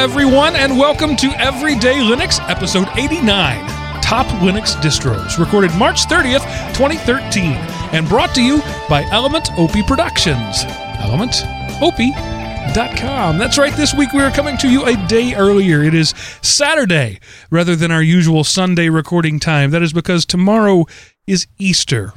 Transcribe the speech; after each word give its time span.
everyone, 0.00 0.56
and 0.56 0.76
welcome 0.78 1.14
to 1.14 1.28
Everyday 1.32 1.96
Linux, 1.96 2.40
episode 2.48 2.88
89 2.96 3.66
Top 4.00 4.24
Linux 4.40 4.72
Distros, 4.80 5.38
recorded 5.38 5.70
March 5.76 6.06
30th, 6.06 6.40
2013, 6.72 7.52
and 7.92 8.08
brought 8.08 8.34
to 8.34 8.42
you 8.42 8.62
by 8.88 9.02
Element 9.12 9.50
OP 9.58 9.72
Productions. 9.86 10.64
ElementOP.com. 11.04 13.36
That's 13.36 13.58
right, 13.58 13.74
this 13.74 13.92
week 13.92 14.14
we 14.14 14.22
are 14.22 14.30
coming 14.30 14.56
to 14.56 14.70
you 14.70 14.86
a 14.86 14.96
day 15.06 15.34
earlier. 15.34 15.82
It 15.82 15.92
is 15.92 16.14
Saturday 16.40 17.20
rather 17.50 17.76
than 17.76 17.90
our 17.90 18.02
usual 18.02 18.42
Sunday 18.42 18.88
recording 18.88 19.38
time. 19.38 19.70
That 19.70 19.82
is 19.82 19.92
because 19.92 20.24
tomorrow 20.24 20.86
is 21.26 21.46
Easter 21.58 22.14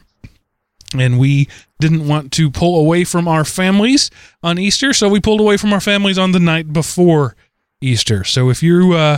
and 0.97 1.19
we 1.19 1.49
didn't 1.81 2.07
want 2.07 2.31
to 2.31 2.49
pull 2.49 2.79
away 2.79 3.03
from 3.03 3.27
our 3.27 3.43
families 3.43 4.09
on 4.41 4.57
Easter, 4.57 4.93
so 4.93 5.09
we 5.09 5.19
pulled 5.19 5.41
away 5.41 5.57
from 5.57 5.73
our 5.73 5.81
families 5.81 6.17
on 6.17 6.31
the 6.31 6.39
night 6.39 6.71
before 6.71 7.35
Easter. 7.83 8.23
So 8.23 8.49
if 8.49 8.63
you 8.63 8.93
uh, 8.93 9.17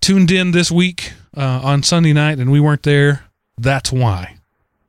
tuned 0.00 0.30
in 0.30 0.50
this 0.50 0.70
week 0.70 1.12
uh, 1.36 1.60
on 1.62 1.82
Sunday 1.82 2.12
night 2.12 2.38
and 2.38 2.50
we 2.50 2.60
weren't 2.60 2.82
there, 2.82 3.24
that's 3.58 3.92
why. 3.92 4.36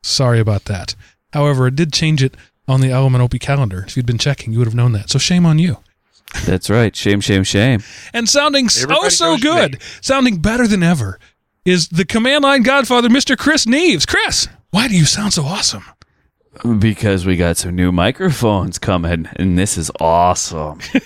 Sorry 0.02 0.40
about 0.40 0.66
that. 0.66 0.96
However, 1.32 1.68
it 1.68 1.76
did 1.76 1.94
change 1.94 2.22
it 2.24 2.36
on 2.68 2.82
the 2.82 2.92
Element 2.92 3.24
OP 3.24 3.40
calendar. 3.40 3.84
If 3.88 3.96
you'd 3.96 4.06
been 4.06 4.18
checking, 4.18 4.54
you 4.54 4.60
would 4.60 4.68
have 4.68 4.76
known 4.76 4.92
that. 4.94 5.10
So 5.10 5.20
shame 5.20 5.46
on 5.46 5.60
you. 5.60 5.78
That's 6.46 6.70
right. 6.70 6.96
Shame, 6.96 7.22
shame, 7.22 7.44
shame. 7.44 7.84
And 8.14 8.28
sounding 8.28 8.70
so 8.70 8.84
Everybody 8.84 9.10
so 9.12 9.26
knows 9.32 9.42
good, 9.42 9.74
me. 9.74 9.80
sounding 10.02 10.38
better 10.42 10.68
than 10.68 10.82
ever, 10.82 11.20
is 11.66 11.90
the 11.90 12.06
command 12.06 12.44
line 12.44 12.64
godfather, 12.64 13.08
Mr. 13.10 13.38
Chris 13.38 13.66
Neves. 13.66 14.08
Chris, 14.08 14.48
why 14.72 14.88
do 14.88 14.96
you 14.96 15.06
sound 15.06 15.34
so 15.34 15.44
awesome? 15.44 15.84
Because 16.80 17.26
we 17.26 17.36
got 17.36 17.58
some 17.58 17.76
new 17.76 17.92
microphones 17.92 18.78
coming, 18.78 19.28
and 19.38 19.58
this 19.58 19.76
is 19.78 19.90
awesome. 20.00 20.80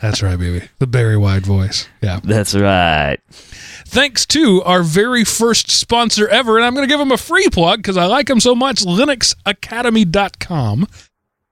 That's 0.00 0.22
right, 0.22 0.38
baby. 0.38 0.68
The 0.78 0.86
Barry 0.86 1.16
White 1.16 1.46
voice. 1.46 1.88
Yeah. 2.02 2.20
That's 2.22 2.54
right. 2.54 3.18
Thanks 3.30 4.26
to 4.26 4.62
our 4.62 4.82
very 4.82 5.24
first 5.24 5.70
sponsor 5.70 6.28
ever, 6.28 6.56
and 6.56 6.64
I'm 6.64 6.74
going 6.74 6.86
to 6.86 6.92
give 6.92 6.98
them 6.98 7.12
a 7.12 7.16
free 7.16 7.48
plug 7.48 7.78
because 7.78 7.96
I 7.96 8.04
like 8.06 8.26
them 8.26 8.40
so 8.40 8.54
much 8.54 8.82
LinuxAcademy.com. 8.82 10.86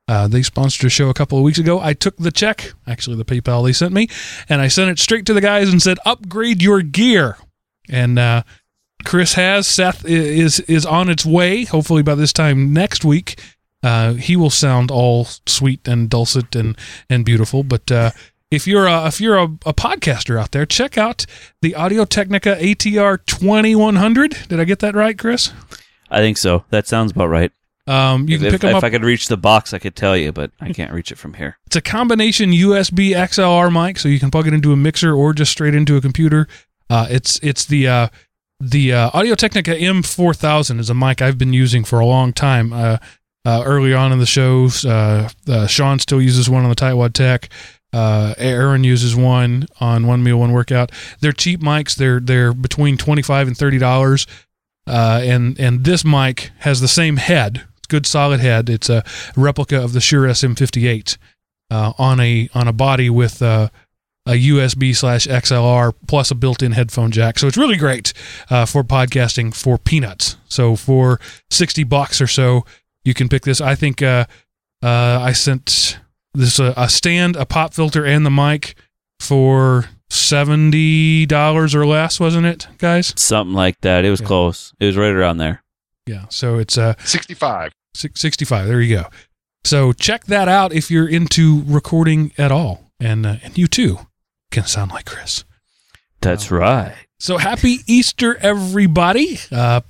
Uh, 0.06 0.28
they 0.28 0.42
sponsored 0.42 0.86
a 0.86 0.90
show 0.90 1.08
a 1.08 1.14
couple 1.14 1.38
of 1.38 1.44
weeks 1.44 1.58
ago. 1.58 1.80
I 1.80 1.94
took 1.94 2.16
the 2.16 2.32
check, 2.32 2.72
actually, 2.86 3.16
the 3.16 3.24
PayPal 3.24 3.64
they 3.64 3.72
sent 3.72 3.94
me, 3.94 4.08
and 4.48 4.60
I 4.60 4.68
sent 4.68 4.90
it 4.90 4.98
straight 4.98 5.24
to 5.26 5.34
the 5.34 5.40
guys 5.40 5.70
and 5.70 5.80
said, 5.80 5.98
upgrade 6.04 6.62
your 6.62 6.82
gear. 6.82 7.38
And 7.88 8.18
uh, 8.18 8.42
Chris 9.04 9.34
has. 9.34 9.66
Seth 9.66 10.04
is 10.04 10.60
is 10.60 10.86
on 10.86 11.08
its 11.08 11.24
way. 11.24 11.64
Hopefully 11.64 12.02
by 12.02 12.14
this 12.14 12.32
time 12.32 12.72
next 12.72 13.04
week, 13.04 13.40
uh, 13.82 14.14
he 14.14 14.36
will 14.36 14.50
sound 14.50 14.90
all 14.90 15.26
sweet 15.46 15.86
and 15.86 16.08
dulcet 16.08 16.54
and 16.54 16.76
and 17.08 17.24
beautiful. 17.24 17.62
But 17.62 17.90
uh, 17.90 18.10
if 18.50 18.66
you're 18.66 18.86
a, 18.86 19.06
if 19.06 19.20
you're 19.20 19.38
a, 19.38 19.44
a 19.44 19.74
podcaster 19.74 20.38
out 20.38 20.50
there, 20.52 20.66
check 20.66 20.98
out 20.98 21.26
the 21.62 21.74
Audio 21.74 22.04
Technica 22.04 22.56
ATR 22.56 23.24
2100. 23.26 24.36
Did 24.48 24.60
I 24.60 24.64
get 24.64 24.80
that 24.80 24.94
right, 24.94 25.16
Chris? 25.16 25.52
I 26.10 26.18
think 26.18 26.36
so. 26.36 26.64
That 26.70 26.88
sounds 26.88 27.12
about 27.12 27.28
right. 27.28 27.52
Um, 27.86 28.28
you 28.28 28.38
can 28.38 28.46
if 28.46 28.52
pick 28.52 28.60
them 28.60 28.76
if. 28.76 28.84
I 28.84 28.90
could 28.90 29.04
reach 29.04 29.28
the 29.28 29.36
box, 29.36 29.72
I 29.72 29.78
could 29.78 29.96
tell 29.96 30.16
you, 30.16 30.32
but 30.32 30.52
I 30.60 30.72
can't 30.72 30.92
reach 30.92 31.10
it 31.10 31.18
from 31.18 31.34
here. 31.34 31.58
It's 31.66 31.76
a 31.76 31.80
combination 31.80 32.50
USB 32.50 33.10
XLR 33.10 33.72
mic, 33.72 33.98
so 33.98 34.08
you 34.08 34.20
can 34.20 34.30
plug 34.30 34.46
it 34.46 34.54
into 34.54 34.72
a 34.72 34.76
mixer 34.76 35.12
or 35.12 35.32
just 35.32 35.50
straight 35.50 35.74
into 35.74 35.96
a 35.96 36.00
computer. 36.00 36.46
Uh, 36.88 37.06
it's 37.10 37.38
it's 37.42 37.64
the 37.64 37.88
uh, 37.88 38.08
the 38.60 38.92
uh, 38.92 39.10
Audio 39.14 39.34
Technica 39.34 39.72
M4000 39.72 40.78
is 40.78 40.90
a 40.90 40.94
mic 40.94 41.22
I've 41.22 41.38
been 41.38 41.52
using 41.52 41.82
for 41.82 41.98
a 41.98 42.06
long 42.06 42.32
time. 42.32 42.72
Uh, 42.72 42.98
uh, 43.46 43.62
early 43.64 43.94
on 43.94 44.12
in 44.12 44.18
the 44.18 44.26
shows, 44.26 44.84
uh, 44.84 45.30
uh, 45.48 45.66
Sean 45.66 45.98
still 45.98 46.20
uses 46.20 46.50
one 46.50 46.62
on 46.62 46.68
the 46.68 46.76
Tightwad 46.76 47.14
Tech. 47.14 47.48
Uh, 47.92 48.34
Aaron 48.36 48.84
uses 48.84 49.16
one 49.16 49.66
on 49.80 50.06
One 50.06 50.22
Meal 50.22 50.38
One 50.38 50.52
Workout. 50.52 50.92
They're 51.20 51.32
cheap 51.32 51.60
mics. 51.60 51.96
They're 51.96 52.20
they're 52.20 52.52
between 52.52 52.96
twenty 52.98 53.22
five 53.22 53.48
and 53.48 53.56
thirty 53.56 53.78
dollars. 53.78 54.26
And 54.86 55.58
and 55.58 55.84
this 55.84 56.04
mic 56.04 56.50
has 56.58 56.80
the 56.80 56.88
same 56.88 57.16
head, 57.16 57.66
good 57.88 58.06
solid 58.06 58.40
head. 58.40 58.68
It's 58.68 58.90
a 58.90 59.02
replica 59.36 59.82
of 59.82 59.94
the 59.94 60.00
Shure 60.00 60.28
SM58 60.28 61.16
uh, 61.70 61.92
on 61.98 62.20
a 62.20 62.48
on 62.54 62.68
a 62.68 62.72
body 62.72 63.08
with 63.08 63.42
a 64.26 64.32
USB 64.32 64.94
slash 64.94 65.26
XLR 65.26 65.92
plus 66.06 66.30
a 66.30 66.34
built-in 66.34 66.72
headphone 66.72 67.10
jack. 67.10 67.38
So 67.38 67.46
it's 67.48 67.56
really 67.56 67.76
great 67.76 68.12
uh, 68.50 68.66
for 68.66 68.84
podcasting 68.84 69.54
for 69.54 69.78
peanuts. 69.78 70.36
So 70.48 70.76
for 70.76 71.18
sixty 71.50 71.84
bucks 71.84 72.20
or 72.20 72.26
so, 72.26 72.64
you 73.04 73.14
can 73.14 73.28
pick 73.28 73.42
this. 73.42 73.60
I 73.60 73.74
think 73.74 74.02
uh, 74.02 74.26
uh, 74.82 75.20
I 75.22 75.32
sent 75.32 75.98
this 76.34 76.60
uh, 76.60 76.74
a 76.76 76.88
stand, 76.88 77.36
a 77.36 77.46
pop 77.46 77.74
filter, 77.74 78.04
and 78.04 78.24
the 78.26 78.30
mic 78.30 78.74
for 79.18 79.86
seventy 80.10 81.26
dollars 81.26 81.74
or 81.74 81.86
less, 81.86 82.20
wasn't 82.20 82.46
it, 82.46 82.66
guys? 82.78 83.12
Something 83.16 83.54
like 83.54 83.80
that. 83.80 84.04
It 84.04 84.10
was 84.10 84.20
Yeah. 84.20 84.26
close. 84.26 84.72
It 84.80 84.86
was 84.86 84.96
right 84.96 85.12
around 85.12 85.38
there. 85.38 85.62
Yeah. 86.06 86.26
So 86.30 86.58
it's 86.58 86.76
uh 86.78 86.94
65. 87.04 87.72
Six- 87.94 88.20
65 88.20 88.68
there 88.68 88.80
you 88.80 88.96
go 88.98 89.06
so 89.64 89.92
check 89.92 90.24
that 90.26 90.46
out 90.46 90.72
if 90.72 90.92
you're 90.92 91.08
into 91.08 91.64
recording 91.66 92.30
at 92.38 92.52
all 92.52 92.92
and 93.00 93.26
uh, 93.26 93.36
and 93.42 93.58
you 93.58 93.66
too 93.66 93.98
can 94.50 94.64
sound 94.64 94.90
like 94.90 95.04
chris 95.06 95.44
That's 96.20 96.50
Wow. 96.50 96.58
right. 96.58 96.94
so 97.18 97.38
happy 97.38 97.78
easter 97.86 98.36
everybody 98.36 99.38
uh 99.52 99.80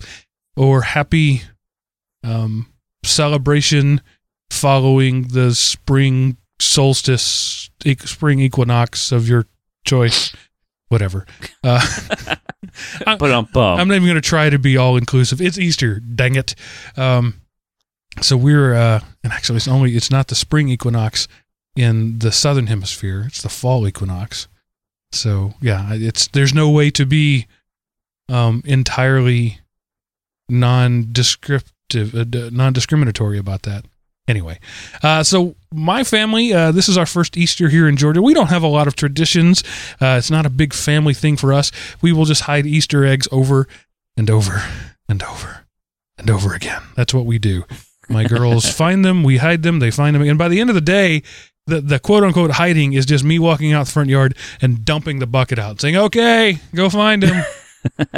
or 0.56 0.82
happy 0.82 1.42
um 2.24 2.66
celebration 3.04 4.00
following 4.50 5.28
the 5.28 5.54
spring 5.54 6.36
solstice 6.60 7.70
spring 8.04 8.40
equinox 8.40 9.12
of 9.12 9.28
your 9.28 9.46
choice 9.86 10.32
whatever 10.88 11.24
uh 11.64 11.80
I- 13.06 13.16
But 13.16 13.32
um. 13.32 13.48
I'm 13.54 13.88
not 13.88 13.94
even 13.94 14.04
going 14.06 14.14
to 14.14 14.20
try 14.20 14.48
to 14.50 14.58
be 14.58 14.76
all 14.76 14.96
inclusive. 14.96 15.40
It's 15.40 15.58
Easter, 15.58 15.98
dang 15.98 16.36
it. 16.36 16.54
Um, 16.96 17.40
so 18.20 18.36
we're, 18.36 18.74
uh, 18.74 19.00
and 19.24 19.32
actually, 19.32 19.56
it's 19.56 19.66
only, 19.66 19.96
it's 19.96 20.10
not 20.10 20.28
the 20.28 20.34
spring 20.34 20.68
equinox 20.68 21.26
in 21.74 22.18
the 22.20 22.30
southern 22.30 22.66
hemisphere, 22.68 23.24
it's 23.26 23.42
the 23.42 23.48
fall 23.48 23.88
equinox. 23.88 24.46
So, 25.12 25.54
yeah, 25.60 25.88
it's, 25.92 26.28
there's 26.28 26.54
no 26.54 26.70
way 26.70 26.90
to 26.92 27.04
be 27.04 27.46
um, 28.28 28.62
entirely 28.64 29.58
non 30.48 31.08
descriptive, 31.12 32.14
uh, 32.14 32.50
non 32.52 32.72
discriminatory 32.72 33.38
about 33.38 33.62
that. 33.62 33.84
Anyway, 34.28 34.60
uh, 35.02 35.24
so 35.24 35.56
my 35.72 36.04
family, 36.04 36.52
uh, 36.52 36.70
this 36.70 36.88
is 36.88 36.96
our 36.96 37.06
first 37.06 37.36
Easter 37.36 37.68
here 37.68 37.88
in 37.88 37.96
Georgia. 37.96 38.22
We 38.22 38.32
don't 38.32 38.46
have 38.46 38.62
a 38.62 38.68
lot 38.68 38.86
of 38.86 38.94
traditions. 38.94 39.64
Uh, 40.00 40.16
it's 40.18 40.30
not 40.30 40.46
a 40.46 40.50
big 40.50 40.72
family 40.72 41.14
thing 41.14 41.36
for 41.36 41.52
us. 41.52 41.72
We 42.00 42.12
will 42.12 42.26
just 42.26 42.42
hide 42.42 42.64
Easter 42.64 43.04
eggs 43.04 43.26
over 43.32 43.66
and 44.16 44.30
over 44.30 44.62
and 45.08 45.20
over 45.24 45.66
and 46.16 46.30
over 46.30 46.54
again. 46.54 46.82
That's 46.94 47.12
what 47.12 47.26
we 47.26 47.40
do. 47.40 47.64
My 48.08 48.24
girls 48.24 48.70
find 48.76 49.04
them, 49.04 49.24
we 49.24 49.38
hide 49.38 49.64
them, 49.64 49.80
they 49.80 49.90
find 49.90 50.14
them, 50.14 50.22
and 50.22 50.38
by 50.38 50.48
the 50.48 50.60
end 50.60 50.70
of 50.70 50.74
the 50.74 50.80
day, 50.80 51.24
the, 51.66 51.80
the 51.80 51.98
quote 51.98 52.24
unquote 52.24 52.52
hiding 52.52 52.92
is 52.92 53.06
just 53.06 53.24
me 53.24 53.38
walking 53.38 53.72
out 53.72 53.86
the 53.86 53.92
front 53.92 54.10
yard 54.10 54.36
and 54.60 54.84
dumping 54.84 55.18
the 55.18 55.26
bucket 55.26 55.58
out, 55.58 55.80
saying, 55.80 55.96
"Okay, 55.96 56.58
go 56.74 56.88
find 56.88 57.22
him." 57.22 57.44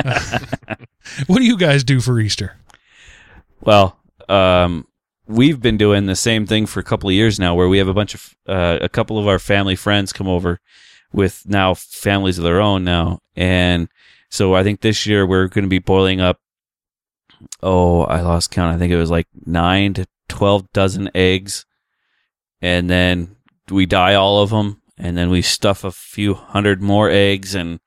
what 1.26 1.38
do 1.38 1.44
you 1.44 1.56
guys 1.56 1.84
do 1.84 2.00
for 2.00 2.19
Easter? 2.19 2.56
Well, 3.60 3.98
um, 4.28 4.86
we've 5.27 5.60
been 5.60 5.77
doing 5.77 6.06
the 6.06 6.16
same 6.16 6.47
thing 6.47 6.66
for 6.66 6.80
a 6.80 6.84
couple 6.84 7.09
of 7.09 7.15
years 7.15 7.39
now, 7.39 7.54
where 7.54 7.68
we 7.68 7.78
have 7.78 7.89
a 7.89 7.94
bunch 7.94 8.15
of 8.15 8.34
uh, 8.47 8.78
a 8.80 8.89
couple 8.89 9.18
of 9.18 9.27
our 9.27 9.39
family 9.39 9.77
friends 9.77 10.12
come 10.12 10.28
over 10.28 10.60
with 11.12 11.45
now 11.47 11.74
families 11.74 12.38
of 12.38 12.45
their 12.45 12.60
own 12.60 12.84
now, 12.84 13.21
and 13.36 13.88
so 14.30 14.54
I 14.54 14.62
think 14.62 14.80
this 14.80 15.06
year 15.06 15.27
we're 15.27 15.48
going 15.48 15.65
to 15.65 15.68
be 15.68 15.78
boiling 15.78 16.21
up. 16.21 16.41
Oh, 17.62 18.03
I 18.04 18.21
lost 18.21 18.50
count. 18.50 18.74
I 18.74 18.78
think 18.78 18.92
it 18.92 18.97
was 18.97 19.10
like 19.10 19.28
nine 19.47 19.95
to 19.95 20.06
twelve 20.28 20.71
dozen 20.72 21.10
eggs, 21.15 21.66
and 22.62 22.88
then 22.88 23.36
we 23.70 23.84
dye 23.84 24.14
all 24.14 24.41
of 24.42 24.48
them, 24.50 24.80
and 24.97 25.16
then 25.18 25.28
we 25.28 25.42
stuff 25.42 25.84
a 25.84 25.91
few 25.92 26.32
hundred 26.34 26.80
more 26.80 27.10
eggs, 27.10 27.54
and 27.54 27.80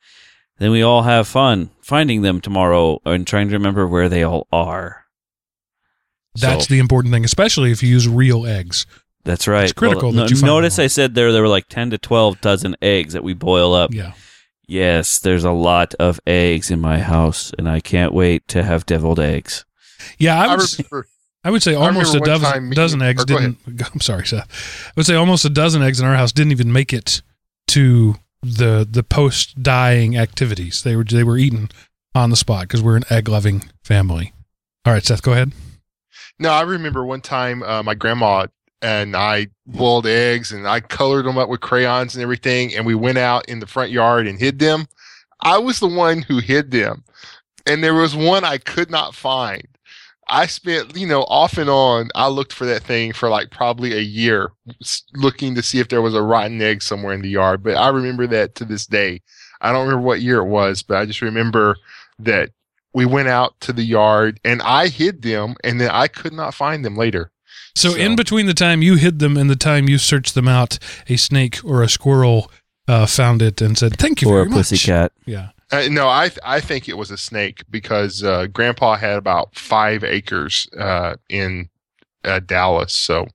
then 0.59 0.69
we 0.71 0.81
all 0.83 1.03
have 1.03 1.27
fun 1.27 1.71
finding 1.81 2.21
them 2.21 2.41
tomorrow 2.41 2.99
and 3.05 3.25
trying 3.25 3.47
to 3.47 3.53
remember 3.53 3.87
where 3.87 4.09
they 4.09 4.23
all 4.23 4.47
are. 4.51 5.05
That's 6.35 6.67
So- 6.67 6.73
the 6.73 6.79
important 6.79 7.13
thing, 7.13 7.23
especially 7.25 7.71
if 7.71 7.81
you 7.81 7.89
use 7.89 8.07
real 8.07 8.45
eggs. 8.45 8.85
That's 9.23 9.47
right. 9.47 9.63
It's 9.63 9.73
critical 9.73 10.11
that 10.11 10.17
no- 10.17 10.27
you 10.27 10.35
find 10.35 10.43
notice 10.45 10.75
them. 10.75 10.83
I 10.83 10.87
said 10.87 11.15
there 11.15 11.31
there 11.31 11.41
were 11.41 11.47
like 11.47 11.67
ten 11.67 11.89
to 11.89 11.97
twelve 11.97 12.39
dozen 12.41 12.75
eggs 12.81 13.13
that 13.13 13.23
we 13.23 13.33
boil 13.33 13.73
up. 13.73 13.93
Yeah. 13.93 14.11
Yes, 14.67 15.19
there's 15.19 15.43
a 15.43 15.51
lot 15.51 15.93
of 15.95 16.19
eggs 16.27 16.69
in 16.71 16.79
my 16.81 16.99
house, 16.99 17.51
and 17.57 17.67
I 17.69 17.79
can't 17.79 18.13
wait 18.13 18.47
to 18.49 18.63
have 18.63 18.85
deviled 18.85 19.19
eggs. 19.19 19.63
Yeah, 20.19 20.39
I 20.39 20.45
I, 20.45 20.53
remember. 20.55 21.07
I 21.45 21.51
would 21.51 21.61
say 21.61 21.75
almost 21.75 22.15
a 22.15 22.19
dozen, 22.19 22.71
dozen 22.71 23.01
eggs 23.03 23.21
or 23.23 23.25
didn't. 23.27 23.57
I'm 23.93 24.01
sorry, 24.01 24.25
Seth. 24.25 24.87
I 24.87 24.91
would 24.97 25.05
say 25.05 25.15
almost 25.15 25.45
a 25.45 25.49
dozen 25.49 25.83
eggs 25.83 25.99
in 25.99 26.05
our 26.05 26.15
house 26.15 26.31
didn't 26.31 26.51
even 26.51 26.73
make 26.73 26.91
it 26.91 27.21
to 27.67 28.15
the 28.41 28.87
the 28.89 29.03
post 29.03 29.61
dying 29.61 30.17
activities. 30.17 30.81
They 30.81 30.95
were 30.95 31.03
they 31.03 31.23
were 31.23 31.37
eaten 31.37 31.69
on 32.15 32.31
the 32.31 32.35
spot 32.35 32.63
because 32.63 32.81
we're 32.81 32.97
an 32.97 33.05
egg 33.11 33.29
loving 33.29 33.69
family. 33.83 34.33
All 34.85 34.93
right, 34.93 35.05
Seth, 35.05 35.21
go 35.21 35.33
ahead. 35.33 35.51
No, 36.39 36.49
I 36.49 36.63
remember 36.63 37.05
one 37.05 37.21
time 37.21 37.61
uh, 37.63 37.83
my 37.83 37.93
grandma 37.93 38.47
and 38.81 39.15
I 39.15 39.47
boiled 39.65 40.05
eggs 40.05 40.51
and 40.51 40.67
I 40.67 40.79
colored 40.79 41.25
them 41.25 41.37
up 41.37 41.49
with 41.49 41.61
crayons 41.61 42.15
and 42.15 42.21
everything. 42.21 42.75
And 42.75 42.85
we 42.85 42.95
went 42.95 43.17
out 43.17 43.47
in 43.47 43.59
the 43.59 43.67
front 43.67 43.91
yard 43.91 44.27
and 44.27 44.39
hid 44.39 44.59
them. 44.59 44.87
I 45.41 45.57
was 45.57 45.79
the 45.79 45.87
one 45.87 46.21
who 46.21 46.39
hid 46.39 46.71
them. 46.71 47.03
And 47.65 47.83
there 47.83 47.95
was 47.95 48.15
one 48.15 48.43
I 48.43 48.57
could 48.57 48.91
not 48.91 49.15
find. 49.15 49.67
I 50.27 50.47
spent, 50.47 50.97
you 50.97 51.05
know, 51.05 51.23
off 51.23 51.57
and 51.57 51.69
on, 51.69 52.09
I 52.15 52.27
looked 52.27 52.53
for 52.53 52.65
that 52.65 52.83
thing 52.83 53.13
for 53.13 53.29
like 53.29 53.51
probably 53.51 53.93
a 53.93 54.01
year 54.01 54.51
looking 55.13 55.55
to 55.55 55.61
see 55.61 55.79
if 55.79 55.89
there 55.89 56.01
was 56.01 56.15
a 56.15 56.21
rotten 56.21 56.61
egg 56.61 56.81
somewhere 56.81 57.13
in 57.13 57.21
the 57.21 57.29
yard. 57.29 57.63
But 57.63 57.75
I 57.75 57.89
remember 57.89 58.25
that 58.27 58.55
to 58.55 58.65
this 58.65 58.85
day. 58.85 59.21
I 59.61 59.71
don't 59.71 59.87
remember 59.87 60.05
what 60.05 60.21
year 60.21 60.37
it 60.37 60.47
was, 60.47 60.83
but 60.83 60.97
I 60.97 61.05
just 61.05 61.21
remember 61.21 61.77
that 62.19 62.49
we 62.93 63.05
went 63.05 63.27
out 63.27 63.59
to 63.61 63.73
the 63.73 63.83
yard 63.83 64.39
and 64.43 64.61
I 64.61 64.87
hid 64.87 65.21
them 65.21 65.55
and 65.63 65.79
then 65.79 65.89
I 65.91 66.07
could 66.07 66.33
not 66.33 66.53
find 66.53 66.83
them 66.83 66.95
later. 66.95 67.31
So, 67.75 67.89
so, 67.89 67.97
in 67.97 68.15
between 68.15 68.45
the 68.45 68.53
time 68.53 68.81
you 68.81 68.95
hid 68.95 69.19
them 69.19 69.35
and 69.35 69.49
the 69.49 69.55
time 69.55 69.89
you 69.89 69.97
searched 69.97 70.33
them 70.33 70.47
out, 70.47 70.79
a 71.09 71.17
snake 71.17 71.59
or 71.63 71.83
a 71.83 71.89
squirrel 71.89 72.49
uh, 72.87 73.05
found 73.05 73.41
it 73.41 73.61
and 73.61 73.77
said, 73.77 73.97
"Thank 73.97 74.21
you 74.21 74.29
or 74.29 74.43
very 74.43 74.51
a 74.51 74.53
pussycat." 74.53 75.11
Yeah. 75.25 75.49
Uh, 75.75 75.89
no, 75.89 76.07
I 76.07 76.29
th- 76.29 76.39
I 76.43 76.61
think 76.61 76.87
it 76.87 76.97
was 76.97 77.11
a 77.11 77.17
snake 77.17 77.63
because 77.69 78.23
uh, 78.23 78.47
Grandpa 78.47 78.95
had 78.95 79.17
about 79.17 79.55
five 79.55 80.05
acres 80.05 80.69
uh, 80.79 81.15
in 81.27 81.69
uh, 82.23 82.39
Dallas, 82.39 82.93
so 82.93 83.27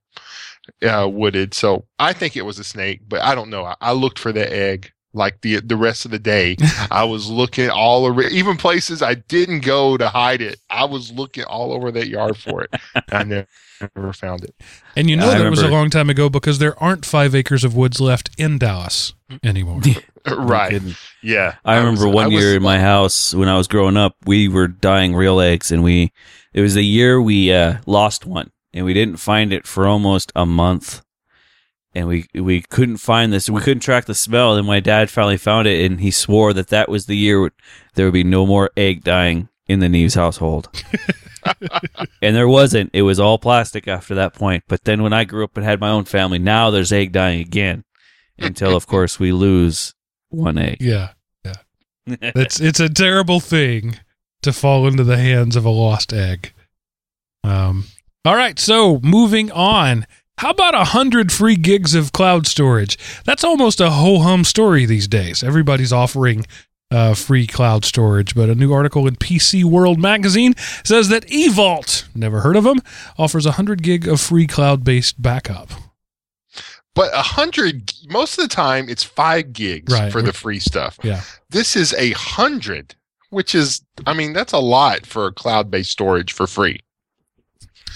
uh, 0.82 1.08
wooded. 1.12 1.52
So 1.52 1.84
I 1.98 2.14
think 2.14 2.37
it 2.37 2.46
was 2.46 2.58
a 2.58 2.64
snake, 2.64 3.02
but 3.06 3.20
I 3.20 3.34
don't 3.34 3.50
know. 3.50 3.66
I, 3.66 3.76
I 3.81 3.92
looked 3.92 4.19
for 4.19 4.32
the 4.32 4.50
egg 4.50 4.90
like 5.12 5.42
the 5.42 5.60
the 5.60 5.76
rest 5.76 6.06
of 6.06 6.12
the 6.12 6.19
day. 6.19 6.56
I 6.90 7.04
was 7.04 7.28
looking 7.28 7.69
all 7.69 8.06
over, 8.06 8.22
even 8.22 8.56
places 8.56 9.02
I 9.02 9.14
didn't 9.14 9.60
go 9.60 9.98
to 9.98 10.08
hide 10.08 10.40
it. 10.40 10.60
I 10.70 10.87
was 10.87 11.12
looking 11.12 11.44
all 11.44 11.75
over 11.75 11.90
that 11.92 12.08
yard 12.08 12.38
for 12.38 12.62
it. 12.62 12.75
I 13.12 13.25
never, 13.25 13.48
never 13.81 14.12
found 14.12 14.44
it. 14.44 14.55
And 14.97 15.09
you 15.09 15.17
know 15.17 15.31
that 15.31 15.50
was 15.50 15.62
a 15.62 15.69
long 15.69 15.91
time 15.91 16.11
ago 16.11 16.29
because 16.29 16.59
there 16.59 16.81
aren't 16.82 17.05
five 17.05 17.35
acres 17.35 17.65
of 17.65 17.75
woods 17.75 18.00
left 18.00 18.31
in 18.38 18.59
Dallas 18.59 19.15
anymore. 19.43 19.81
right. 20.27 20.81
Yeah. 21.23 21.56
I, 21.65 21.75
I 21.75 21.79
remember 21.79 22.06
was, 22.06 22.15
one 22.15 22.27
I 22.27 22.29
year 22.29 22.47
was, 22.49 22.56
in 22.56 22.62
my 22.62 22.81
house 22.81 23.35
when 23.35 23.49
I 23.49 23.56
was 23.56 23.69
growing 23.69 23.97
up, 23.97 24.17
we 24.25 24.49
were 24.49 24.69
dying 24.69 25.15
real 25.15 25.41
eggs, 25.41 25.71
and 25.71 25.82
we 25.82 26.12
it 26.53 26.61
was 26.61 26.75
the 26.75 26.85
year 26.85 27.21
we 27.21 27.53
uh, 27.53 27.79
lost 27.87 28.27
one, 28.27 28.50
and 28.73 28.85
we 28.85 28.94
didn't 28.94 29.17
find 29.17 29.53
it 29.53 29.67
for 29.67 29.87
almost 29.87 30.33
a 30.35 30.47
month 30.47 31.03
and 31.94 32.06
we 32.06 32.26
we 32.35 32.62
couldn't 32.62 32.99
find 32.99 33.33
this. 33.33 33.50
We 33.50 33.61
couldn't 33.61 33.81
track 33.81 34.05
the 34.05 34.15
smell. 34.15 34.56
And 34.56 34.67
my 34.67 34.81
dad 34.81 35.11
finally 35.11 35.37
found 35.37 35.67
it, 35.67 35.85
and 35.85 36.00
he 36.00 36.11
swore 36.11 36.53
that 36.53 36.69
that 36.69 36.88
was 36.88 37.06
the 37.06 37.17
year 37.17 37.50
there 37.94 38.06
would 38.06 38.15
be 38.15 38.25
no 38.25 38.47
more 38.47 38.71
egg 38.76 39.03
dying 39.03 39.49
in 39.67 39.81
the 39.81 39.87
Neves 39.88 40.15
household. 40.15 40.69
and 42.22 42.37
there 42.37 42.48
wasn't. 42.48 42.90
It 42.92 43.02
was 43.02 43.20
all 43.20 43.38
plastic 43.38 43.88
after 43.88 44.14
that 44.14 44.34
point. 44.34 44.64
But 44.69 44.84
then 44.84 45.02
when 45.02 45.12
I 45.12 45.25
grew 45.25 45.44
up 45.44 45.56
and 45.56 45.64
had 45.64 45.81
my 45.81 45.90
own 45.90 46.04
family, 46.04 46.38
now 46.38 46.70
there's 46.70 46.92
egg 46.92 47.12
dyeing 47.12 47.40
again. 47.40 47.84
Until 48.38 48.75
of 48.75 48.87
course 48.87 49.20
we 49.20 49.32
lose 49.32 49.94
one 50.31 50.56
egg. 50.56 50.78
Yeah, 50.81 51.10
yeah. 51.44 51.56
it's 52.06 52.58
it's 52.58 52.81
a 52.81 52.88
terrible 52.88 53.38
thing 53.38 53.98
to 54.40 54.52
fall 54.52 54.87
into 54.87 55.04
the 55.04 55.19
hands 55.19 55.56
of 55.56 55.64
a 55.64 55.70
lost 55.70 56.12
egg. 56.12 56.54
Um. 57.44 57.84
All 58.25 58.37
right, 58.37 58.58
so 58.58 59.00
moving 59.02 59.50
on. 59.50 60.06
How 60.38 60.50
about 60.50 60.75
a 60.75 60.84
hundred 60.84 61.32
free 61.32 61.56
gigs 61.56 61.94
of 61.94 62.12
cloud 62.12 62.46
storage? 62.46 62.98
That's 63.26 63.44
almost 63.44 63.78
a 63.78 63.90
ho 63.90 64.20
hum 64.20 64.44
story 64.44 64.87
these 64.87 65.06
days. 65.06 65.42
Everybody's 65.42 65.92
offering 65.92 66.46
uh, 66.90 67.14
free 67.14 67.46
cloud 67.46 67.84
storage, 67.84 68.34
but 68.34 68.48
a 68.48 68.54
new 68.54 68.72
article 68.72 69.06
in 69.06 69.16
PC 69.16 69.64
World 69.64 69.98
magazine 69.98 70.54
says 70.84 71.08
that 71.08 71.26
eVault, 71.26 72.04
never 72.14 72.40
heard 72.40 72.56
of 72.56 72.64
them, 72.64 72.81
offers 73.19 73.46
hundred 73.46 73.82
gig 73.82 74.08
of 74.08 74.20
free 74.20 74.46
cloud 74.46 74.84
based 74.84 75.20
backup. 75.20 75.70
But 76.94 77.14
a 77.14 77.22
hundred, 77.22 77.92
most 78.08 78.38
of 78.38 78.48
the 78.48 78.54
time, 78.54 78.88
it's 78.88 79.04
five 79.04 79.52
gigs 79.52 79.92
right. 79.92 80.10
for 80.10 80.22
the 80.22 80.32
free 80.32 80.58
stuff. 80.58 80.98
Yeah, 81.02 81.22
this 81.50 81.76
is 81.76 81.94
a 81.94 82.10
hundred, 82.12 82.94
which 83.31 83.54
is, 83.54 83.82
I 84.06 84.12
mean, 84.12 84.32
that's 84.32 84.52
a 84.52 84.58
lot 84.58 85.06
for 85.06 85.31
cloud 85.32 85.70
based 85.70 85.90
storage 85.90 86.32
for 86.32 86.46
free. 86.46 86.81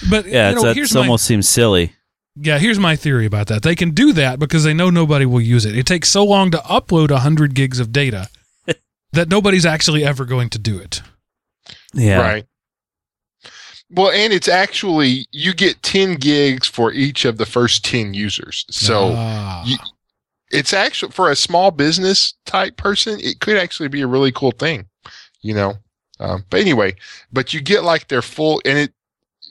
But 0.08 0.26
yeah, 0.26 0.50
you 0.50 0.56
know, 0.56 0.70
it 0.70 0.96
almost 0.96 1.24
seems 1.24 1.48
silly. 1.48 1.92
Yeah, 2.36 2.58
here's 2.58 2.80
my 2.80 2.96
theory 2.96 3.26
about 3.26 3.46
that. 3.46 3.62
They 3.62 3.76
can 3.76 3.90
do 3.90 4.12
that 4.14 4.40
because 4.40 4.64
they 4.64 4.74
know 4.74 4.90
nobody 4.90 5.24
will 5.24 5.40
use 5.40 5.64
it. 5.64 5.76
It 5.76 5.86
takes 5.86 6.08
so 6.08 6.24
long 6.24 6.50
to 6.50 6.58
upload 6.58 7.12
100 7.12 7.54
gigs 7.54 7.78
of 7.78 7.92
data 7.92 8.28
that 9.14 9.28
nobody's 9.28 9.66
actually 9.66 10.04
ever 10.04 10.24
going 10.24 10.50
to 10.50 10.58
do 10.58 10.78
it. 10.78 11.02
Yeah. 11.92 12.20
Right. 12.20 12.46
Well, 13.90 14.10
and 14.10 14.32
it's 14.32 14.48
actually 14.48 15.26
you 15.30 15.54
get 15.54 15.82
10 15.82 16.14
gigs 16.14 16.66
for 16.66 16.92
each 16.92 17.24
of 17.24 17.38
the 17.38 17.46
first 17.46 17.84
10 17.84 18.14
users. 18.14 18.64
So 18.70 19.12
ah. 19.14 19.64
you, 19.64 19.76
it's 20.50 20.72
actually 20.72 21.12
for 21.12 21.30
a 21.30 21.36
small 21.36 21.70
business 21.70 22.34
type 22.44 22.76
person, 22.76 23.20
it 23.20 23.40
could 23.40 23.56
actually 23.56 23.88
be 23.88 24.00
a 24.00 24.06
really 24.06 24.32
cool 24.32 24.52
thing, 24.52 24.86
you 25.42 25.54
know. 25.54 25.74
Um, 26.20 26.44
but 26.50 26.60
anyway, 26.60 26.96
but 27.32 27.52
you 27.52 27.60
get 27.60 27.84
like 27.84 28.08
their 28.08 28.22
full 28.22 28.60
and 28.64 28.78
it 28.78 28.92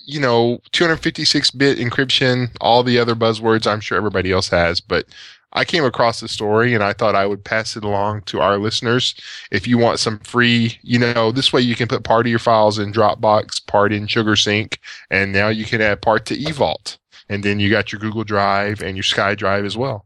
you 0.06 0.19
know, 0.19 0.60
256 0.71 1.51
bit 1.51 1.77
encryption, 1.77 2.50
all 2.60 2.83
the 2.83 3.00
other 3.00 3.15
buzzwords 3.15 3.65
I'm 3.65 3.80
sure 3.80 3.98
everybody 3.98 4.31
else 4.31 4.50
has, 4.50 4.81
but 4.81 5.06
I 5.53 5.65
came 5.65 5.85
across 5.85 6.19
the 6.19 6.27
story 6.27 6.73
and 6.73 6.83
I 6.83 6.94
thought 6.94 7.15
I 7.15 7.27
would 7.27 7.44
pass 7.44 7.77
it 7.77 7.83
along 7.83 8.23
to 8.23 8.41
our 8.41 8.57
listeners. 8.57 9.13
If 9.51 9.67
you 9.67 9.77
want 9.77 10.00
some 10.00 10.19
free, 10.19 10.77
you 10.81 10.97
know, 10.97 11.31
this 11.31 11.53
way 11.53 11.61
you 11.61 11.75
can 11.75 11.88
put 11.88 12.03
part 12.03 12.25
of 12.25 12.29
your 12.29 12.39
files 12.39 12.79
in 12.79 12.91
Dropbox, 12.91 13.65
part 13.67 13.94
in 13.94 14.07
SugarSync, 14.07 14.77
and 15.11 15.31
now 15.31 15.50
you 15.50 15.65
can 15.65 15.79
add 15.81 16.01
part 16.01 16.25
to 16.25 16.38
eVault. 16.38 16.97
And 17.29 17.44
then 17.44 17.59
you 17.59 17.69
got 17.69 17.91
your 17.91 18.00
Google 18.00 18.23
Drive 18.23 18.81
and 18.81 18.97
your 18.97 19.03
SkyDrive 19.03 19.65
as 19.65 19.77
well. 19.77 20.05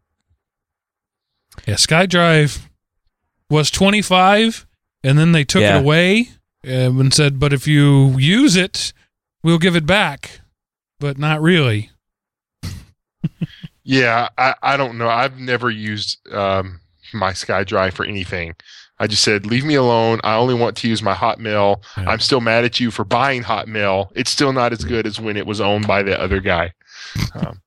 Yeah, 1.66 1.76
SkyDrive 1.76 2.68
was 3.50 3.72
25 3.72 4.68
and 5.04 5.18
then 5.18 5.32
they 5.32 5.46
took 5.46 5.62
yeah. 5.62 5.78
it 5.78 5.82
away 5.82 6.30
um, 6.66 7.00
and 7.00 7.14
said, 7.14 7.40
but 7.40 7.54
if 7.54 7.68
you 7.68 8.18
use 8.18 8.56
it, 8.56 8.92
we'll 9.44 9.58
give 9.58 9.76
it 9.76 9.86
back, 9.86 10.42
but 11.00 11.18
not 11.18 11.42
really. 11.42 11.90
Yeah, 13.88 14.28
I, 14.38 14.54
I 14.62 14.76
don't 14.76 14.98
know. 14.98 15.08
I've 15.08 15.40
never 15.40 15.70
used 15.70 16.20
um, 16.34 16.82
my 17.14 17.32
SkyDrive 17.32 17.94
for 17.94 18.06
anything. 18.06 18.54
I 19.00 19.08
just 19.08 19.24
said, 19.24 19.46
leave 19.46 19.64
me 19.64 19.76
alone. 19.76 20.20
I 20.26 20.36
only 20.36 20.56
want 20.56 20.76
to 20.78 20.90
use 20.90 21.02
my 21.02 21.14
Hotmail. 21.14 21.82
Yeah. 21.96 22.10
I'm 22.10 22.20
still 22.20 22.42
mad 22.42 22.66
at 22.66 22.82
you 22.82 22.92
for 22.92 23.06
buying 23.06 23.44
Hotmail. 23.44 24.10
It's 24.14 24.30
still 24.30 24.52
not 24.52 24.74
as 24.74 24.84
good 24.84 25.08
as 25.08 25.22
when 25.22 25.38
it 25.38 25.48
was 25.48 25.62
owned 25.62 25.88
by 25.88 26.04
the 26.04 26.20
other 26.20 26.42
guy. 26.42 26.74
Um, 27.34 27.62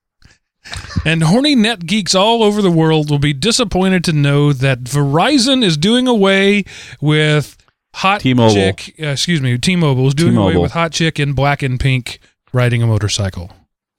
and 1.07 1.23
horny 1.23 1.55
net 1.55 1.87
geeks 1.87 2.15
all 2.15 2.43
over 2.43 2.61
the 2.61 2.71
world 2.71 3.11
will 3.11 3.19
be 3.19 3.33
disappointed 3.33 4.05
to 4.05 4.13
know 4.13 4.53
that 4.53 4.85
Verizon 4.85 5.65
is 5.65 5.79
doing 5.79 6.07
away 6.07 6.65
with 7.01 7.57
hot 7.95 8.21
T-Mobile. 8.21 8.53
chick, 8.53 8.95
uh, 9.01 9.07
excuse 9.07 9.41
me, 9.41 9.57
T-Mobile 9.57 10.09
is 10.09 10.15
doing 10.15 10.33
T-Mobile. 10.33 10.49
away 10.51 10.57
with 10.59 10.73
hot 10.73 10.93
chick 10.93 11.19
in 11.19 11.33
black 11.33 11.63
and 11.63 11.81
pink 11.81 12.21
riding 12.53 12.83
a 12.83 12.87
motorcycle. 12.87 13.51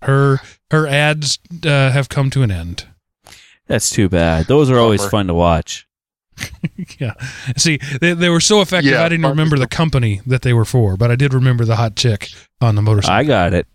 Her 0.04 0.40
her 0.72 0.88
ads 0.88 1.40
uh, 1.66 1.92
have 1.92 2.10
come 2.10 2.30
to 2.32 2.44
an 2.44 2.52
end. 2.52 2.88
That's 3.68 3.90
too 3.90 4.10
bad. 4.10 4.48
Those 4.48 4.70
are 4.70 4.80
always 4.80 5.06
fun 5.06 5.28
to 5.28 5.34
watch. 5.34 5.88
yeah. 7.00 7.14
See, 7.58 7.80
they, 8.00 8.14
they 8.14 8.30
were 8.30 8.40
so 8.40 8.62
effective. 8.62 8.92
Yeah, 8.92 9.04
I 9.04 9.10
didn't 9.10 9.28
remember 9.28 9.58
the 9.58 9.68
company 9.68 10.22
that 10.26 10.42
they 10.42 10.54
were 10.54 10.66
for, 10.66 10.98
but 10.98 11.12
I 11.12 11.16
did 11.16 11.34
remember 11.34 11.66
the 11.66 11.76
hot 11.76 11.96
chick 11.96 12.30
on 12.60 12.76
the 12.76 12.82
motorcycle. 12.82 13.16
I 13.16 13.24
got 13.24 13.54
it. 13.54 13.68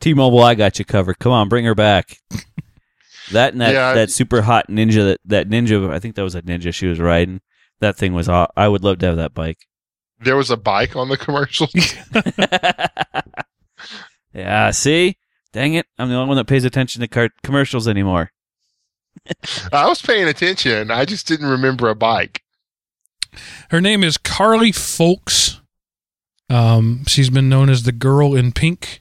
T-Mobile, 0.00 0.42
I 0.42 0.54
got 0.54 0.78
you 0.78 0.84
covered. 0.84 1.18
Come 1.18 1.32
on, 1.32 1.48
bring 1.48 1.64
her 1.64 1.74
back. 1.74 2.18
that 3.32 3.52
and 3.52 3.60
that, 3.60 3.72
yeah, 3.72 3.94
that 3.94 4.10
super 4.10 4.42
hot 4.42 4.68
ninja 4.68 5.04
that, 5.04 5.20
that 5.24 5.48
ninja. 5.48 5.90
I 5.90 5.98
think 5.98 6.14
that 6.16 6.22
was 6.22 6.34
a 6.34 6.42
ninja 6.42 6.72
she 6.72 6.86
was 6.86 7.00
riding. 7.00 7.40
That 7.80 7.96
thing 7.96 8.12
was. 8.12 8.28
I 8.28 8.68
would 8.68 8.84
love 8.84 8.98
to 8.98 9.06
have 9.06 9.16
that 9.16 9.34
bike. 9.34 9.58
There 10.20 10.36
was 10.36 10.50
a 10.50 10.56
bike 10.56 10.96
on 10.96 11.08
the 11.08 11.16
commercial. 11.16 11.68
yeah. 14.34 14.70
See, 14.72 15.16
dang 15.52 15.74
it! 15.74 15.86
I'm 15.98 16.08
the 16.08 16.14
only 16.14 16.28
one 16.28 16.36
that 16.36 16.46
pays 16.46 16.64
attention 16.64 17.00
to 17.00 17.08
car- 17.08 17.30
commercials 17.42 17.88
anymore. 17.88 18.32
I 19.72 19.88
was 19.88 20.02
paying 20.02 20.28
attention. 20.28 20.90
I 20.90 21.04
just 21.04 21.26
didn't 21.26 21.48
remember 21.48 21.88
a 21.88 21.94
bike. 21.94 22.42
Her 23.70 23.80
name 23.80 24.02
is 24.02 24.16
Carly 24.16 24.72
Foulkes. 24.72 25.60
Um, 26.50 27.04
she's 27.06 27.30
been 27.30 27.48
known 27.48 27.68
as 27.68 27.82
the 27.82 27.92
girl 27.92 28.34
in 28.34 28.52
pink, 28.52 29.00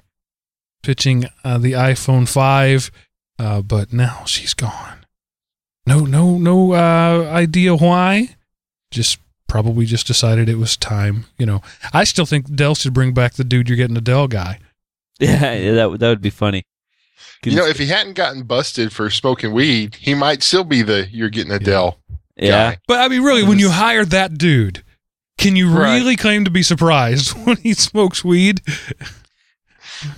pitching 0.83 1.25
uh, 1.43 1.57
the 1.57 1.73
iPhone 1.73 2.27
5, 2.27 2.91
uh, 3.39 3.61
but 3.61 3.93
now 3.93 4.23
she's 4.25 4.53
gone. 4.53 5.05
No, 5.85 6.01
no, 6.01 6.37
no 6.37 6.73
uh, 6.73 7.29
idea 7.31 7.75
why 7.75 8.35
just 8.91 9.19
probably 9.47 9.85
just 9.85 10.05
decided 10.05 10.49
it 10.49 10.57
was 10.57 10.75
time. 10.75 11.25
You 11.37 11.45
know, 11.45 11.61
I 11.93 12.03
still 12.03 12.25
think 12.25 12.53
Dell 12.53 12.75
should 12.75 12.93
bring 12.93 13.13
back 13.13 13.33
the 13.33 13.45
dude 13.45 13.69
you're 13.69 13.77
getting 13.77 13.97
a 13.97 14.01
Dell 14.01 14.27
guy. 14.27 14.59
Yeah, 15.19 15.53
yeah 15.53 15.71
that 15.73 15.99
that 15.99 16.09
would 16.09 16.21
be 16.21 16.29
funny. 16.29 16.63
you 17.43 17.55
know, 17.55 17.65
if 17.65 17.77
he 17.79 17.87
hadn't 17.87 18.13
gotten 18.13 18.43
busted 18.43 18.91
for 18.93 19.09
smoking 19.09 19.51
weed, 19.53 19.95
he 19.95 20.13
might 20.13 20.43
still 20.43 20.63
be 20.63 20.81
the 20.83 21.07
you're 21.11 21.29
getting 21.29 21.51
a 21.51 21.55
yeah. 21.55 21.59
Dell. 21.65 21.99
Yeah, 22.35 22.71
guy. 22.73 22.77
but 22.87 22.99
I 22.99 23.07
mean, 23.07 23.23
really, 23.23 23.43
when 23.43 23.57
you 23.57 23.71
hire 23.71 24.05
that 24.05 24.37
dude, 24.37 24.83
can 25.39 25.55
you 25.55 25.69
right. 25.71 25.95
really 25.95 26.15
claim 26.15 26.45
to 26.45 26.51
be 26.51 26.61
surprised 26.61 27.31
when 27.45 27.57
he 27.57 27.73
smokes 27.73 28.23
weed? 28.23 28.61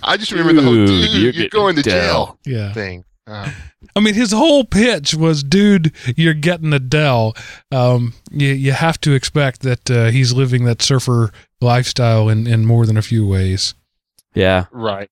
I 0.04 0.18
just 0.18 0.32
remember 0.32 0.54
the 0.54 0.62
whole 0.62 0.74
Dude, 0.74 0.88
dude, 0.88 1.12
you're 1.22 1.32
you're, 1.34 1.50
going 1.50 1.76
to 1.78 1.82
Dell. 1.82 2.38
jail 2.44 2.58
Yeah. 2.58 2.74
thing. 2.74 3.06
Um, 3.28 3.52
I 3.96 4.00
mean, 4.02 4.14
his 4.14 4.32
whole 4.34 4.66
pitch 4.66 5.14
was, 5.14 5.44
dude, 5.44 5.94
you're 6.18 6.34
getting 6.34 6.74
a 6.74 6.80
Dell. 6.80 7.34
Um, 7.72 8.14
you, 8.32 8.50
you 8.50 8.72
have 8.74 9.00
to 9.02 9.14
expect 9.14 9.62
that 9.62 9.90
uh, 9.90 10.06
he's 10.08 10.34
living 10.34 10.66
that 10.66 10.82
surfer 10.82 11.32
lifestyle 11.62 12.28
in, 12.28 12.46
in 12.48 12.66
more 12.66 12.86
than 12.86 12.98
a 12.98 13.02
few 13.02 13.26
ways. 13.26 13.74
Yeah. 14.34 14.66
right. 14.72 15.10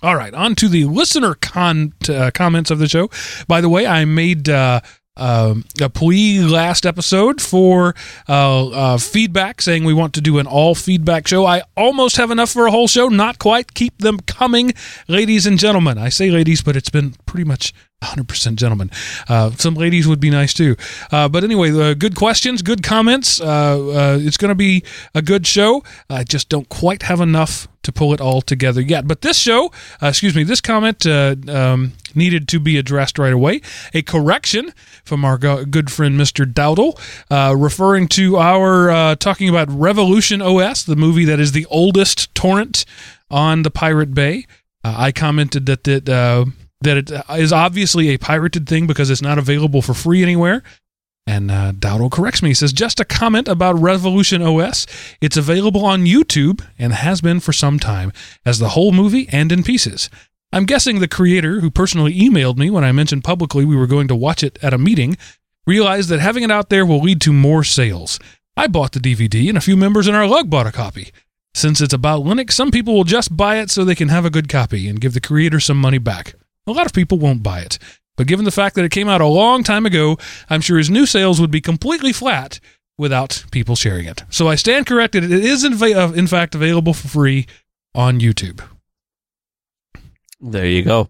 All 0.00 0.14
right, 0.14 0.32
on 0.32 0.54
to 0.56 0.68
the 0.68 0.84
listener 0.84 1.34
con- 1.34 1.92
uh, 2.08 2.30
comments 2.32 2.70
of 2.70 2.78
the 2.78 2.86
show. 2.88 3.10
By 3.48 3.60
the 3.60 3.68
way, 3.68 3.84
I 3.86 4.04
made 4.04 4.48
uh, 4.48 4.80
um 5.16 5.64
a 5.80 5.88
plea 5.88 6.38
last 6.38 6.86
episode 6.86 7.42
for 7.42 7.96
uh, 8.28 8.68
uh, 8.68 8.98
feedback, 8.98 9.60
saying 9.60 9.82
we 9.82 9.92
want 9.92 10.14
to 10.14 10.20
do 10.20 10.38
an 10.38 10.46
all 10.46 10.76
feedback 10.76 11.26
show. 11.26 11.44
I 11.46 11.62
almost 11.76 12.16
have 12.16 12.30
enough 12.30 12.50
for 12.50 12.66
a 12.68 12.70
whole 12.70 12.86
show, 12.86 13.08
not 13.08 13.40
quite. 13.40 13.74
Keep 13.74 13.98
them 13.98 14.20
coming, 14.20 14.72
ladies 15.08 15.44
and 15.46 15.58
gentlemen. 15.58 15.98
I 15.98 16.10
say 16.10 16.30
ladies, 16.30 16.62
but 16.62 16.76
it's 16.76 16.90
been 16.90 17.16
pretty 17.26 17.44
much 17.44 17.74
100% 18.02 18.54
gentlemen. 18.54 18.90
Uh, 19.28 19.50
some 19.52 19.74
ladies 19.74 20.06
would 20.06 20.20
be 20.20 20.30
nice 20.30 20.54
too. 20.54 20.76
Uh, 21.10 21.28
but 21.28 21.42
anyway, 21.42 21.72
uh, 21.72 21.94
good 21.94 22.14
questions, 22.14 22.62
good 22.62 22.82
comments. 22.82 23.40
Uh, 23.40 23.44
uh, 23.44 24.18
it's 24.20 24.36
going 24.36 24.50
to 24.50 24.54
be 24.54 24.84
a 25.14 25.22
good 25.22 25.46
show. 25.46 25.82
I 26.08 26.22
just 26.22 26.48
don't 26.48 26.68
quite 26.68 27.02
have 27.02 27.20
enough 27.20 27.66
to 27.82 27.90
pull 27.90 28.12
it 28.12 28.20
all 28.20 28.40
together 28.40 28.80
yet. 28.80 29.08
But 29.08 29.22
this 29.22 29.36
show, 29.36 29.72
uh, 30.00 30.08
excuse 30.08 30.34
me, 30.36 30.44
this 30.44 30.60
comment 30.60 31.06
um, 31.06 31.94
needed 32.14 32.46
to 32.48 32.60
be 32.60 32.76
addressed 32.76 33.18
right 33.18 33.32
away. 33.32 33.62
A 33.94 34.02
correction 34.02 34.72
from 35.04 35.24
our 35.24 35.36
go- 35.36 35.64
good 35.64 35.90
friend 35.90 36.20
Mr. 36.20 36.44
Dowdle, 36.44 36.98
referring 37.58 38.06
to 38.08 38.36
our 38.36 39.16
talking 39.16 39.48
about 39.48 39.68
Revolution 39.70 40.40
OS, 40.40 40.84
the 40.84 40.96
movie 40.96 41.24
that 41.24 41.40
is 41.40 41.52
the 41.52 41.66
oldest 41.66 42.32
torrent 42.34 42.84
on 43.30 43.62
the 43.62 43.70
Pirate 43.70 44.14
Bay. 44.14 44.46
I 44.84 45.10
commented 45.10 45.66
that 45.66 45.84
that 45.84 46.08
that 46.80 46.96
it 46.96 47.10
is 47.38 47.52
obviously 47.52 48.08
a 48.08 48.18
pirated 48.18 48.68
thing 48.68 48.86
because 48.86 49.10
it's 49.10 49.22
not 49.22 49.38
available 49.38 49.82
for 49.82 49.94
free 49.94 50.22
anywhere. 50.22 50.62
And 51.26 51.50
uh, 51.50 51.72
Dowdle 51.72 52.10
corrects 52.10 52.42
me. 52.42 52.50
He 52.50 52.54
says, 52.54 52.72
just 52.72 53.00
a 53.00 53.04
comment 53.04 53.48
about 53.48 53.78
Revolution 53.78 54.40
OS. 54.40 54.86
It's 55.20 55.36
available 55.36 55.84
on 55.84 56.06
YouTube 56.06 56.64
and 56.78 56.94
has 56.94 57.20
been 57.20 57.40
for 57.40 57.52
some 57.52 57.78
time 57.78 58.12
as 58.46 58.58
the 58.58 58.70
whole 58.70 58.92
movie 58.92 59.28
and 59.30 59.52
in 59.52 59.62
pieces. 59.62 60.08
I'm 60.52 60.64
guessing 60.64 61.00
the 61.00 61.08
creator, 61.08 61.60
who 61.60 61.70
personally 61.70 62.14
emailed 62.14 62.56
me 62.56 62.70
when 62.70 62.82
I 62.82 62.92
mentioned 62.92 63.24
publicly 63.24 63.66
we 63.66 63.76
were 63.76 63.86
going 63.86 64.08
to 64.08 64.16
watch 64.16 64.42
it 64.42 64.58
at 64.62 64.72
a 64.72 64.78
meeting, 64.78 65.18
realized 65.66 66.08
that 66.08 66.20
having 66.20 66.42
it 66.44 66.50
out 66.50 66.70
there 66.70 66.86
will 66.86 67.00
lead 67.00 67.20
to 67.22 67.32
more 67.34 67.62
sales. 67.62 68.18
I 68.56 68.66
bought 68.66 68.92
the 68.92 68.98
DVD, 68.98 69.50
and 69.50 69.58
a 69.58 69.60
few 69.60 69.76
members 69.76 70.08
in 70.08 70.14
our 70.14 70.26
lug 70.26 70.48
bought 70.48 70.66
a 70.66 70.72
copy. 70.72 71.12
Since 71.54 71.82
it's 71.82 71.92
about 71.92 72.24
Linux, 72.24 72.52
some 72.52 72.70
people 72.70 72.94
will 72.94 73.04
just 73.04 73.36
buy 73.36 73.58
it 73.58 73.68
so 73.70 73.84
they 73.84 73.94
can 73.94 74.08
have 74.08 74.24
a 74.24 74.30
good 74.30 74.48
copy 74.48 74.88
and 74.88 75.00
give 75.00 75.12
the 75.12 75.20
creator 75.20 75.60
some 75.60 75.78
money 75.78 75.98
back. 75.98 76.34
A 76.68 76.72
lot 76.72 76.86
of 76.86 76.92
people 76.92 77.18
won't 77.18 77.42
buy 77.42 77.60
it. 77.60 77.78
But 78.16 78.26
given 78.26 78.44
the 78.44 78.50
fact 78.50 78.74
that 78.76 78.84
it 78.84 78.90
came 78.90 79.08
out 79.08 79.20
a 79.20 79.26
long 79.26 79.62
time 79.64 79.86
ago, 79.86 80.18
I'm 80.50 80.60
sure 80.60 80.78
his 80.78 80.90
new 80.90 81.06
sales 81.06 81.40
would 81.40 81.50
be 81.50 81.60
completely 81.60 82.12
flat 82.12 82.60
without 82.96 83.44
people 83.52 83.76
sharing 83.76 84.06
it. 84.06 84.24
So 84.28 84.48
I 84.48 84.54
stand 84.56 84.86
corrected. 84.86 85.24
It 85.24 85.30
is, 85.32 85.64
in, 85.64 85.76
fa- 85.78 85.98
uh, 86.08 86.12
in 86.12 86.26
fact, 86.26 86.54
available 86.54 86.92
for 86.94 87.08
free 87.08 87.46
on 87.94 88.18
YouTube. 88.20 88.60
There 90.40 90.66
you 90.66 90.82
go. 90.82 91.08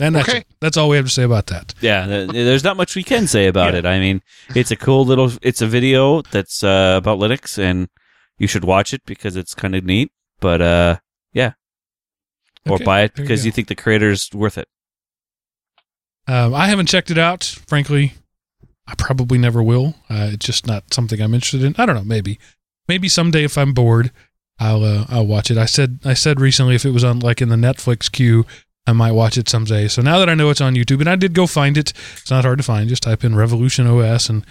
And 0.00 0.14
that's, 0.14 0.28
Okay. 0.28 0.38
it. 0.38 0.46
that's 0.60 0.76
all 0.76 0.88
we 0.88 0.96
have 0.96 1.04
to 1.06 1.12
say 1.12 1.22
about 1.22 1.48
that. 1.48 1.74
Yeah, 1.80 2.06
there's 2.06 2.64
not 2.64 2.76
much 2.78 2.96
we 2.96 3.02
can 3.02 3.26
say 3.26 3.46
about 3.46 3.74
Yeah. 3.74 3.80
it. 3.80 3.86
I 3.86 3.98
mean, 3.98 4.22
it's 4.54 4.70
a 4.70 4.76
cool 4.76 5.04
little. 5.04 5.30
It's 5.42 5.60
a 5.60 5.66
video 5.66 6.22
that's 6.22 6.64
uh, 6.64 6.94
about 6.96 7.18
Linux, 7.18 7.58
and 7.58 7.88
you 8.38 8.46
should 8.46 8.64
watch 8.64 8.94
it 8.94 9.02
because 9.04 9.36
it's 9.36 9.54
kind 9.54 9.74
of 9.74 9.84
neat. 9.84 10.10
But 10.40 10.62
uh, 10.62 10.96
yeah, 10.96 10.96
or 12.68 12.76
Okay, 12.76 12.84
buy 12.84 13.02
it 13.02 13.14
there 13.14 13.24
you 13.24 13.28
because 13.28 13.44
you 13.46 13.52
think 13.52 13.68
the 13.68 13.74
creator's 13.74 14.30
worth 14.32 14.58
it. 14.58 14.68
Um, 16.28 16.54
I 16.54 16.68
haven't 16.68 16.86
checked 16.86 17.10
it 17.10 17.18
out. 17.18 17.44
Frankly, 17.66 18.12
I 18.86 18.94
probably 18.96 19.38
never 19.38 19.62
will. 19.62 19.96
Uh, 20.08 20.30
it's 20.32 20.46
just 20.46 20.66
not 20.66 20.92
something 20.94 21.20
I'm 21.20 21.34
interested 21.34 21.64
in. 21.64 21.74
I 21.78 21.86
don't 21.86 21.96
know. 21.96 22.04
Maybe, 22.04 22.38
maybe 22.88 23.08
someday 23.08 23.44
if 23.44 23.58
I'm 23.58 23.72
bored, 23.72 24.12
I'll 24.58 24.84
uh, 24.84 25.06
I'll 25.08 25.26
watch 25.26 25.50
it. 25.50 25.58
I 25.58 25.66
said 25.66 25.98
I 26.04 26.14
said 26.14 26.40
recently 26.40 26.74
if 26.74 26.84
it 26.84 26.90
was 26.90 27.04
on 27.04 27.18
like 27.18 27.42
in 27.42 27.48
the 27.48 27.56
Netflix 27.56 28.10
queue, 28.10 28.46
I 28.86 28.92
might 28.92 29.12
watch 29.12 29.36
it 29.36 29.48
someday. 29.48 29.88
So 29.88 30.02
now 30.02 30.18
that 30.18 30.28
I 30.28 30.34
know 30.34 30.50
it's 30.50 30.60
on 30.60 30.74
YouTube, 30.74 31.00
and 31.00 31.08
I 31.08 31.16
did 31.16 31.34
go 31.34 31.46
find 31.46 31.76
it, 31.76 31.92
it's 32.16 32.30
not 32.30 32.44
hard 32.44 32.58
to 32.58 32.64
find. 32.64 32.88
Just 32.88 33.02
type 33.02 33.24
in 33.24 33.34
Revolution 33.34 33.86
OS 33.86 34.28
and 34.28 34.44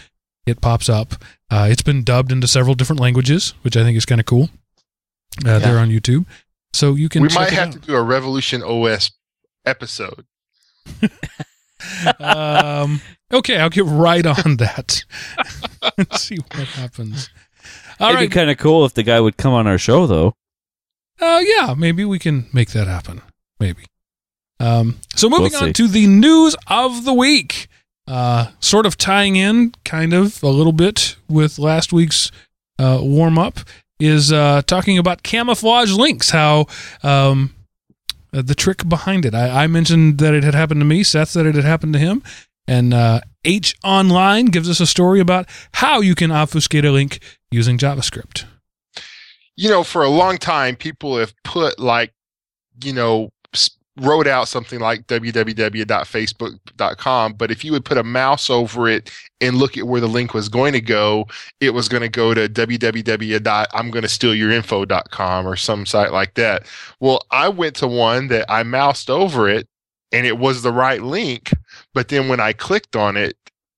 it 0.45 0.61
pops 0.61 0.89
up. 0.89 1.13
Uh, 1.49 1.67
it's 1.69 1.83
been 1.83 2.03
dubbed 2.03 2.31
into 2.31 2.47
several 2.47 2.75
different 2.75 2.99
languages, 2.99 3.53
which 3.61 3.77
I 3.77 3.83
think 3.83 3.97
is 3.97 4.05
kind 4.05 4.19
of 4.19 4.25
cool. 4.25 4.49
Uh, 5.45 5.59
They're 5.59 5.77
on 5.77 5.89
YouTube, 5.89 6.25
so 6.73 6.95
you 6.95 7.09
can. 7.09 7.23
We 7.23 7.29
check 7.29 7.39
might 7.39 7.47
it 7.51 7.53
have 7.53 7.67
out. 7.69 7.73
to 7.73 7.79
do 7.79 7.95
a 7.95 8.01
Revolution 8.01 8.63
OS 8.63 9.11
episode. 9.65 10.25
um, 12.19 13.01
okay, 13.31 13.57
I'll 13.57 13.69
get 13.69 13.85
right 13.85 14.25
on 14.25 14.57
that 14.57 15.03
and 15.97 16.13
see 16.17 16.37
what 16.53 16.67
happens. 16.67 17.29
All 17.99 18.09
It'd 18.09 18.19
right. 18.19 18.29
be 18.29 18.33
kind 18.33 18.49
of 18.49 18.57
cool 18.57 18.85
if 18.85 18.93
the 18.93 19.03
guy 19.03 19.19
would 19.19 19.37
come 19.37 19.53
on 19.53 19.67
our 19.67 19.77
show, 19.77 20.07
though. 20.07 20.33
Uh, 21.19 21.41
yeah, 21.43 21.75
maybe 21.77 22.03
we 22.03 22.17
can 22.17 22.47
make 22.51 22.71
that 22.71 22.87
happen. 22.87 23.21
Maybe. 23.59 23.85
Um, 24.59 24.99
so 25.15 25.29
moving 25.29 25.51
We'll 25.53 25.63
on 25.63 25.73
to 25.73 25.87
the 25.87 26.07
news 26.07 26.55
of 26.67 27.05
the 27.05 27.13
week, 27.13 27.67
uh, 28.07 28.51
sort 28.59 28.85
of 28.85 28.97
tying 28.97 29.35
in 29.35 29.73
kind 29.85 30.13
of 30.13 30.41
a 30.43 30.47
little 30.49 30.73
bit 30.73 31.15
with 31.27 31.59
last 31.59 31.93
week's 31.93 32.31
uh, 32.79 32.99
warm 33.01 33.37
up, 33.37 33.59
is 34.01 34.31
uh, 34.31 34.61
talking 34.65 34.97
about 34.97 35.23
camouflage 35.23 35.91
links. 35.93 36.31
How 36.31 36.65
um, 37.03 37.55
uh, 38.33 38.41
the 38.41 38.55
trick 38.55 38.87
behind 38.87 39.25
it. 39.25 39.35
I, 39.35 39.63
I 39.63 39.67
mentioned 39.67 40.17
that 40.19 40.33
it 40.33 40.43
had 40.43 40.55
happened 40.55 40.81
to 40.81 40.85
me. 40.85 41.03
Seth 41.03 41.29
said 41.29 41.45
it 41.45 41.55
had 41.55 41.65
happened 41.65 41.93
to 41.93 41.99
him. 41.99 42.23
And 42.67 42.93
uh, 42.93 43.21
H 43.43 43.75
Online 43.83 44.45
gives 44.45 44.69
us 44.69 44.79
a 44.79 44.87
story 44.87 45.19
about 45.19 45.47
how 45.73 45.99
you 45.99 46.15
can 46.15 46.31
obfuscate 46.31 46.85
a 46.85 46.91
link 46.91 47.19
using 47.51 47.77
JavaScript. 47.77 48.45
You 49.57 49.69
know, 49.69 49.83
for 49.83 50.03
a 50.03 50.09
long 50.09 50.37
time, 50.37 50.75
people 50.75 51.17
have 51.17 51.33
put 51.43 51.79
like, 51.79 52.13
you 52.83 52.93
know, 52.93 53.31
wrote 53.97 54.27
out 54.27 54.47
something 54.47 54.79
like 54.79 55.05
www.facebook.com, 55.07 57.33
but 57.33 57.51
if 57.51 57.65
you 57.65 57.73
would 57.73 57.83
put 57.83 57.97
a 57.97 58.03
mouse 58.03 58.49
over 58.49 58.87
it 58.87 59.11
and 59.41 59.57
look 59.57 59.77
at 59.77 59.85
where 59.85 59.99
the 60.01 60.07
link 60.07 60.33
was 60.33 60.49
going 60.49 60.73
to 60.73 60.81
go, 60.81 61.27
it 61.59 61.73
was 61.73 61.89
going 61.89 62.01
to 62.01 62.09
go 62.09 62.33
to 62.33 62.47
www.imgonnastealyourinfo.com 62.47 65.47
or 65.47 65.55
some 65.55 65.85
site 65.85 66.11
like 66.11 66.33
that. 66.35 66.65
Well, 66.99 67.21
I 67.31 67.49
went 67.49 67.75
to 67.77 67.87
one 67.87 68.27
that 68.29 68.45
I 68.49 68.63
moused 68.63 69.09
over 69.09 69.49
it 69.49 69.67
and 70.11 70.25
it 70.25 70.37
was 70.37 70.61
the 70.61 70.71
right 70.71 71.01
link, 71.01 71.51
but 71.93 72.07
then 72.07 72.27
when 72.27 72.39
I 72.39 72.53
clicked 72.53 72.95
on 72.95 73.17
it, 73.17 73.35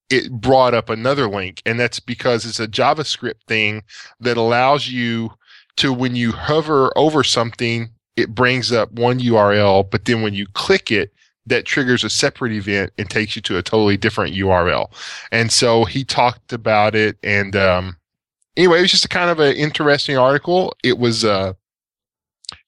it 0.09 0.31
brought 0.31 0.73
up 0.73 0.89
another 0.89 1.29
link, 1.29 1.61
and 1.65 1.79
that's 1.79 1.99
because 1.99 2.45
it's 2.45 2.59
a 2.59 2.67
JavaScript 2.67 3.41
thing 3.47 3.83
that 4.19 4.37
allows 4.37 4.87
you 4.87 5.31
to 5.77 5.91
when 5.91 6.15
you 6.15 6.31
hover 6.31 6.91
over 6.95 7.23
something, 7.23 7.89
it 8.15 8.33
brings 8.33 8.71
up 8.71 8.91
one 8.91 9.19
URL, 9.19 9.89
but 9.89 10.05
then 10.05 10.21
when 10.21 10.33
you 10.33 10.47
click 10.53 10.91
it, 10.91 11.13
that 11.45 11.65
triggers 11.65 12.03
a 12.03 12.09
separate 12.09 12.53
event 12.53 12.93
and 12.97 13.09
takes 13.09 13.35
you 13.35 13.41
to 13.43 13.57
a 13.57 13.63
totally 13.63 13.97
different 13.97 14.35
URL. 14.35 14.91
And 15.31 15.51
so 15.51 15.83
he 15.83 16.03
talked 16.03 16.53
about 16.53 16.95
it, 16.95 17.17
and 17.23 17.55
um, 17.55 17.97
anyway, 18.55 18.79
it 18.79 18.81
was 18.81 18.91
just 18.91 19.05
a 19.05 19.09
kind 19.09 19.29
of 19.29 19.39
an 19.39 19.55
interesting 19.55 20.17
article. 20.17 20.73
It 20.83 20.97
was, 20.99 21.25
uh, 21.25 21.53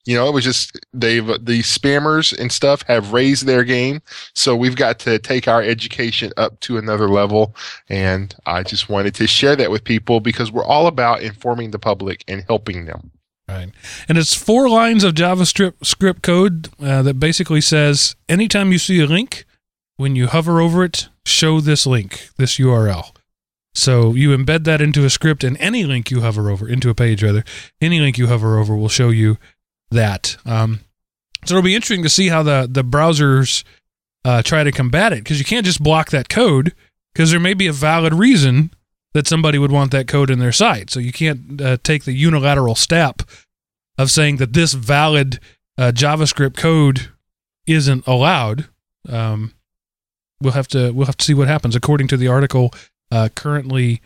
you 0.05 0.15
know, 0.15 0.27
it 0.27 0.33
was 0.33 0.43
just 0.43 0.79
they've 0.93 1.25
the 1.25 1.61
spammers 1.61 2.37
and 2.37 2.51
stuff 2.51 2.81
have 2.83 3.13
raised 3.13 3.45
their 3.45 3.63
game, 3.63 4.01
so 4.33 4.55
we've 4.55 4.75
got 4.75 4.99
to 4.99 5.19
take 5.19 5.47
our 5.47 5.61
education 5.61 6.31
up 6.37 6.59
to 6.61 6.77
another 6.77 7.07
level. 7.07 7.55
And 7.89 8.35
I 8.45 8.63
just 8.63 8.89
wanted 8.89 9.15
to 9.15 9.27
share 9.27 9.55
that 9.55 9.71
with 9.71 9.83
people 9.83 10.19
because 10.19 10.51
we're 10.51 10.65
all 10.65 10.87
about 10.87 11.21
informing 11.21 11.71
the 11.71 11.79
public 11.79 12.23
and 12.27 12.43
helping 12.47 12.85
them. 12.85 13.11
Right. 13.47 13.71
And 14.09 14.17
it's 14.17 14.33
four 14.33 14.67
lines 14.69 15.03
of 15.03 15.13
JavaScript 15.13 15.85
script 15.85 16.23
code 16.23 16.69
uh, 16.81 17.03
that 17.03 17.19
basically 17.19 17.61
says 17.61 18.15
anytime 18.27 18.71
you 18.71 18.79
see 18.79 18.99
a 19.01 19.05
link, 19.05 19.45
when 19.97 20.15
you 20.15 20.27
hover 20.27 20.59
over 20.59 20.83
it, 20.83 21.09
show 21.25 21.61
this 21.61 21.85
link, 21.85 22.29
this 22.37 22.57
URL. 22.57 23.15
So 23.75 24.13
you 24.13 24.35
embed 24.35 24.63
that 24.63 24.81
into 24.81 25.05
a 25.05 25.09
script, 25.09 25.43
and 25.43 25.57
any 25.57 25.83
link 25.83 26.09
you 26.09 26.21
hover 26.21 26.49
over, 26.49 26.67
into 26.67 26.89
a 26.89 26.95
page 26.95 27.21
rather, 27.21 27.43
any 27.81 27.99
link 27.99 28.17
you 28.17 28.27
hover 28.27 28.57
over 28.57 28.75
will 28.75 28.89
show 28.89 29.09
you 29.09 29.37
that. 29.91 30.37
Um, 30.45 30.79
so 31.43 31.55
it'll 31.55 31.65
be 31.65 31.75
interesting 31.75 32.03
to 32.03 32.09
see 32.09 32.29
how 32.29 32.41
the, 32.41 32.67
the 32.69 32.83
browsers 32.83 33.63
uh, 34.23 34.41
try 34.41 34.63
to 34.63 34.71
combat 34.71 35.13
it 35.13 35.23
because 35.23 35.39
you 35.39 35.45
can't 35.45 35.65
just 35.65 35.83
block 35.83 36.09
that 36.09 36.29
code 36.29 36.73
because 37.13 37.31
there 37.31 37.39
may 37.39 37.53
be 37.53 37.67
a 37.67 37.73
valid 37.73 38.13
reason 38.13 38.71
that 39.15 39.27
somebody 39.27 39.57
would 39.57 39.71
want 39.71 39.91
that 39.91 40.09
code 40.09 40.29
in 40.29 40.39
their 40.39 40.51
site. 40.51 40.89
So 40.89 40.99
you 40.99 41.13
can't 41.13 41.61
uh, 41.61 41.77
take 41.81 42.03
the 42.03 42.11
unilateral 42.11 42.75
step 42.75 43.21
of 43.97 44.11
saying 44.11 44.37
that 44.37 44.51
this 44.51 44.73
valid 44.73 45.39
uh, 45.77 45.93
JavaScript 45.95 46.57
code 46.57 47.07
isn't 47.65 48.05
allowed. 48.05 48.67
Um, 49.07 49.53
we'll 50.41 50.51
have 50.51 50.67
to 50.67 50.91
we'll 50.91 51.05
have 51.05 51.15
to 51.15 51.23
see 51.23 51.33
what 51.33 51.47
happens. 51.47 51.77
According 51.77 52.09
to 52.09 52.17
the 52.17 52.27
article, 52.27 52.73
uh, 53.09 53.29
currently, 53.35 54.01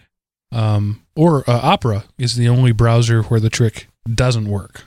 um, 0.52 1.04
or 1.16 1.44
uh, 1.50 1.60
Opera 1.60 2.04
is 2.20 2.36
the 2.36 2.48
only 2.48 2.72
browser 2.72 3.24
where 3.24 3.40
the 3.40 3.50
trick 3.50 3.88
doesn't 4.14 4.48
work. 4.48 4.84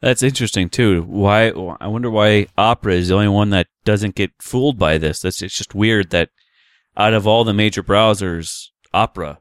That's 0.00 0.22
interesting 0.22 0.70
too. 0.70 1.02
Why? 1.02 1.48
I 1.78 1.88
wonder 1.88 2.10
why 2.10 2.46
Opera 2.56 2.94
is 2.94 3.08
the 3.08 3.16
only 3.16 3.28
one 3.28 3.50
that 3.50 3.66
doesn't 3.84 4.14
get 4.14 4.30
fooled 4.40 4.78
by 4.78 4.96
this. 4.96 5.20
That's 5.20 5.42
it's 5.42 5.58
just 5.58 5.74
weird 5.74 6.08
that 6.08 6.30
out 6.96 7.12
of 7.12 7.26
all 7.26 7.44
the 7.44 7.52
major 7.52 7.82
browsers, 7.82 8.70
Opera, 8.94 9.38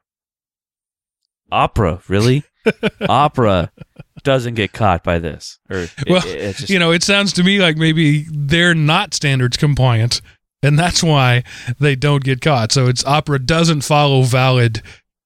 Opera, 1.51 2.01
really, 2.07 2.43
Opera 3.09 3.71
doesn't 4.23 4.55
get 4.55 4.73
caught 4.73 5.03
by 5.03 5.19
this. 5.19 5.59
Or 5.69 5.79
it- 5.79 5.93
Well, 6.09 6.25
it- 6.25 6.35
it's 6.35 6.59
just, 6.59 6.69
you 6.69 6.79
know, 6.79 6.91
it 6.91 7.03
sounds 7.03 7.31
to 7.33 7.43
me 7.43 7.59
like 7.59 7.77
maybe 7.77 8.25
they're 8.29 8.75
not 8.75 9.13
standards 9.13 9.55
compliant, 9.57 10.21
and 10.61 10.77
that's 10.77 11.01
why 11.01 11.43
they 11.79 11.95
don't 11.95 12.23
get 12.23 12.41
caught. 12.41 12.71
So 12.71 12.87
it's 12.87 13.05
Opera 13.05 13.39
doesn't 13.39 13.81
follow 13.81 14.23
valid 14.23 14.81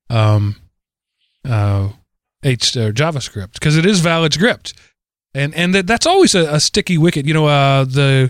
um, 0.10 0.58
uh, 1.44 1.90
H 2.44 2.76
uh, 2.78 2.92
JavaScript 2.92 3.54
because 3.54 3.78
it 3.78 3.86
is 3.86 4.02
valid 4.02 4.34
script, 4.34 4.74
and 5.34 5.56
and 5.56 5.74
that, 5.74 5.88
that's 5.88 6.06
always 6.06 6.36
a, 6.36 6.54
a 6.54 6.60
sticky 6.60 6.98
wicket. 7.00 7.26
You 7.26 7.34
know, 7.34 7.48
uh, 7.48 7.86
the 7.86 8.30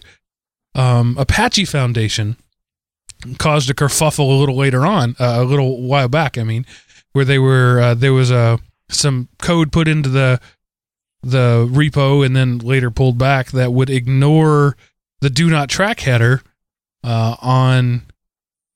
um, 0.75 1.17
Apache 1.19 1.65
Foundation 1.65 2.37
caused 3.37 3.69
a 3.69 3.73
kerfuffle 3.73 4.19
a 4.29 4.39
little 4.39 4.55
later 4.55 4.85
on, 4.85 5.15
uh, 5.19 5.37
a 5.39 5.43
little 5.43 5.81
while 5.81 6.07
back. 6.07 6.37
I 6.37 6.43
mean, 6.43 6.65
where 7.13 7.25
they 7.25 7.39
were 7.39 7.79
uh, 7.79 7.93
there 7.93 8.13
was 8.13 8.31
a 8.31 8.59
some 8.89 9.29
code 9.39 9.71
put 9.71 9.87
into 9.87 10.09
the 10.09 10.39
the 11.23 11.67
repo 11.71 12.25
and 12.25 12.35
then 12.35 12.57
later 12.57 12.89
pulled 12.89 13.17
back 13.17 13.51
that 13.51 13.71
would 13.71 13.89
ignore 13.89 14.75
the 15.19 15.29
do 15.29 15.49
not 15.49 15.69
track 15.69 15.99
header 16.01 16.41
uh, 17.03 17.35
on 17.41 18.03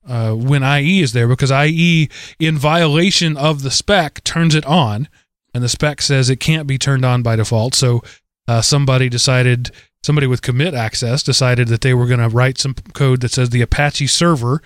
uh, 0.08 0.34
when 0.34 0.64
IE 0.64 1.02
is 1.02 1.14
there 1.14 1.28
because 1.28 1.52
IE, 1.52 2.10
in 2.40 2.58
violation 2.58 3.36
of 3.38 3.64
the 3.64 3.72
spec, 3.72 4.24
turns 4.24 4.54
it 4.54 4.66
on, 4.66 5.08
and 5.54 5.64
the 5.64 5.70
spec 5.70 6.02
says 6.02 6.30
it 6.30 6.40
can't 6.40 6.68
be 6.68 6.78
turned 6.78 7.04
on 7.04 7.24
by 7.24 7.36
default. 7.36 7.74
So 7.74 8.04
uh, 8.48 8.62
somebody 8.62 9.10
decided, 9.10 9.72
somebody 10.06 10.28
with 10.28 10.42
commit 10.42 10.74
access 10.74 11.24
decided 11.24 11.68
that 11.70 11.82
they 11.82 11.94
were 11.94 12.06
going 12.06 12.20
to 12.20 12.30
write 12.30 12.58
some 12.58 12.76
code 12.94 13.22
that 13.22 13.32
says 13.32 13.50
the 13.50 13.62
Apache 13.62 14.08
server 14.08 14.62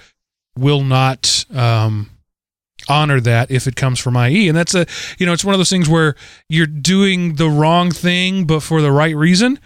will 0.58 0.84
not 0.84 1.46
um, 1.54 2.10
honor 2.88 3.20
that 3.22 3.50
if 3.50 3.66
it 3.66 3.76
comes 3.76 4.00
from 4.00 4.18
IE. 4.18 4.50
And 4.50 4.58
that's 4.58 4.76
a, 4.76 4.86
you 5.18 5.26
know, 5.26 5.34
it's 5.34 5.46
one 5.46 5.54
of 5.56 5.60
those 5.60 5.70
things 5.70 5.88
where 5.88 6.16
you're 6.50 6.68
doing 6.68 7.36
the 7.36 7.50
wrong 7.50 7.92
thing, 7.92 8.46
but 8.46 8.62
for 8.62 8.82
the 8.82 8.92
right 8.92 9.16
reason. 9.16 9.60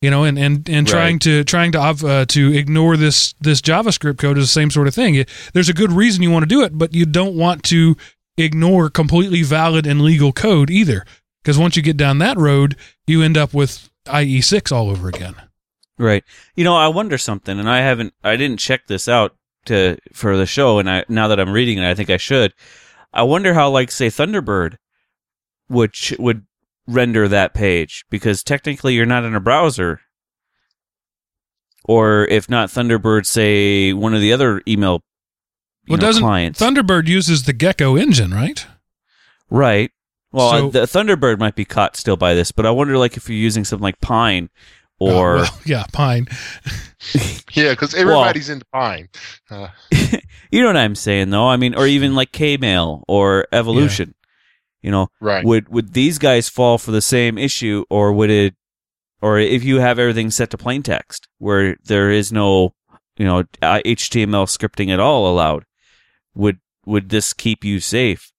You 0.00 0.10
know, 0.10 0.24
and 0.24 0.38
and 0.38 0.68
and 0.68 0.86
trying 0.86 1.14
Right. 1.14 1.20
to 1.22 1.44
trying 1.44 1.72
to 1.72 1.80
uh, 1.80 2.24
to 2.26 2.52
ignore 2.52 2.98
this 2.98 3.32
this 3.40 3.62
JavaScript 3.62 4.18
code 4.18 4.36
is 4.36 4.44
the 4.44 4.48
same 4.60 4.70
sort 4.70 4.86
of 4.86 4.94
thing. 4.94 5.24
There's 5.54 5.70
a 5.70 5.74
good 5.74 5.92
reason 5.92 6.22
you 6.22 6.30
want 6.30 6.42
to 6.42 6.46
do 6.48 6.62
it, 6.62 6.76
but 6.76 6.92
you 6.94 7.06
don't 7.06 7.34
want 7.34 7.62
to 7.64 7.96
ignore 8.36 8.90
completely 8.90 9.42
valid 9.42 9.86
and 9.86 10.02
legal 10.02 10.30
code 10.32 10.68
either. 10.68 11.06
Because 11.42 11.56
once 11.56 11.74
you 11.76 11.82
get 11.82 11.96
down 11.96 12.18
that 12.18 12.36
road, 12.36 12.76
you 13.06 13.22
end 13.22 13.38
up 13.38 13.54
with 13.54 13.88
IE6 14.06 14.72
all 14.72 14.90
over 14.90 15.08
again. 15.08 15.34
Right. 15.98 16.24
You 16.56 16.64
know, 16.64 16.76
I 16.76 16.88
wonder 16.88 17.18
something, 17.18 17.58
and 17.58 17.68
I 17.68 17.78
haven't, 17.78 18.14
I 18.22 18.36
didn't 18.36 18.58
check 18.58 18.86
this 18.86 19.08
out 19.08 19.36
to 19.66 19.96
for 20.12 20.36
the 20.36 20.46
show, 20.46 20.78
and 20.78 20.90
I 20.90 21.04
now 21.08 21.28
that 21.28 21.40
I'm 21.40 21.52
reading 21.52 21.78
it, 21.78 21.88
I 21.88 21.94
think 21.94 22.10
I 22.10 22.16
should. 22.16 22.52
I 23.12 23.22
wonder 23.22 23.54
how, 23.54 23.70
like, 23.70 23.90
say, 23.90 24.08
Thunderbird 24.08 24.76
which 25.68 26.14
would 26.18 26.46
render 26.86 27.28
that 27.28 27.54
page 27.54 28.04
because 28.10 28.42
technically 28.42 28.94
you're 28.94 29.06
not 29.06 29.24
in 29.24 29.34
a 29.34 29.40
browser, 29.40 30.00
or 31.84 32.24
if 32.26 32.48
not 32.48 32.68
Thunderbird, 32.68 33.26
say 33.26 33.92
one 33.92 34.14
of 34.14 34.20
the 34.20 34.32
other 34.32 34.62
email 34.66 35.02
Well, 35.88 35.98
know, 35.98 36.06
doesn't 36.06 36.22
clients, 36.22 36.60
Thunderbird 36.60 37.06
uses 37.08 37.44
the 37.44 37.52
Gecko 37.52 37.96
engine, 37.96 38.32
right? 38.32 38.66
right? 39.50 39.90
Well, 40.34 40.50
So- 40.50 40.66
uh, 40.66 40.70
the 40.70 40.80
Thunderbird 40.80 41.38
might 41.38 41.54
be 41.54 41.64
caught 41.64 41.96
still 41.96 42.16
by 42.16 42.34
this, 42.34 42.50
but 42.52 42.66
I 42.66 42.70
wonder, 42.70 42.98
like, 42.98 43.16
if 43.16 43.28
you're 43.28 43.38
using 43.38 43.64
something 43.64 43.82
like 43.84 44.00
Pine 44.00 44.50
or 44.98 45.36
Uh, 45.36 45.42
well, 45.42 45.60
yeah, 45.64 45.84
Pine. 45.92 46.26
Yeah, 47.52 47.70
because 47.72 47.94
everybody's 47.94 48.48
into 48.48 48.64
Pine. 48.72 49.08
Uh, 49.50 49.68
You 50.50 50.60
know 50.62 50.68
what 50.68 50.76
I'm 50.76 50.94
saying, 50.94 51.30
though. 51.30 51.46
I 51.46 51.56
mean, 51.56 51.74
or 51.74 51.86
even 51.86 52.14
like 52.14 52.32
Kmail 52.32 53.02
or 53.06 53.46
Evolution. 53.52 54.14
You 54.82 54.90
know, 54.90 55.08
right. 55.20 55.44
would 55.44 55.68
would 55.68 55.92
these 55.94 56.18
guys 56.18 56.48
fall 56.48 56.78
for 56.78 56.90
the 56.92 57.00
same 57.02 57.38
issue, 57.38 57.84
or 57.90 58.12
would 58.12 58.30
it, 58.30 58.54
or 59.22 59.38
if 59.38 59.64
you 59.64 59.80
have 59.80 59.98
everything 59.98 60.30
set 60.30 60.50
to 60.50 60.58
plain 60.58 60.82
text, 60.82 61.26
where 61.38 61.76
there 61.84 62.10
is 62.10 62.32
no, 62.32 62.74
you 63.16 63.24
know, 63.24 63.40
uh, 63.62 63.80
HTML 63.84 64.46
scripting 64.46 64.90
at 64.92 65.00
all 65.00 65.26
allowed, 65.30 65.64
would 66.34 66.58
would 66.86 67.08
this 67.10 67.32
keep 67.32 67.64
you 67.64 67.80
safe? 67.80 68.30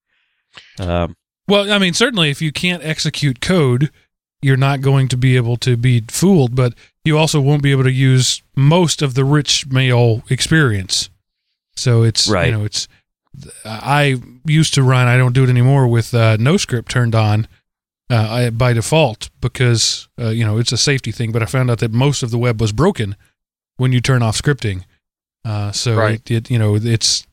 Um, 0.79 1.15
Well, 1.47 1.71
I 1.71 1.77
mean, 1.77 1.93
certainly 1.93 2.29
if 2.29 2.41
you 2.41 2.51
can't 2.51 2.83
execute 2.83 3.39
code, 3.41 3.91
you're 4.41 4.57
not 4.57 4.81
going 4.81 5.07
to 5.09 5.17
be 5.17 5.35
able 5.35 5.57
to 5.57 5.77
be 5.77 6.01
fooled, 6.09 6.55
but 6.55 6.73
you 7.03 7.17
also 7.17 7.39
won't 7.39 7.61
be 7.63 7.71
able 7.71 7.83
to 7.83 7.91
use 7.91 8.41
most 8.55 9.01
of 9.01 9.13
the 9.13 9.23
rich 9.23 9.67
mail 9.67 10.23
experience. 10.29 11.09
So 11.75 12.03
it's 12.03 12.27
Right. 12.27 12.47
you 12.47 12.51
know 12.57 12.65
it's 12.65 12.87
I 13.65 14.21
used 14.45 14.73
to 14.75 14.83
run. 14.83 15.07
I 15.07 15.17
don't 15.17 15.33
do 15.33 15.43
it 15.43 15.49
anymore 15.49 15.87
with 15.87 16.13
uh, 16.13 16.37
no 16.39 16.55
script 16.57 16.89
turned 16.89 17.13
on 17.15 17.47
uh, 18.09 18.15
I, 18.15 18.49
by 18.49 18.71
default 18.73 19.29
because 19.41 20.07
uh, 20.19 20.29
you 20.29 20.45
know 20.45 20.57
it's 20.57 20.71
a 20.71 20.77
safety 20.77 21.11
thing. 21.11 21.31
But 21.31 21.43
I 21.43 21.45
found 21.45 21.69
out 21.69 21.79
that 21.79 21.91
most 21.91 22.23
of 22.23 22.31
the 22.31 22.37
web 22.37 22.61
was 22.61 22.71
broken 22.71 23.15
when 23.77 23.91
you 23.91 23.99
turn 23.99 24.23
off 24.23 24.41
scripting. 24.41 24.83
Uh, 25.43 25.71
so 25.73 25.95
Right. 25.97 26.21
it, 26.29 26.31
it 26.31 26.51
you 26.51 26.57
know 26.57 26.75
it's 26.75 27.27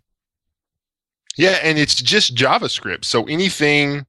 Yeah, 1.37 1.59
and 1.63 1.79
it's 1.79 1.95
just 1.95 2.35
JavaScript. 2.37 3.05
So 3.05 3.25
anything, 3.25 4.07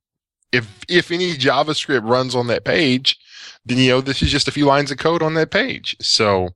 if 0.51 0.67
if 0.89 1.12
any 1.12 1.33
JavaScript 1.36 2.07
runs 2.07 2.36
on 2.36 2.47
that 2.47 2.65
page, 2.65 3.17
then 3.65 3.77
you 3.77 3.89
know 3.89 4.01
this 4.01 4.21
is 4.21 4.31
just 4.31 4.47
a 4.47 4.51
few 4.51 4.65
lines 4.65 4.91
of 4.91 4.97
code 4.97 5.23
on 5.23 5.33
that 5.36 5.51
page. 5.51 5.95
So, 6.01 6.49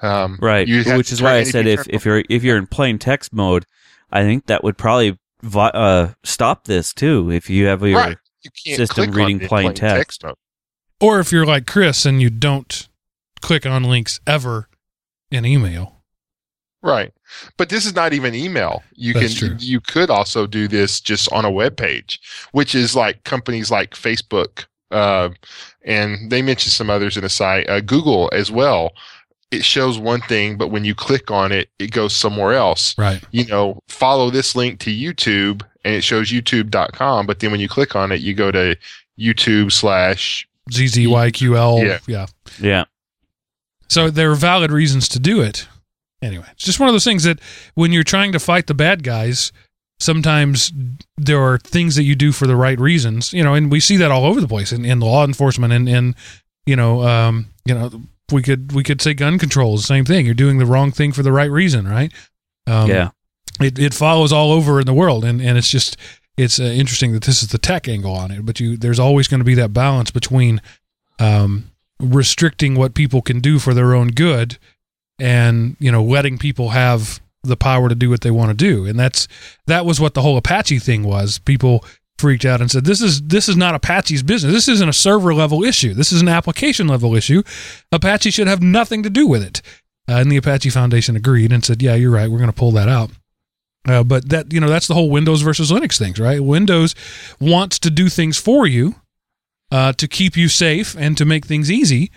um, 0.00 0.38
right, 0.40 0.68
which 0.68 1.12
is 1.12 1.22
why 1.22 1.36
I 1.36 1.44
said 1.44 1.66
if 1.66 1.86
if 1.88 2.04
you're 2.04 2.22
if 2.28 2.44
you're 2.44 2.58
in 2.58 2.66
plain 2.66 2.98
text 2.98 3.32
mode, 3.32 3.64
I 4.10 4.22
think 4.22 4.46
that 4.46 4.62
would 4.62 4.76
probably 4.76 5.18
uh, 5.54 6.08
stop 6.24 6.64
this 6.64 6.92
too. 6.92 7.30
If 7.30 7.48
you 7.48 7.66
have 7.66 7.82
your 7.82 7.98
Right. 7.98 8.18
you 8.42 8.50
can't 8.64 8.76
system 8.76 9.10
reading 9.12 9.38
it 9.38 9.42
in 9.44 9.48
plain 9.48 9.74
text. 9.74 10.22
mode. 10.24 10.34
or 11.00 11.18
if 11.20 11.32
you're 11.32 11.46
like 11.46 11.66
Chris 11.66 12.04
and 12.04 12.20
you 12.20 12.28
don't 12.30 12.88
click 13.40 13.64
on 13.66 13.82
links 13.84 14.20
ever 14.26 14.68
in 15.30 15.44
email. 15.46 16.01
Right. 16.82 17.12
But 17.56 17.68
this 17.68 17.86
is 17.86 17.94
not 17.94 18.12
even 18.12 18.34
email. 18.34 18.82
You 18.94 19.14
That's 19.14 19.38
can 19.38 19.48
true. 19.48 19.56
you 19.60 19.80
could 19.80 20.10
also 20.10 20.46
do 20.46 20.66
this 20.66 21.00
just 21.00 21.32
on 21.32 21.44
a 21.44 21.50
web 21.50 21.76
page, 21.76 22.20
which 22.52 22.74
is 22.74 22.96
like 22.96 23.22
companies 23.24 23.70
like 23.70 23.94
Facebook, 23.94 24.66
uh, 24.90 25.30
and 25.84 26.30
they 26.30 26.42
mentioned 26.42 26.72
some 26.72 26.90
others 26.90 27.16
in 27.16 27.22
the 27.22 27.28
site, 27.28 27.68
uh, 27.68 27.80
Google 27.80 28.28
as 28.32 28.50
well. 28.50 28.92
It 29.50 29.64
shows 29.64 29.98
one 29.98 30.22
thing, 30.22 30.56
but 30.56 30.68
when 30.68 30.84
you 30.84 30.94
click 30.94 31.30
on 31.30 31.52
it, 31.52 31.68
it 31.78 31.90
goes 31.92 32.16
somewhere 32.16 32.54
else. 32.54 32.96
Right. 32.98 33.22
You 33.30 33.46
know, 33.46 33.80
follow 33.88 34.30
this 34.30 34.56
link 34.56 34.80
to 34.80 34.90
YouTube 34.90 35.62
and 35.84 35.94
it 35.94 36.02
shows 36.02 36.30
youtube.com, 36.30 37.26
but 37.26 37.40
then 37.40 37.50
when 37.50 37.60
you 37.60 37.68
click 37.68 37.94
on 37.94 38.12
it, 38.12 38.20
you 38.20 38.34
go 38.34 38.50
to 38.50 38.76
YouTube 39.18 39.70
slash 39.72 40.48
ZZYQL. 40.70 41.84
Yeah. 41.84 41.98
yeah. 42.06 42.26
yeah. 42.60 42.84
So 43.88 44.10
there 44.10 44.30
are 44.30 44.36
valid 44.36 44.72
reasons 44.72 45.08
to 45.10 45.18
do 45.18 45.42
it. 45.42 45.68
Anyway, 46.22 46.46
it's 46.52 46.64
just 46.64 46.78
one 46.78 46.88
of 46.88 46.94
those 46.94 47.04
things 47.04 47.24
that 47.24 47.40
when 47.74 47.92
you're 47.92 48.04
trying 48.04 48.32
to 48.32 48.38
fight 48.38 48.66
the 48.68 48.74
bad 48.74 49.02
guys, 49.02 49.52
sometimes 49.98 50.72
there 51.16 51.40
are 51.40 51.58
things 51.58 51.96
that 51.96 52.04
you 52.04 52.14
do 52.14 52.32
for 52.32 52.46
the 52.46 52.56
right 52.56 52.78
reasons, 52.78 53.32
you 53.32 53.42
know, 53.42 53.54
and 53.54 53.70
we 53.70 53.80
see 53.80 53.96
that 53.96 54.10
all 54.10 54.24
over 54.24 54.40
the 54.40 54.48
place 54.48 54.72
in, 54.72 54.84
in 54.84 55.00
law 55.00 55.24
enforcement 55.24 55.72
and, 55.72 55.88
and 55.88 56.14
you 56.64 56.76
know, 56.76 57.02
um, 57.02 57.46
you 57.64 57.74
know, 57.74 57.90
we 58.30 58.42
could 58.42 58.72
we 58.72 58.82
could 58.82 59.02
say 59.02 59.14
gun 59.14 59.38
control 59.38 59.74
is 59.74 59.82
the 59.82 59.86
same 59.86 60.04
thing. 60.04 60.24
You're 60.24 60.34
doing 60.34 60.58
the 60.58 60.66
wrong 60.66 60.92
thing 60.92 61.12
for 61.12 61.22
the 61.22 61.32
right 61.32 61.50
reason, 61.50 61.86
right? 61.86 62.12
Um, 62.66 62.88
yeah. 62.88 63.10
it, 63.60 63.78
it 63.78 63.94
follows 63.94 64.32
all 64.32 64.52
over 64.52 64.78
in 64.78 64.86
the 64.86 64.94
world 64.94 65.24
and, 65.24 65.42
and 65.42 65.58
it's 65.58 65.68
just 65.68 65.96
it's 66.36 66.60
uh, 66.60 66.64
interesting 66.64 67.12
that 67.12 67.24
this 67.24 67.42
is 67.42 67.48
the 67.48 67.58
tech 67.58 67.88
angle 67.88 68.14
on 68.14 68.30
it 68.30 68.46
but 68.46 68.60
you 68.60 68.76
there's 68.76 69.00
always 69.00 69.26
going 69.26 69.40
to 69.40 69.44
be 69.44 69.54
that 69.54 69.72
balance 69.72 70.12
between 70.12 70.62
um, 71.18 71.72
restricting 71.98 72.76
what 72.76 72.94
people 72.94 73.20
can 73.20 73.40
do 73.40 73.58
for 73.58 73.74
their 73.74 73.94
own 73.94 74.08
good 74.08 74.58
and 75.18 75.76
you 75.78 75.90
know 75.92 76.02
letting 76.02 76.38
people 76.38 76.70
have 76.70 77.20
the 77.42 77.56
power 77.56 77.88
to 77.88 77.94
do 77.94 78.08
what 78.08 78.20
they 78.20 78.30
want 78.30 78.50
to 78.50 78.54
do. 78.54 78.86
And 78.86 78.98
that's 78.98 79.28
that 79.66 79.84
was 79.84 80.00
what 80.00 80.14
the 80.14 80.22
whole 80.22 80.36
apache 80.36 80.78
thing 80.78 81.02
was. 81.02 81.38
People 81.38 81.84
freaked 82.18 82.44
out 82.44 82.60
and 82.60 82.70
said 82.70 82.84
this 82.84 83.00
is 83.00 83.22
this 83.22 83.48
is 83.48 83.56
not 83.56 83.74
apache's 83.74 84.22
business. 84.22 84.52
This 84.52 84.68
isn't 84.68 84.88
a 84.88 84.92
server 84.92 85.34
level 85.34 85.64
issue. 85.64 85.94
This 85.94 86.12
is 86.12 86.22
an 86.22 86.28
application 86.28 86.86
level 86.86 87.14
issue. 87.14 87.42
Apache 87.90 88.30
should 88.30 88.46
have 88.46 88.62
nothing 88.62 89.02
to 89.02 89.10
do 89.10 89.26
with 89.26 89.42
it. 89.42 89.62
Uh, 90.08 90.14
and 90.14 90.32
the 90.32 90.36
apache 90.36 90.70
foundation 90.70 91.16
agreed 91.16 91.52
and 91.52 91.64
said 91.64 91.82
yeah 91.82 91.94
you're 91.94 92.10
right. 92.10 92.30
We're 92.30 92.38
going 92.38 92.50
to 92.50 92.56
pull 92.56 92.72
that 92.72 92.88
out. 92.88 93.10
Uh, 93.86 94.04
but 94.04 94.28
that 94.28 94.52
you 94.52 94.60
know 94.60 94.68
that's 94.68 94.86
the 94.86 94.94
whole 94.94 95.10
Windows 95.10 95.42
versus 95.42 95.72
Linux 95.72 95.98
things, 95.98 96.20
right? 96.20 96.42
Windows 96.42 96.94
wants 97.40 97.78
to 97.80 97.90
do 97.90 98.08
things 98.08 98.38
for 98.38 98.66
you 98.66 98.94
uh, 99.72 99.92
to 99.94 100.06
keep 100.06 100.36
you 100.36 100.48
safe 100.48 100.94
and 100.96 101.16
to 101.18 101.24
make 101.24 101.46
things 101.46 101.70
easy, 101.70 102.12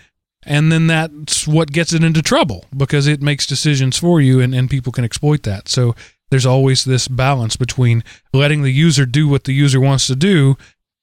and 0.46 0.70
then 0.70 0.86
that's 0.86 1.46
what 1.46 1.72
gets 1.72 1.92
it 1.92 2.04
into 2.04 2.22
trouble 2.22 2.64
because 2.74 3.06
it 3.06 3.20
makes 3.20 3.46
decisions 3.46 3.98
for 3.98 4.20
you, 4.20 4.40
and, 4.40 4.54
and 4.54 4.70
people 4.70 4.92
can 4.92 5.04
exploit 5.04 5.42
that. 5.42 5.68
So 5.68 5.94
there's 6.30 6.46
always 6.46 6.84
this 6.84 7.08
balance 7.08 7.56
between 7.56 8.04
letting 8.32 8.62
the 8.62 8.72
user 8.72 9.04
do 9.04 9.28
what 9.28 9.44
the 9.44 9.52
user 9.52 9.80
wants 9.80 10.06
to 10.06 10.16
do 10.16 10.56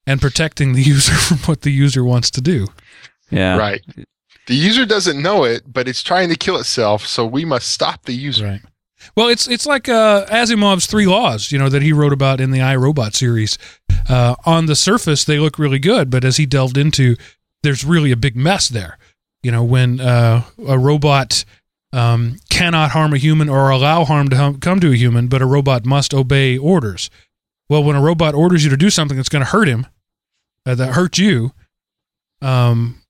and 0.07 0.21
protecting 0.21 0.73
the 0.73 0.81
user 0.95 1.13
from 1.13 1.37
what 1.39 1.61
the 1.61 1.71
user 1.71 2.03
wants 2.03 2.31
to 2.31 2.41
do. 2.41 2.67
Yeah. 3.29 3.57
Right. 3.57 3.81
The 4.47 4.55
user 4.55 4.85
doesn't 4.85 5.21
know 5.21 5.43
it, 5.43 5.63
but 5.71 5.87
it's 5.87 6.03
trying 6.03 6.29
to 6.29 6.35
kill 6.35 6.57
itself, 6.57 7.05
so 7.05 7.25
we 7.25 7.45
must 7.45 7.69
stop 7.69 8.03
the 8.03 8.13
user. 8.13 8.45
Right. 8.45 8.61
Well, 9.15 9.27
it's 9.27 9.47
it's 9.49 9.65
like 9.65 9.89
uh, 9.89 10.25
Asimov's 10.27 10.85
three 10.85 11.05
laws, 11.05 11.51
you 11.51 11.59
know, 11.59 11.67
that 11.67 11.81
he 11.81 11.91
wrote 11.91 12.13
about 12.13 12.39
in 12.39 12.51
the 12.51 12.59
iRobot 12.59 13.13
series. 13.13 13.57
Uh, 14.07 14.35
on 14.45 14.65
the 14.65 14.75
surface, 14.75 15.25
they 15.25 15.39
look 15.39 15.59
really 15.59 15.79
good, 15.79 16.09
but 16.09 16.23
as 16.23 16.37
he 16.37 16.45
delved 16.45 16.77
into, 16.77 17.17
there's 17.63 17.83
really 17.83 18.11
a 18.11 18.17
big 18.17 18.37
mess 18.37 18.69
there. 18.69 18.97
You 19.43 19.51
know, 19.51 19.63
when 19.63 19.99
uh, 19.99 20.43
a 20.67 20.79
robot 20.79 21.43
um, 21.91 22.37
cannot 22.49 22.91
harm 22.91 23.13
a 23.13 23.17
human 23.17 23.49
or 23.49 23.69
allow 23.69 24.05
harm 24.05 24.29
to 24.29 24.37
hum- 24.37 24.59
come 24.59 24.79
to 24.79 24.91
a 24.91 24.95
human, 24.95 25.27
but 25.27 25.41
a 25.41 25.45
robot 25.45 25.85
must 25.85 26.13
obey 26.13 26.57
orders. 26.57 27.09
Well, 27.69 27.83
when 27.83 27.95
a 27.95 28.01
robot 28.01 28.33
orders 28.35 28.63
you 28.63 28.69
to 28.69 28.77
do 28.77 28.89
something 28.89 29.17
that's 29.17 29.29
going 29.29 29.43
to 29.43 29.49
hurt 29.51 29.67
him, 29.67 29.85
uh, 30.65 30.75
that 30.75 30.93
hurt 30.93 31.17
you, 31.17 31.51
um, 32.41 33.01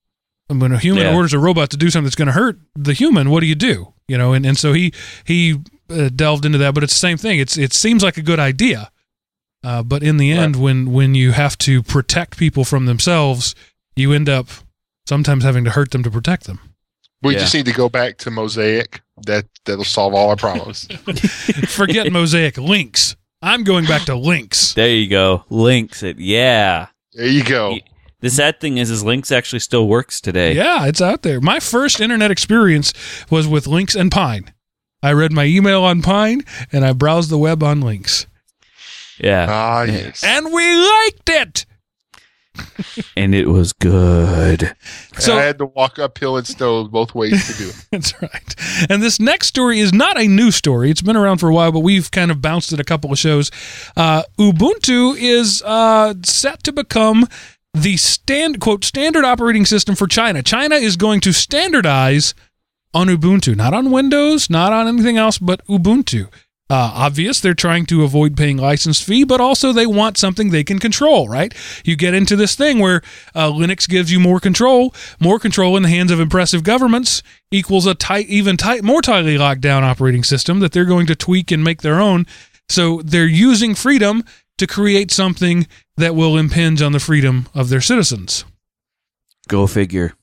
when 0.47 0.71
a 0.71 0.77
human 0.79 1.03
Yeah. 1.03 1.15
orders 1.15 1.33
a 1.33 1.39
robot 1.39 1.69
to 1.71 1.77
do 1.77 1.89
something 1.89 2.05
that's 2.05 2.15
going 2.15 2.27
to 2.27 2.33
hurt 2.33 2.59
the 2.75 2.93
human, 2.93 3.29
what 3.29 3.39
do 3.41 3.45
you 3.47 3.55
do? 3.55 3.93
You 4.07 4.17
know, 4.17 4.33
and, 4.33 4.45
and 4.45 4.57
so 4.57 4.73
he 4.73 4.91
he 5.25 5.59
uh, 5.89 6.09
delved 6.13 6.45
into 6.45 6.57
that, 6.57 6.73
but 6.73 6.83
it's 6.83 6.93
the 6.93 6.99
same 6.99 7.17
thing. 7.17 7.39
It's 7.39 7.57
it 7.57 7.73
seems 7.73 8.03
like 8.03 8.17
a 8.17 8.21
good 8.21 8.39
idea, 8.39 8.91
uh, 9.63 9.81
but 9.83 10.03
in 10.03 10.17
the 10.17 10.31
end, 10.31 10.55
when 10.57 10.91
when 10.91 11.15
you 11.15 11.31
have 11.31 11.57
to 11.59 11.81
protect 11.81 12.37
people 12.37 12.63
from 12.65 12.85
themselves, 12.85 13.55
you 13.95 14.11
end 14.11 14.27
up 14.29 14.47
sometimes 15.05 15.43
having 15.43 15.63
to 15.65 15.69
hurt 15.71 15.91
them 15.91 16.03
to 16.03 16.11
protect 16.11 16.45
them. 16.45 16.59
We 17.21 17.33
Yeah. 17.33 17.39
just 17.39 17.53
need 17.53 17.65
to 17.65 17.73
go 17.73 17.89
back 17.89 18.17
to 18.19 18.31
Mosaic. 18.31 19.01
That 19.25 19.45
that'll 19.65 19.83
solve 19.85 20.13
all 20.13 20.29
our 20.29 20.35
problems. 20.35 20.85
Forget 21.67 22.11
Mosaic 22.11 22.57
links. 22.57 23.15
I'm 23.41 23.63
going 23.63 23.85
back 23.85 24.03
to 24.03 24.15
links. 24.15 24.73
There 24.73 24.89
you 24.89 25.07
go. 25.09 25.45
Links 25.49 26.03
it. 26.03 26.17
Yeah. 26.19 26.87
there 27.13 27.27
you 27.27 27.43
go. 27.43 27.77
The 28.21 28.29
sad 28.29 28.61
thing 28.61 28.77
is, 28.77 28.89
is 28.89 29.03
Links 29.03 29.33
actually 29.33 29.59
still 29.59 29.85
works 29.85 30.21
today. 30.21 30.55
Yeah, 30.55 30.85
it's 30.85 31.01
out 31.01 31.23
there. 31.23 31.41
My 31.41 31.59
first 31.59 31.99
internet 31.99 32.31
experience 32.31 32.93
was 33.29 33.49
with 33.49 33.67
Links 33.67 33.95
and 33.95 34.09
Pine. 34.09 34.53
I 35.01 35.11
read 35.11 35.33
my 35.33 35.43
email 35.43 35.83
on 35.83 36.01
Pine 36.01 36.43
and 36.71 36.85
I 36.85 36.93
browsed 36.93 37.29
the 37.29 37.37
web 37.37 37.61
on 37.61 37.81
Links. 37.81 38.25
Yeah. 39.19 39.45
Ah, 39.49 39.83
yes. 39.83 40.23
And 40.23 40.53
we 40.53 40.75
liked 40.75 41.27
it. 41.29 41.65
And 43.17 43.33
it 43.33 43.47
was 43.47 43.73
good. 43.73 44.75
So 45.17 45.37
I 45.37 45.43
had 45.43 45.57
to 45.59 45.65
walk 45.65 45.99
uphill 45.99 46.37
and 46.37 46.45
snow 46.45 46.83
both 46.85 47.13
ways 47.15 47.47
to 47.47 47.63
do 47.63 47.69
it. 47.69 47.85
That's 47.91 48.21
right. 48.21 48.89
And 48.89 49.01
this 49.01 49.19
next 49.19 49.47
story 49.47 49.79
is 49.79 49.93
not 49.93 50.19
a 50.19 50.27
new 50.27 50.51
story. 50.51 50.89
It's 50.89 51.01
been 51.01 51.15
around 51.15 51.37
for 51.37 51.49
a 51.49 51.53
while, 51.53 51.71
but 51.71 51.79
we've 51.81 52.09
kind 52.11 52.31
of 52.31 52.41
bounced 52.41 52.73
it 52.73 52.79
a 52.79 52.83
couple 52.83 53.11
of 53.11 53.19
shows. 53.19 53.51
Uh, 53.95 54.23
Ubuntu 54.39 55.15
is 55.17 55.61
uh, 55.65 56.13
set 56.23 56.63
to 56.63 56.71
become 56.71 57.27
the 57.73 57.97
stand 57.97 58.59
quote 58.59 58.83
standard 58.83 59.25
operating 59.25 59.65
system 59.65 59.95
for 59.95 60.07
China. 60.07 60.43
China 60.43 60.75
is 60.75 60.95
going 60.95 61.19
to 61.21 61.31
standardize 61.31 62.33
on 62.93 63.07
Ubuntu, 63.07 63.55
not 63.55 63.73
on 63.73 63.91
Windows, 63.91 64.49
not 64.49 64.71
on 64.71 64.87
anything 64.87 65.17
else, 65.17 65.37
but 65.37 65.65
Ubuntu. 65.67 66.27
Uh, 66.69 66.91
obvious, 66.95 67.39
they're 67.39 67.53
trying 67.53 67.85
to 67.85 68.03
avoid 68.03 68.35
paying 68.37 68.57
license 68.57 68.99
fee, 69.01 69.23
but 69.23 69.41
also 69.41 69.71
they 69.73 69.85
want 69.85 70.17
something 70.17 70.49
they 70.49 70.63
can 70.63 70.79
control. 70.79 71.27
Right? 71.27 71.53
You 71.83 71.95
get 71.95 72.13
into 72.13 72.35
this 72.35 72.55
thing 72.55 72.79
where 72.79 73.01
uh, 73.35 73.51
Linux 73.51 73.87
gives 73.87 74.11
you 74.11 74.19
more 74.19 74.39
control, 74.39 74.93
more 75.19 75.39
control 75.39 75.75
in 75.77 75.83
the 75.83 75.89
hands 75.89 76.09
of 76.11 76.19
impressive 76.19 76.63
governments 76.63 77.21
equals 77.51 77.85
a 77.85 77.93
tight, 77.93 78.27
even 78.27 78.57
tight, 78.57 78.83
more 78.83 79.01
tightly 79.01 79.37
locked 79.37 79.61
down 79.61 79.83
operating 79.83 80.23
system 80.23 80.59
that 80.61 80.71
they're 80.71 80.85
going 80.85 81.05
to 81.07 81.15
tweak 81.15 81.51
and 81.51 81.63
make 81.63 81.81
their 81.81 81.99
own. 81.99 82.25
So 82.69 83.01
they're 83.03 83.27
using 83.27 83.75
freedom 83.75 84.23
to 84.57 84.65
create 84.65 85.11
something 85.11 85.67
that 85.97 86.15
will 86.15 86.37
impinge 86.37 86.81
on 86.81 86.91
the 86.93 86.99
freedom 86.99 87.47
of 87.53 87.69
their 87.69 87.81
citizens. 87.81 88.45
Go 89.47 89.67
figure. 89.67 90.13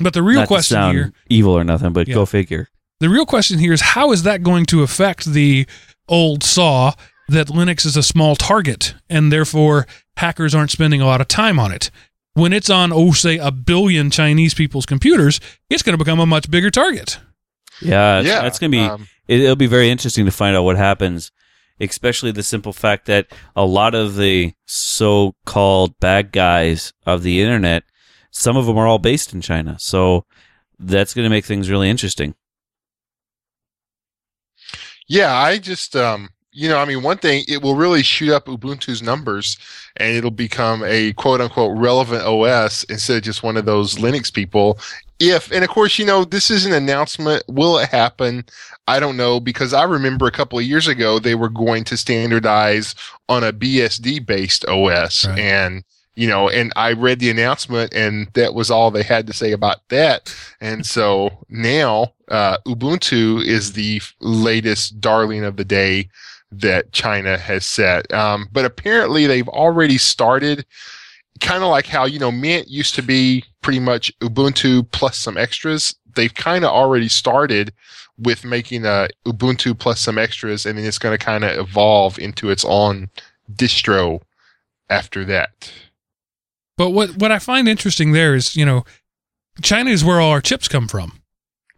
But 0.00 0.14
the 0.14 0.22
real 0.22 0.40
Not 0.40 0.48
question 0.48 0.90
here, 0.90 1.12
evil 1.28 1.52
or 1.52 1.64
nothing, 1.64 1.92
but 1.92 2.08
Yeah. 2.08 2.14
go 2.14 2.26
figure. 2.26 2.68
The 3.00 3.08
real 3.08 3.26
question 3.26 3.58
here 3.58 3.72
is 3.72 3.80
how 3.80 4.12
is 4.12 4.22
that 4.24 4.42
going 4.42 4.66
to 4.66 4.82
affect 4.82 5.26
the 5.26 5.66
old 6.08 6.42
saw 6.42 6.92
that 7.28 7.48
Linux 7.48 7.84
is 7.84 7.96
a 7.96 8.02
small 8.02 8.36
target 8.36 8.94
and 9.08 9.30
therefore 9.32 9.86
hackers 10.16 10.54
aren't 10.54 10.70
spending 10.70 11.00
a 11.00 11.06
lot 11.06 11.20
of 11.20 11.28
time 11.28 11.58
on 11.58 11.72
it? 11.72 11.90
When 12.34 12.52
it's 12.52 12.70
on, 12.70 12.92
oh, 12.92 13.12
say, 13.12 13.36
a 13.38 13.50
billion 13.50 14.10
Chinese 14.10 14.54
people's 14.54 14.86
computers, 14.86 15.40
it's 15.68 15.82
going 15.82 15.98
to 15.98 16.02
become 16.02 16.20
a 16.20 16.26
much 16.26 16.50
bigger 16.50 16.70
target. 16.70 17.18
Yeah, 17.80 18.20
yeah, 18.20 18.42
that's 18.42 18.58
gonna 18.58 18.70
be. 18.70 18.80
um, 18.80 19.08
it, 19.26 19.40
it'll 19.40 19.56
be 19.56 19.66
very 19.66 19.90
interesting 19.90 20.24
to 20.24 20.30
find 20.30 20.56
out 20.56 20.64
what 20.64 20.76
happens, 20.76 21.30
especially 21.80 22.32
the 22.32 22.42
simple 22.42 22.72
fact 22.72 23.06
that 23.06 23.26
a 23.54 23.64
lot 23.64 23.94
of 23.94 24.16
the 24.16 24.52
so-called 24.66 25.98
bad 26.00 26.32
guys 26.32 26.92
of 27.06 27.22
the 27.22 27.40
internet, 27.40 27.84
some 28.30 28.56
of 28.56 28.66
them 28.66 28.76
are 28.78 28.86
all 28.86 28.98
based 28.98 29.32
in 29.32 29.40
China. 29.40 29.76
So 29.78 30.24
that's 30.78 31.14
going 31.14 31.24
to 31.24 31.30
make 31.30 31.44
things 31.44 31.70
really 31.70 31.90
interesting. 31.90 32.34
Yeah, 35.08 35.34
I 35.34 35.58
just 35.58 35.96
um 35.96 36.28
you 36.52 36.68
know, 36.68 36.78
I 36.78 36.84
mean 36.86 37.02
one 37.02 37.18
thing 37.18 37.44
it 37.48 37.62
will 37.62 37.76
really 37.76 38.02
shoot 38.02 38.32
up 38.32 38.46
Ubuntu's 38.46 39.02
numbers 39.02 39.56
and 39.96 40.16
it'll 40.16 40.30
become 40.30 40.82
a 40.84 41.12
quote 41.14 41.40
unquote 41.40 41.76
relevant 41.78 42.22
OS 42.24 42.84
instead 42.84 43.18
of 43.18 43.22
just 43.22 43.42
one 43.42 43.56
of 43.56 43.64
those 43.64 43.94
Linux 43.96 44.32
people. 44.32 44.78
If 45.20 45.50
and 45.52 45.64
of 45.64 45.70
course, 45.70 45.98
you 45.98 46.04
know, 46.04 46.24
this 46.24 46.50
is 46.50 46.64
an 46.66 46.72
announcement. 46.72 47.42
Will 47.48 47.78
it 47.78 47.88
happen? 47.90 48.44
I 48.86 49.00
don't 49.00 49.16
know 49.16 49.38
because 49.40 49.72
I 49.74 49.82
remember 49.84 50.26
a 50.26 50.30
couple 50.32 50.58
of 50.58 50.64
years 50.64 50.88
ago 50.88 51.18
they 51.18 51.34
were 51.34 51.48
going 51.50 51.84
to 51.84 51.96
standardize 51.96 52.94
on 53.28 53.44
a 53.44 53.52
BSD 53.52 54.24
based 54.24 54.64
OS 54.66 55.26
Right. 55.26 55.38
and 55.38 55.84
you 56.18 56.26
know, 56.26 56.48
and 56.48 56.72
I 56.74 56.94
read 56.94 57.20
the 57.20 57.30
announcement 57.30 57.94
and 57.94 58.26
that 58.34 58.52
was 58.52 58.72
all 58.72 58.90
they 58.90 59.04
had 59.04 59.28
to 59.28 59.32
say 59.32 59.52
about 59.52 59.88
that. 59.90 60.34
And 60.60 60.84
so 60.84 61.30
now 61.48 62.12
uh, 62.26 62.58
Ubuntu 62.66 63.44
is 63.44 63.74
the 63.74 64.02
latest 64.18 65.00
darling 65.00 65.44
of 65.44 65.56
the 65.56 65.64
day 65.64 66.08
that 66.50 66.90
China 66.90 67.38
has 67.38 67.64
set. 67.64 68.12
Um, 68.12 68.48
but 68.50 68.64
apparently 68.64 69.28
they've 69.28 69.48
already 69.48 69.96
started 69.96 70.66
kind 71.40 71.62
of 71.62 71.70
like 71.70 71.86
how, 71.86 72.04
you 72.04 72.18
know, 72.18 72.32
Mint 72.32 72.66
used 72.66 72.96
to 72.96 73.02
be 73.02 73.44
pretty 73.62 73.78
much 73.78 74.12
Ubuntu 74.18 74.90
plus 74.90 75.16
some 75.16 75.36
extras. 75.36 75.94
They've 76.16 76.34
kind 76.34 76.64
of 76.64 76.72
already 76.72 77.06
started 77.06 77.72
with 78.18 78.44
making 78.44 78.84
a 78.84 79.08
Ubuntu 79.24 79.78
plus 79.78 80.00
some 80.00 80.18
extras 80.18 80.66
and 80.66 80.76
then 80.76 80.84
it's 80.84 80.98
going 80.98 81.16
to 81.16 81.24
kind 81.24 81.44
of 81.44 81.56
evolve 81.56 82.18
into 82.18 82.50
its 82.50 82.64
own 82.64 83.08
distro 83.54 84.20
after 84.90 85.24
that. 85.26 85.70
But 86.78 86.90
what, 86.90 87.16
what 87.18 87.30
I 87.30 87.38
find 87.38 87.68
interesting 87.68 88.12
there 88.12 88.34
is, 88.34 88.56
you 88.56 88.64
know, 88.64 88.84
China 89.60 89.90
is 89.90 90.02
where 90.04 90.20
all 90.20 90.30
our 90.30 90.40
chips 90.40 90.68
come 90.68 90.88
from. 90.88 91.20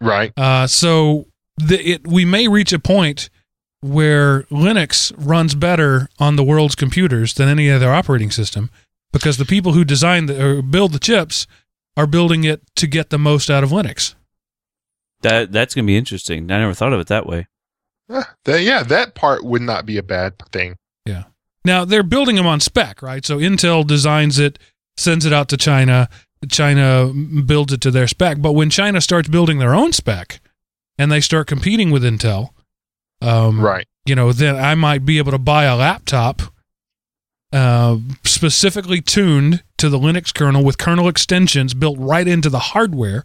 Right. 0.00 0.32
Uh, 0.38 0.66
so 0.68 1.26
the, 1.56 1.80
it, 1.82 2.06
we 2.06 2.24
may 2.24 2.46
reach 2.46 2.72
a 2.72 2.78
point 2.78 3.28
where 3.80 4.42
Linux 4.44 5.12
runs 5.16 5.54
better 5.54 6.08
on 6.18 6.36
the 6.36 6.44
world's 6.44 6.74
computers 6.74 7.34
than 7.34 7.48
any 7.48 7.70
other 7.70 7.90
operating 7.90 8.30
system 8.30 8.70
because 9.12 9.38
the 9.38 9.44
people 9.46 9.72
who 9.72 9.84
design 9.84 10.26
the, 10.26 10.44
or 10.58 10.62
build 10.62 10.92
the 10.92 10.98
chips 10.98 11.46
are 11.96 12.06
building 12.06 12.44
it 12.44 12.62
to 12.76 12.86
get 12.86 13.10
the 13.10 13.18
most 13.18 13.50
out 13.50 13.64
of 13.64 13.70
Linux. 13.70 14.14
That 15.22 15.52
that's 15.52 15.74
going 15.74 15.84
to 15.84 15.90
be 15.90 15.96
interesting. 15.98 16.50
I 16.50 16.60
never 16.60 16.72
thought 16.74 16.92
of 16.92 17.00
it 17.00 17.08
that 17.08 17.26
way. 17.26 17.46
Uh, 18.08 18.24
that- 18.44 18.62
yeah, 18.62 18.82
that 18.82 19.14
part 19.14 19.44
would 19.44 19.62
not 19.62 19.86
be 19.86 19.96
a 19.96 20.02
bad 20.02 20.34
thing. 20.52 20.76
Yeah. 21.06 21.24
Now 21.64 21.84
they're 21.84 22.02
building 22.02 22.36
them 22.36 22.46
on 22.46 22.60
spec, 22.60 23.02
right? 23.02 23.24
So 23.24 23.38
Intel 23.38 23.86
designs 23.86 24.38
it, 24.38 24.58
sends 25.00 25.24
it 25.26 25.32
out 25.32 25.48
to 25.48 25.56
China. 25.56 26.08
China 26.48 27.12
builds 27.44 27.72
it 27.72 27.80
to 27.82 27.90
their 27.90 28.06
spec. 28.06 28.40
But 28.40 28.52
when 28.52 28.70
China 28.70 29.00
starts 29.00 29.28
building 29.28 29.58
their 29.58 29.74
own 29.74 29.92
spec 29.92 30.40
and 30.98 31.10
they 31.10 31.20
start 31.20 31.46
competing 31.46 31.90
with 31.90 32.02
Intel, 32.02 32.50
um, 33.20 33.60
Right. 33.60 33.86
you 34.06 34.14
know, 34.14 34.32
then 34.32 34.56
I 34.56 34.74
might 34.74 35.04
be 35.04 35.18
able 35.18 35.32
to 35.32 35.38
buy 35.38 35.64
a 35.64 35.76
laptop 35.76 36.42
uh, 37.52 37.98
specifically 38.24 39.00
tuned 39.00 39.62
to 39.78 39.88
the 39.88 39.98
Linux 39.98 40.32
kernel 40.32 40.62
with 40.64 40.78
kernel 40.78 41.08
extensions 41.08 41.74
built 41.74 41.98
right 41.98 42.28
into 42.28 42.48
the 42.48 42.58
hardware 42.60 43.24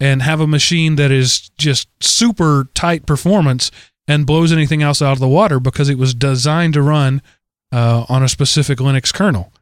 and 0.00 0.22
have 0.22 0.40
a 0.40 0.46
machine 0.46 0.96
that 0.96 1.10
is 1.10 1.50
just 1.58 1.88
super 2.00 2.68
tight 2.74 3.04
performance 3.04 3.70
and 4.06 4.26
blows 4.26 4.50
anything 4.52 4.82
else 4.82 5.02
out 5.02 5.12
of 5.12 5.18
the 5.18 5.28
water 5.28 5.60
because 5.60 5.88
it 5.90 5.98
was 5.98 6.14
designed 6.14 6.72
to 6.74 6.82
run 6.82 7.20
uh, 7.70 8.06
on 8.08 8.22
a 8.22 8.28
specific 8.28 8.78
Linux 8.78 9.12
kernel. 9.12 9.52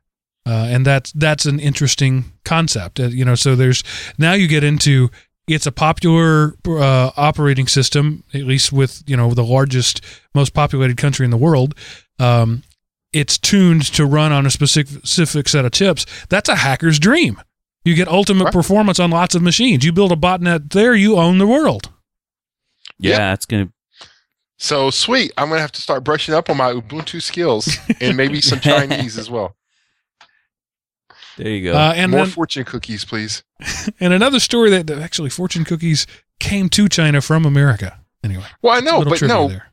Uh, 0.46 0.66
and 0.70 0.86
that's 0.86 1.10
that's 1.12 1.44
an 1.44 1.58
interesting 1.58 2.24
concept, 2.44 3.00
uh, 3.00 3.08
you 3.08 3.24
know. 3.24 3.34
So 3.34 3.56
there's 3.56 3.82
now 4.16 4.32
you 4.32 4.46
get 4.46 4.62
into 4.62 5.10
it's 5.48 5.66
a 5.66 5.72
popular 5.72 6.54
uh, 6.66 7.10
operating 7.16 7.66
system, 7.66 8.22
at 8.32 8.42
least 8.42 8.72
with 8.72 9.02
you 9.06 9.16
know 9.16 9.34
the 9.34 9.44
largest, 9.44 10.00
most 10.34 10.54
populated 10.54 10.96
country 10.96 11.24
in 11.24 11.30
the 11.30 11.36
world. 11.36 11.74
Um, 12.20 12.62
it's 13.12 13.38
tuned 13.38 13.82
to 13.94 14.04
run 14.06 14.30
on 14.32 14.46
a 14.46 14.50
specific, 14.50 15.00
specific 15.06 15.48
set 15.48 15.64
of 15.64 15.72
chips. 15.72 16.06
That's 16.28 16.48
a 16.48 16.56
hacker's 16.56 16.98
dream. 16.98 17.40
You 17.84 17.94
get 17.94 18.08
ultimate 18.08 18.44
Right. 18.44 18.52
performance 18.52 18.98
on 19.00 19.10
lots 19.10 19.34
of 19.34 19.42
machines. 19.42 19.84
You 19.84 19.92
build 19.92 20.12
a 20.12 20.16
botnet 20.16 20.72
there, 20.72 20.94
you 20.94 21.16
own 21.16 21.38
the 21.38 21.46
world. 21.46 21.90
Yeah, 22.98 23.16
Yeah. 23.16 23.32
it's 23.32 23.46
going 23.46 23.68
to 23.68 23.72
So 24.58 24.90
sweet. 24.90 25.32
I'm 25.38 25.48
gonna 25.48 25.60
have 25.60 25.72
to 25.72 25.82
start 25.82 26.02
brushing 26.04 26.34
up 26.34 26.50
on 26.50 26.56
my 26.56 26.72
Ubuntu 26.72 27.22
skills 27.22 27.68
and 28.00 28.16
maybe 28.16 28.40
some 28.40 28.60
Chinese 28.70 29.18
as 29.18 29.30
well. 29.30 29.54
There 31.36 31.48
you 31.48 31.70
go. 31.70 31.76
Uh, 31.76 31.92
and 31.96 32.10
More 32.12 32.22
then, 32.24 32.30
fortune 32.30 32.64
cookies, 32.64 33.04
please. 33.04 33.42
and 34.00 34.12
another 34.12 34.40
story 34.40 34.70
that, 34.70 34.86
that 34.86 34.98
actually 34.98 35.30
fortune 35.30 35.64
cookies 35.64 36.06
came 36.40 36.68
to 36.70 36.88
China 36.88 37.20
from 37.20 37.44
America. 37.44 37.98
Anyway, 38.24 38.44
Well, 38.62 38.74
I 38.76 38.80
know, 38.80 39.04
but 39.04 39.20
no, 39.22 39.48
there. 39.48 39.66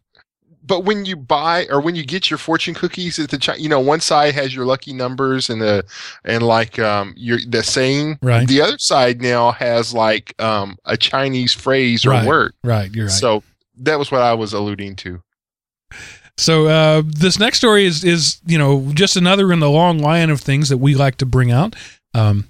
but 0.66 0.82
when 0.86 1.06
you 1.06 1.16
buy 1.16 1.66
or 1.70 1.82
when 1.82 1.96
you 1.96 2.06
get 2.06 2.30
your 2.30 2.38
fortune 2.38 2.74
cookies 2.74 3.18
at 3.20 3.30
the 3.30 3.38
Chi- 3.40 3.56
you 3.56 3.68
know 3.70 3.80
one 3.80 4.00
side 4.00 4.34
has 4.36 4.54
your 4.54 4.66
lucky 4.66 4.94
numbers 4.94 5.50
and 5.50 5.62
the 5.62 5.84
and 6.24 6.44
like 6.44 6.78
um 6.80 7.14
your 7.18 7.40
the 7.48 7.64
saying 7.64 8.20
Right. 8.22 8.48
the 8.48 8.62
other 8.62 8.78
side 8.78 9.22
now 9.22 9.52
has 9.54 9.94
like 9.94 10.34
um 10.42 10.78
a 10.86 10.96
chinese 10.98 11.54
phrase 11.54 12.06
or 12.06 12.10
Right. 12.12 12.28
word 12.28 12.54
Right, 12.64 12.94
you're 12.94 13.06
right. 13.06 13.12
so 13.12 13.44
that 13.78 13.98
was 13.98 14.12
what 14.12 14.22
i 14.22 14.34
was 14.34 14.54
alluding 14.54 14.96
to 14.98 15.22
So 16.38 16.68
uh, 16.68 17.04
this 17.06 17.40
next 17.40 17.58
story 17.58 17.86
is 17.86 18.04
is 18.04 18.42
you 18.46 18.58
know 18.58 18.92
just 18.94 19.16
another 19.16 19.52
in 19.52 19.60
the 19.60 19.70
long 19.70 20.00
line 20.00 20.30
of 20.30 20.42
things 20.42 20.70
that 20.70 20.78
we 20.78 20.96
like 20.96 21.18
to 21.18 21.26
bring 21.26 21.52
out. 21.52 21.76
Um, 22.14 22.50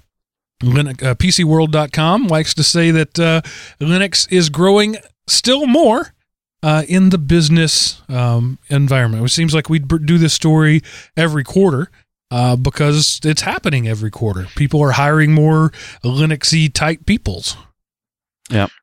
Linux, 0.62 1.02
uh, 1.02 1.14
PCWorld.com 1.14 2.28
likes 2.28 2.54
to 2.54 2.62
say 2.62 2.90
that 2.90 3.18
uh, 3.18 3.42
Linux 3.80 4.30
is 4.32 4.48
growing 4.48 4.96
still 5.26 5.66
more 5.66 6.14
uh, 6.62 6.84
in 6.88 7.10
the 7.10 7.18
business 7.18 8.00
um, 8.08 8.58
environment. 8.68 9.24
It 9.24 9.28
seems 9.30 9.54
like 9.54 9.68
we 9.68 9.78
do 9.78 10.16
this 10.18 10.32
story 10.32 10.82
every 11.16 11.44
quarter. 11.44 11.90
Uh, 12.30 12.56
because 12.56 13.20
it's 13.22 13.42
happening 13.42 13.86
every 13.86 14.10
quarter. 14.10 14.46
People 14.56 14.82
are 14.82 14.92
hiring 14.92 15.32
more 15.32 15.70
Linuxy 16.02 16.72
type 16.72 17.06
peoples. 17.06 17.56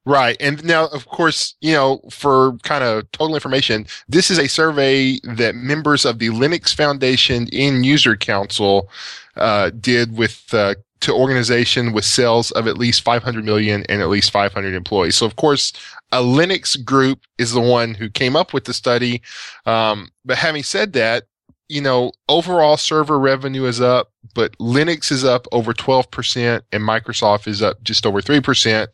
Right 0.05 0.37
and 0.39 0.63
now 0.63 0.87
of 0.87 1.07
course 1.07 1.55
you 1.61 1.71
know 1.71 2.01
for 2.09 2.53
kind 2.63 2.83
of 2.83 3.09
total 3.11 3.35
information 3.35 3.85
this 4.09 4.31
is 4.31 4.39
a 4.39 4.47
survey 4.47 5.19
that 5.23 5.53
members 5.53 6.03
of 6.03 6.17
the 6.17 6.29
linux 6.29 6.73
foundation 6.73 7.47
in 7.49 7.83
user 7.83 8.15
council 8.15 8.89
uh, 9.37 9.69
did 9.79 10.17
with 10.17 10.51
uh, 10.53 10.73
to 11.01 11.13
organization 11.13 11.93
with 11.93 12.05
sales 12.05 12.51
of 12.51 12.67
at 12.67 12.77
least 12.77 13.01
500 13.01 13.43
million 13.43 13.83
and 13.89 14.01
at 14.01 14.09
least 14.09 14.31
500 14.31 14.73
employees. 14.73 15.15
So 15.15 15.25
of 15.25 15.35
course 15.35 15.73
a 16.11 16.21
linux 16.21 16.81
group 16.83 17.21
is 17.37 17.51
the 17.51 17.61
one 17.61 17.93
who 17.93 18.09
came 18.09 18.35
up 18.35 18.53
with 18.53 18.65
the 18.65 18.73
study 18.73 19.21
um, 19.65 20.09
but 20.25 20.37
having 20.37 20.63
said 20.63 20.93
that 20.93 21.25
you 21.69 21.81
know 21.81 22.11
overall 22.29 22.77
server 22.77 23.17
revenue 23.17 23.65
is 23.65 23.81
up 23.81 24.11
but 24.35 24.55
linux 24.57 25.11
is 25.11 25.23
up 25.23 25.47
over 25.51 25.73
12% 25.73 26.61
and 26.71 26.83
microsoft 26.83 27.47
is 27.47 27.61
up 27.61 27.81
just 27.83 28.05
over 28.05 28.21
3% 28.21 28.87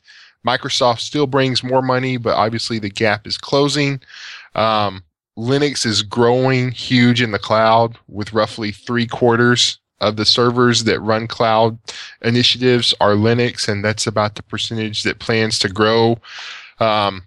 Microsoft 0.48 1.00
still 1.02 1.28
brings 1.28 1.64
more 1.64 1.82
money, 1.82 2.18
but 2.18 2.36
obviously 2.36 2.80
the 2.80 2.90
gap 2.90 3.28
is 3.28 3.38
closing. 3.38 4.00
Um, 4.56 5.04
Linux 5.38 5.86
is 5.86 6.02
growing 6.02 6.72
huge 6.72 7.22
in 7.22 7.32
the 7.32 7.40
cloud 7.40 7.98
with 8.08 8.34
roughly 8.34 8.72
three 8.72 9.06
quarters 9.06 9.80
of 10.00 10.16
the 10.16 10.26
servers 10.26 10.84
that 10.86 11.00
run 11.02 11.28
cloud 11.28 11.78
initiatives 12.22 12.94
are 13.02 13.14
Linux, 13.16 13.68
and 13.68 13.84
that's 13.84 14.08
about 14.08 14.36
the 14.36 14.44
percentage 14.44 15.04
that 15.04 15.20
plans 15.20 15.60
to 15.60 15.70
grow. 15.70 16.18
Um, 16.80 17.24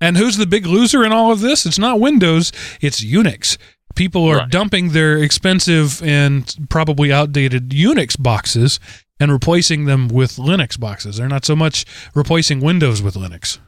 And 0.00 0.16
who's 0.16 0.36
the 0.36 0.46
big 0.46 0.66
loser 0.66 1.04
in 1.04 1.12
all 1.12 1.30
of 1.32 1.40
this? 1.40 1.64
It's 1.64 1.78
not 1.78 2.00
Windows, 2.00 2.52
it's 2.80 3.02
Unix. 3.04 3.56
People 3.94 4.26
are 4.26 4.38
Right. 4.38 4.50
dumping 4.50 4.90
their 4.90 5.18
expensive 5.18 6.02
and 6.02 6.54
probably 6.70 7.12
outdated 7.12 7.70
Unix 7.70 8.16
boxes 8.20 8.80
and 9.20 9.30
replacing 9.32 9.84
them 9.84 10.08
with 10.08 10.36
Linux 10.36 10.78
boxes. 10.78 11.16
They're 11.16 11.28
not 11.28 11.44
so 11.44 11.54
much 11.56 11.84
replacing 12.14 12.60
Windows 12.60 13.02
with 13.02 13.14
Linux. 13.14 13.58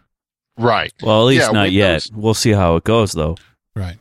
right, 0.59 0.93
well, 1.03 1.21
at 1.23 1.27
least 1.27 1.41
yeah, 1.47 1.53
not 1.53 1.63
Windows- 1.71 1.73
yet. 1.75 2.09
We'll 2.15 2.35
see 2.35 2.53
how 2.53 2.77
it 2.77 2.85
goes, 2.85 3.13
though. 3.13 3.37
Right. 3.77 3.99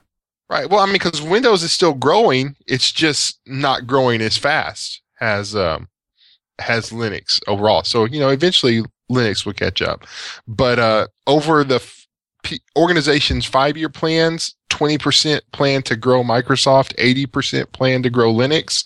right. 0.49 0.69
Well, 0.69 0.79
I 0.82 0.86
mean, 0.86 0.93
because 0.93 1.21
Windows 1.21 1.63
is 1.63 1.71
still 1.71 1.93
growing, 1.93 2.56
it's 2.67 2.91
just 2.91 3.39
not 3.47 3.88
growing 3.88 4.21
as 4.21 4.38
fast 4.38 5.01
as 5.19 5.56
um, 5.56 5.88
has 6.60 6.91
Linux 6.91 7.41
overall. 7.47 7.84
So 7.84 8.06
you 8.06 8.19
know, 8.19 8.29
eventually 8.29 8.84
Linux 9.12 9.45
will 9.45 9.53
catch 9.53 9.82
up. 9.82 10.06
But 10.47 10.79
uh, 10.79 11.08
over 11.27 11.63
the 11.63 11.75
f- 11.75 12.08
P- 12.43 12.62
organization's 12.77 13.45
five-year 13.45 13.89
plans, 13.89 14.53
twenty 14.69 14.97
percent 14.97 15.43
plan 15.53 15.82
to 15.84 15.95
grow 15.95 16.23
Microsoft, 16.23 16.93
eighty 16.99 17.25
percent 17.25 17.71
plan 17.71 18.03
to 18.03 18.10
grow 18.12 18.32
Linux. 18.34 18.84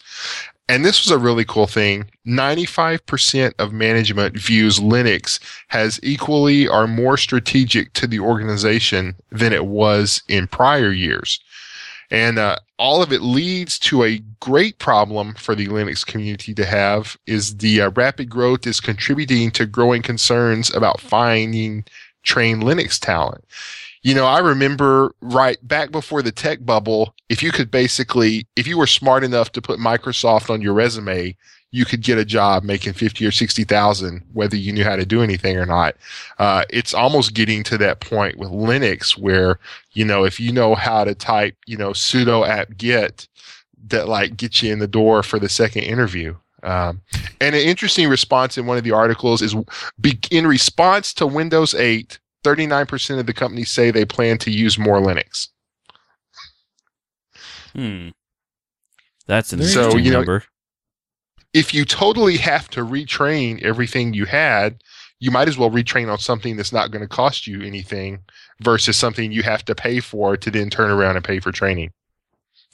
And 0.70 0.84
this 0.84 1.06
was 1.06 1.12
a 1.12 1.18
really 1.18 1.46
cool 1.46 1.68
thing. 1.68 2.10
95% 2.26 3.54
of 3.58 3.72
management 3.72 4.38
views 4.38 4.80
Linux 4.80 5.40
as 5.72 6.00
equally 6.04 6.68
or 6.68 6.88
more 6.88 7.18
strategic 7.18 7.94
to 7.94 8.06
the 8.06 8.20
organization 8.20 9.16
than 9.32 9.54
it 9.54 9.66
was 9.66 10.22
in 10.28 10.48
prior 10.48 10.92
years. 10.92 11.40
And 12.12 12.38
uh, 12.38 12.58
all 12.80 13.02
of 13.02 13.12
it 13.12 13.22
leads 13.22 13.80
to 13.80 14.04
a 14.04 14.20
great 14.40 14.78
problem 14.80 15.34
for 15.36 15.56
the 15.56 15.68
Linux 15.68 16.06
community 16.06 16.54
to 16.54 16.66
have 16.66 17.18
is 17.28 17.58
the 17.58 17.82
uh, 17.82 17.90
rapid 17.92 18.30
growth 18.30 18.66
is 18.68 18.80
contributing 18.80 19.52
to 19.52 19.66
growing 19.66 20.02
concerns 20.02 20.74
about 20.74 21.02
finding 21.02 21.86
trained 22.24 22.64
Linux 22.64 23.00
talent. 23.00 23.44
You 24.04 24.14
know, 24.14 24.26
I 24.26 24.40
remember 24.40 25.14
right 25.22 25.58
back 25.68 25.92
before 25.92 26.22
the 26.22 26.32
tech 26.32 26.66
bubble, 26.66 27.14
if 27.30 27.42
you 27.42 27.52
could 27.52 27.72
basically, 27.72 28.48
if 28.56 28.68
you 28.68 28.78
were 28.78 28.88
smart 28.88 29.24
enough 29.24 29.52
to 29.54 29.62
put 29.62 29.80
Microsoft 29.80 30.50
on 30.50 30.62
your 30.62 30.74
resume, 30.74 31.36
you 31.72 31.86
could 31.86 32.02
get 32.02 32.18
a 32.18 32.26
job 32.26 32.64
making 32.64 32.94
50 32.94 33.26
or 33.26 33.32
60,000, 33.32 34.24
whether 34.34 34.56
you 34.56 34.72
knew 34.72 34.84
how 34.84 34.96
to 34.96 35.06
do 35.06 35.22
anything 35.22 35.58
or 35.58 35.66
not. 35.66 35.96
Uh, 36.40 36.64
it's 36.70 36.94
almost 36.94 37.34
getting 37.34 37.62
to 37.64 37.78
that 37.78 38.00
point 38.00 38.38
with 38.38 38.50
Linux 38.50 39.18
where, 39.18 39.60
you 39.92 40.06
know, 40.06 40.24
if 40.24 40.40
you 40.40 40.52
know 40.52 40.76
how 40.76 41.04
to 41.04 41.14
type, 41.14 41.56
you 41.66 41.76
know, 41.76 41.90
sudo 41.90 42.48
apt 42.48 42.78
get 42.78 43.28
that 43.88 44.08
like 44.08 44.38
gets 44.38 44.64
you 44.64 44.72
in 44.72 44.80
the 44.80 44.88
door 44.88 45.24
for 45.24 45.40
the 45.40 45.50
second 45.50 45.84
interview. 45.84 46.36
Um, 46.64 47.02
and 47.40 47.56
an 47.56 47.62
interesting 47.62 48.10
response 48.10 48.58
in 48.58 48.66
one 48.66 48.78
of 48.78 48.84
the 48.84 48.92
articles 48.92 49.42
is 49.42 49.56
be, 50.00 50.20
in 50.32 50.48
response 50.48 51.14
to 51.16 51.28
Windows 51.28 51.74
8, 51.76 52.20
39% 52.56 53.20
of 53.20 53.26
the 53.26 53.34
companies 53.34 53.70
say 53.72 53.92
they 53.92 54.06
plan 54.06 54.38
to 54.40 54.52
use 54.52 54.78
more 54.80 55.00
Linux. 55.00 55.48
Hmm. 57.74 58.10
That's 59.28 59.52
an 59.54 59.60
There 59.60 59.68
you 59.68 59.74
interesting 59.80 60.06
you 60.06 60.12
know- 60.12 60.18
number. 60.20 60.44
If 61.54 61.74
you 61.74 61.86
totally 61.86 62.38
have 62.38 62.70
to 62.72 62.82
retrain 62.86 63.64
everything 63.64 64.14
you 64.14 64.26
had, 64.26 64.82
you 65.20 65.32
might 65.32 65.48
as 65.48 65.58
well 65.58 65.72
retrain 65.72 66.12
on 66.12 66.20
something 66.20 66.56
that's 66.56 66.74
not 66.74 66.92
going 66.92 67.02
to 67.02 67.08
cost 67.08 67.48
you 67.48 67.62
anything 67.62 68.20
versus 68.62 68.96
something 68.96 69.32
you 69.32 69.42
have 69.44 69.66
to 69.66 69.74
pay 69.74 70.00
for 70.00 70.38
to 70.38 70.52
then 70.52 70.70
turn 70.70 70.92
around 70.92 71.16
and 71.16 71.26
pay 71.26 71.40
for 71.40 71.52
training. 71.52 71.92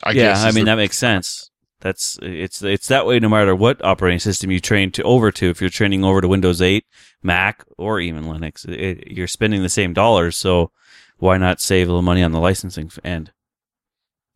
I 0.03 0.12
yeah, 0.12 0.33
guess 0.33 0.43
I 0.43 0.51
mean 0.51 0.65
the- 0.65 0.71
that 0.71 0.75
makes 0.75 0.97
sense. 0.97 1.49
That's 1.79 2.17
it's 2.21 2.62
it's 2.62 2.88
that 2.88 3.05
way 3.05 3.19
no 3.19 3.29
matter 3.29 3.55
what 3.55 3.83
operating 3.83 4.19
system 4.19 4.51
you 4.51 4.59
train 4.59 4.91
to 4.93 5.03
over 5.03 5.31
to. 5.31 5.49
If 5.49 5.62
you're 5.62 5.69
training 5.69 6.03
over 6.03 6.19
to 6.21 6.27
Windows 6.27 6.62
8, 6.62 6.86
Mac, 7.23 7.63
or 7.77 7.99
even 7.99 8.25
Linux, 8.25 8.67
it, 8.67 9.12
you're 9.12 9.27
spending 9.27 9.62
the 9.62 9.69
same 9.69 9.93
dollars. 9.93 10.38
So 10.38 10.71
why 11.17 11.38
not 11.38 11.62
save 11.62 11.88
a 11.88 11.91
little 11.91 12.01
money 12.01 12.23
on 12.23 12.31
the 12.31 12.39
licensing 12.39 12.91
end? 13.03 13.31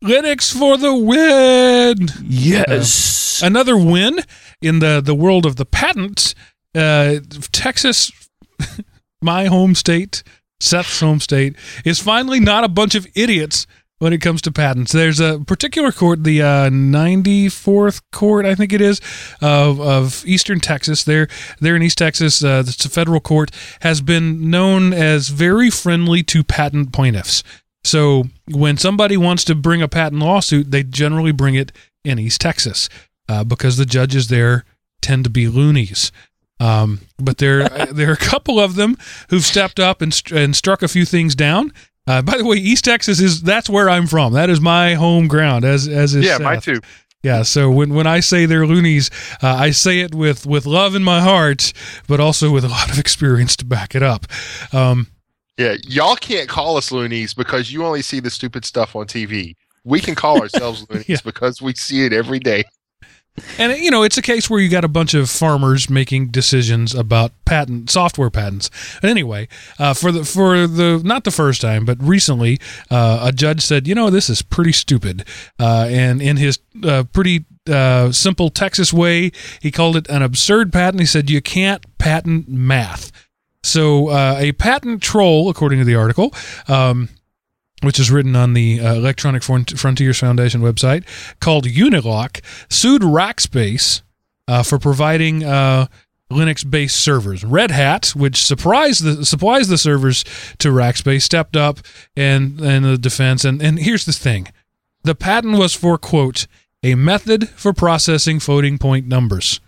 Linux 0.02 0.56
for 0.56 0.76
the 0.76 0.94
win! 0.94 2.08
Yes. 2.22 3.42
Another 3.42 3.76
win 3.76 4.20
in 4.60 4.78
the, 4.78 5.00
the 5.04 5.14
world 5.14 5.44
of 5.44 5.56
the 5.56 5.66
patents. 5.66 6.34
Uh, 6.74 7.16
Texas, 7.52 8.12
my 9.22 9.46
home 9.46 9.74
state, 9.74 10.22
Seth's 10.60 11.00
home 11.00 11.20
state, 11.20 11.56
is 11.84 11.98
finally 11.98 12.38
not 12.38 12.64
a 12.64 12.68
bunch 12.68 12.94
of 12.94 13.06
idiots 13.14 13.66
when 13.98 14.12
it 14.12 14.20
comes 14.20 14.40
to 14.42 14.52
patents. 14.52 14.92
There's 14.92 15.20
a 15.20 15.40
particular 15.40 15.92
court, 15.92 16.24
the 16.24 16.42
uh, 16.42 16.70
94th 16.70 18.02
court, 18.12 18.46
I 18.46 18.54
think 18.54 18.72
it 18.72 18.80
is, 18.80 19.00
of, 19.40 19.80
of 19.80 20.24
Eastern 20.26 20.60
Texas. 20.60 21.04
There, 21.04 21.28
there 21.60 21.76
in 21.76 21.82
East 21.82 21.98
Texas, 21.98 22.42
uh, 22.42 22.64
it's 22.66 22.84
a 22.84 22.90
federal 22.90 23.20
court, 23.20 23.50
has 23.80 24.00
been 24.00 24.50
known 24.50 24.92
as 24.92 25.28
very 25.28 25.70
friendly 25.70 26.22
to 26.24 26.44
patent 26.44 26.92
plaintiffs. 26.92 27.42
So 27.84 28.24
when 28.50 28.76
somebody 28.76 29.16
wants 29.16 29.44
to 29.44 29.54
bring 29.54 29.82
a 29.82 29.88
patent 29.88 30.22
lawsuit, 30.22 30.70
they 30.70 30.82
generally 30.82 31.32
bring 31.32 31.54
it 31.54 31.72
in 32.04 32.18
East 32.18 32.40
Texas 32.40 32.88
uh, 33.28 33.44
because 33.44 33.76
the 33.76 33.86
judges 33.86 34.28
there 34.28 34.64
tend 35.00 35.24
to 35.24 35.30
be 35.30 35.48
loonies. 35.48 36.12
Um, 36.60 37.00
but 37.18 37.38
there, 37.38 37.68
there 37.92 38.10
are 38.10 38.14
a 38.14 38.16
couple 38.16 38.60
of 38.60 38.74
them 38.74 38.96
who've 39.30 39.44
stepped 39.44 39.80
up 39.80 40.02
and, 40.02 40.20
and 40.32 40.54
struck 40.54 40.82
a 40.82 40.88
few 40.88 41.04
things 41.04 41.34
down. 41.34 41.72
Uh, 42.08 42.22
by 42.22 42.38
the 42.38 42.44
way, 42.44 42.56
East 42.56 42.84
Texas 42.84 43.20
is 43.20 43.42
that's 43.42 43.68
where 43.68 43.88
I'm 43.90 44.06
from. 44.06 44.32
That 44.32 44.48
is 44.50 44.60
my 44.60 44.94
home 44.94 45.28
ground. 45.28 45.64
As 45.64 45.86
as 45.86 46.14
is 46.14 46.24
yeah, 46.24 46.38
Seth. 46.38 46.64
too. 46.64 46.80
Yeah, 47.22 47.42
so 47.42 47.68
when, 47.68 47.94
when 47.94 48.06
I 48.06 48.20
say 48.20 48.46
they're 48.46 48.64
loonies, 48.66 49.10
uh, 49.42 49.48
I 49.48 49.72
say 49.72 50.00
it 50.00 50.14
with, 50.14 50.46
with 50.46 50.66
love 50.66 50.94
in 50.94 51.02
my 51.02 51.20
heart, 51.20 51.72
but 52.06 52.20
also 52.20 52.52
with 52.52 52.64
a 52.64 52.68
lot 52.68 52.90
of 52.90 52.98
experience 52.98 53.56
to 53.56 53.64
back 53.64 53.96
it 53.96 54.04
up. 54.04 54.26
Um, 54.72 55.08
Yeah, 55.58 55.74
y'all 55.88 56.14
can't 56.14 56.48
call 56.48 56.76
us 56.76 56.92
loonies 56.92 57.34
because 57.34 57.72
you 57.72 57.84
only 57.84 58.02
see 58.02 58.20
the 58.20 58.30
stupid 58.30 58.64
stuff 58.64 58.94
on 58.94 59.06
TV. 59.06 59.56
We 59.82 59.98
can 59.98 60.14
call 60.14 60.40
ourselves 60.40 60.86
loonies 60.88 61.08
Yeah. 61.08 61.16
because 61.24 61.60
we 61.60 61.74
see 61.74 62.04
it 62.06 62.12
every 62.12 62.38
day. 62.38 62.62
And 63.58 63.76
you 63.78 63.90
know, 63.90 64.02
it's 64.02 64.18
a 64.18 64.22
case 64.22 64.48
where 64.48 64.60
you 64.60 64.68
got 64.68 64.84
a 64.84 64.88
bunch 64.88 65.14
of 65.14 65.30
farmers 65.30 65.90
making 65.90 66.28
decisions 66.28 66.94
about 66.94 67.32
patent 67.44 67.90
software 67.90 68.30
patents. 68.30 68.70
And 69.02 69.10
anyway, 69.10 69.48
uh, 69.78 69.94
for 69.94 70.12
the 70.12 70.24
for 70.24 70.66
the 70.66 71.00
not 71.04 71.24
the 71.24 71.30
first 71.30 71.60
time, 71.60 71.84
but 71.84 72.02
recently, 72.02 72.58
uh, 72.90 73.20
a 73.22 73.32
judge 73.32 73.62
said, 73.62 73.86
you 73.86 73.94
know, 73.94 74.10
this 74.10 74.28
is 74.30 74.42
pretty 74.42 74.72
stupid. 74.72 75.26
Uh, 75.58 75.86
and 75.88 76.20
in 76.22 76.36
his 76.36 76.58
uh, 76.84 77.04
pretty 77.12 77.44
uh, 77.68 78.12
simple 78.12 78.50
Texas 78.50 78.92
way, 78.92 79.32
he 79.60 79.70
called 79.70 79.96
it 79.96 80.08
an 80.08 80.22
absurd 80.22 80.72
patent. 80.72 81.00
He 81.00 81.06
said 81.06 81.30
you 81.30 81.40
can't 81.40 81.84
patent 81.98 82.48
math. 82.48 83.12
So 83.62 84.08
uh, 84.08 84.36
a 84.38 84.52
patent 84.52 85.02
troll, 85.02 85.50
according 85.50 85.78
to 85.80 85.84
the 85.84 85.96
article. 85.96 86.32
Um, 86.68 87.08
which 87.82 87.98
is 88.00 88.10
written 88.10 88.34
on 88.36 88.54
the 88.54 88.80
uh, 88.80 88.94
Electronic 88.94 89.42
Front- 89.42 89.78
Frontiers 89.78 90.18
Foundation 90.18 90.60
website, 90.60 91.04
called 91.40 91.64
Uniloc, 91.64 92.40
sued 92.68 93.02
Rackspace 93.02 94.02
uh, 94.46 94.62
for 94.62 94.78
providing 94.78 95.44
uh, 95.44 95.86
Linux-based 96.30 96.98
servers. 96.98 97.44
Red 97.44 97.70
Hat, 97.70 98.08
which 98.14 98.44
surprised 98.44 99.02
the, 99.02 99.24
supplies 99.24 99.68
the 99.68 99.78
servers 99.78 100.24
to 100.58 100.68
Rackspace, 100.68 101.22
stepped 101.22 101.56
up 101.56 101.78
and 102.16 102.60
and 102.60 102.84
the 102.84 102.98
defense. 102.98 103.44
And 103.44 103.62
and 103.62 103.78
here's 103.78 104.04
the 104.04 104.12
thing: 104.12 104.48
the 105.04 105.14
patent 105.14 105.56
was 105.56 105.74
for 105.74 105.96
quote 105.96 106.46
a 106.82 106.94
method 106.94 107.48
for 107.50 107.72
processing 107.72 108.40
floating 108.40 108.78
point 108.78 109.06
numbers. 109.06 109.60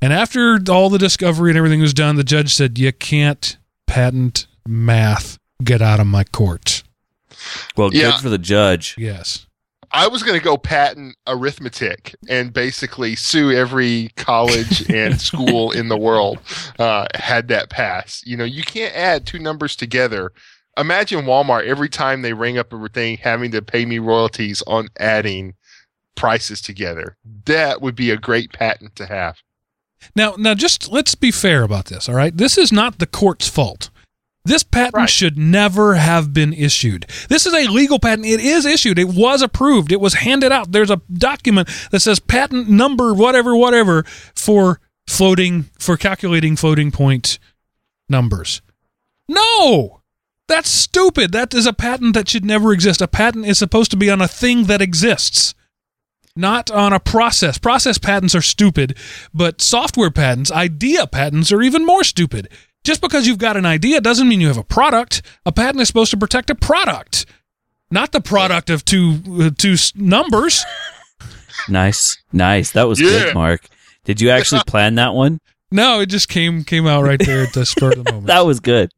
And 0.00 0.12
after 0.12 0.60
all 0.70 0.90
the 0.90 0.98
discovery 0.98 1.50
and 1.50 1.58
everything 1.58 1.80
was 1.80 1.94
done, 1.94 2.16
the 2.16 2.24
judge 2.24 2.54
said, 2.54 2.78
"You 2.78 2.92
can't 2.92 3.56
patent 3.86 4.46
math. 4.66 5.38
Get 5.62 5.82
out 5.82 5.98
of 5.98 6.06
my 6.06 6.24
court." 6.24 6.83
Well, 7.76 7.90
Yeah. 7.92 8.12
good 8.12 8.20
for 8.20 8.28
the 8.28 8.38
judge. 8.38 8.94
Yes. 8.98 9.46
I 9.92 10.08
was 10.08 10.24
going 10.24 10.36
to 10.36 10.44
go 10.44 10.56
patent 10.56 11.14
arithmetic 11.26 12.16
and 12.28 12.52
basically 12.52 13.14
sue 13.14 13.52
every 13.52 14.10
college 14.16 14.90
and 14.90 15.20
school 15.20 15.70
in 15.70 15.88
the 15.88 15.96
world 15.96 16.40
uh, 16.80 17.06
had 17.14 17.46
that 17.48 17.70
pass. 17.70 18.20
You 18.26 18.36
know, 18.36 18.44
you 18.44 18.64
can't 18.64 18.94
add 18.96 19.24
two 19.24 19.38
numbers 19.38 19.76
together. 19.76 20.32
Imagine 20.76 21.24
Walmart 21.26 21.66
every 21.66 21.88
time 21.88 22.22
they 22.22 22.32
ring 22.32 22.58
up 22.58 22.72
a 22.72 22.88
thing 22.88 23.18
having 23.18 23.52
to 23.52 23.62
pay 23.62 23.86
me 23.86 24.00
royalties 24.00 24.62
on 24.66 24.88
adding 24.98 25.54
prices 26.16 26.60
together. 26.60 27.16
That 27.44 27.80
would 27.80 27.94
be 27.94 28.10
a 28.10 28.16
great 28.16 28.52
patent 28.52 28.96
to 28.96 29.06
have. 29.06 29.36
Now, 30.16 30.34
now, 30.36 30.54
just 30.54 30.90
let's 30.90 31.14
be 31.14 31.30
fair 31.30 31.62
about 31.62 31.86
this. 31.86 32.08
All 32.08 32.14
right, 32.14 32.36
this 32.36 32.58
is 32.58 32.72
not 32.72 32.98
the 32.98 33.06
court's 33.06 33.48
fault. 33.48 33.90
This 34.44 34.62
patent 34.62 34.94
Right. 34.94 35.08
should 35.08 35.38
never 35.38 35.94
have 35.94 36.34
been 36.34 36.52
issued. 36.52 37.06
This 37.28 37.46
is 37.46 37.54
a 37.54 37.66
legal 37.70 37.98
patent. 37.98 38.26
It 38.26 38.40
is 38.40 38.66
issued. 38.66 38.98
It 38.98 39.08
was 39.08 39.40
approved. 39.40 39.90
It 39.90 40.00
was 40.00 40.14
handed 40.14 40.52
out. 40.52 40.72
There's 40.72 40.90
a 40.90 41.00
document 41.12 41.68
that 41.90 42.00
says 42.00 42.20
patent 42.20 42.68
number 42.68 43.14
whatever 43.14 43.56
whatever 43.56 44.04
for 44.34 44.80
floating 45.06 45.70
for 45.78 45.96
calculating 45.96 46.56
floating 46.56 46.90
point 46.90 47.38
numbers. 48.08 48.60
No. 49.28 50.00
That's 50.46 50.68
stupid. 50.68 51.32
That 51.32 51.54
is 51.54 51.64
a 51.64 51.72
patent 51.72 52.12
that 52.12 52.28
should 52.28 52.44
never 52.44 52.72
exist. 52.72 53.00
A 53.00 53.08
patent 53.08 53.46
is 53.46 53.58
supposed 53.58 53.90
to 53.92 53.96
be 53.96 54.10
on 54.10 54.20
a 54.20 54.28
thing 54.28 54.64
that 54.64 54.82
exists 54.82 55.54
not 56.36 56.70
on 56.70 56.92
a 56.92 57.00
process. 57.00 57.58
Process 57.58 57.96
patents 57.96 58.34
are 58.34 58.42
stupid, 58.42 58.96
but 59.32 59.62
software 59.62 60.10
patents, 60.10 60.50
idea 60.50 61.06
patents 61.06 61.52
are 61.52 61.62
even 61.62 61.86
more 61.86 62.04
stupid. 62.04 62.48
Just 62.84 63.00
because 63.00 63.26
you've 63.26 63.38
got 63.38 63.56
an 63.56 63.64
idea 63.66 64.00
doesn't 64.00 64.28
mean 64.28 64.40
you 64.40 64.48
have 64.48 64.58
a 64.58 64.62
product. 64.64 65.22
A 65.46 65.52
patent 65.52 65.80
is 65.80 65.88
supposed 65.88 66.10
to 66.10 66.16
protect 66.18 66.50
a 66.50 66.54
product, 66.54 67.24
not 67.90 68.12
the 68.12 68.20
product 68.20 68.68
of 68.70 68.84
two 68.84 69.20
uh, 69.40 69.50
two 69.56 69.76
numbers. 69.94 70.64
Nice, 71.68 72.18
nice. 72.32 72.72
That 72.72 72.82
was 72.88 73.00
Yeah. 73.00 73.08
good, 73.08 73.34
Mark. 73.34 73.66
Did 74.04 74.20
you 74.20 74.28
actually 74.30 74.60
plan 74.66 74.96
that 74.96 75.14
one? 75.14 75.38
No, 75.70 76.00
it 76.00 76.06
just 76.10 76.28
came 76.28 76.62
came 76.64 76.86
out 76.86 77.04
right 77.04 77.18
there 77.24 77.44
at 77.44 77.52
the 77.54 77.64
spur 77.64 77.92
of 77.92 78.04
the 78.04 78.12
moment. 78.12 78.26
That 78.34 78.44
was 78.44 78.60
good. 78.60 78.90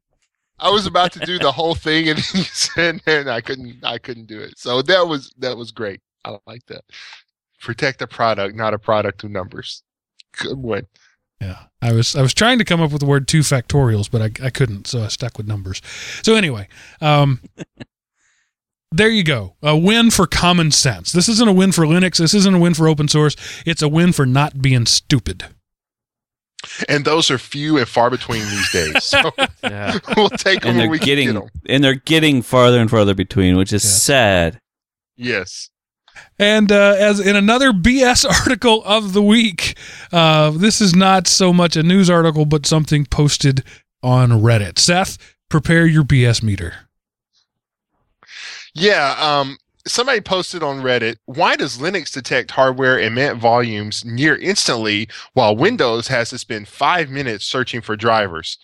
I 0.59 0.71
was 0.71 0.87
about 0.87 1.13
to 1.13 1.21
do 1.21 1.39
the 1.39 1.53
whole 1.53 1.75
thing 1.75 2.09
and 2.09 2.19
you 2.19 2.43
said 2.45 3.03
and 3.07 3.29
I 3.31 3.41
couldn't 3.41 3.85
I 3.85 3.99
couldn't 3.99 4.27
do 4.27 4.41
it. 4.41 4.59
So 4.59 4.83
that 4.83 5.07
was 5.07 5.33
that 5.39 5.57
was 5.57 5.71
great. 5.71 6.01
I 6.25 6.39
like 6.47 6.65
that. 6.67 6.83
Protect 7.61 8.03
a 8.03 8.07
product, 8.07 8.57
not 8.57 8.75
a 8.75 8.79
product 8.79 9.23
of 9.23 9.31
numbers. 9.31 9.83
Good 10.33 10.59
one. 10.59 10.87
Yeah, 11.41 11.65
I 11.87 11.93
was 11.93 12.17
I 12.17 12.23
was 12.23 12.35
trying 12.35 12.59
to 12.59 12.65
come 12.65 12.81
up 12.81 12.91
with 12.91 13.01
the 13.01 13.07
word 13.07 13.29
two 13.29 13.41
factorials, 13.41 14.11
but 14.11 14.21
I, 14.23 14.47
I 14.47 14.51
couldn't, 14.51 14.87
so 14.87 15.05
I 15.05 15.09
stuck 15.09 15.39
with 15.39 15.47
numbers. 15.47 15.81
So 16.23 16.35
anyway, 16.35 16.69
um, 17.01 17.41
there 18.93 19.09
you 19.09 19.23
go, 19.25 19.55
a 19.63 19.77
win 19.77 20.11
for 20.11 20.27
common 20.27 20.71
sense. 20.71 21.13
This 21.13 21.29
isn't 21.29 21.49
a 21.49 21.53
win 21.53 21.73
for 21.73 21.85
Linux. 21.85 22.19
This 22.19 22.35
isn't 22.35 22.55
a 22.55 22.59
win 22.59 22.75
for 22.75 22.89
open 22.89 23.09
source. 23.09 23.37
It's 23.65 23.83
a 23.83 23.89
win 23.89 24.13
for 24.13 24.27
not 24.27 24.61
being 24.63 24.87
stupid. 24.87 25.45
And 26.89 27.05
those 27.05 27.31
are 27.31 27.39
few 27.39 27.79
and 27.79 27.87
far 27.87 28.11
between 28.11 28.41
these 28.43 28.73
days. 28.73 28.93
So 29.05 29.31
Yeah. 29.63 29.99
we'll 30.17 30.31
take 30.31 30.63
them 30.63 30.71
And 30.71 30.79
when 30.79 30.79
they're 30.79 30.89
we 30.91 30.99
getting 30.99 31.29
can 31.29 31.35
get 31.37 31.53
them. 31.53 31.61
and 31.69 31.85
they're 31.85 31.95
getting 31.95 32.43
farther 32.43 32.81
and 32.81 32.91
farther 32.91 33.15
between, 33.15 33.57
which 33.57 33.73
is 33.73 33.85
Yes. 33.85 34.03
sad. 34.03 34.61
Yes. 35.17 35.71
And 36.39 36.71
uh, 36.71 36.97
as 36.99 37.21
in 37.21 37.37
another 37.37 37.73
BS 37.73 38.25
article 38.41 38.83
of 38.85 39.13
the 39.13 39.23
week, 39.23 39.77
uh, 40.13 40.51
this 40.51 40.81
is 40.81 40.95
not 40.95 41.27
so 41.27 41.53
much 41.53 41.77
a 41.77 41.83
news 41.83 42.11
article, 42.11 42.45
but 42.45 42.67
something 42.67 43.07
posted 43.07 43.63
on 44.03 44.31
Reddit. 44.31 44.79
Seth, 44.79 45.19
prepare 45.49 45.87
your 45.87 46.05
BS 46.05 46.43
meter. 46.43 46.75
Yeah. 48.75 49.17
Um, 49.19 49.57
somebody 49.87 50.21
posted 50.21 50.63
on 50.63 50.83
Reddit, 50.83 51.17
why 51.27 51.57
does 51.57 51.79
Linux 51.79 52.13
detect 52.13 52.51
hardware 52.51 52.99
and 52.99 53.19
emit 53.19 53.37
volumes 53.37 54.05
near 54.05 54.37
instantly 54.37 55.09
while 55.33 55.57
Windows 55.57 56.09
has 56.09 56.31
to 56.31 56.39
spend 56.39 56.69
five 56.69 57.09
minutes 57.09 57.47
searching 57.47 57.81
for 57.81 57.97
drivers? 57.97 58.59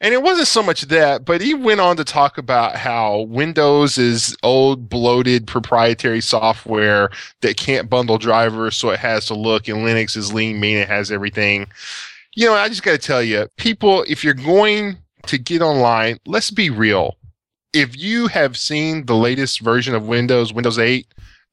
And 0.00 0.12
it 0.12 0.22
wasn't 0.22 0.48
so 0.48 0.62
much 0.62 0.82
that, 0.82 1.24
but 1.24 1.40
he 1.40 1.54
went 1.54 1.80
on 1.80 1.96
to 1.96 2.04
talk 2.04 2.36
about 2.36 2.76
how 2.76 3.20
Windows 3.22 3.96
is 3.96 4.36
old, 4.42 4.88
bloated 4.88 5.46
proprietary 5.46 6.20
software 6.20 7.10
that 7.40 7.56
can't 7.56 7.88
bundle 7.88 8.18
drivers, 8.18 8.76
so 8.76 8.90
it 8.90 8.98
has 8.98 9.26
to 9.26 9.34
look, 9.34 9.68
and 9.68 9.78
Linux 9.78 10.16
is 10.16 10.34
lean, 10.34 10.60
mean, 10.60 10.76
it 10.76 10.88
has 10.88 11.10
everything. 11.10 11.66
You 12.34 12.46
know, 12.46 12.54
I 12.54 12.68
just 12.68 12.82
got 12.82 12.92
to 12.92 12.98
tell 12.98 13.22
you, 13.22 13.48
people, 13.56 14.04
if 14.06 14.22
you're 14.22 14.34
going 14.34 14.98
to 15.26 15.38
get 15.38 15.62
online, 15.62 16.18
let's 16.26 16.50
be 16.50 16.68
real 16.68 17.16
if 17.76 17.94
you 17.94 18.26
have 18.28 18.56
seen 18.56 19.04
the 19.04 19.14
latest 19.14 19.60
version 19.60 19.94
of 19.94 20.08
Windows, 20.08 20.50
Windows 20.50 20.78
8, 20.78 21.06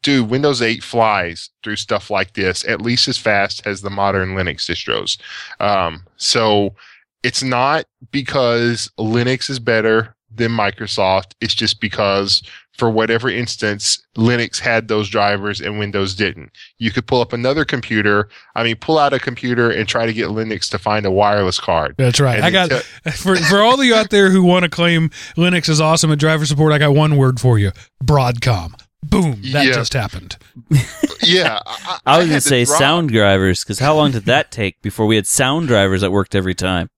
dude, 0.04 0.30
Windows 0.30 0.62
8 0.62 0.82
flies 0.82 1.50
through 1.62 1.76
stuff 1.76 2.10
like 2.10 2.32
this 2.34 2.66
at 2.66 2.82
least 2.82 3.10
as 3.10 3.18
fast 3.18 3.68
as 3.68 3.82
the 3.82 3.90
modern 3.90 4.30
Linux 4.30 4.70
distros. 4.70 5.18
Um, 5.60 6.06
so 6.16 6.76
it's 7.24 7.42
not 7.44 7.86
because 8.12 8.92
Linux 9.00 9.50
is 9.50 9.60
better 9.60 10.16
than 10.36 10.52
Microsoft. 10.52 11.34
It's 11.42 11.54
just 11.54 11.80
because 11.80 12.42
for 12.78 12.90
whatever 12.90 13.30
instance, 13.30 14.04
Linux 14.18 14.58
had 14.60 14.88
those 14.88 15.08
drivers 15.08 15.62
and 15.62 15.78
Windows 15.78 16.16
didn't. 16.16 16.52
You 16.80 16.90
could 16.90 17.06
pull 17.06 17.22
up 17.22 17.32
another 17.32 17.66
computer. 17.66 18.30
I 18.56 18.64
mean, 18.64 18.78
pull 18.78 18.98
out 18.98 19.14
a 19.14 19.20
computer 19.20 19.70
and 19.70 19.88
try 19.88 20.08
to 20.08 20.14
get 20.14 20.30
Linux 20.30 20.70
to 20.72 20.80
find 20.80 21.06
a 21.06 21.12
wireless 21.12 21.60
card. 21.60 21.94
That's 22.00 22.20
right. 22.20 22.38
And 22.38 22.46
I 22.46 22.50
got 22.50 22.72
te- 22.72 23.12
for 23.12 23.36
for 23.36 23.62
all 23.62 23.80
of 23.80 23.86
you 23.86 23.94
out 23.94 24.10
there 24.10 24.32
who 24.32 24.44
want 24.44 24.64
to 24.64 24.70
claim 24.70 25.10
Linux 25.38 25.70
is 25.70 25.80
awesome 25.80 26.12
at 26.12 26.18
driver 26.18 26.48
support. 26.48 26.74
I 26.74 26.80
got 26.80 26.96
one 26.96 27.16
word 27.16 27.40
for 27.40 27.60
you: 27.60 27.72
Broadcom. 28.04 28.74
Boom! 29.04 29.42
That 29.52 29.66
Yeah. 29.68 29.74
just 29.74 29.94
happened. 29.94 30.38
yeah. 31.24 31.60
I, 31.66 32.00
I 32.08 32.18
was 32.18 32.28
gonna 32.28 32.38
to 32.40 32.42
say 32.42 32.66
drop- 32.66 32.80
sound 32.80 33.10
drivers 33.10 33.64
because 33.64 33.78
how 33.80 33.94
long 33.96 34.12
did 34.12 34.26
that 34.26 34.50
take 34.50 34.82
before 34.82 35.06
we 35.06 35.16
had 35.18 35.28
sound 35.28 35.68
drivers 35.68 36.02
that 36.02 36.12
worked 36.12 36.34
every 36.36 36.56
time? 36.56 36.90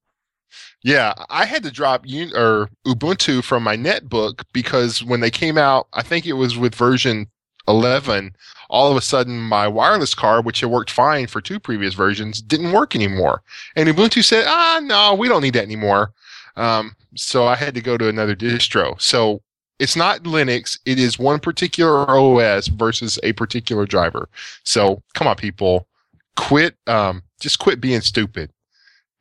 Yeah, 0.85 1.15
I 1.31 1.45
had 1.45 1.63
to 1.63 1.71
drop 1.71 2.05
Un- 2.07 2.31
or 2.35 2.69
Ubuntu 2.85 3.43
from 3.43 3.63
my 3.63 3.75
netbook 3.75 4.43
because 4.53 5.03
when 5.03 5.19
they 5.19 5.31
came 5.31 5.57
out, 5.57 5.87
I 5.93 6.03
think 6.03 6.27
it 6.27 6.33
was 6.33 6.59
with 6.59 6.75
version 6.75 7.25
11, 7.67 8.35
all 8.69 8.91
of 8.91 8.95
a 8.95 9.01
sudden 9.01 9.39
my 9.39 9.67
wireless 9.67 10.13
card, 10.13 10.45
which 10.45 10.59
had 10.59 10.69
worked 10.69 10.91
fine 10.91 11.25
for 11.25 11.41
two 11.41 11.59
previous 11.59 11.95
versions, 11.95 12.39
didn't 12.39 12.71
work 12.71 12.93
anymore. 12.93 13.41
And 13.75 13.89
Ubuntu 13.89 14.23
said, 14.23 14.45
ah, 14.47 14.79
no, 14.83 15.15
we 15.15 15.27
don't 15.27 15.41
need 15.41 15.55
that 15.55 15.63
anymore. 15.63 16.11
Um, 16.55 16.95
so 17.15 17.47
I 17.47 17.55
had 17.55 17.73
to 17.73 17.81
go 17.81 17.97
to 17.97 18.07
another 18.07 18.35
distro. 18.35 19.01
So 19.01 19.41
it's 19.79 19.95
not 19.95 20.21
Linux, 20.21 20.77
it 20.85 20.99
is 20.99 21.17
one 21.17 21.39
particular 21.39 22.07
OS 22.07 22.67
versus 22.67 23.17
a 23.23 23.33
particular 23.33 23.87
driver. 23.87 24.29
So 24.63 25.01
come 25.15 25.25
on, 25.25 25.35
people, 25.35 25.87
quit, 26.35 26.75
um, 26.85 27.23
just 27.39 27.57
quit 27.57 27.81
being 27.81 28.01
stupid 28.01 28.51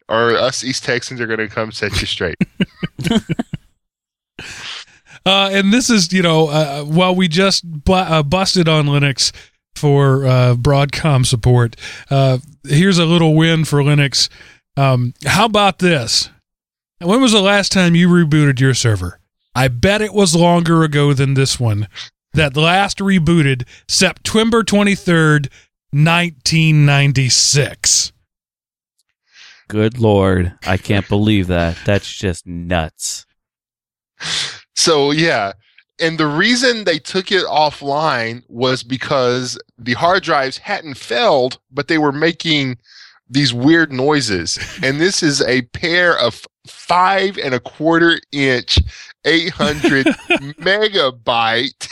or 0.08 0.36
us 0.36 0.64
East 0.64 0.84
Texans 0.84 1.20
are 1.20 1.26
going 1.26 1.38
to 1.38 1.48
come 1.48 1.72
set 1.72 2.00
you 2.00 2.06
straight. 2.06 2.36
Uh, 5.26 5.48
and 5.52 5.72
this 5.72 5.88
is, 5.88 6.12
you 6.12 6.20
know, 6.22 6.48
uh, 6.48 6.84
while 6.84 7.14
we 7.14 7.28
just 7.28 7.64
bu- 7.84 7.92
uh, 7.94 8.22
busted 8.22 8.68
on 8.68 8.84
Linux 8.86 9.32
for 9.74 10.26
uh, 10.26 10.54
Broadcom 10.54 11.24
support, 11.24 11.76
uh, 12.10 12.36
here's 12.64 12.98
a 12.98 13.06
little 13.06 13.34
win 13.34 13.64
for 13.64 13.80
Linux. 13.80 14.28
Um, 14.76 15.14
how 15.24 15.46
about 15.46 15.78
this? 15.78 16.28
When 17.00 17.22
was 17.22 17.32
the 17.32 17.40
last 17.40 17.72
time 17.72 17.94
you 17.94 18.08
rebooted 18.08 18.60
your 18.60 18.74
server? 18.74 19.18
I 19.54 19.68
bet 19.68 20.02
it 20.02 20.12
was 20.12 20.34
longer 20.34 20.82
ago 20.82 21.14
than 21.14 21.34
this 21.34 21.60
one. 21.60 21.88
That 22.34 22.56
last 22.56 22.98
rebooted 22.98 23.66
September 23.88 24.62
23rd, 24.62 25.48
1996. 25.92 28.12
Good 29.68 29.98
lord, 29.98 30.54
I 30.66 30.76
can't 30.76 31.08
believe 31.08 31.46
that. 31.48 31.78
That's 31.84 32.12
just 32.12 32.46
nuts. 32.46 33.26
So 34.74 35.10
yeah, 35.10 35.52
and 36.00 36.18
the 36.18 36.26
reason 36.26 36.84
they 36.84 36.98
took 36.98 37.30
it 37.30 37.44
offline 37.44 38.42
was 38.48 38.82
because 38.82 39.58
the 39.78 39.94
hard 39.94 40.22
drives 40.22 40.58
hadn't 40.58 40.96
failed, 40.96 41.58
but 41.70 41.88
they 41.88 41.98
were 41.98 42.12
making 42.12 42.78
these 43.28 43.54
weird 43.54 43.92
noises. 43.92 44.58
And 44.82 45.00
this 45.00 45.22
is 45.22 45.40
a 45.42 45.62
pair 45.62 46.18
of 46.18 46.44
five 46.66 47.38
and 47.38 47.54
a 47.54 47.60
quarter 47.60 48.20
inch, 48.32 48.78
800 49.24 50.06
megabyte 50.60 51.88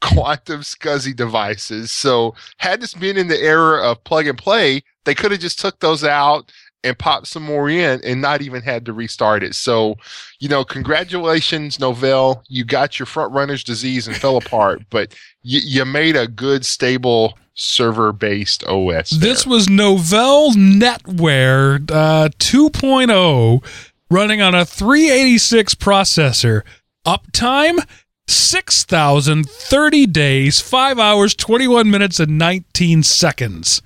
quantum 0.00 0.60
SCSI 0.60 1.14
devices. 1.14 1.92
So 1.92 2.34
had 2.58 2.80
this 2.80 2.94
been 2.94 3.16
in 3.16 3.28
the 3.28 3.40
era 3.40 3.82
of 3.82 4.02
plug 4.04 4.26
and 4.26 4.38
play, 4.38 4.82
they 5.04 5.14
could 5.14 5.30
have 5.30 5.40
just 5.40 5.60
took 5.60 5.78
those 5.80 6.04
out 6.04 6.50
and 6.84 6.98
popped 6.98 7.28
some 7.28 7.42
more 7.42 7.68
in 7.70 8.00
and 8.04 8.20
not 8.20 8.42
even 8.42 8.62
had 8.62 8.84
to 8.86 8.92
restart 8.92 9.42
it. 9.42 9.54
So, 9.54 9.96
you 10.40 10.48
know, 10.48 10.64
congratulations, 10.64 11.78
Novell. 11.78 12.42
You 12.48 12.64
got 12.64 12.98
your 12.98 13.06
front 13.06 13.32
runner's 13.32 13.64
disease 13.64 14.06
and 14.06 14.16
fell 14.16 14.36
apart, 14.36 14.82
but 14.90 15.14
you, 15.42 15.60
you 15.64 15.84
made 15.84 16.16
a 16.16 16.26
good, 16.26 16.64
stable 16.66 17.38
server 17.54 18.12
based 18.12 18.64
OS. 18.64 19.10
There. 19.10 19.20
This 19.20 19.46
was 19.46 19.68
Novell 19.68 20.52
NetWare 20.52 21.90
uh, 21.90 22.28
2.0 22.38 23.64
running 24.10 24.42
on 24.42 24.54
a 24.54 24.64
386 24.64 25.74
processor. 25.74 26.62
Uptime 27.06 27.84
6,030 28.28 30.06
days, 30.06 30.60
5 30.60 30.98
hours, 30.98 31.34
21 31.34 31.90
minutes, 31.90 32.20
and 32.20 32.38
19 32.38 33.02
seconds. 33.02 33.82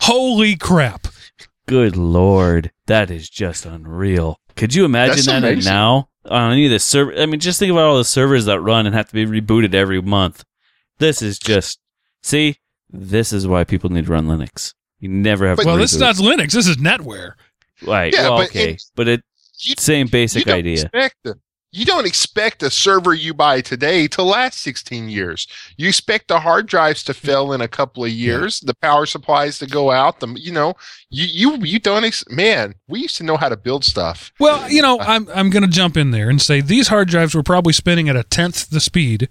Holy 0.00 0.56
crap. 0.56 1.07
Good 1.68 1.96
lord, 1.96 2.72
that 2.86 3.10
is 3.10 3.28
just 3.30 3.66
unreal. 3.66 4.40
Could 4.56 4.74
you 4.74 4.84
imagine 4.84 5.16
That's 5.16 5.26
that 5.26 5.38
amazing. 5.44 5.70
now 5.70 6.08
on 6.24 6.52
any 6.52 6.64
of 6.64 6.70
the 6.72 6.78
server? 6.78 7.14
I 7.16 7.26
mean, 7.26 7.40
just 7.40 7.58
think 7.58 7.70
about 7.70 7.84
all 7.86 7.98
the 7.98 8.04
servers 8.04 8.46
that 8.46 8.60
run 8.60 8.86
and 8.86 8.94
have 8.94 9.08
to 9.08 9.14
be 9.14 9.26
rebooted 9.26 9.74
every 9.74 10.00
month. 10.02 10.44
This 10.98 11.22
is 11.22 11.38
just 11.38 11.78
see. 12.22 12.56
This 12.90 13.32
is 13.34 13.46
why 13.46 13.64
people 13.64 13.90
need 13.90 14.06
to 14.06 14.12
run 14.12 14.26
Linux. 14.26 14.72
You 14.98 15.10
never 15.10 15.46
have. 15.46 15.58
But- 15.58 15.64
to 15.64 15.68
Well, 15.68 15.76
this 15.76 15.92
is 15.92 16.00
not 16.00 16.16
Linux. 16.16 16.52
This 16.52 16.66
is 16.66 16.78
NetWare. 16.78 17.32
right. 17.86 18.12
Yeah, 18.12 18.22
well, 18.30 18.38
but 18.38 18.48
okay, 18.48 18.70
it- 18.72 18.82
but 18.96 19.06
it 19.08 19.22
You- 19.58 19.74
same 19.78 20.06
basic 20.08 20.40
you 20.40 20.44
don't 20.46 20.58
idea. 20.58 20.82
Expect 20.84 21.16
a, 21.26 21.34
you 21.70 21.84
don't 21.84 22.06
expect 22.06 22.62
a 22.62 22.70
server 22.70 23.12
you 23.12 23.34
buy 23.34 23.60
today 23.60 24.08
to 24.08 24.22
last 24.22 24.60
16 24.60 25.08
years. 25.08 25.46
You 25.76 25.88
expect 25.88 26.28
the 26.28 26.40
hard 26.40 26.66
drives 26.66 27.02
to 27.04 27.14
fail 27.14 27.52
in 27.52 27.60
a 27.60 27.68
couple 27.68 28.04
of 28.04 28.10
years, 28.10 28.60
the 28.60 28.74
power 28.74 29.04
supplies 29.06 29.58
to 29.58 29.66
go 29.66 29.90
out. 29.90 30.20
The 30.20 30.28
you 30.28 30.52
know 30.52 30.74
you 31.10 31.26
you 31.26 31.64
you 31.64 31.78
don't 31.78 32.04
ex- 32.04 32.24
man. 32.30 32.74
We 32.88 33.00
used 33.00 33.16
to 33.18 33.24
know 33.24 33.36
how 33.36 33.48
to 33.48 33.56
build 33.56 33.84
stuff. 33.84 34.32
Well, 34.38 34.70
you 34.70 34.82
know, 34.82 34.98
uh, 34.98 35.04
I'm 35.06 35.28
I'm 35.28 35.50
going 35.50 35.64
to 35.64 35.68
jump 35.68 35.96
in 35.96 36.10
there 36.10 36.30
and 36.30 36.40
say 36.40 36.60
these 36.60 36.88
hard 36.88 37.08
drives 37.08 37.34
were 37.34 37.42
probably 37.42 37.72
spinning 37.72 38.08
at 38.08 38.16
a 38.16 38.24
tenth 38.24 38.70
the 38.70 38.80
speed 38.80 39.28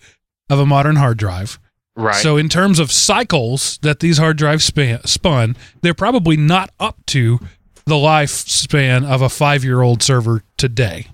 of 0.49 0.59
a 0.59 0.65
modern 0.65 0.97
hard 0.97 1.17
drive. 1.17 1.59
Right. 1.95 2.15
So, 2.15 2.38
in 2.38 2.47
terms 2.47 2.77
of 2.77 2.91
cycles 2.91 3.79
that 3.81 3.99
these 3.99 4.19
hard 4.19 4.38
drives 4.38 4.63
span, 4.63 5.03
spun, 5.05 5.57
they're 5.81 5.95
probably 5.95 6.38
not 6.38 6.69
up 6.79 7.03
to 7.07 7.39
the 7.85 7.95
lifespan 7.95 9.03
of 9.03 9.23
a 9.23 9.29
five-year-old 9.29 10.03
server 10.03 10.43
today. 10.57 11.07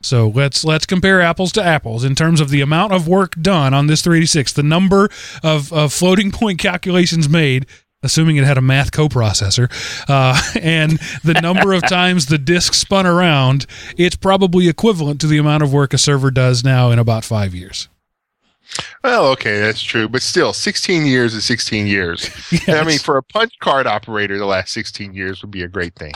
So 0.00 0.28
let's 0.28 0.64
let's 0.64 0.86
compare 0.86 1.20
apples 1.20 1.52
to 1.52 1.62
apples 1.62 2.04
in 2.04 2.14
terms 2.14 2.40
of 2.40 2.50
the 2.50 2.60
amount 2.60 2.92
of 2.92 3.08
work 3.08 3.34
done 3.40 3.74
on 3.74 3.88
this 3.88 4.02
386, 4.02 4.52
the 4.52 4.62
number 4.62 5.10
of, 5.42 5.72
of 5.72 5.92
floating 5.92 6.30
point 6.30 6.58
calculations 6.60 7.28
made, 7.28 7.66
assuming 8.02 8.36
it 8.36 8.44
had 8.44 8.58
a 8.58 8.62
math 8.62 8.92
coprocessor, 8.92 9.70
uh, 10.08 10.40
and 10.60 10.98
the 11.24 11.34
number 11.40 11.72
of 11.72 11.82
times 11.88 12.26
the 12.26 12.38
disk 12.38 12.74
spun 12.74 13.06
around. 13.06 13.66
It's 13.96 14.16
probably 14.16 14.68
equivalent 14.68 15.20
to 15.22 15.26
the 15.26 15.38
amount 15.38 15.64
of 15.64 15.72
work 15.72 15.92
a 15.92 15.98
server 15.98 16.30
does 16.30 16.62
now 16.62 16.90
in 16.90 16.98
about 16.98 17.24
five 17.24 17.54
years. 17.54 17.88
well, 19.02 19.26
okay, 19.28 19.58
that's 19.58 19.82
true, 19.82 20.08
but 20.08 20.22
still, 20.22 20.52
16 20.52 21.06
years 21.06 21.34
is 21.34 21.44
16 21.44 21.86
years. 21.88 22.30
And 22.68 22.76
I 22.76 22.84
mean, 22.84 22.98
for 22.98 23.16
a 23.16 23.22
punch 23.22 23.52
card 23.60 23.86
operator, 23.88 24.38
the 24.38 24.46
last 24.46 24.72
16 24.74 25.14
years 25.14 25.42
would 25.42 25.50
be 25.50 25.62
a 25.62 25.68
great 25.68 25.96
thing. 25.96 26.12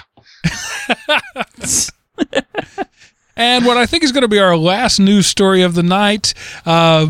And 3.37 3.64
what 3.64 3.76
I 3.76 3.87
think 3.87 4.05
is 4.05 4.12
going 4.12 4.22
to 4.22 4.28
be 4.28 4.39
our 4.39 4.57
last 4.57 4.99
news 4.99 5.26
story 5.26 5.62
of 5.62 5.74
the 5.74 5.83
night, 5.83 6.35
uh, 6.66 7.09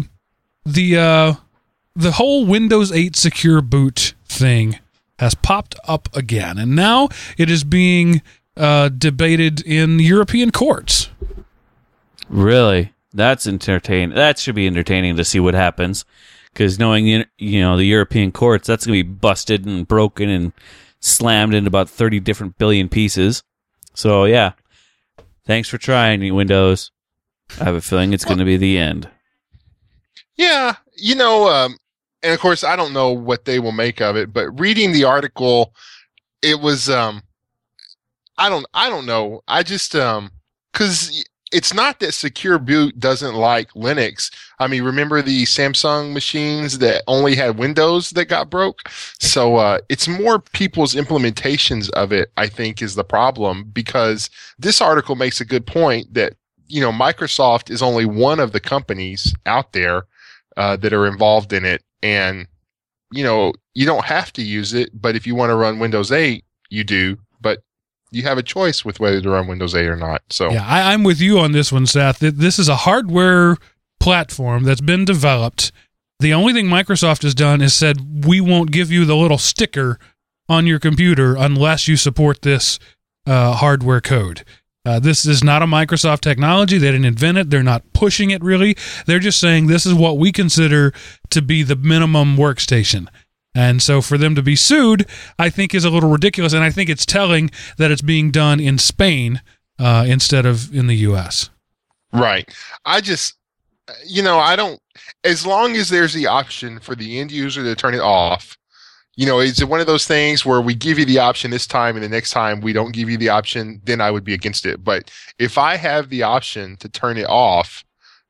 the 0.64 0.97
uh, 0.97 1.35
the 1.95 2.12
whole 2.12 2.47
Windows 2.47 2.93
8 2.93 3.16
secure 3.16 3.61
boot 3.61 4.14
thing 4.27 4.79
has 5.18 5.35
popped 5.35 5.75
up 5.87 6.09
again, 6.14 6.59
and 6.59 6.75
now 6.75 7.09
it 7.37 7.51
is 7.51 7.64
being 7.64 8.23
uh, 8.57 8.89
debated 8.89 9.61
in 9.66 9.99
European 9.99 10.51
courts. 10.51 11.11
Really, 12.29 12.93
that's 13.12 13.47
entertaining. 13.47 14.14
That 14.14 14.39
should 14.39 14.55
be 14.55 14.66
entertaining 14.66 15.16
to 15.16 15.25
see 15.25 15.41
what 15.41 15.55
happens. 15.55 16.05
Because 16.53 16.79
knowing 16.79 17.07
you 17.07 17.61
know 17.61 17.77
the 17.77 17.85
European 17.85 18.31
courts, 18.31 18.66
that's 18.66 18.87
gonna 18.87 18.97
be 18.97 19.03
busted 19.03 19.64
and 19.66 19.89
broken 19.89 20.29
and 20.29 20.53
slammed 21.01 21.55
into 21.55 21.68
about 21.68 21.89
thirty 21.89 22.20
different 22.20 22.59
billion 22.59 22.89
pieces. 22.89 23.43
So 23.95 24.25
yeah, 24.25 24.53
thanks 25.53 25.68
for 25.68 25.76
trying, 25.76 26.34
Windows. 26.34 26.90
I 27.61 27.64
have 27.64 27.74
a 27.74 27.82
feeling 27.82 28.14
it's 28.14 28.24
gonna 28.24 28.46
be 28.46 28.57
the 28.57 28.78
end. 28.78 29.07
Yeah, 30.34 30.76
you 30.96 31.14
know, 31.14 31.46
um, 31.46 31.76
and 32.22 32.32
of 32.32 32.40
course, 32.40 32.64
I 32.64 32.74
don't 32.74 32.94
know 32.94 33.12
what 33.12 33.44
they 33.44 33.59
will 33.59 33.72
make 33.72 34.00
of 34.00 34.16
it, 34.16 34.32
but 34.32 34.59
reading 34.59 34.92
the 34.92 35.05
article, 35.05 35.74
it 36.40 36.59
was, 36.59 36.88
um, 36.88 37.22
I 38.38 38.48
don't, 38.48 38.64
I 38.72 38.88
don't 38.88 39.05
know. 39.05 39.42
I 39.46 39.62
just, 39.62 39.94
um, 39.94 40.30
because 40.72 41.22
it's 41.53 41.74
not 41.74 42.00
that 42.00 42.14
Secure 42.14 42.59
Boot 42.59 42.98
doesn't 42.98 43.34
like 43.34 43.72
Linux. 43.72 44.30
I 44.59 44.66
mean, 44.66 44.82
remember 44.82 45.22
the 45.22 45.44
Samsung 45.44 46.12
machines 46.12 46.78
that 46.78 47.03
only 47.07 47.34
had 47.34 47.59
Windows 47.59 48.11
that 48.11 48.26
got 48.26 48.50
broke? 48.50 48.88
So 49.20 49.57
uh, 49.57 49.78
it's 49.88 50.09
more 50.09 50.38
people's 50.38 50.94
implementations 50.94 51.90
of 51.90 52.12
it. 52.12 52.32
I 52.36 52.48
think 52.48 52.82
is 52.82 52.94
the 52.94 53.05
problem 53.05 53.64
because 53.72 54.30
this 54.59 54.80
article 54.80 55.14
makes 55.14 55.40
a 55.40 55.44
good 55.44 55.66
point 55.66 56.14
that 56.14 56.34
you 56.66 56.80
know 56.80 56.92
Microsoft 56.92 57.70
is 57.70 57.82
only 57.82 58.07
one 58.07 58.40
of 58.40 58.53
the 58.53 58.61
companies 58.61 59.34
out 59.46 59.72
there 59.72 60.07
uh, 60.57 60.76
that 60.76 60.92
are 60.92 61.07
involved 61.07 61.53
in 61.53 61.64
it. 61.64 61.82
And, 62.03 62.46
you 63.12 63.24
know, 63.24 63.53
you 63.74 63.86
don't 63.86 64.05
have 64.05 64.32
to 64.34 64.42
use 64.42 64.74
it, 64.74 64.90
but 64.92 65.16
if 65.16 65.26
you 65.26 65.34
want 65.34 65.50
to 65.50 65.57
run 65.57 65.78
Windows 65.78 66.12
8, 66.12 66.44
you 66.70 66.84
do. 66.84 67.18
You 68.12 68.22
have 68.24 68.38
a 68.38 68.42
choice 68.42 68.84
with 68.84 69.00
whether 69.00 69.20
to 69.20 69.30
run 69.30 69.46
Windows 69.46 69.74
8 69.74 69.86
or 69.86 69.96
not. 69.96 70.22
So, 70.30 70.50
Yeah, 70.50 70.66
I, 70.66 70.92
I'm 70.92 71.02
with 71.02 71.20
you 71.20 71.38
on 71.38 71.52
this 71.52 71.72
one, 71.72 71.86
Seth. 71.86 72.18
This 72.20 72.58
is 72.58 72.68
a 72.68 72.76
hardware 72.76 73.56
platform 73.98 74.64
that's 74.64 74.80
been 74.80 75.04
developed. 75.04 75.72
The 76.20 76.34
only 76.34 76.52
thing 76.52 76.66
Microsoft 76.66 77.22
has 77.22 77.34
done 77.34 77.62
is 77.62 77.74
said 77.74 78.24
we 78.24 78.40
won't 78.40 78.70
give 78.70 78.92
you 78.92 79.04
the 79.04 79.16
little 79.16 79.38
sticker 79.38 79.98
on 80.48 80.66
your 80.66 80.78
computer 80.78 81.34
unless 81.36 81.88
you 81.88 81.96
support 81.96 82.42
this 82.42 82.78
uh, 83.26 83.54
hardware 83.54 84.00
code. 84.00 84.44
Uh, 84.84 84.98
this 84.98 85.24
is 85.24 85.44
not 85.44 85.62
a 85.62 85.66
Microsoft 85.66 86.20
technology. 86.20 86.76
They 86.76 86.88
didn't 86.90 87.04
invent 87.04 87.38
it. 87.38 87.50
They're 87.50 87.62
not 87.62 87.92
pushing 87.92 88.30
it 88.30 88.42
really. 88.42 88.76
They're 89.06 89.20
just 89.20 89.38
saying 89.40 89.66
this 89.66 89.86
is 89.86 89.94
what 89.94 90.18
we 90.18 90.32
consider 90.32 90.92
to 91.30 91.40
be 91.40 91.62
the 91.62 91.76
minimum 91.76 92.36
workstation. 92.36 93.06
And 93.55 93.82
so 93.82 94.00
for 94.00 94.16
them 94.16 94.34
to 94.34 94.42
be 94.42 94.57
sued, 94.57 95.07
I 95.38 95.50
think 95.50 95.74
is 95.74 95.84
a 95.84 95.90
little 95.90 96.11
ridiculous. 96.11 96.53
And 96.53 96.64
I 96.64 96.70
think 96.70 96.88
it's 96.88 97.05
telling 97.05 97.50
that 97.76 97.90
it's 97.90 98.03
being 98.03 98.30
done 98.30 98.61
in 98.61 98.78
Spain 98.78 99.42
uh, 99.78 100.05
instead 100.09 100.46
of 100.46 100.74
in 100.74 100.86
the 100.86 100.96
U.S. 100.96 101.50
right. 102.12 102.48
I 102.84 103.00
just, 103.00 103.36
you 104.07 104.22
know, 104.22 104.38
I 104.38 104.57
don't, 104.57 104.80
as 105.24 105.44
long 105.46 105.76
as 105.76 105.88
there's 105.88 106.14
the 106.14 106.26
option 106.26 106.78
for 106.78 106.94
the 106.94 107.18
end 107.18 107.32
user 107.32 107.62
to 107.62 107.74
turn 107.74 107.94
it 107.94 108.00
off, 108.00 108.57
you 109.16 109.26
know, 109.26 109.40
is 109.40 109.61
it 109.61 109.68
one 109.68 109.80
of 109.80 109.86
those 109.86 110.07
things 110.07 110.46
where 110.46 110.61
we 110.61 110.74
give 110.74 110.98
you 110.98 111.05
the 111.05 111.18
option 111.18 111.50
this 111.50 111.66
time 111.66 111.96
and 111.96 112.05
the 112.05 112.09
next 112.09 112.30
time 112.30 112.61
we 112.61 112.72
don't 112.72 112.92
give 112.92 113.11
you 113.11 113.18
the 113.18 113.28
option, 113.28 113.80
then 113.84 114.00
I 114.00 114.11
would 114.11 114.24
be 114.24 114.32
against 114.32 114.64
it. 114.64 114.82
But 114.82 115.11
if 115.38 115.59
I 115.59 115.76
have 115.76 116.09
the 116.09 116.22
option 116.22 116.76
to 116.78 116.88
turn 116.88 117.18
it 117.18 117.26
off, 117.28 117.84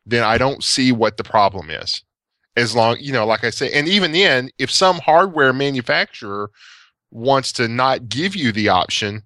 then 0.04 0.24
I 0.24 0.38
don't 0.38 0.64
see 0.64 0.90
what 0.90 1.16
the 1.16 1.24
problem 1.24 1.70
is. 1.70 2.02
As 2.57 2.74
long, 2.74 2.96
you 3.00 3.12
know, 3.12 3.24
like 3.24 3.44
I 3.44 3.50
say, 3.50 3.70
and 3.72 3.88
even 3.88 4.12
then, 4.12 4.50
if 4.59 4.70
some 4.70 4.98
hardware 4.98 5.53
manufacturer 5.53 6.50
wants 7.11 7.53
to 7.53 7.68
not 7.68 8.09
give 8.09 8.36
you 8.36 8.53
the 8.53 8.68
option, 8.68 9.22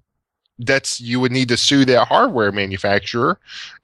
that's 0.58 1.00
you 1.00 1.20
would 1.20 1.32
need 1.32 1.48
to 1.48 1.56
sue 1.56 1.84
that 1.84 2.08
hardware 2.08 2.52
manufacturer 2.52 3.38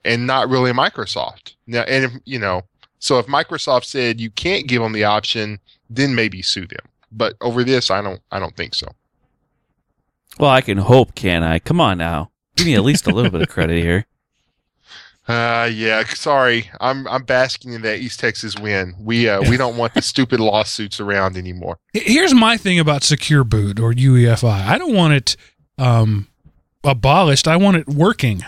and 0.05 0.25
not 0.25 0.49
really 0.49 0.71
Microsoft. 0.71 1.55
Now, 1.67 1.81
and 1.83 2.05
if, 2.05 2.11
you 2.25 2.39
know, 2.39 2.63
so 2.99 3.19
if 3.19 3.27
Microsoft 3.27 3.85
said 3.85 4.21
you 4.21 4.31
can't 4.31 4.67
give 4.67 4.81
them 4.81 4.93
the 4.93 5.03
option, 5.03 5.59
then 5.89 6.15
maybe 6.15 6.41
sue 6.41 6.65
them. 6.65 6.85
But 7.11 7.35
over 7.41 7.63
this, 7.63 7.91
I 7.91 8.01
don't, 8.01 8.21
I 8.31 8.39
don't 8.39 8.55
think 8.55 8.73
so. 8.75 8.87
Well, 10.39 10.49
I 10.49 10.61
can 10.61 10.79
hope, 10.79 11.13
can 11.13 11.43
I? 11.43 11.59
Come 11.59 11.79
on 11.79 11.97
now, 11.97 12.31
give 12.55 12.65
me 12.65 12.75
at 12.75 12.83
least 12.83 13.07
a 13.07 13.13
little 13.13 13.29
bit 13.29 13.41
of 13.41 13.49
credit 13.49 13.77
here. 13.83 14.05
Uh, 15.27 15.69
yeah. 15.73 16.03
Sorry, 16.05 16.69
I'm 16.81 17.07
I'm 17.07 17.23
basking 17.23 17.73
in 17.73 17.81
that 17.83 17.99
East 17.99 18.19
Texas 18.19 18.57
win. 18.59 18.93
We 18.99 19.29
uh 19.29 19.41
we 19.49 19.55
don't 19.55 19.77
want 19.77 19.93
the 19.93 20.01
stupid 20.13 20.39
lawsuits 20.41 20.99
around 20.99 21.37
anymore. 21.37 21.77
Here's 21.93 22.33
my 22.33 22.57
thing 22.57 22.77
about 22.79 23.03
Secure 23.03 23.43
Boot 23.45 23.79
or 23.79 23.93
UEFI. 23.93 24.67
I 24.67 24.77
don't 24.77 24.93
want 24.93 25.13
it 25.13 25.35
um, 25.77 26.27
abolished. 26.83 27.47
I 27.47 27.55
want 27.55 27.77
it 27.77 27.87
working. 27.87 28.41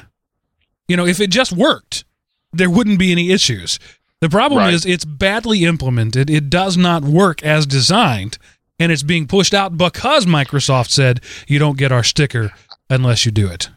You 0.87 0.97
know, 0.97 1.05
if 1.05 1.19
it 1.21 1.29
just 1.29 1.53
worked, 1.53 2.03
there 2.51 2.69
wouldn't 2.69 2.99
be 2.99 3.11
any 3.11 3.31
issues. 3.31 3.79
The 4.19 4.29
problem 4.29 4.59
Right. 4.59 4.73
is 4.73 4.85
it's 4.85 5.05
badly 5.05 5.63
implemented. 5.65 6.29
It 6.29 6.49
does 6.49 6.75
not 6.77 7.03
work 7.03 7.41
as 7.43 7.65
designed, 7.65 8.37
and 8.79 8.91
it's 8.91 9.03
being 9.03 9.27
pushed 9.27 9.53
out 9.53 9.77
because 9.77 10.25
Microsoft 10.25 10.89
said 10.89 11.21
you 11.47 11.57
don't 11.57 11.77
get 11.77 11.91
our 11.91 12.03
sticker 12.03 12.51
unless 12.89 13.25
you 13.25 13.31
do 13.31 13.47
it. 13.47 13.69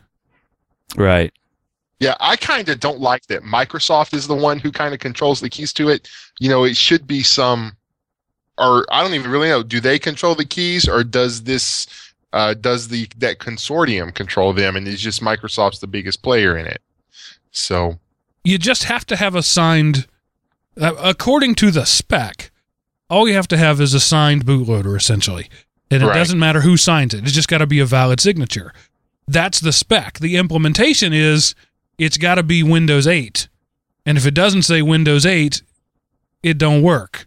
Right. 0.96 1.32
Yeah, 2.00 2.14
I 2.20 2.36
kind 2.36 2.68
of 2.68 2.78
don't 2.78 3.00
like 3.00 3.26
that 3.26 3.42
Microsoft 3.42 4.14
is 4.14 4.28
the 4.28 4.34
one 4.34 4.58
who 4.60 4.70
kind 4.70 4.94
of 4.94 5.00
controls 5.00 5.40
the 5.40 5.50
keys 5.50 5.72
to 5.74 5.88
it. 5.88 6.08
You 6.38 6.48
know, 6.48 6.62
it 6.64 6.76
should 6.76 7.06
be 7.08 7.22
some, 7.24 7.76
or 8.56 8.86
I 8.90 9.02
don't 9.02 9.14
even 9.14 9.30
really 9.30 9.48
know. 9.48 9.62
Do 9.64 9.80
they 9.80 9.98
control 9.98 10.34
the 10.36 10.44
keys, 10.44 10.88
or 10.88 11.02
does 11.02 11.42
this, 11.42 11.86
uh, 12.32 12.54
does 12.54 12.88
the 12.88 13.08
that 13.18 13.38
consortium 13.38 14.14
control 14.14 14.52
them, 14.52 14.76
and 14.76 14.86
is 14.86 15.00
just 15.00 15.20
Microsoft's 15.22 15.80
the 15.80 15.86
biggest 15.88 16.22
player 16.22 16.56
in 16.56 16.66
it? 16.66 16.80
So 17.50 17.98
You 18.44 18.58
just 18.58 18.84
have 18.84 19.04
to 19.06 19.16
have 19.16 19.34
a 19.34 19.42
signed, 19.42 20.06
uh, 20.80 20.94
according 20.98 21.56
to 21.56 21.70
the 21.72 21.84
spec. 21.84 22.50
All 23.10 23.26
you 23.26 23.34
have 23.34 23.48
to 23.48 23.56
have 23.56 23.80
is 23.80 23.92
a 23.94 24.00
signed 24.00 24.44
bootloader, 24.46 24.96
essentially, 24.96 25.48
and 25.90 26.02
it 26.02 26.06
Right. 26.06 26.14
doesn't 26.14 26.38
matter 26.38 26.60
who 26.60 26.76
signs 26.76 27.12
it. 27.12 27.24
It's 27.24 27.32
just 27.32 27.48
got 27.48 27.58
to 27.58 27.66
be 27.66 27.80
a 27.80 27.86
valid 27.86 28.20
signature. 28.20 28.72
That's 29.26 29.58
the 29.60 29.72
spec. 29.72 30.20
The 30.20 30.36
implementation 30.36 31.12
is 31.12 31.54
it's 31.98 32.16
got 32.16 32.36
to 32.36 32.42
be 32.42 32.62
Windows 32.62 33.06
8, 33.06 33.48
and 34.06 34.16
if 34.16 34.26
it 34.26 34.34
doesn't 34.34 34.62
say 34.62 34.82
Windows 34.82 35.26
8, 35.26 35.62
it 36.42 36.58
don't 36.58 36.82
work. 36.82 37.26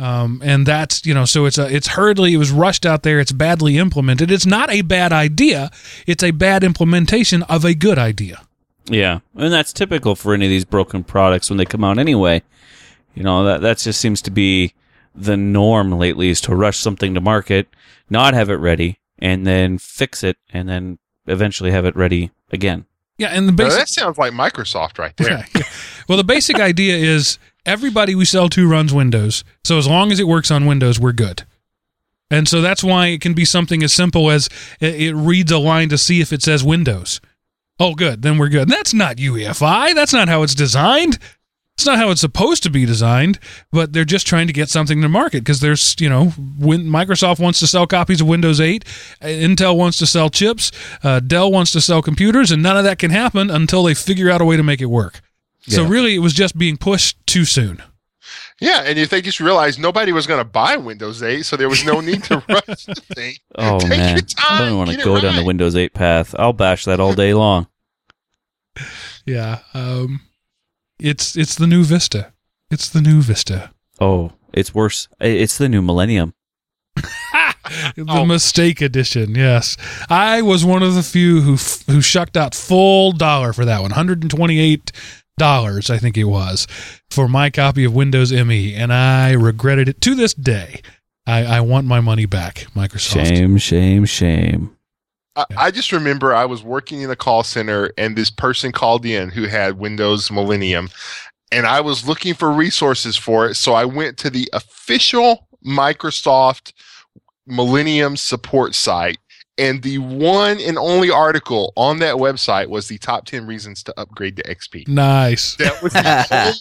Um, 0.00 0.40
and 0.44 0.64
that's 0.64 1.04
you 1.04 1.12
know, 1.12 1.24
so 1.24 1.44
it's 1.44 1.58
a 1.58 1.74
it's 1.74 1.88
hurriedly. 1.88 2.32
It 2.32 2.36
was 2.36 2.52
rushed 2.52 2.86
out 2.86 3.02
there. 3.02 3.18
It's 3.18 3.32
badly 3.32 3.78
implemented. 3.78 4.30
It's 4.30 4.46
not 4.46 4.70
a 4.70 4.82
bad 4.82 5.12
idea. 5.12 5.72
It's 6.06 6.22
a 6.22 6.30
bad 6.30 6.62
implementation 6.62 7.42
of 7.44 7.64
a 7.64 7.74
good 7.74 7.98
idea. 7.98 8.42
Yeah, 8.86 9.20
and 9.34 9.52
that's 9.52 9.72
typical 9.72 10.14
for 10.14 10.34
any 10.34 10.46
of 10.46 10.50
these 10.50 10.64
broken 10.64 11.02
products 11.02 11.50
when 11.50 11.56
they 11.56 11.64
come 11.64 11.82
out 11.82 11.98
anyway. 11.98 12.42
You 13.14 13.24
know 13.24 13.44
that 13.44 13.60
that 13.62 13.78
just 13.78 14.00
seems 14.00 14.22
to 14.22 14.30
be 14.30 14.72
the 15.14 15.36
norm 15.36 15.90
lately 15.90 16.28
is 16.28 16.40
to 16.42 16.54
rush 16.54 16.78
something 16.78 17.14
to 17.14 17.20
market, 17.20 17.66
not 18.08 18.34
have 18.34 18.50
it 18.50 18.54
ready, 18.54 19.00
and 19.18 19.44
then 19.44 19.78
fix 19.78 20.22
it, 20.22 20.36
and 20.52 20.68
then 20.68 20.98
eventually 21.26 21.72
have 21.72 21.84
it 21.84 21.96
ready 21.96 22.30
again. 22.52 22.86
Yeah, 23.18 23.28
and 23.28 23.48
the 23.48 23.52
now, 23.52 23.64
basic 23.64 23.78
that 23.80 23.88
sounds 23.88 24.16
like 24.16 24.32
Microsoft 24.32 24.98
right 24.98 25.16
there. 25.16 25.44
Yeah. 25.54 25.62
well, 26.08 26.16
the 26.18 26.24
basic 26.24 26.60
idea 26.60 26.96
is 26.96 27.38
everybody 27.66 28.14
we 28.14 28.24
sell 28.24 28.48
to 28.50 28.68
runs 28.68 28.92
Windows. 28.94 29.44
So 29.64 29.76
as 29.76 29.86
long 29.86 30.12
as 30.12 30.20
it 30.20 30.26
works 30.28 30.50
on 30.50 30.66
Windows, 30.66 30.98
we're 31.00 31.12
good. 31.12 31.44
And 32.30 32.48
so 32.48 32.60
that's 32.60 32.84
why 32.84 33.06
it 33.08 33.20
can 33.20 33.34
be 33.34 33.44
something 33.44 33.82
as 33.82 33.92
simple 33.92 34.30
as 34.30 34.48
it, 34.80 35.00
it 35.00 35.14
reads 35.14 35.50
a 35.50 35.58
line 35.58 35.88
to 35.88 35.98
see 35.98 36.20
if 36.20 36.32
it 36.32 36.42
says 36.42 36.62
Windows. 36.62 37.20
Oh, 37.80 37.94
good. 37.94 38.22
Then 38.22 38.38
we're 38.38 38.48
good. 38.48 38.68
That's 38.68 38.92
not 38.92 39.16
UEFI. 39.16 39.94
That's 39.94 40.12
not 40.12 40.28
how 40.28 40.42
it's 40.42 40.54
designed. 40.54 41.18
It's 41.78 41.86
not 41.86 41.98
how 41.98 42.10
it's 42.10 42.20
supposed 42.20 42.64
to 42.64 42.70
be 42.70 42.84
designed, 42.84 43.38
but 43.70 43.92
they're 43.92 44.04
just 44.04 44.26
trying 44.26 44.48
to 44.48 44.52
get 44.52 44.68
something 44.68 45.00
to 45.00 45.08
market 45.08 45.44
because 45.44 45.60
there's, 45.60 45.94
you 46.00 46.08
know, 46.08 46.30
when 46.58 46.86
Microsoft 46.86 47.38
wants 47.38 47.60
to 47.60 47.68
sell 47.68 47.86
copies 47.86 48.20
of 48.20 48.26
Windows 48.26 48.60
8, 48.60 48.84
uh, 49.22 49.26
Intel 49.26 49.76
wants 49.76 49.96
to 49.98 50.06
sell 50.06 50.28
chips, 50.28 50.72
uh, 51.04 51.20
Dell 51.20 51.52
wants 51.52 51.70
to 51.70 51.80
sell 51.80 52.02
computers, 52.02 52.50
and 52.50 52.64
none 52.64 52.76
of 52.76 52.82
that 52.82 52.98
can 52.98 53.12
happen 53.12 53.48
until 53.48 53.84
they 53.84 53.94
figure 53.94 54.28
out 54.28 54.40
a 54.40 54.44
way 54.44 54.56
to 54.56 54.64
make 54.64 54.80
it 54.80 54.86
work. 54.86 55.20
So 55.68 55.84
really, 55.84 56.16
it 56.16 56.18
was 56.18 56.32
just 56.32 56.58
being 56.58 56.78
pushed 56.78 57.16
too 57.28 57.44
soon. 57.44 57.80
Yeah, 58.60 58.82
and 58.84 58.98
if 58.98 59.10
they 59.10 59.22
just 59.22 59.38
realized 59.38 59.78
nobody 59.78 60.10
was 60.10 60.26
going 60.26 60.40
to 60.40 60.44
buy 60.44 60.76
Windows 60.78 61.22
8, 61.22 61.44
so 61.44 61.56
there 61.56 61.68
was 61.68 61.84
no 61.84 62.00
need 62.00 62.24
to 62.24 62.42
rush 62.48 62.86
the 62.86 62.94
thing. 63.14 63.36
Oh 63.56 63.78
Take 63.78 63.90
man, 63.90 64.16
your 64.16 64.22
time, 64.22 64.62
I 64.62 64.68
don't 64.68 64.78
want 64.78 64.90
to 64.90 64.96
get 64.96 65.02
it 65.02 65.04
go 65.04 65.20
down 65.20 65.36
the. 65.36 65.44
Windows 65.44 65.76
8 65.76 65.94
path. 65.94 66.34
I'll 66.36 66.52
bash 66.52 66.86
that 66.86 66.98
all 66.98 67.14
day 67.14 67.34
long. 67.34 67.68
Yeah, 69.26 69.58
um, 69.74 70.22
it's 71.00 71.36
it's 71.36 71.54
the 71.54 71.66
new 71.66 71.84
Vista. 71.84 72.32
It's 72.70 72.88
the 72.88 73.00
new 73.00 73.20
Vista. 73.22 73.70
Oh, 74.00 74.32
it's 74.52 74.74
worse. 74.74 75.08
It's 75.20 75.58
the 75.58 75.68
new 75.68 75.82
Millennium. 75.82 76.34
The 77.96 78.06
Oh. 78.08 78.24
mistake 78.24 78.80
edition. 78.80 79.34
Yes, 79.34 79.76
I 80.08 80.40
was 80.40 80.64
one 80.64 80.82
of 80.82 80.94
the 80.94 81.02
few 81.02 81.42
who 81.42 81.54
f- 81.54 81.84
who 81.86 82.00
shucked 82.00 82.34
out 82.34 82.54
full 82.54 83.12
dollar 83.12 83.52
for 83.52 83.66
that 83.66 83.82
one. 83.82 83.90
Hundred 83.90 84.22
and 84.22 84.30
twenty 84.30 84.58
eight 84.58 84.90
dollars, 85.36 85.90
I 85.90 85.98
think 85.98 86.16
it 86.16 86.24
was, 86.24 86.66
for 87.10 87.28
my 87.28 87.50
copy 87.50 87.84
of 87.84 87.92
Windows 87.94 88.32
ME, 88.32 88.74
and 88.74 88.90
I 88.90 89.32
regretted 89.32 89.86
it 89.86 90.00
to 90.00 90.14
this 90.14 90.32
day. 90.32 90.80
I, 91.26 91.44
I 91.58 91.60
want 91.60 91.86
my 91.86 92.00
money 92.00 92.24
back, 92.24 92.66
Microsoft. 92.74 93.26
Shame, 93.26 93.58
shame, 93.58 94.06
shame. 94.06 94.74
I, 95.38 95.44
I 95.56 95.70
just 95.70 95.92
remember 95.92 96.34
I 96.34 96.44
was 96.44 96.62
working 96.62 97.00
in 97.00 97.10
a 97.10 97.16
call 97.16 97.44
center 97.44 97.92
and 97.96 98.16
this 98.16 98.30
person 98.30 98.72
called 98.72 99.06
in 99.06 99.30
who 99.30 99.44
had 99.44 99.78
Windows 99.78 100.30
Millennium 100.30 100.90
and 101.50 101.66
I 101.66 101.80
was 101.80 102.06
looking 102.06 102.34
for 102.34 102.50
resources 102.50 103.16
for 103.16 103.48
it. 103.48 103.54
So 103.54 103.72
I 103.72 103.84
went 103.84 104.18
to 104.18 104.30
the 104.30 104.48
official 104.52 105.48
Microsoft 105.66 106.72
Millennium 107.46 108.16
support 108.16 108.74
site. 108.74 109.18
And 109.56 109.82
the 109.82 109.98
one 109.98 110.60
and 110.60 110.78
only 110.78 111.10
article 111.10 111.72
on 111.76 111.98
that 111.98 112.14
website 112.14 112.68
was 112.68 112.86
the 112.86 112.98
top 112.98 113.26
10 113.26 113.44
reasons 113.44 113.82
to 113.84 114.00
upgrade 114.00 114.36
to 114.36 114.42
XP. 114.44 114.86
Nice. 114.86 115.56
That 115.56 115.82
was 115.82 115.92
the 115.94 116.26
only, 116.30 116.52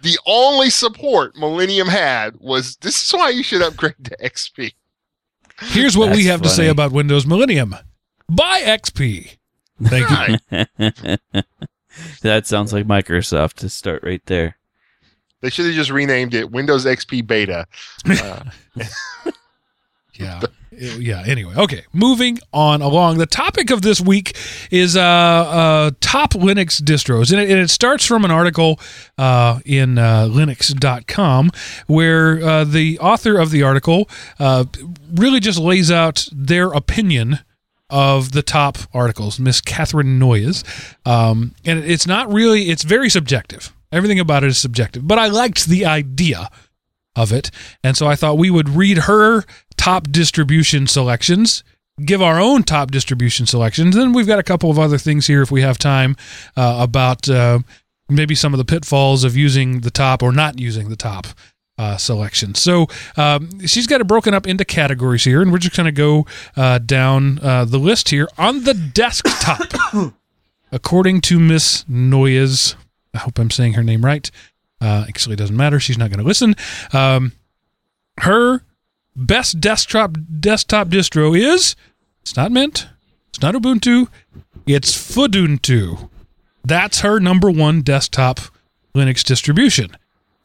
the 0.00 0.18
only 0.26 0.70
support 0.70 1.36
Millennium 1.36 1.88
had 1.88 2.36
was 2.38 2.76
this 2.76 3.04
is 3.04 3.12
why 3.12 3.28
you 3.28 3.42
should 3.42 3.60
upgrade 3.60 4.02
to 4.04 4.16
XP. 4.16 4.72
Here's 5.60 5.96
what 5.96 6.10
we 6.10 6.24
That's 6.24 6.26
have 6.28 6.42
to 6.42 6.48
say 6.48 6.68
about 6.68 6.92
Windows 6.92 7.26
Millennium. 7.26 7.74
Buy 8.28 8.60
XP. 8.62 9.36
Thank 9.82 10.38
you. 10.78 11.16
That 12.20 12.46
sounds 12.46 12.74
like 12.74 12.86
Microsoft 12.86 13.54
to 13.54 13.70
start 13.70 14.02
right 14.02 14.20
there. 14.26 14.58
They 15.40 15.48
should 15.48 15.64
have 15.66 15.74
just 15.74 15.90
renamed 15.90 16.34
it 16.34 16.50
Windows 16.50 16.84
XP 16.84 17.26
Beta. 17.26 17.66
Uh, 18.06 18.42
Yeah. 20.14 20.42
Yeah. 20.78 21.22
Anyway, 21.26 21.54
okay. 21.54 21.84
Moving 21.92 22.38
on 22.52 22.82
along. 22.82 23.18
The 23.18 23.26
topic 23.26 23.70
of 23.70 23.82
this 23.82 24.00
week 24.00 24.36
is 24.70 24.96
uh, 24.96 25.00
uh, 25.00 25.90
top 26.00 26.32
Linux 26.34 26.80
distros. 26.82 27.32
And 27.32 27.40
it, 27.40 27.50
and 27.50 27.58
it 27.58 27.70
starts 27.70 28.04
from 28.04 28.24
an 28.24 28.30
article 28.30 28.78
uh, 29.16 29.60
in 29.64 29.98
uh, 29.98 30.26
Linux.com 30.30 31.50
where 31.86 32.42
uh, 32.42 32.64
the 32.64 32.98
author 32.98 33.38
of 33.38 33.50
the 33.50 33.62
article 33.62 34.08
uh, 34.38 34.64
really 35.14 35.40
just 35.40 35.58
lays 35.58 35.90
out 35.90 36.28
their 36.32 36.72
opinion 36.72 37.40
of 37.88 38.32
the 38.32 38.42
top 38.42 38.78
articles, 38.92 39.38
Miss 39.38 39.60
Katherine 39.60 40.18
Noyes. 40.18 40.64
Um, 41.04 41.54
and 41.64 41.78
it's 41.84 42.06
not 42.06 42.32
really, 42.32 42.70
it's 42.70 42.82
very 42.82 43.08
subjective. 43.08 43.72
Everything 43.92 44.18
about 44.18 44.44
it 44.44 44.48
is 44.48 44.58
subjective. 44.58 45.06
But 45.06 45.18
I 45.18 45.28
liked 45.28 45.66
the 45.66 45.86
idea 45.86 46.50
of 47.16 47.32
it. 47.32 47.50
And 47.82 47.96
so 47.96 48.06
I 48.06 48.14
thought 48.14 48.38
we 48.38 48.50
would 48.50 48.68
read 48.68 48.98
her 48.98 49.44
top 49.86 50.10
distribution 50.10 50.88
selections, 50.88 51.62
give 52.04 52.20
our 52.20 52.40
own 52.40 52.64
top 52.64 52.90
distribution 52.90 53.46
selections. 53.46 53.94
Then 53.94 54.12
we've 54.12 54.26
got 54.26 54.40
a 54.40 54.42
couple 54.42 54.68
of 54.68 54.80
other 54.80 54.98
things 54.98 55.28
here 55.28 55.42
if 55.42 55.52
we 55.52 55.62
have 55.62 55.78
time 55.78 56.16
uh, 56.56 56.78
about 56.80 57.28
uh, 57.28 57.60
maybe 58.08 58.34
some 58.34 58.52
of 58.52 58.58
the 58.58 58.64
pitfalls 58.64 59.22
of 59.22 59.36
using 59.36 59.82
the 59.82 59.92
top 59.92 60.24
or 60.24 60.32
not 60.32 60.58
using 60.58 60.88
the 60.88 60.96
top. 60.96 61.28
Uh, 61.78 61.98
selection. 61.98 62.54
So 62.54 62.86
um, 63.18 63.66
she's 63.66 63.86
got 63.86 64.00
it 64.00 64.06
broken 64.06 64.32
up 64.32 64.46
into 64.46 64.64
categories 64.64 65.24
here, 65.24 65.42
and 65.42 65.52
we're 65.52 65.58
just 65.58 65.76
going 65.76 65.84
to 65.84 65.92
go 65.92 66.24
uh, 66.56 66.78
down 66.78 67.38
uh, 67.40 67.66
the 67.66 67.76
list 67.76 68.08
here 68.08 68.30
on 68.38 68.64
the 68.64 68.72
desktop. 68.72 69.60
According 70.72 71.20
to 71.20 71.38
Miss 71.38 71.84
Noyes, 71.86 72.76
I 73.12 73.18
hope 73.18 73.38
I'm 73.38 73.50
saying 73.50 73.74
her 73.74 73.82
name 73.82 74.06
right. 74.06 74.30
Uh, 74.80 75.04
actually, 75.06 75.34
it 75.34 75.36
doesn't 75.36 75.54
matter. 75.54 75.78
She's 75.78 75.98
not 75.98 76.08
going 76.08 76.20
to 76.20 76.24
listen. 76.24 76.56
Um, 76.94 77.32
her 78.20 78.62
best 79.16 79.60
desktop 79.60 80.16
desktop 80.40 80.88
distro 80.88 81.36
is 81.36 81.74
it's 82.22 82.36
not 82.36 82.52
Mint, 82.52 82.88
it's 83.30 83.40
not 83.40 83.54
Ubuntu, 83.54 84.08
it's 84.66 84.92
Fuduntu. 84.92 86.10
That's 86.64 87.00
her 87.00 87.20
number 87.20 87.50
one 87.50 87.82
desktop 87.82 88.40
Linux 88.94 89.22
distribution. 89.22 89.96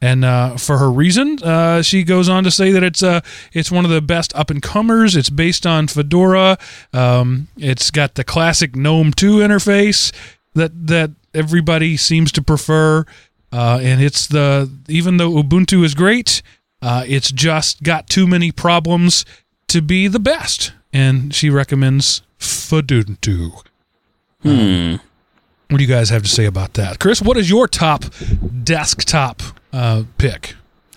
And 0.04 0.26
uh, 0.26 0.58
for 0.58 0.80
her 0.80 0.92
reason, 0.92 1.38
uh, 1.44 1.84
she 1.84 2.04
goes 2.04 2.28
on 2.28 2.44
to 2.44 2.52
say 2.52 2.72
that 2.72 2.82
it's 2.82 3.04
uh, 3.04 3.22
it's 3.54 3.72
one 3.72 3.86
of 3.86 3.92
the 3.92 4.02
best 4.02 4.36
up 4.36 4.50
and 4.50 4.62
comers. 4.62 5.16
It's 5.16 5.30
based 5.30 5.68
on 5.68 5.88
Fedora. 5.88 6.58
Um, 6.92 7.48
it's 7.58 7.92
got 7.92 8.16
the 8.16 8.24
classic 8.24 8.76
GNOME 8.76 9.14
2 9.14 9.38
interface 9.38 10.12
that 10.56 10.88
that 10.88 11.12
everybody 11.36 11.98
seems 11.98 12.32
to 12.34 12.42
prefer. 12.42 13.06
Uh, 13.52 13.80
and 13.82 14.02
it's 14.02 14.26
the 14.26 14.72
even 14.88 15.18
though 15.18 15.32
Ubuntu 15.32 15.84
is 15.84 15.94
great, 15.94 16.42
uh, 16.82 17.04
it's 17.08 17.32
just 17.32 17.84
got 17.84 18.08
too 18.08 18.28
many 18.28 18.52
problems 18.52 19.26
to 19.68 19.82
be 19.82 20.08
the 20.08 20.20
best. 20.20 20.74
And 20.94 21.34
she 21.34 21.50
recommends 21.50 22.22
Fuduntu. 22.40 23.64
Hmm. 24.42 24.96
What 25.70 25.78
do 25.78 25.84
you 25.84 25.90
guys 25.90 26.10
have 26.10 26.24
to 26.24 26.30
say 26.30 26.46
about 26.46 26.74
that, 26.74 27.00
Chris? 27.00 27.22
What 27.22 27.38
is 27.38 27.50
your 27.50 27.68
top 27.68 28.04
desktop 28.64 29.42
uh, 29.72 30.04
pick? 30.18 30.56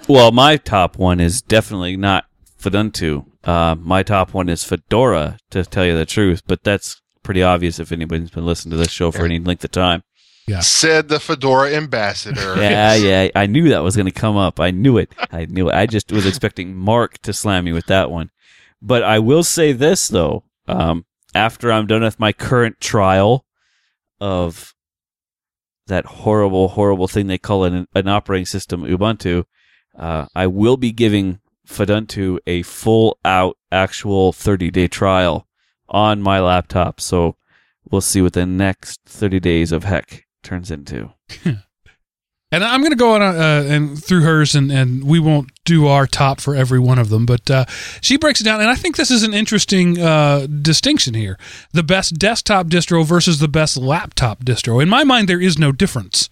Well, 0.08 0.32
my 0.32 0.56
top 0.56 0.98
one 0.98 1.20
is 1.20 1.40
definitely 1.40 1.96
not 1.96 2.24
Fuduntu. 2.60 3.26
Uh, 3.44 3.76
my 3.78 4.02
top 4.02 4.34
one 4.34 4.48
is 4.48 4.64
Fedora, 4.64 5.38
to 5.50 5.64
tell 5.64 5.84
you 5.84 5.96
the 5.96 6.06
truth, 6.06 6.42
but 6.46 6.64
that's 6.64 7.00
pretty 7.22 7.42
obvious 7.42 7.78
if 7.78 7.92
anybody's 7.92 8.30
been 8.30 8.46
listening 8.46 8.72
to 8.72 8.76
this 8.76 8.90
show 8.90 9.10
for 9.12 9.24
any 9.24 9.38
length 9.38 9.64
of 9.64 9.70
time. 9.70 10.02
Yeah. 10.46 10.60
Said 10.60 11.08
the 11.08 11.20
Fedora 11.20 11.72
ambassador. 11.72 12.54
Yeah, 12.60 12.94
yeah. 12.94 13.28
I 13.34 13.46
knew 13.46 13.70
that 13.70 13.82
was 13.82 13.96
going 13.96 14.06
to 14.06 14.12
come 14.12 14.36
up. 14.36 14.60
I 14.60 14.70
knew 14.70 14.98
it. 14.98 15.14
I 15.32 15.46
knew 15.46 15.70
it. 15.70 15.74
I 15.74 15.86
just 15.86 16.12
was 16.12 16.26
expecting 16.26 16.74
Mark 16.76 17.18
to 17.22 17.32
slam 17.32 17.64
me 17.64 17.72
with 17.72 17.86
that 17.86 18.10
one. 18.10 18.30
But 18.82 19.02
I 19.02 19.18
will 19.18 19.42
say 19.42 19.72
this 19.72 20.08
though. 20.08 20.44
Um, 20.66 21.06
after 21.34 21.72
I'm 21.72 21.86
done 21.86 22.02
with 22.02 22.20
my 22.20 22.32
current 22.32 22.80
trial 22.80 23.44
of 24.20 24.74
that 25.86 26.04
horrible, 26.04 26.68
horrible 26.68 27.08
thing 27.08 27.26
they 27.26 27.38
call 27.38 27.64
an, 27.64 27.86
an 27.94 28.08
operating 28.08 28.46
system, 28.46 28.84
Ubuntu, 28.84 29.44
uh, 29.98 30.26
I 30.34 30.46
will 30.46 30.76
be 30.76 30.92
giving 30.92 31.40
Fuduntu 31.66 32.38
a 32.46 32.62
full 32.62 33.18
out 33.24 33.56
actual 33.72 34.32
30 34.32 34.70
day 34.70 34.88
trial 34.88 35.46
on 35.88 36.20
my 36.20 36.40
laptop. 36.40 37.00
So 37.00 37.36
we'll 37.90 38.00
see 38.00 38.20
what 38.22 38.34
the 38.34 38.46
next 38.46 39.00
30 39.06 39.40
days 39.40 39.72
of 39.72 39.84
heck 39.84 40.23
turns 40.44 40.70
into. 40.70 41.12
And 42.54 42.62
I'm 42.62 42.82
going 42.82 42.92
to 42.92 42.96
go 42.96 43.14
on 43.14 43.20
uh, 43.20 43.64
and 43.66 44.00
through 44.00 44.20
hers, 44.20 44.54
and, 44.54 44.70
and 44.70 45.02
we 45.02 45.18
won't 45.18 45.50
do 45.64 45.88
our 45.88 46.06
top 46.06 46.40
for 46.40 46.54
every 46.54 46.78
one 46.78 47.00
of 47.00 47.08
them, 47.08 47.26
but 47.26 47.50
uh, 47.50 47.64
she 48.00 48.16
breaks 48.16 48.40
it 48.40 48.44
down, 48.44 48.60
and 48.60 48.70
I 48.70 48.76
think 48.76 48.94
this 48.94 49.10
is 49.10 49.24
an 49.24 49.34
interesting 49.34 50.00
uh, 50.00 50.46
distinction 50.46 51.14
here: 51.14 51.36
the 51.72 51.82
best 51.82 52.16
desktop 52.16 52.68
distro 52.68 53.04
versus 53.04 53.40
the 53.40 53.48
best 53.48 53.76
laptop 53.76 54.44
distro. 54.44 54.80
In 54.80 54.88
my 54.88 55.02
mind, 55.02 55.28
there 55.28 55.40
is 55.40 55.58
no 55.58 55.72
difference. 55.72 56.30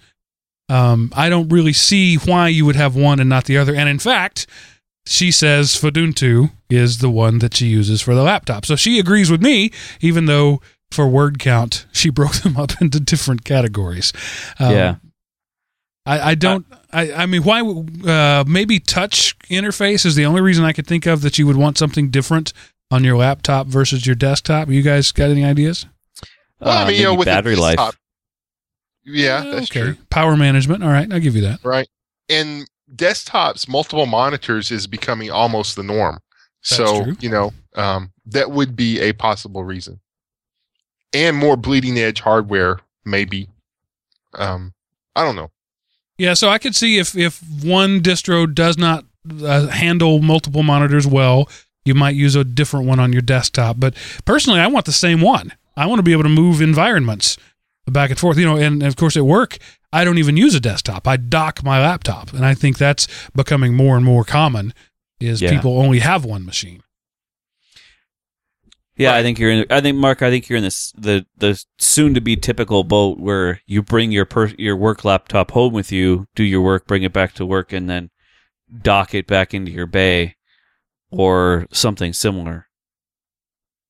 Um, 0.68 1.12
I 1.16 1.28
don't 1.28 1.48
really 1.48 1.72
see 1.72 2.14
why 2.14 2.46
you 2.46 2.66
would 2.66 2.76
have 2.76 2.94
one 2.94 3.18
and 3.18 3.28
not 3.28 3.46
the 3.46 3.58
other. 3.58 3.74
And 3.74 3.88
in 3.88 3.98
fact, 3.98 4.46
she 5.04 5.32
says 5.32 5.74
Fuduntu 5.74 6.52
is 6.70 6.98
the 6.98 7.10
one 7.10 7.40
that 7.40 7.56
she 7.56 7.66
uses 7.66 8.00
for 8.00 8.14
the 8.14 8.22
laptop, 8.22 8.64
so 8.64 8.76
she 8.76 9.00
agrees 9.00 9.28
with 9.28 9.42
me, 9.42 9.72
even 10.00 10.26
though 10.26 10.60
for 10.92 11.06
word 11.08 11.38
count 11.38 11.86
she 11.92 12.10
broke 12.10 12.32
them 12.42 12.56
up 12.56 12.80
into 12.80 13.00
different 13.00 13.44
categories. 13.44 14.12
Um, 14.58 14.72
yeah. 14.72 14.94
I, 16.04 16.30
I 16.30 16.34
don't. 16.34 16.66
I, 16.92 17.12
I 17.12 17.26
mean, 17.26 17.42
why? 17.44 17.60
Uh, 17.62 18.42
maybe 18.46 18.80
touch 18.80 19.38
interface 19.48 20.04
is 20.04 20.16
the 20.16 20.26
only 20.26 20.40
reason 20.40 20.64
I 20.64 20.72
could 20.72 20.86
think 20.86 21.06
of 21.06 21.20
that 21.22 21.38
you 21.38 21.46
would 21.46 21.56
want 21.56 21.78
something 21.78 22.10
different 22.10 22.52
on 22.90 23.04
your 23.04 23.16
laptop 23.16 23.68
versus 23.68 24.04
your 24.04 24.16
desktop. 24.16 24.68
You 24.68 24.82
guys 24.82 25.12
got 25.12 25.30
any 25.30 25.44
ideas? 25.44 25.86
Well, 26.58 26.76
I 26.76 26.82
Uh, 26.82 26.86
mean, 26.88 26.96
you 26.98 27.04
know, 27.04 27.14
with 27.14 27.26
battery 27.26 27.54
life. 27.54 27.76
desktop- 27.76 27.94
Yeah, 29.04 29.44
Uh, 29.46 29.54
that's 29.54 29.68
true. 29.68 29.96
Power 30.10 30.36
management. 30.36 30.82
All 30.82 30.90
right, 30.90 31.10
I'll 31.12 31.20
give 31.20 31.36
you 31.36 31.42
that. 31.42 31.60
Right. 31.64 31.88
And 32.28 32.66
desktops, 32.94 33.68
multiple 33.68 34.06
monitors 34.06 34.70
is 34.72 34.86
becoming 34.88 35.30
almost 35.30 35.76
the 35.76 35.82
norm. 35.84 36.18
That's 36.68 36.76
so, 36.76 37.04
true. 37.04 37.16
you 37.20 37.28
know, 37.30 37.52
um, 37.76 38.12
that 38.26 38.50
would 38.50 38.74
be 38.76 39.00
a 39.00 39.12
possible 39.12 39.64
reason. 39.64 40.00
And 41.14 41.36
more 41.36 41.56
bleeding 41.56 41.98
edge 41.98 42.20
hardware, 42.20 42.80
maybe. 43.04 43.48
Um, 44.34 44.72
I 45.14 45.24
don't 45.24 45.36
know. 45.36 45.50
Yeah, 46.18 46.34
so 46.34 46.48
I 46.48 46.58
could 46.58 46.74
see 46.74 46.98
if 46.98 47.16
if 47.16 47.42
one 47.62 48.00
distro 48.00 48.52
does 48.52 48.78
not 48.78 49.04
uh, 49.44 49.66
handle 49.68 50.20
multiple 50.20 50.62
monitors 50.62 51.06
well, 51.06 51.48
you 51.84 51.94
might 51.94 52.14
use 52.14 52.34
a 52.34 52.44
different 52.44 52.86
one 52.86 53.00
on 53.00 53.12
your 53.12 53.22
desktop. 53.22 53.76
But 53.78 53.94
personally, 54.24 54.60
I 54.60 54.66
want 54.68 54.86
the 54.86 54.92
same 54.92 55.20
one. 55.20 55.52
I 55.76 55.86
want 55.86 55.98
to 55.98 56.02
be 56.02 56.12
able 56.12 56.22
to 56.22 56.28
move 56.28 56.60
environments 56.60 57.36
back 57.86 58.10
and 58.10 58.18
forth. 58.18 58.38
You 58.38 58.44
know, 58.44 58.56
and 58.56 58.82
of 58.82 58.96
course 58.96 59.16
at 59.16 59.24
work, 59.26 59.58
I 59.92 60.04
don't 60.04 60.18
even 60.18 60.36
use 60.36 60.54
a 60.54 60.60
desktop. 60.60 61.06
I 61.08 61.16
dock 61.16 61.62
my 61.64 61.80
laptop, 61.80 62.32
and 62.32 62.44
I 62.46 62.54
think 62.54 62.78
that's 62.78 63.08
becoming 63.34 63.74
more 63.74 63.96
and 63.96 64.04
more 64.04 64.24
common. 64.24 64.72
Is 65.20 65.40
Yeah. 65.42 65.50
people 65.50 65.78
only 65.78 66.00
have 66.00 66.24
one 66.24 66.44
machine? 66.44 66.82
Yeah, 69.02 69.14
I 69.14 69.22
think 69.22 69.38
you're 69.38 69.50
in. 69.50 69.66
I 69.70 69.80
think 69.80 69.96
Mark. 69.96 70.22
I 70.22 70.30
think 70.30 70.48
you're 70.48 70.56
in 70.58 70.64
this 70.64 70.92
the 70.96 71.26
the 71.36 71.62
soon 71.78 72.14
to 72.14 72.20
be 72.20 72.36
typical 72.36 72.84
boat 72.84 73.18
where 73.18 73.60
you 73.66 73.82
bring 73.82 74.12
your 74.12 74.24
per, 74.24 74.46
your 74.58 74.76
work 74.76 75.04
laptop 75.04 75.50
home 75.52 75.72
with 75.72 75.92
you, 75.92 76.26
do 76.34 76.42
your 76.44 76.60
work, 76.62 76.86
bring 76.86 77.02
it 77.02 77.12
back 77.12 77.32
to 77.34 77.46
work, 77.46 77.72
and 77.72 77.88
then 77.88 78.10
dock 78.82 79.14
it 79.14 79.26
back 79.26 79.52
into 79.54 79.70
your 79.70 79.86
bay, 79.86 80.36
or 81.10 81.66
something 81.72 82.12
similar. 82.12 82.68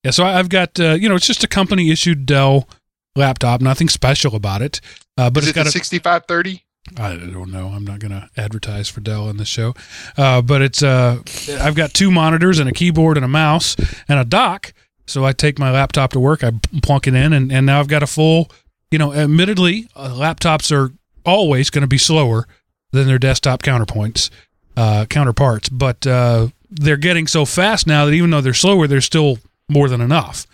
Yeah, 0.03 0.11
so 0.11 0.23
I- 0.25 0.39
I've 0.39 0.49
got 0.49 0.79
uh, 0.79 0.93
you 0.93 1.07
know 1.09 1.15
it's 1.15 1.27
just 1.27 1.43
a 1.43 1.47
company 1.47 1.89
issued 1.91 2.25
Dell 2.25 2.67
laptop, 3.15 3.61
nothing 3.61 3.89
special 3.89 4.35
about 4.35 4.61
it, 4.61 4.81
uh, 5.17 5.29
but 5.29 5.43
is 5.43 5.49
it's 5.49 5.57
it 5.57 5.59
got 5.59 5.67
a 5.67 5.71
6530? 5.71 6.63
I 6.97 7.15
don't 7.15 7.49
know. 7.51 7.67
I'm 7.67 7.85
not 7.85 7.99
going 7.99 8.11
to 8.11 8.29
advertise 8.35 8.89
for 8.89 8.99
Dell 8.99 9.29
on 9.29 9.37
this 9.37 9.47
show, 9.47 9.73
uh, 10.17 10.41
but 10.41 10.61
it's 10.61 10.83
uh, 10.83 11.21
I've 11.61 11.75
got 11.75 11.93
two 11.93 12.11
monitors 12.11 12.59
and 12.59 12.67
a 12.67 12.73
keyboard 12.73 13.15
and 13.17 13.23
a 13.23 13.29
mouse 13.29 13.77
and 14.09 14.19
a 14.19 14.25
dock. 14.25 14.73
So 15.05 15.25
I 15.25 15.33
take 15.33 15.59
my 15.59 15.71
laptop 15.71 16.11
to 16.13 16.19
work, 16.19 16.43
I 16.43 16.51
plunk 16.81 17.07
it 17.07 17.13
in, 17.13 17.33
and, 17.33 17.51
and 17.51 17.65
now 17.65 17.79
I've 17.79 17.87
got 17.87 18.03
a 18.03 18.07
full. 18.07 18.49
You 18.91 18.99
know, 18.99 19.13
admittedly, 19.13 19.87
uh, 19.95 20.09
laptops 20.09 20.71
are 20.71 20.93
always 21.25 21.69
going 21.69 21.81
to 21.81 21.87
be 21.87 21.97
slower 21.97 22.47
than 22.91 23.07
their 23.07 23.17
desktop 23.17 23.63
counterpoints, 23.63 24.29
uh, 24.77 25.05
counterparts, 25.09 25.67
but 25.69 26.05
uh, 26.05 26.47
they're 26.69 26.97
getting 26.97 27.27
so 27.27 27.43
fast 27.45 27.87
now 27.87 28.05
that 28.05 28.13
even 28.13 28.29
though 28.29 28.41
they're 28.41 28.53
slower, 28.53 28.87
they're 28.87 29.01
still 29.01 29.39
more 29.67 29.89
than 29.89 29.99
enough. 29.99 30.45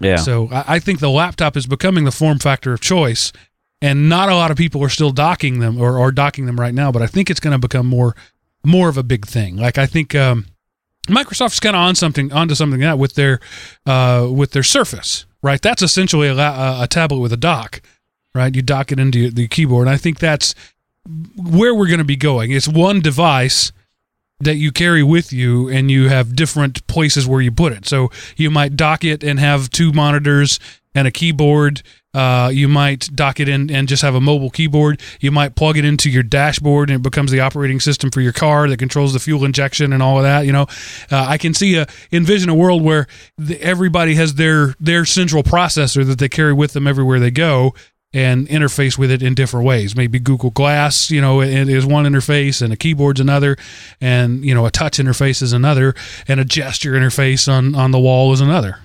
Yeah, 0.00 0.16
So 0.16 0.48
I, 0.50 0.64
I 0.68 0.78
think 0.78 1.00
the 1.00 1.10
laptop 1.10 1.56
is 1.56 1.66
becoming 1.66 2.04
the 2.04 2.10
form 2.12 2.38
factor 2.38 2.72
of 2.72 2.80
choice, 2.80 3.32
and 3.80 4.08
not 4.08 4.28
a 4.28 4.34
lot 4.34 4.50
of 4.50 4.56
people 4.56 4.82
are 4.82 4.88
still 4.88 5.10
docking 5.10 5.60
them 5.60 5.80
or 5.80 5.98
are 5.98 6.12
docking 6.12 6.46
them 6.46 6.58
right 6.60 6.74
now. 6.74 6.92
But 6.92 7.02
I 7.02 7.06
think 7.06 7.30
it's 7.30 7.40
going 7.40 7.52
to 7.52 7.58
become 7.58 7.86
more 7.86 8.14
more 8.64 8.88
of 8.88 8.98
a 8.98 9.02
big 9.02 9.24
thing. 9.26 9.56
Like 9.56 9.78
I 9.78 9.86
think 9.86 10.14
um, 10.14 10.46
Microsoft's 11.06 11.60
kind 11.60 11.76
of 11.76 11.80
on 11.80 11.94
something 11.94 12.32
onto 12.32 12.54
something 12.54 12.80
that 12.80 12.98
with 12.98 13.14
their 13.14 13.40
uh, 13.84 14.28
with 14.30 14.52
their 14.52 14.62
Surface, 14.62 15.26
right? 15.42 15.60
That's 15.60 15.82
essentially 15.82 16.28
a, 16.28 16.34
a 16.36 16.86
tablet 16.88 17.20
with 17.20 17.32
a 17.32 17.36
dock, 17.36 17.80
right? 18.34 18.54
You 18.54 18.62
dock 18.62 18.92
it 18.92 19.00
into 19.00 19.30
the 19.30 19.48
keyboard. 19.48 19.86
And 19.86 19.94
I 19.94 19.96
think 19.96 20.18
that's 20.18 20.54
where 21.36 21.74
we're 21.74 21.86
going 21.86 21.98
to 21.98 22.04
be 22.04 22.16
going. 22.16 22.50
It's 22.50 22.68
one 22.68 23.00
device 23.00 23.72
that 24.40 24.56
you 24.56 24.70
carry 24.70 25.02
with 25.02 25.32
you 25.32 25.68
and 25.68 25.90
you 25.90 26.08
have 26.08 26.36
different 26.36 26.86
places 26.86 27.26
where 27.26 27.40
you 27.40 27.50
put 27.50 27.72
it. 27.72 27.86
So 27.86 28.10
you 28.36 28.50
might 28.50 28.76
dock 28.76 29.04
it 29.04 29.24
and 29.24 29.40
have 29.40 29.70
two 29.70 29.92
monitors 29.92 30.60
and 30.94 31.08
a 31.08 31.10
keyboard. 31.10 31.82
Uh, 32.16 32.48
you 32.48 32.66
might 32.66 33.10
dock 33.14 33.40
it 33.40 33.46
in 33.46 33.70
and 33.70 33.88
just 33.88 34.00
have 34.00 34.14
a 34.14 34.20
mobile 34.22 34.48
keyboard. 34.48 35.02
You 35.20 35.30
might 35.30 35.54
plug 35.54 35.76
it 35.76 35.84
into 35.84 36.08
your 36.08 36.22
dashboard 36.22 36.88
and 36.88 37.00
it 37.00 37.02
becomes 37.02 37.30
the 37.30 37.40
operating 37.40 37.78
system 37.78 38.10
for 38.10 38.22
your 38.22 38.32
car 38.32 38.66
that 38.70 38.78
controls 38.78 39.12
the 39.12 39.18
fuel 39.18 39.44
injection 39.44 39.92
and 39.92 40.02
all 40.02 40.16
of 40.16 40.22
that. 40.22 40.46
You 40.46 40.52
know, 40.52 40.62
uh, 41.12 41.26
I 41.28 41.36
can 41.36 41.52
see 41.52 41.76
a 41.76 41.86
envision 42.10 42.48
a 42.48 42.54
world 42.54 42.82
where 42.82 43.06
the, 43.36 43.60
everybody 43.60 44.14
has 44.14 44.36
their 44.36 44.74
their 44.80 45.04
central 45.04 45.42
processor 45.42 46.06
that 46.06 46.18
they 46.18 46.30
carry 46.30 46.54
with 46.54 46.72
them 46.72 46.86
everywhere 46.86 47.20
they 47.20 47.30
go 47.30 47.74
and 48.14 48.48
interface 48.48 48.96
with 48.96 49.10
it 49.10 49.22
in 49.22 49.34
different 49.34 49.66
ways. 49.66 49.94
Maybe 49.94 50.18
Google 50.18 50.48
Glass, 50.50 51.10
you 51.10 51.20
know, 51.20 51.42
is 51.42 51.84
one 51.84 52.06
interface, 52.06 52.62
and 52.62 52.72
a 52.72 52.76
keyboard's 52.76 53.20
another, 53.20 53.58
and 54.00 54.42
you 54.42 54.54
know, 54.54 54.64
a 54.64 54.70
touch 54.70 54.96
interface 54.96 55.42
is 55.42 55.52
another, 55.52 55.94
and 56.26 56.40
a 56.40 56.44
gesture 56.46 56.92
interface 56.92 57.46
on 57.46 57.74
on 57.74 57.90
the 57.90 58.00
wall 58.00 58.32
is 58.32 58.40
another. 58.40 58.78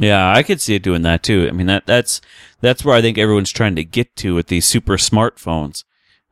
Yeah, 0.00 0.32
I 0.32 0.42
could 0.42 0.60
see 0.60 0.74
it 0.74 0.82
doing 0.82 1.02
that 1.02 1.22
too. 1.22 1.46
I 1.48 1.52
mean 1.52 1.66
that 1.66 1.86
that's 1.86 2.20
that's 2.60 2.84
where 2.84 2.96
I 2.96 3.02
think 3.02 3.18
everyone's 3.18 3.50
trying 3.50 3.76
to 3.76 3.84
get 3.84 4.16
to 4.16 4.34
with 4.34 4.48
these 4.48 4.64
super 4.64 4.96
smartphones. 4.96 5.84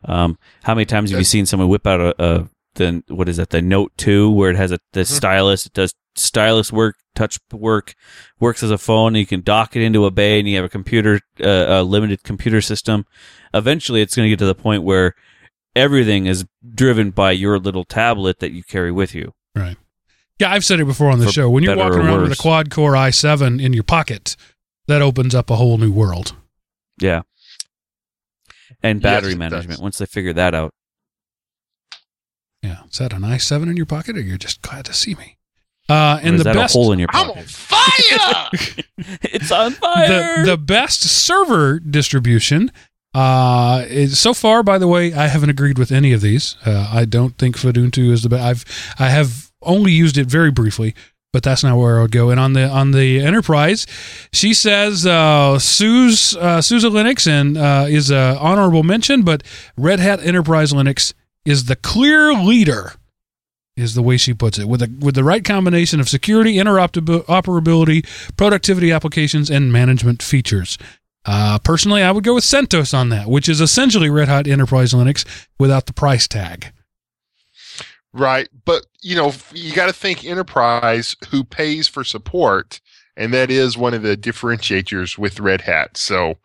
Um, 0.05 0.39
how 0.63 0.75
many 0.75 0.87
times 0.87 1.11
have 1.11 1.19
you 1.19 1.25
seen 1.25 1.47
someone 1.47 1.69
whip 1.69 1.87
out 1.87 2.01
a, 2.01 2.25
a 2.25 2.49
the 2.75 3.03
what 3.09 3.29
is 3.29 3.37
that 3.37 3.51
the 3.51 3.63
Note 3.63 3.93
Two 3.97 4.31
where 4.31 4.51
it 4.51 4.57
has 4.57 4.73
a 4.73 4.79
the 4.93 5.05
stylus? 5.05 5.67
It 5.67 5.75
does 5.75 5.95
stylus 6.17 6.73
work, 6.73 6.97
touch 7.15 7.39
work, 7.53 7.95
works 8.41 8.63
as 8.63 8.71
a 8.71 8.79
phone. 8.79 9.09
And 9.09 9.19
you 9.19 9.27
can 9.27 9.43
dock 9.43 9.77
it 9.77 9.83
into 9.83 10.07
a 10.07 10.11
bay, 10.11 10.39
and 10.39 10.49
you 10.49 10.57
have 10.57 10.65
a 10.65 10.71
computer, 10.71 11.21
uh, 11.41 11.67
a 11.69 11.83
limited 11.83 12.23
computer 12.23 12.61
system. 12.61 13.07
Eventually, 13.55 14.01
it's 14.01 14.17
going 14.17 14.27
to 14.27 14.31
get 14.31 14.39
to 14.39 14.47
the 14.47 14.55
point 14.55 14.83
where 14.83 15.15
everything 15.77 16.27
is 16.27 16.45
driven 16.75 17.11
by 17.11 17.33
your 17.33 17.59
little 17.59 17.85
tablet 17.85 18.39
that 18.41 18.53
you 18.53 18.63
carry 18.63 18.93
with 18.93 19.15
you. 19.15 19.35
Yeah, 20.39 20.53
I've 20.53 20.65
said 20.65 20.79
it 20.81 20.85
before 20.85 21.11
on 21.11 21.19
the 21.19 21.31
show. 21.33 21.51
When 21.51 21.65
you're 21.65 21.77
walking 21.77 22.01
or 22.01 22.05
around 22.05 22.23
with 22.23 22.33
a 22.33 22.37
quad 22.37 22.71
core 22.71 22.93
i7 22.93 23.63
in 23.63 23.73
your 23.73 23.83
pocket, 23.83 24.37
that 24.87 25.03
opens 25.03 25.35
up 25.35 25.51
a 25.51 25.57
whole 25.57 25.79
new 25.79 25.91
world. 25.91 26.35
Yeah. 27.01 27.23
And 28.83 29.03
battery 29.03 29.33
it 29.33 29.39
management. 29.39 29.81
Once 29.81 29.99
they 29.99 30.07
figure 30.07 30.33
that 30.33 30.55
out, 30.55 30.73
Yeah, 32.63 32.83
is 32.91 32.99
that 32.99 33.13
an 33.13 33.23
i7 33.23 33.69
in 33.69 33.77
your 33.77 33.87
pocket, 33.87 34.17
or 34.17 34.21
you're 34.21 34.39
just 34.39 34.63
glad 34.63 34.85
to 34.85 34.93
see 34.95 35.15
me? 35.17 35.37
Uh, 35.91 36.21
or 36.23 36.27
and 36.27 36.35
is 36.37 36.41
the 36.41 36.45
that 36.45 36.55
best 36.55 36.75
a 36.75 36.79
hole 36.79 36.93
in 36.93 36.99
your 36.99 37.09
pocket. 37.09 37.39
I'm 37.39 37.45
pocket? 37.69 38.13
on 38.13 38.55
fire! 38.55 39.19
it's 39.23 39.51
on 39.51 39.73
fire. 39.73 40.45
the 40.45 40.51
the 40.53 40.59
best 40.59 41.03
server 41.03 41.81
distribution. 41.81 42.71
Uh, 43.15 43.85
is, 43.89 44.21
so 44.21 44.35
far, 44.35 44.63
by 44.63 44.77
the 44.77 44.87
way, 44.87 45.15
I 45.15 45.29
haven't 45.29 45.49
agreed 45.49 45.79
with 45.79 45.91
any 45.91 46.13
of 46.13 46.21
these. 46.21 46.57
Uh, 46.65 46.89
I 46.93 47.07
don't 47.07 47.37
think 47.39 47.57
Fuduntu 47.57 48.11
is 48.13 48.23
the 48.23 48.29
best. 48.29 48.45
I've 48.45 48.95
I 48.99 49.09
have 49.09 49.48
only 49.63 49.93
used 49.93 50.17
it 50.19 50.27
very 50.27 50.51
briefly. 50.51 50.95
but 51.33 51.43
that's 51.43 51.63
not 51.63 51.77
where 51.77 51.99
I 51.99 52.03
would 52.03 52.11
go. 52.11 52.31
And 52.31 52.41
on 52.41 52.55
the 52.55 52.69
on 52.69 52.93
the 52.93 53.21
enterprise, 53.21 53.87
she 54.33 54.55
says 54.55 55.05
uh, 55.07 55.59
Sue's 55.59 56.35
uh, 56.37 56.63
SUSE 56.63 56.85
Linux 56.85 57.27
and 57.27 57.59
uh, 57.59 57.85
is 57.89 58.11
a 58.11 58.39
honorable 58.41 58.83
mention, 58.83 59.23
but 59.23 59.43
Red 59.77 60.01
Hat 60.01 60.21
Enterprise 60.23 60.73
Linux 60.73 61.13
is 61.45 61.67
the 61.67 61.77
clear 61.77 62.33
leader. 62.33 62.93
Is 63.77 63.95
the 63.95 64.03
way 64.03 64.17
she 64.17 64.35
puts 64.35 64.59
it 64.59 64.67
with 64.69 64.83
a 64.83 64.93
with 64.99 65.15
the 65.15 65.23
right 65.23 65.45
combination 65.45 66.01
of 66.01 66.09
security, 66.09 66.55
interoperability, 66.57 68.05
productivity 68.37 68.91
applications, 68.91 69.51
and 69.51 69.73
management 69.73 70.21
features. 70.21 70.79
Uh, 71.25 71.59
personally, 71.61 72.03
I 72.03 72.11
would 72.11 72.25
go 72.25 72.35
with 72.35 72.43
CentOS 72.45 72.93
on 72.93 73.11
that, 73.11 73.29
which 73.29 73.49
is 73.49 73.61
essentially 73.61 74.11
Red 74.11 74.27
Hat 74.29 74.49
Enterprise 74.49 74.93
Linux 74.93 75.25
without 75.61 75.87
the 75.87 75.93
price 75.93 76.27
tag. 76.27 76.73
Right. 78.13 78.49
But, 78.65 78.87
you 79.03 79.17
know, 79.17 79.33
you 79.53 79.73
got 79.75 79.87
to 79.87 79.93
think 79.93 80.25
enterprise 80.25 81.17
who 81.31 81.45
pays 81.45 81.89
for 81.89 82.05
support. 82.05 82.81
And 83.17 83.35
that 83.35 83.51
is 83.51 83.77
one 83.77 83.95
of 83.95 84.03
the 84.03 84.17
differentiators 84.17 85.19
with 85.19 85.41
Red 85.41 85.63
Hat. 85.63 85.97
So 85.97 86.39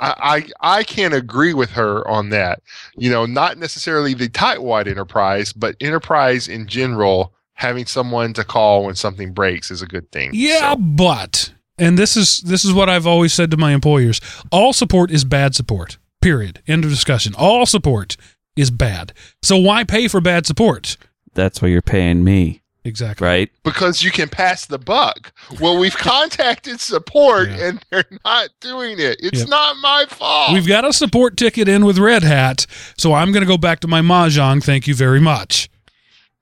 I, 0.00 0.46
I, 0.62 0.78
I 0.78 0.82
can 0.84 1.12
agree 1.12 1.52
with 1.54 1.70
her 1.72 2.06
on 2.08 2.30
that. 2.30 2.62
You 2.96 3.10
know, 3.10 3.26
not 3.26 3.58
necessarily 3.58 4.14
the 4.14 4.28
tightwad 4.28 4.86
enterprise, 4.86 5.52
but 5.52 5.76
enterprise 5.80 6.48
in 6.48 6.66
general, 6.66 7.34
having 7.54 7.84
someone 7.86 8.32
to 8.34 8.44
call 8.44 8.84
when 8.84 8.94
something 8.94 9.32
breaks 9.32 9.70
is 9.70 9.82
a 9.82 9.86
good 9.86 10.10
thing. 10.10 10.30
Yeah, 10.32 10.72
So- 10.72 10.76
but 10.76 11.52
and 11.78 11.98
this 11.98 12.16
is 12.16 12.40
this 12.40 12.64
is 12.64 12.72
what 12.72 12.88
I've 12.88 13.06
always 13.06 13.32
said 13.32 13.50
to 13.52 13.56
my 13.56 13.72
employers: 13.72 14.20
all 14.50 14.72
support 14.72 15.10
is 15.10 15.24
bad 15.24 15.54
support. 15.54 15.98
Period. 16.20 16.60
End 16.66 16.84
of 16.84 16.90
discussion. 16.90 17.34
All 17.36 17.66
support 17.66 18.16
is 18.58 18.70
bad. 18.70 19.12
So 19.42 19.56
why 19.56 19.84
pay 19.84 20.08
for 20.08 20.20
bad 20.20 20.46
support? 20.46 20.96
That's 21.34 21.62
why 21.62 21.68
you're 21.68 21.82
paying 21.82 22.24
me, 22.24 22.62
Exactly. 22.84 23.26
right? 23.26 23.50
because 23.64 24.02
you 24.02 24.10
can 24.10 24.28
pass 24.28 24.66
the 24.66 24.78
buck. 24.78 25.32
Well, 25.60 25.78
we've 25.78 25.96
contacted 25.96 26.80
support 26.80 27.50
Yeah. 27.50 27.68
and 27.68 27.84
they're 27.90 28.04
not 28.24 28.48
doing 28.60 28.98
it. 28.98 29.18
It's 29.20 29.40
Yep. 29.40 29.48
not 29.48 29.76
my 29.82 30.06
fault. 30.08 30.52
We've 30.52 30.66
got 30.66 30.84
a 30.84 30.92
support 30.92 31.36
ticket 31.36 31.68
in 31.68 31.84
with 31.84 31.98
Red 31.98 32.22
Hat, 32.24 32.66
so 32.96 33.14
I'm 33.14 33.30
going 33.32 33.42
to 33.42 33.46
go 33.48 33.58
back 33.58 33.80
to 33.80 33.88
my 33.88 34.00
mahjong. 34.00 34.62
Thank 34.64 34.86
you 34.88 34.94
very 34.94 35.20
much. 35.20 35.68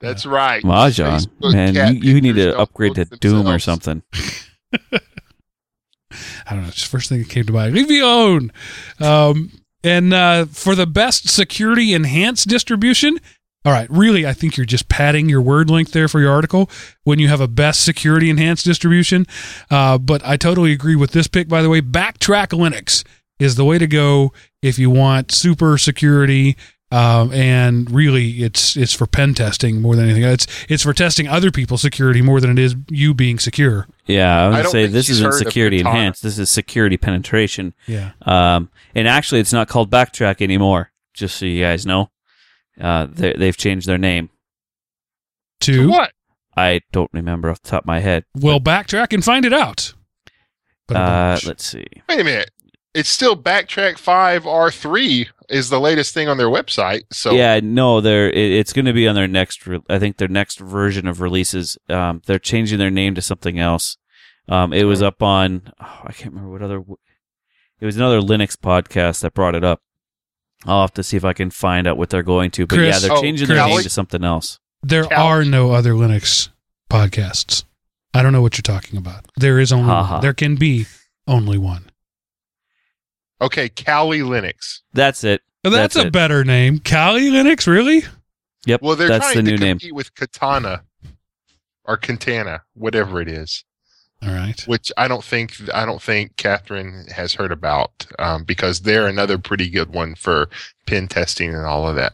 That's 0.01 0.25
right. 0.27 0.62
Mahjong, 0.62 1.27
Facebook 1.41 1.53
man, 1.53 1.75
you, 1.97 2.14
you 2.14 2.21
need 2.21 2.37
to 2.37 2.57
upgrade 2.59 2.95
to 2.97 3.07
post 3.07 3.21
Doom 3.21 3.47
or 3.49 3.59
something. 3.59 4.03
I 6.47 6.55
don't 6.55 6.62
know. 6.62 6.69
It's 6.69 6.83
the 6.83 6.89
first 6.89 7.09
thing 7.09 7.19
that 7.19 7.29
came 7.29 7.45
to 7.45 7.53
mind. 7.53 7.75
Leave 7.75 7.89
me 7.89 8.01
alone. 8.01 8.53
Um, 9.01 9.51
and 9.87 10.12
uh, 10.12 10.47
for 10.47 10.74
the 10.74 10.87
best 10.87 11.28
security 11.28 11.95
enhanced 11.95 12.49
distribution, 12.49 13.18
all 13.64 13.72
right, 13.72 13.89
really, 13.91 14.26
I 14.26 14.32
think 14.32 14.57
you're 14.57 14.66
just 14.66 14.89
padding 14.89 15.28
your 15.28 15.41
word 15.41 15.70
length 15.70 15.93
there 15.93 16.09
for 16.09 16.20
your 16.20 16.32
article 16.32 16.70
when 17.05 17.18
you 17.18 17.28
have 17.28 17.41
a 17.41 17.49
best 17.49 17.84
security 17.84 18.30
enhanced 18.30 18.64
distribution. 18.64 19.26
Uh, 19.70 19.99
but 19.99 20.24
I 20.24 20.37
totally 20.37 20.72
agree 20.72 20.97
with 20.97 21.12
this 21.12 21.26
pick, 21.26 21.49
by 21.49 21.62
the 21.62 21.68
way. 21.68 21.80
Backtrack 21.80 22.49
Linux 22.49 23.05
is 23.39 23.55
the 23.55 23.64
way 23.64 23.78
to 23.78 23.87
go 23.87 24.32
if 24.62 24.78
you 24.78 24.91
want 24.91 25.32
super 25.32 25.78
security. 25.78 26.57
Um, 26.93 27.32
and 27.32 27.91
really, 27.91 28.45
it's 28.45 28.76
it's 28.76 28.93
for 28.93 29.07
pen 29.07 29.34
testing 29.34 29.82
more 29.82 29.97
than 29.97 30.05
anything. 30.05 30.22
It's 30.22 30.47
it's 30.68 30.84
for 30.84 30.93
testing 30.93 31.26
other 31.26 31.51
people's 31.51 31.82
security 31.82 32.22
more 32.22 32.41
than 32.41 32.51
it 32.53 32.59
is 32.61 32.76
you 32.89 33.12
being 33.12 33.41
secure. 33.41 33.89
Yeah, 34.07 34.41
I 34.41 34.45
I 34.45 34.49
would 34.51 34.62
don't 34.62 34.72
say 34.72 34.87
this 34.87 35.09
isn't 35.11 35.32
security 35.34 35.80
enhanced. 35.80 36.22
This 36.22 36.39
is 36.39 36.49
security 36.49 36.97
penetration. 36.97 37.74
Yeah. 37.89 38.12
Um, 38.22 38.70
and 38.95 39.09
actually, 39.09 39.41
it's 39.41 39.53
not 39.53 39.66
called 39.68 39.91
Backtrack 39.91 40.41
anymore. 40.41 40.93
Just 41.12 41.39
so 41.39 41.47
you 41.47 41.61
guys 41.64 41.87
know, 41.87 42.11
uh, 42.80 43.07
they, 43.11 43.32
they've 43.32 43.57
changed 43.57 43.89
their 43.89 43.99
name. 43.99 44.30
to 45.62 45.89
what? 45.89 46.12
I 46.57 46.82
don't 46.93 47.11
remember 47.12 47.51
off 47.51 47.61
the 47.62 47.68
top 47.70 47.82
of 47.82 47.87
my 47.87 47.99
head. 48.01 48.24
Well, 48.34 48.61
backtrack 48.61 49.12
and 49.12 49.24
find 49.24 49.45
it 49.45 49.53
out. 49.53 49.93
But 50.87 50.97
Uh, 50.97 51.39
let's 51.47 51.66
see. 51.66 51.84
Wait 52.09 52.20
a 52.20 52.24
minute. 52.24 52.51
It's 52.97 53.09
still 53.11 53.36
Backtrack 53.36 53.99
5 53.99 54.44
R3 54.44 55.28
is 55.51 55.68
the 55.68 55.78
latest 55.78 56.14
thing 56.14 56.28
on 56.28 56.38
their 56.38 56.49
website. 56.49 57.03
So 57.12 57.32
yeah, 57.32 57.61
no, 57.62 58.01
they're 58.01 58.28
it, 58.30 58.53
it's 58.53 58.72
going 58.72 58.86
to 58.86 58.92
be 58.92 59.07
on 59.07 59.14
their 59.14 59.28
next. 59.28 59.66
Re- 59.66 59.82
I 59.88 59.99
think 59.99 60.16
their 60.16 60.28
next 60.28 60.59
version 60.59 61.07
of 61.07 61.20
releases. 61.20 61.76
Um, 61.88 62.22
they're 62.26 62.38
changing 62.38 62.78
their 62.78 62.90
name 62.90 63.14
to 63.14 63.22
something 63.22 63.59
else. 63.59 63.97
Um, 64.49 64.72
it 64.72 64.84
was 64.84 65.03
up 65.03 65.22
on. 65.22 65.72
Oh, 65.80 66.01
I 66.05 66.12
can't 66.12 66.32
remember 66.32 66.51
what 66.51 66.62
other. 66.62 66.82
It 67.80 67.84
was 67.84 67.97
another 67.97 68.20
Linux 68.20 68.57
podcast 68.57 69.20
that 69.20 69.34
brought 69.34 69.55
it 69.55 69.62
up. 69.64 69.82
I'll 70.64 70.80
have 70.80 70.94
to 70.94 71.03
see 71.03 71.16
if 71.18 71.24
I 71.24 71.34
can 71.34 71.51
find 71.51 71.86
out 71.86 71.99
what 71.99 72.09
they're 72.11 72.22
going 72.22 72.51
to. 72.53 72.66
But 72.66 72.76
Chris- 72.76 72.94
yeah, 73.03 73.09
they're 73.09 73.18
Oh, 73.18 73.20
changing 73.20 73.49
their 73.49 73.59
Chris- 73.62 73.74
name 73.74 73.82
to 73.82 73.90
something 73.90 74.24
else. 74.24 74.59
there 74.82 75.05
Cal- 75.05 75.26
are 75.26 75.44
no 75.44 75.72
other 75.72 75.92
Linux 75.92 76.49
podcasts. 76.90 77.64
I 78.14 78.22
don't 78.22 78.32
know 78.32 78.40
what 78.40 78.57
you're 78.57 78.62
talking 78.62 78.97
about. 78.99 79.26
There 79.36 79.59
is 79.61 79.70
only 79.72 79.90
Ha 79.90 80.12
one. 80.14 80.20
There 80.22 80.32
can 80.32 80.55
be 80.57 80.86
only 81.28 81.59
one. 81.59 81.90
Okay, 83.41 83.68
Kali 83.68 84.20
Linux. 84.20 84.80
That's 84.93 85.22
it. 85.24 85.43
Oh, 85.64 85.70
that's, 85.70 85.95
That's 85.95 86.05
a 86.05 86.09
it. 86.09 86.12
better 86.12 86.45
name. 86.45 86.78
Kali 86.78 87.30
Linux, 87.30 87.66
really? 87.66 88.03
Yep. 88.66 88.82
Well, 88.82 88.97
they're 88.97 89.09
that's 89.09 89.32
trying 89.32 89.45
the 89.45 89.51
to 89.53 89.57
new 89.57 89.64
name. 89.64 89.78
compete 89.78 89.95
with 89.95 90.14
Katana 90.14 90.82
or 91.84 91.97
Katana, 91.97 92.62
whatever 92.74 93.20
it 93.20 93.28
is, 93.28 93.64
All 94.22 94.30
right. 94.30 94.61
which 94.66 94.91
I 94.97 95.07
don't 95.09 95.22
think 95.24 95.55
I 95.74 95.84
don't 95.84 96.01
think 96.03 96.37
Katherine 96.37 97.07
has 97.14 97.34
heard 97.34 97.53
about 97.53 98.07
um, 98.18 98.45
because 98.45 98.80
they're 98.80 99.07
another 99.09 99.39
pretty 99.39 99.68
good 99.68 99.93
one 99.93 100.14
for 100.14 100.49
pen 100.87 101.09
testing 101.09 101.53
and 101.55 101.64
all 101.66 101.89
of 101.89 101.97
that. 101.97 102.12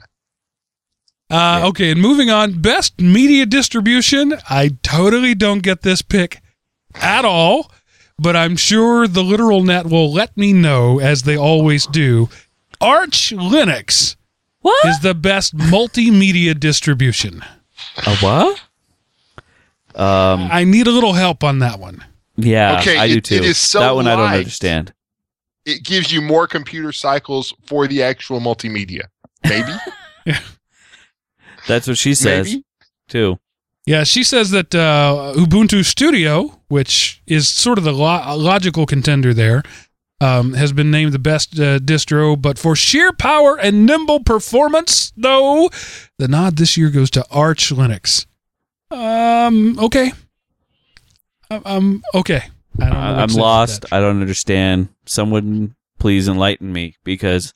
Uh, 1.31 1.61
Yeah. 1.63 1.67
Okay, 1.69 1.91
and 1.93 2.01
moving 2.01 2.31
on. 2.31 2.61
Best 2.61 3.01
media 3.01 3.47
distribution. 3.47 4.35
I 4.51 4.77
totally 4.83 5.35
don't 5.35 5.63
get 5.63 5.83
this 5.83 6.03
pick 6.03 6.41
at 6.97 7.25
all, 7.25 7.71
but 8.23 8.37
I'm 8.37 8.57
sure 8.57 9.07
the 9.09 9.23
literal 9.23 9.63
net 9.63 9.87
will 9.87 10.13
let 10.13 10.37
me 10.37 10.53
know, 10.53 10.99
as 11.01 11.23
they 11.25 11.37
always 11.37 11.87
do. 11.87 12.29
Arch 12.81 13.31
Linux 13.37 14.17
What? 14.61 14.87
is 14.87 15.01
the 15.01 15.15
best 15.15 15.57
multimedia 15.57 16.59
distribution. 16.59 17.43
A 18.07 18.17
what? 18.17 18.61
Um. 19.95 20.49
I 20.51 20.65
need 20.65 20.87
a 20.87 20.91
little 20.91 21.13
help 21.13 21.45
on 21.45 21.59
that 21.59 21.79
one. 21.79 22.05
Yeah, 22.37 22.81
Okay, 22.81 22.97
I 22.97 23.09
do 23.09 23.21
too. 23.21 23.35
it 23.35 23.45
is 23.45 23.59
so 23.59 23.81
that 23.81 23.95
one 23.95 24.07
I 24.07 24.17
don't 24.17 24.31
understand. 24.31 24.95
It 25.67 25.85
gives 25.85 26.11
you 26.11 26.23
more 26.23 26.47
computer 26.47 26.91
cycles 26.93 27.53
for 27.67 27.87
the 27.87 28.03
actual 28.03 28.41
multimedia. 28.41 29.03
Maybe, 29.45 29.73
That's 31.69 31.87
what 31.87 31.99
she 31.99 32.15
says 32.15 32.47
maybe. 32.49 32.65
too. 33.09 33.39
Yeah, 33.87 34.05
she 34.05 34.23
says 34.23 34.51
that 34.51 34.75
uh, 34.75 35.33
Ubuntu 35.37 35.85
Studio, 35.85 36.61
which 36.69 37.21
is 37.27 37.49
sort 37.49 37.79
of 37.79 37.85
the 37.85 37.93
lo- 37.93 38.37
logical 38.37 38.87
contender 38.87 39.35
there, 39.35 39.63
um, 40.21 40.53
has 40.55 40.73
been 40.73 40.91
named 40.93 41.13
the 41.13 41.19
best 41.19 41.59
uh, 41.59 41.81
distro. 41.81 42.41
But 42.41 42.59
for 42.59 42.77
sheer 42.77 43.13
power 43.13 43.59
and 43.59 43.85
nimble 43.85 44.21
performance, 44.21 45.13
though, 45.17 45.69
the 46.19 46.29
nod 46.29 46.57
this 46.59 46.77
year 46.77 46.91
goes 46.91 47.11
to 47.11 47.27
Arch 47.31 47.71
Linux. 47.71 48.27
Um, 48.93 49.77
okay. 49.81 50.13
I- 51.51 51.63
I'm 51.65 52.03
okay. 52.15 52.43
I 52.81 52.85
don't 52.85 52.91
know 52.95 52.99
what 53.01 53.05
I, 53.19 53.23
I'm 53.23 53.29
to 53.29 53.35
say 53.35 53.39
about 53.41 53.47
lost. 53.47 53.93
I 53.93 54.01
don't 54.01 54.21
understand. 54.21 54.89
Someone 55.07 55.75
please 55.99 56.29
enlighten 56.29 56.73
me 56.73 56.95
because 57.05 57.53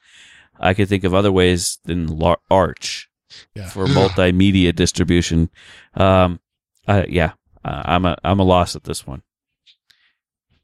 I 0.59 0.75
could 0.75 0.89
think 0.89 1.05
of 1.05 1.15
other 1.15 1.31
ways 1.33 1.79
than 1.85 2.21
Arch 2.51 3.09
Yeah. 3.55 3.69
for 3.69 3.87
multimedia 3.87 4.75
distribution. 4.75 5.51
Um, 5.97 6.41
uh, 6.87 7.05
yeah, 7.09 7.33
uh, 7.65 7.83
I'm 7.85 8.05
a 8.05 8.17
I'm 8.23 8.39
a 8.41 8.45
loss 8.45 8.77
at 8.77 8.85
this 8.85 9.07
one. 9.07 9.23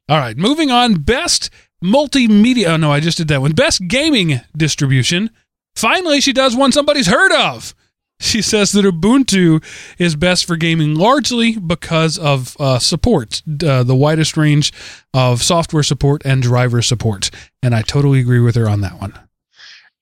All 0.09 0.17
right, 0.17 0.37
moving 0.37 0.69
on. 0.71 0.95
Best 0.95 1.49
multimedia. 1.83 2.67
Oh 2.67 2.77
no, 2.77 2.91
I 2.91 2.99
just 2.99 3.17
did 3.17 3.27
that 3.29 3.41
one. 3.41 3.51
Best 3.53 3.87
gaming 3.87 4.41
distribution. 4.55 5.29
Finally, 5.75 6.21
she 6.21 6.33
does 6.33 6.55
one 6.55 6.71
somebody's 6.71 7.07
heard 7.07 7.31
of. 7.31 7.73
She 8.19 8.41
says 8.41 8.71
that 8.73 8.85
Ubuntu 8.85 9.61
is 9.97 10.15
best 10.15 10.45
for 10.45 10.55
gaming 10.55 10.95
largely 10.95 11.57
because 11.57 12.17
of 12.17 12.55
uh, 12.59 12.79
support, 12.79 13.41
uh, 13.65 13.83
the 13.83 13.95
widest 13.95 14.37
range 14.37 14.71
of 15.13 15.41
software 15.41 15.83
support 15.83 16.21
and 16.23 16.41
driver 16.41 16.81
support. 16.81 17.31
And 17.61 17.75
I 17.75 17.81
totally 17.81 18.19
agree 18.19 18.39
with 18.39 18.55
her 18.55 18.69
on 18.69 18.81
that 18.81 19.01
one. 19.01 19.13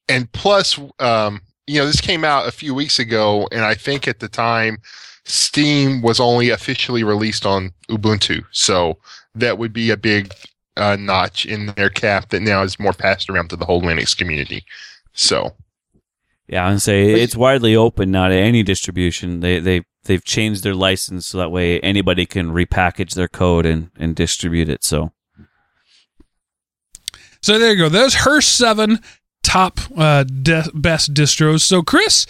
and 0.10 0.32
plus 0.34 0.78
um 1.00 1.42
you 1.68 1.80
know 1.80 1.86
this 1.86 2.02
came 2.02 2.24
out 2.26 2.48
a 2.48 2.52
few 2.52 2.74
weeks 2.76 3.00
ago 3.00 3.48
and 3.52 3.62
i 3.64 3.74
think 3.76 4.08
at 4.08 4.20
the 4.20 4.28
time 4.28 4.78
steam 5.26 6.02
was 6.02 6.20
only 6.20 6.50
officially 6.50 7.04
released 7.04 7.46
on 7.46 7.72
ubuntu 7.90 8.44
so 8.52 8.98
that 9.36 9.58
would 9.58 9.72
be 9.74 9.90
a 9.92 9.98
big 9.98 10.34
uh, 10.78 10.96
notch 11.00 11.46
in 11.46 11.68
their 11.76 11.90
cap 11.90 12.30
that 12.30 12.42
now 12.42 12.64
is 12.64 12.80
more 12.80 12.94
passed 12.94 13.30
around 13.30 13.50
to 13.50 13.56
the 13.56 13.66
whole 13.66 13.82
linux 13.82 14.18
community 14.18 14.64
so 15.14 15.54
Yeah, 16.48 16.70
and 16.70 16.82
say 16.82 17.12
it's 17.22 17.36
widely 17.36 17.76
open 17.76 18.12
now 18.12 18.28
to 18.30 18.36
any 18.36 18.64
distribution. 18.64 19.40
They 19.42 19.60
they 19.60 19.84
they've 20.06 20.24
changed 20.24 20.64
their 20.64 20.76
license 20.76 21.28
so 21.28 21.38
that 21.38 21.52
way 21.52 21.80
anybody 21.82 22.26
can 22.26 22.52
repackage 22.52 23.14
their 23.14 23.28
code 23.30 23.66
and 23.66 23.90
and 23.98 24.16
distribute 24.16 24.70
it. 24.70 24.84
So 24.84 25.12
So 27.42 27.58
there 27.60 27.72
you 27.72 27.78
go. 27.78 27.90
Those 27.90 28.16
her 28.26 28.42
seven 28.42 29.00
top 29.44 29.80
uh, 29.98 30.24
de- 30.24 30.70
best 30.74 31.14
distros. 31.14 31.62
So 31.62 31.82
Chris 31.82 32.26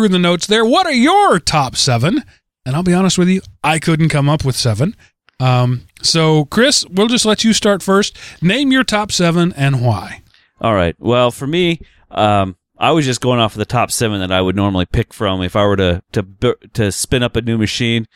in 0.00 0.12
the 0.12 0.18
notes 0.18 0.46
there. 0.46 0.64
What 0.64 0.86
are 0.86 0.92
your 0.92 1.38
top 1.38 1.76
seven? 1.76 2.22
And 2.64 2.76
I'll 2.76 2.82
be 2.82 2.94
honest 2.94 3.18
with 3.18 3.28
you, 3.28 3.42
I 3.62 3.78
couldn't 3.78 4.08
come 4.08 4.28
up 4.28 4.44
with 4.44 4.56
seven. 4.56 4.96
Um, 5.40 5.82
so, 6.00 6.44
Chris, 6.46 6.84
we'll 6.88 7.08
just 7.08 7.24
let 7.24 7.44
you 7.44 7.52
start 7.52 7.82
first. 7.82 8.16
Name 8.40 8.70
your 8.70 8.84
top 8.84 9.10
seven 9.10 9.52
and 9.54 9.84
why. 9.84 10.22
All 10.60 10.74
right. 10.74 10.94
Well, 11.00 11.30
for 11.30 11.46
me, 11.46 11.80
um, 12.10 12.56
I 12.78 12.92
was 12.92 13.04
just 13.04 13.20
going 13.20 13.40
off 13.40 13.54
of 13.54 13.58
the 13.58 13.64
top 13.64 13.90
seven 13.90 14.20
that 14.20 14.32
I 14.32 14.40
would 14.40 14.56
normally 14.56 14.86
pick 14.86 15.12
from 15.12 15.42
if 15.42 15.56
I 15.56 15.64
were 15.64 15.76
to 15.76 16.02
to 16.12 16.56
to 16.74 16.92
spin 16.92 17.22
up 17.22 17.36
a 17.36 17.42
new 17.42 17.58
machine. 17.58 18.06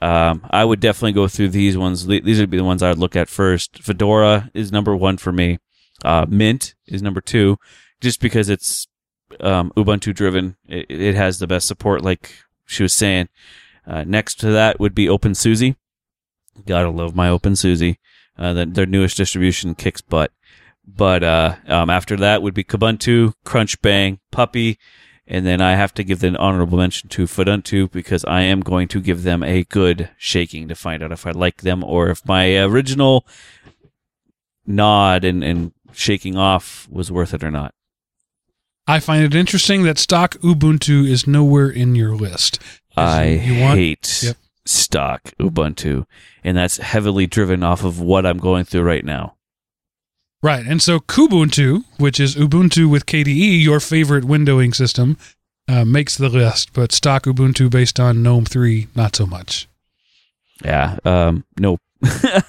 Um, 0.00 0.46
I 0.50 0.64
would 0.64 0.80
definitely 0.80 1.12
go 1.12 1.28
through 1.28 1.48
these 1.48 1.76
ones. 1.76 2.06
These 2.06 2.40
would 2.40 2.50
be 2.50 2.56
the 2.56 2.64
ones 2.64 2.82
I 2.82 2.90
would 2.90 2.98
look 2.98 3.16
at 3.16 3.28
first. 3.28 3.82
Fedora 3.82 4.50
is 4.52 4.72
number 4.72 4.94
one 4.94 5.16
for 5.16 5.32
me. 5.32 5.58
Uh, 6.04 6.26
Mint 6.28 6.74
is 6.86 7.02
number 7.02 7.20
two, 7.20 7.56
just 8.00 8.20
because 8.20 8.48
it's 8.50 8.86
um, 9.40 9.72
Ubuntu 9.76 10.14
driven. 10.14 10.56
It, 10.68 10.86
it, 10.88 11.14
has 11.14 11.38
the 11.38 11.46
best 11.46 11.66
support, 11.66 12.02
like 12.02 12.32
she 12.64 12.82
was 12.82 12.92
saying. 12.92 13.28
Uh, 13.86 14.04
next 14.04 14.36
to 14.40 14.50
that 14.50 14.80
would 14.80 14.94
be 14.94 15.06
OpenSUSE. 15.06 15.76
Gotta 16.66 16.90
love 16.90 17.14
my 17.14 17.28
OpenSUSE. 17.28 17.96
Uh, 18.38 18.52
the, 18.52 18.66
their 18.66 18.86
newest 18.86 19.16
distribution 19.16 19.74
kicks 19.74 20.00
butt. 20.00 20.32
But 20.86 21.22
uh, 21.22 21.56
um, 21.66 21.90
after 21.90 22.16
that 22.16 22.42
would 22.42 22.54
be 22.54 22.64
Kubuntu, 22.64 23.34
Crunchbang, 23.44 24.18
Puppy, 24.30 24.78
and 25.26 25.46
then 25.46 25.60
I 25.60 25.74
have 25.74 25.94
to 25.94 26.04
give 26.04 26.20
the 26.20 26.36
honorable 26.38 26.76
mention 26.76 27.08
to 27.10 27.24
Fuduntu 27.24 27.90
because 27.90 28.24
I 28.26 28.42
am 28.42 28.60
going 28.60 28.88
to 28.88 29.00
give 29.00 29.22
them 29.22 29.42
a 29.42 29.64
good 29.64 30.10
shaking 30.18 30.68
to 30.68 30.74
find 30.74 31.02
out 31.02 31.12
if 31.12 31.26
I 31.26 31.30
like 31.30 31.62
them 31.62 31.82
or 31.82 32.10
if 32.10 32.26
my 32.26 32.58
original 32.58 33.26
nod 34.66 35.24
and, 35.24 35.42
and 35.42 35.72
shaking 35.92 36.36
off 36.36 36.86
was 36.90 37.10
worth 37.10 37.32
it 37.32 37.42
or 37.42 37.50
not. 37.50 37.74
I 38.86 39.00
find 39.00 39.24
it 39.24 39.34
interesting 39.34 39.82
that 39.84 39.98
stock 39.98 40.34
Ubuntu 40.36 41.08
is 41.08 41.26
nowhere 41.26 41.70
in 41.70 41.94
your 41.94 42.14
list. 42.14 42.58
I 42.96 43.24
you, 43.24 43.54
hate 43.54 44.22
yep. 44.22 44.36
stock 44.66 45.22
Ubuntu, 45.40 46.06
and 46.42 46.56
that's 46.56 46.78
heavily 46.78 47.26
driven 47.26 47.62
off 47.62 47.82
of 47.82 48.00
what 48.00 48.26
I'm 48.26 48.38
going 48.38 48.64
through 48.64 48.82
right 48.82 49.04
now. 49.04 49.34
Right. 50.42 50.66
And 50.66 50.82
so 50.82 51.00
Kubuntu, 51.00 51.84
which 51.96 52.20
is 52.20 52.36
Ubuntu 52.36 52.90
with 52.90 53.06
KDE, 53.06 53.62
your 53.62 53.80
favorite 53.80 54.24
windowing 54.24 54.74
system, 54.74 55.16
uh, 55.66 55.86
makes 55.86 56.18
the 56.18 56.28
list, 56.28 56.74
but 56.74 56.92
stock 56.92 57.24
Ubuntu 57.24 57.70
based 57.70 57.98
on 57.98 58.22
GNOME 58.22 58.44
3, 58.44 58.88
not 58.94 59.16
so 59.16 59.24
much. 59.24 59.66
Yeah. 60.62 60.98
Um, 61.06 61.44
no. 61.58 61.78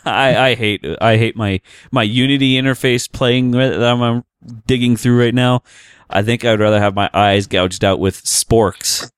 I, 0.05 0.37
I 0.37 0.55
hate 0.55 0.85
I 0.99 1.15
hate 1.15 1.37
my 1.37 1.61
my 1.89 2.03
Unity 2.03 2.55
interface 2.55 3.09
playing 3.09 3.51
that 3.51 3.81
I'm 3.81 4.25
digging 4.67 4.97
through 4.97 5.17
right 5.17 5.33
now. 5.33 5.63
I 6.09 6.21
think 6.21 6.45
I'd 6.45 6.59
rather 6.59 6.79
have 6.79 6.95
my 6.95 7.09
eyes 7.13 7.47
gouged 7.47 7.83
out 7.83 7.99
with 7.99 8.23
sporks. 8.23 9.09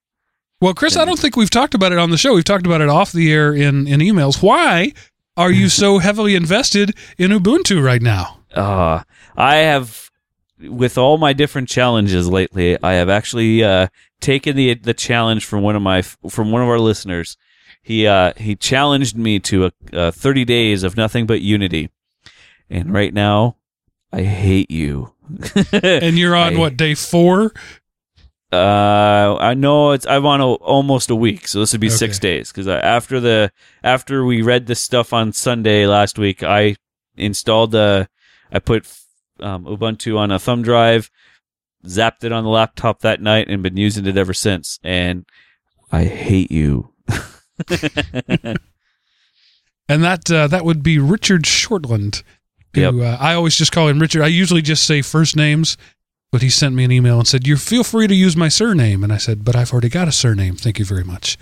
Well, 0.60 0.74
Chris, 0.74 0.98
I 0.98 1.06
don't 1.06 1.20
think 1.20 1.36
we've 1.36 1.50
talked 1.50 1.76
about 1.76 1.92
it 1.92 2.00
on 2.00 2.10
the 2.10 2.18
show. 2.18 2.34
We've 2.34 2.44
talked 2.44 2.66
about 2.66 2.82
it 2.82 2.90
off 2.90 3.12
the 3.12 3.32
air 3.32 3.54
in, 3.54 3.88
in 3.88 4.00
emails. 4.00 4.42
Why 4.42 4.94
are 5.36 5.52
you 5.52 5.70
so 5.70 5.98
heavily 6.00 6.36
invested 6.36 6.98
in 7.18 7.32
Ubuntu 7.32 7.84
right 7.84 8.02
now? 8.02 8.40
Uh, 8.56 9.04
I 9.36 9.58
have, 9.58 10.10
with 10.60 10.98
all 10.98 11.20
my 11.20 11.34
different 11.34 11.70
challenges 11.70 12.28
lately, 12.28 12.82
I 12.82 12.94
have 12.94 13.08
actually 13.10 13.64
uh, 13.64 13.88
taken 14.20 14.56
the 14.56 14.74
the 14.74 14.96
challenge 14.96 15.46
from 15.46 15.62
one 15.62 15.76
of 15.76 15.82
my 15.84 16.02
from 16.02 16.52
one 16.52 16.64
of 16.64 16.70
our 16.70 16.80
listeners. 16.80 17.38
He 17.84 18.08
uh, 18.08 18.34
he 18.36 18.56
challenged 18.56 19.16
me 19.16 19.40
to 19.42 19.66
a, 19.66 19.72
a 19.94 20.12
30 20.12 20.44
days 20.46 20.84
of 20.84 20.98
nothing 20.98 21.28
but 21.28 21.42
Unity, 21.42 21.90
and 22.70 22.92
right 22.92 23.14
now, 23.14 23.58
I 24.12 24.24
hate 24.24 24.72
you. 24.72 25.14
and 25.72 26.18
you're 26.18 26.36
on 26.36 26.56
I, 26.56 26.60
what 26.60 26.78
day 26.78 26.96
four? 26.96 27.54
Uh, 28.52 29.36
I 29.40 29.56
know 29.56 29.92
it's 29.92 30.08
I'm 30.08 30.26
on 30.26 30.40
a, 30.40 30.54
almost 30.54 31.10
a 31.10 31.16
week, 31.16 31.48
so 31.48 31.60
this 31.60 31.74
would 31.74 31.82
be 31.82 31.88
okay. 31.88 31.96
six 31.96 32.20
days. 32.20 32.52
Because 32.52 32.68
after 32.68 33.20
the 33.20 33.52
after 33.84 34.24
we 34.24 34.42
read 34.42 34.68
this 34.68 34.80
stuff 34.80 35.12
on 35.14 35.34
Sunday 35.34 35.86
last 35.86 36.18
week, 36.18 36.44
I 36.44 36.78
installed 37.18 37.72
the 37.72 38.08
I 38.52 38.60
put 38.60 38.88
um, 39.42 39.66
Ubuntu 39.66 40.18
on 40.18 40.32
a 40.32 40.40
thumb 40.40 40.62
drive, 40.62 41.12
zapped 41.86 42.24
it 42.24 42.32
on 42.32 42.46
the 42.46 42.50
laptop 42.50 43.02
that 43.02 43.22
night, 43.22 43.50
and 43.50 43.62
been 43.62 43.78
using 43.78 44.06
it 44.06 44.18
ever 44.18 44.34
since. 44.34 44.80
And 44.84 45.26
I 45.92 46.06
hate 46.06 46.52
you. 46.52 46.94
and 49.90 50.04
that 50.04 50.32
uh, 50.32 50.48
that 50.48 50.64
would 50.64 50.84
be 50.84 51.00
Richard 51.00 51.44
Shortland. 51.44 52.24
Who, 52.84 53.04
uh, 53.04 53.18
I 53.20 53.34
always 53.34 53.56
just 53.56 53.72
call 53.72 53.88
him 53.88 54.00
Richard. 54.00 54.24
I 54.24 54.28
usually 54.28 54.62
just 54.62 54.86
say 54.86 55.02
first 55.02 55.36
names, 55.36 55.78
but 56.32 56.42
he 56.42 56.50
sent 56.50 56.76
me 56.76 56.84
an 56.84 56.92
email 56.92 57.20
and 57.20 57.28
said, 57.28 57.48
"You 57.48 57.58
feel 57.58 57.84
free 57.84 58.08
to 58.08 58.16
use 58.16 58.36
my 58.36 58.50
surname." 58.50 59.04
And 59.04 59.12
I 59.14 59.18
said, 59.18 59.44
"But 59.44 59.56
I've 59.56 59.72
already 59.72 59.90
got 59.90 60.08
a 60.08 60.12
surname. 60.12 60.56
Thank 60.56 60.80
you 60.80 60.86
very 60.86 61.04
much." 61.04 61.38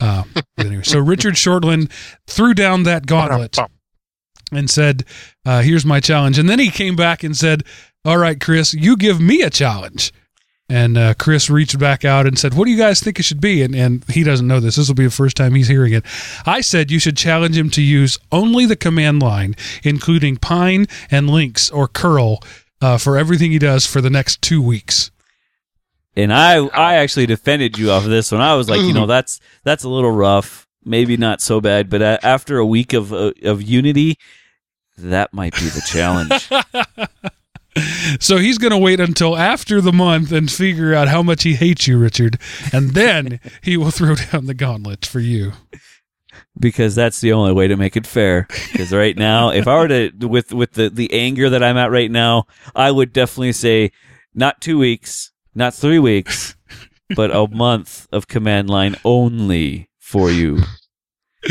Uh, 0.00 0.24
anyway, 0.58 0.84
so 0.84 0.98
Richard 0.98 1.34
Shortland 1.34 1.90
threw 2.26 2.54
down 2.54 2.84
that 2.84 3.06
gauntlet 3.06 3.56
and 4.52 4.70
said, 4.70 5.04
uh, 5.44 5.62
"Here's 5.62 5.84
my 5.84 6.00
challenge." 6.00 6.38
And 6.38 6.48
then 6.48 6.58
he 6.58 6.70
came 6.70 6.96
back 6.96 7.24
and 7.24 7.36
said, 7.36 7.64
"All 8.04 8.18
right, 8.18 8.40
Chris, 8.40 8.74
you 8.74 8.96
give 8.96 9.20
me 9.20 9.42
a 9.42 9.50
challenge." 9.50 10.12
And 10.70 10.98
uh, 10.98 11.14
Chris 11.14 11.48
reached 11.48 11.78
back 11.78 12.04
out 12.04 12.26
and 12.26 12.38
said, 12.38 12.54
"What 12.54 12.66
do 12.66 12.70
you 12.70 12.76
guys 12.76 13.00
think 13.00 13.18
it 13.18 13.22
should 13.22 13.40
be?" 13.40 13.62
And, 13.62 13.74
and 13.74 14.04
he 14.10 14.22
doesn't 14.22 14.46
know 14.46 14.60
this. 14.60 14.76
This 14.76 14.88
will 14.88 14.94
be 14.94 15.04
the 15.04 15.10
first 15.10 15.36
time 15.36 15.54
he's 15.54 15.68
hearing 15.68 15.94
it. 15.94 16.04
I 16.44 16.60
said 16.60 16.90
you 16.90 16.98
should 16.98 17.16
challenge 17.16 17.56
him 17.56 17.70
to 17.70 17.82
use 17.82 18.18
only 18.30 18.66
the 18.66 18.76
command 18.76 19.22
line, 19.22 19.56
including 19.82 20.36
Pine 20.36 20.86
and 21.10 21.30
Lynx 21.30 21.70
or 21.70 21.88
curl, 21.88 22.40
uh, 22.82 22.98
for 22.98 23.16
everything 23.16 23.50
he 23.50 23.58
does 23.58 23.86
for 23.86 24.02
the 24.02 24.10
next 24.10 24.42
two 24.42 24.60
weeks. 24.60 25.10
And 26.14 26.32
I, 26.32 26.66
I 26.66 26.96
actually 26.96 27.26
defended 27.26 27.78
you 27.78 27.90
off 27.90 28.04
of 28.04 28.10
this 28.10 28.30
one. 28.30 28.40
I 28.42 28.54
was 28.54 28.68
like, 28.68 28.80
you 28.80 28.92
know, 28.92 29.06
that's 29.14 29.40
that's 29.64 29.84
a 29.84 29.88
little 29.88 30.12
rough 30.12 30.68
maybe 30.84 31.16
not 31.16 31.40
so 31.40 31.60
bad, 31.60 31.90
but 31.90 32.02
after 32.02 32.58
a 32.58 32.66
week 32.66 32.92
of 32.92 33.12
uh, 33.12 33.32
of 33.42 33.62
Unity, 33.62 34.18
that 34.96 35.32
might 35.32 35.54
be 35.54 35.68
the 35.68 35.82
challenge. 35.86 36.50
so 38.20 38.36
he's 38.36 38.58
going 38.58 38.70
to 38.70 38.78
wait 38.78 39.00
until 39.00 39.36
after 39.36 39.80
the 39.80 39.92
month 39.92 40.32
and 40.32 40.50
figure 40.50 40.94
out 40.94 41.08
how 41.08 41.22
much 41.22 41.42
he 41.42 41.54
hates 41.54 41.86
you, 41.86 41.98
Richard, 41.98 42.38
and 42.72 42.90
then 42.90 43.40
he 43.62 43.76
will 43.76 43.90
throw 43.90 44.14
down 44.14 44.46
the 44.46 44.54
gauntlet 44.54 45.04
for 45.06 45.20
you. 45.20 45.52
Because 46.58 46.94
that's 46.94 47.20
the 47.20 47.32
only 47.32 47.52
way 47.52 47.68
to 47.68 47.76
make 47.76 47.96
it 47.96 48.06
fair. 48.06 48.46
Because 48.72 48.92
right 48.92 49.16
now, 49.16 49.50
if 49.50 49.68
I 49.68 49.76
were 49.76 49.88
to 49.88 50.10
with 50.26 50.52
with 50.52 50.72
the 50.72 50.90
the 50.90 51.12
anger 51.12 51.50
that 51.50 51.62
I'm 51.62 51.76
at 51.76 51.90
right 51.90 52.10
now, 52.10 52.46
I 52.74 52.90
would 52.90 53.12
definitely 53.12 53.52
say 53.52 53.92
not 54.34 54.60
two 54.60 54.78
weeks, 54.78 55.32
not 55.54 55.74
three 55.74 55.98
weeks, 55.98 56.56
but 57.14 57.34
a 57.34 57.46
month 57.48 58.08
of 58.12 58.28
command 58.28 58.68
line 58.68 58.96
only 59.04 59.88
for 59.98 60.30
you. 60.30 60.62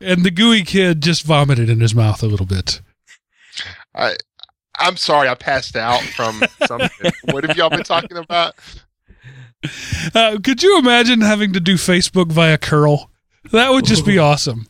and 0.00 0.24
the 0.24 0.30
gooey 0.30 0.62
kid 0.62 1.02
just 1.02 1.22
vomited 1.24 1.68
in 1.68 1.80
his 1.80 1.94
mouth 1.94 2.22
a 2.22 2.26
little 2.26 2.46
bit. 2.46 2.80
I 3.94 4.16
I'm 4.82 4.96
sorry, 4.96 5.28
I 5.28 5.34
passed 5.34 5.76
out 5.76 6.02
from 6.02 6.42
something. 6.66 7.12
what 7.30 7.44
have 7.44 7.56
y'all 7.56 7.70
been 7.70 7.84
talking 7.84 8.16
about? 8.16 8.54
Uh, 10.14 10.38
could 10.42 10.62
you 10.62 10.78
imagine 10.78 11.20
having 11.20 11.52
to 11.52 11.60
do 11.60 11.74
Facebook 11.74 12.32
via 12.32 12.58
curl? 12.58 13.10
That 13.52 13.70
would 13.70 13.84
just 13.84 14.04
be 14.04 14.18
awesome. 14.18 14.66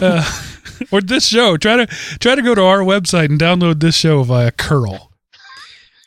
Uh, 0.00 0.24
or 0.90 1.00
this 1.00 1.26
show. 1.26 1.56
Try 1.56 1.76
to 1.76 1.86
try 1.86 2.34
to 2.34 2.42
go 2.42 2.54
to 2.54 2.62
our 2.62 2.80
website 2.80 3.26
and 3.26 3.40
download 3.40 3.80
this 3.80 3.94
show 3.94 4.22
via 4.22 4.50
curl. 4.50 5.10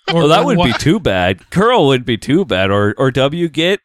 Or, 0.10 0.22
well, 0.22 0.28
that 0.30 0.46
wouldn't 0.46 0.66
be 0.66 0.74
too 0.74 1.00
bad. 1.00 1.50
Curl 1.50 1.88
wouldn't 1.88 2.08
be 2.08 2.18
too 2.18 2.46
bad, 2.46 2.72
or 2.72 2.94
or 2.98 3.12
wget. 3.12 3.80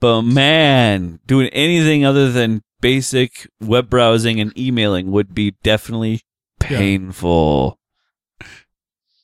But 0.00 0.22
man, 0.22 1.20
doing 1.26 1.48
anything 1.48 2.04
other 2.04 2.30
than 2.30 2.62
basic 2.80 3.48
web 3.60 3.90
browsing 3.90 4.40
and 4.40 4.56
emailing 4.58 5.10
would 5.10 5.34
be 5.34 5.56
definitely 5.62 6.22
painful. 6.60 7.78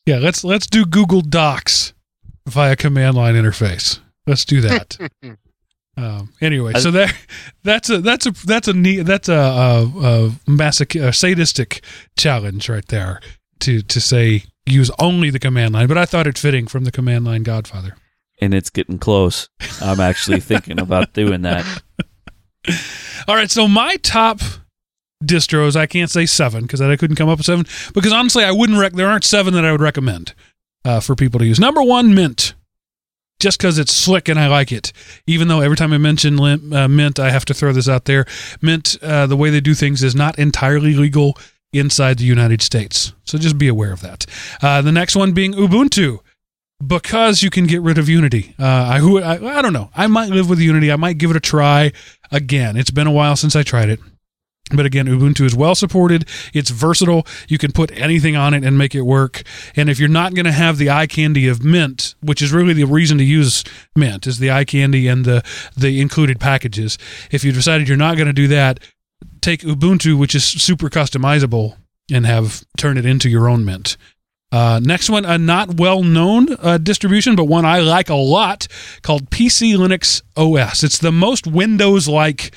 Yeah, 0.06 0.18
let's 0.18 0.44
let's 0.44 0.66
do 0.66 0.84
Google 0.84 1.20
Docs 1.20 1.94
via 2.46 2.76
command 2.76 3.16
line 3.16 3.34
interface. 3.34 4.00
Let's 4.26 4.44
do 4.44 4.60
that. 4.62 4.98
um, 5.96 6.32
anyway, 6.40 6.74
so 6.74 6.90
that 6.90 7.14
that's 7.62 7.90
a 7.90 7.98
that's 7.98 8.26
a 8.26 8.32
that's 8.46 8.68
a 8.68 8.72
neat 8.72 9.02
that's 9.02 9.28
a, 9.28 9.34
a, 9.34 9.82
a 9.84 10.30
masoch- 10.46 11.02
a 11.02 11.12
sadistic 11.12 11.82
challenge 12.16 12.68
right 12.68 12.86
there 12.88 13.20
to 13.60 13.82
to 13.82 14.00
say 14.00 14.44
use 14.66 14.90
only 14.98 15.30
the 15.30 15.38
command 15.38 15.74
line. 15.74 15.88
But 15.88 15.98
I 15.98 16.04
thought 16.04 16.26
it 16.26 16.38
fitting 16.38 16.66
from 16.66 16.84
the 16.84 16.92
command 16.92 17.24
line 17.24 17.42
Godfather 17.42 17.96
and 18.40 18.54
it's 18.54 18.70
getting 18.70 18.98
close. 18.98 19.48
I'm 19.80 20.00
actually 20.00 20.40
thinking 20.40 20.78
about 20.78 21.12
doing 21.12 21.42
that. 21.42 21.82
All 23.28 23.34
right, 23.34 23.50
so 23.50 23.68
my 23.68 23.96
top 23.96 24.40
distros, 25.26 25.76
I 25.76 25.86
can't 25.86 26.10
say 26.10 26.26
seven 26.26 26.62
because 26.62 26.80
I 26.80 26.96
couldn't 26.96 27.16
come 27.16 27.28
up 27.28 27.38
with 27.38 27.46
seven. 27.46 27.66
Because 27.92 28.12
honestly, 28.12 28.44
I 28.44 28.52
wouldn't. 28.52 28.78
Rec- 28.78 28.92
there 28.92 29.08
aren't 29.08 29.24
seven 29.24 29.54
that 29.54 29.64
I 29.64 29.72
would 29.72 29.80
recommend 29.80 30.34
uh, 30.84 31.00
for 31.00 31.14
people 31.14 31.38
to 31.40 31.46
use. 31.46 31.58
Number 31.60 31.82
one, 31.82 32.14
Mint, 32.14 32.54
just 33.40 33.58
because 33.58 33.78
it's 33.78 33.92
slick 33.92 34.28
and 34.28 34.38
I 34.38 34.48
like 34.48 34.72
it. 34.72 34.92
Even 35.26 35.48
though 35.48 35.60
every 35.60 35.76
time 35.76 35.92
I 35.92 35.98
mention 35.98 36.38
uh, 36.40 36.88
Mint, 36.88 37.18
I 37.18 37.30
have 37.30 37.44
to 37.46 37.54
throw 37.54 37.72
this 37.72 37.88
out 37.88 38.04
there. 38.04 38.26
Mint, 38.62 38.96
uh, 39.02 39.26
the 39.26 39.36
way 39.36 39.50
they 39.50 39.60
do 39.60 39.74
things 39.74 40.02
is 40.02 40.14
not 40.14 40.38
entirely 40.38 40.94
legal 40.94 41.36
inside 41.72 42.18
the 42.18 42.24
United 42.24 42.62
States, 42.62 43.12
so 43.24 43.36
just 43.36 43.58
be 43.58 43.66
aware 43.66 43.92
of 43.92 44.00
that. 44.00 44.26
Uh, 44.62 44.80
the 44.80 44.92
next 44.92 45.16
one 45.16 45.32
being 45.32 45.52
Ubuntu 45.52 46.20
because 46.84 47.42
you 47.42 47.50
can 47.50 47.66
get 47.66 47.82
rid 47.82 47.98
of 47.98 48.08
Unity. 48.08 48.54
Uh, 48.58 48.66
I, 48.66 48.98
who, 48.98 49.20
I 49.20 49.58
I 49.58 49.62
don't 49.62 49.72
know. 49.72 49.90
I 49.94 50.06
might 50.06 50.30
live 50.30 50.48
with 50.48 50.58
Unity. 50.58 50.92
I 50.92 50.96
might 50.96 51.18
give 51.18 51.30
it 51.30 51.36
a 51.36 51.40
try 51.40 51.92
again. 52.30 52.76
It's 52.76 52.90
been 52.90 53.06
a 53.06 53.12
while 53.12 53.36
since 53.36 53.56
I 53.56 53.62
tried 53.62 53.88
it. 53.88 54.00
But 54.70 54.86
again, 54.86 55.06
Ubuntu 55.06 55.44
is 55.44 55.54
well 55.54 55.74
supported. 55.74 56.26
It's 56.54 56.70
versatile. 56.70 57.26
You 57.48 57.58
can 57.58 57.70
put 57.70 57.92
anything 57.92 58.34
on 58.34 58.54
it 58.54 58.64
and 58.64 58.78
make 58.78 58.94
it 58.94 59.02
work. 59.02 59.42
And 59.76 59.90
if 59.90 59.98
you're 59.98 60.08
not 60.08 60.34
going 60.34 60.46
to 60.46 60.52
have 60.52 60.78
the 60.78 60.88
eye 60.88 61.06
candy 61.06 61.48
of 61.48 61.62
Mint, 61.62 62.14
which 62.22 62.40
is 62.40 62.50
really 62.50 62.72
the 62.72 62.84
reason 62.84 63.18
to 63.18 63.24
use 63.24 63.62
Mint, 63.94 64.26
is 64.26 64.38
the 64.38 64.50
eye 64.50 64.64
candy 64.64 65.06
and 65.06 65.24
the 65.24 65.44
the 65.76 66.00
included 66.00 66.40
packages. 66.40 66.96
If 67.30 67.44
you 67.44 67.52
decided 67.52 67.88
you're 67.88 67.98
not 67.98 68.16
going 68.16 68.26
to 68.26 68.32
do 68.32 68.48
that, 68.48 68.80
take 69.42 69.60
Ubuntu, 69.60 70.18
which 70.18 70.34
is 70.34 70.44
super 70.44 70.88
customizable, 70.88 71.76
and 72.10 72.24
have 72.24 72.64
turn 72.78 72.96
it 72.96 73.04
into 73.04 73.28
your 73.28 73.48
own 73.48 73.66
Mint. 73.66 73.98
Uh, 74.50 74.80
next 74.82 75.10
one, 75.10 75.24
a 75.24 75.36
not 75.36 75.78
well 75.78 76.02
known 76.02 76.46
uh, 76.60 76.78
distribution, 76.78 77.36
but 77.36 77.44
one 77.44 77.64
I 77.66 77.80
like 77.80 78.08
a 78.08 78.14
lot 78.14 78.66
called 79.02 79.28
PC 79.28 79.76
Linux 79.76 80.22
OS. 80.36 80.84
It's 80.84 80.98
the 80.98 81.12
most 81.12 81.46
Windows 81.46 82.08
like 82.08 82.54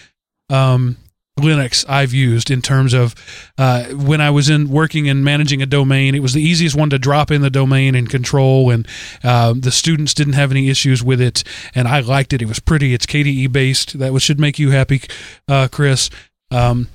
um, 0.50 0.96
Linux 1.38 1.86
I've 1.88 2.14
used 2.14 2.50
in 2.50 2.62
terms 2.62 2.94
of 2.94 3.16
uh, 3.58 3.86
when 3.86 4.22
I 4.22 4.30
was 4.30 4.50
in 4.50 4.70
working 4.70 5.08
and 5.08 5.24
managing 5.24 5.62
a 5.62 5.66
domain. 5.66 6.16
It 6.16 6.22
was 6.22 6.34
the 6.34 6.42
easiest 6.42 6.76
one 6.76 6.90
to 6.90 7.00
drop 7.00 7.32
in 7.32 7.42
the 7.42 7.50
domain 7.50 7.96
and 7.96 8.10
control, 8.10 8.72
and 8.72 8.88
uh, 9.24 9.54
the 9.58 9.72
students 9.72 10.14
didn't 10.14 10.34
have 10.34 10.52
any 10.52 10.70
issues 10.70 11.04
with 11.04 11.22
it, 11.22 11.44
and 11.76 11.88
I 11.88 12.00
liked 12.00 12.34
it. 12.34 12.42
It 12.42 12.48
was 12.48 12.60
pretty. 12.60 12.94
It's 12.94 13.06
KDE 13.06 13.52
based. 13.52 14.00
That 14.00 14.18
should 14.20 14.40
make 14.40 14.58
you 14.58 14.72
happy, 14.72 15.02
uh, 15.48 15.68
Chris. 15.72 16.10
Um, 16.50 16.88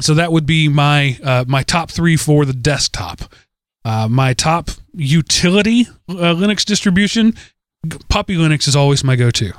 so 0.00 0.14
that 0.14 0.32
would 0.32 0.46
be 0.46 0.68
my 0.68 1.18
uh, 1.22 1.44
my 1.46 1.62
top 1.62 1.90
three 1.90 2.16
for 2.16 2.44
the 2.44 2.52
desktop. 2.52 3.32
Uh, 3.84 4.08
my 4.08 4.34
top 4.34 4.70
utility 4.92 5.86
uh, 6.08 6.34
Linux 6.34 6.64
distribution, 6.64 7.34
Puppy 8.08 8.36
Linux 8.36 8.66
is 8.68 8.76
always 8.76 9.04
my 9.04 9.16
go-to. 9.16 9.52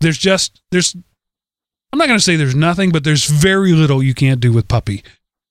There's 0.00 0.18
just 0.18 0.60
there's 0.70 0.96
I'm 1.92 1.98
not 1.98 2.06
going 2.06 2.18
to 2.18 2.24
say 2.24 2.36
there's 2.36 2.54
nothing, 2.54 2.90
but 2.90 3.04
there's 3.04 3.26
very 3.26 3.72
little 3.72 4.02
you 4.02 4.14
can't 4.14 4.40
do 4.40 4.52
with 4.52 4.68
Puppy. 4.68 5.02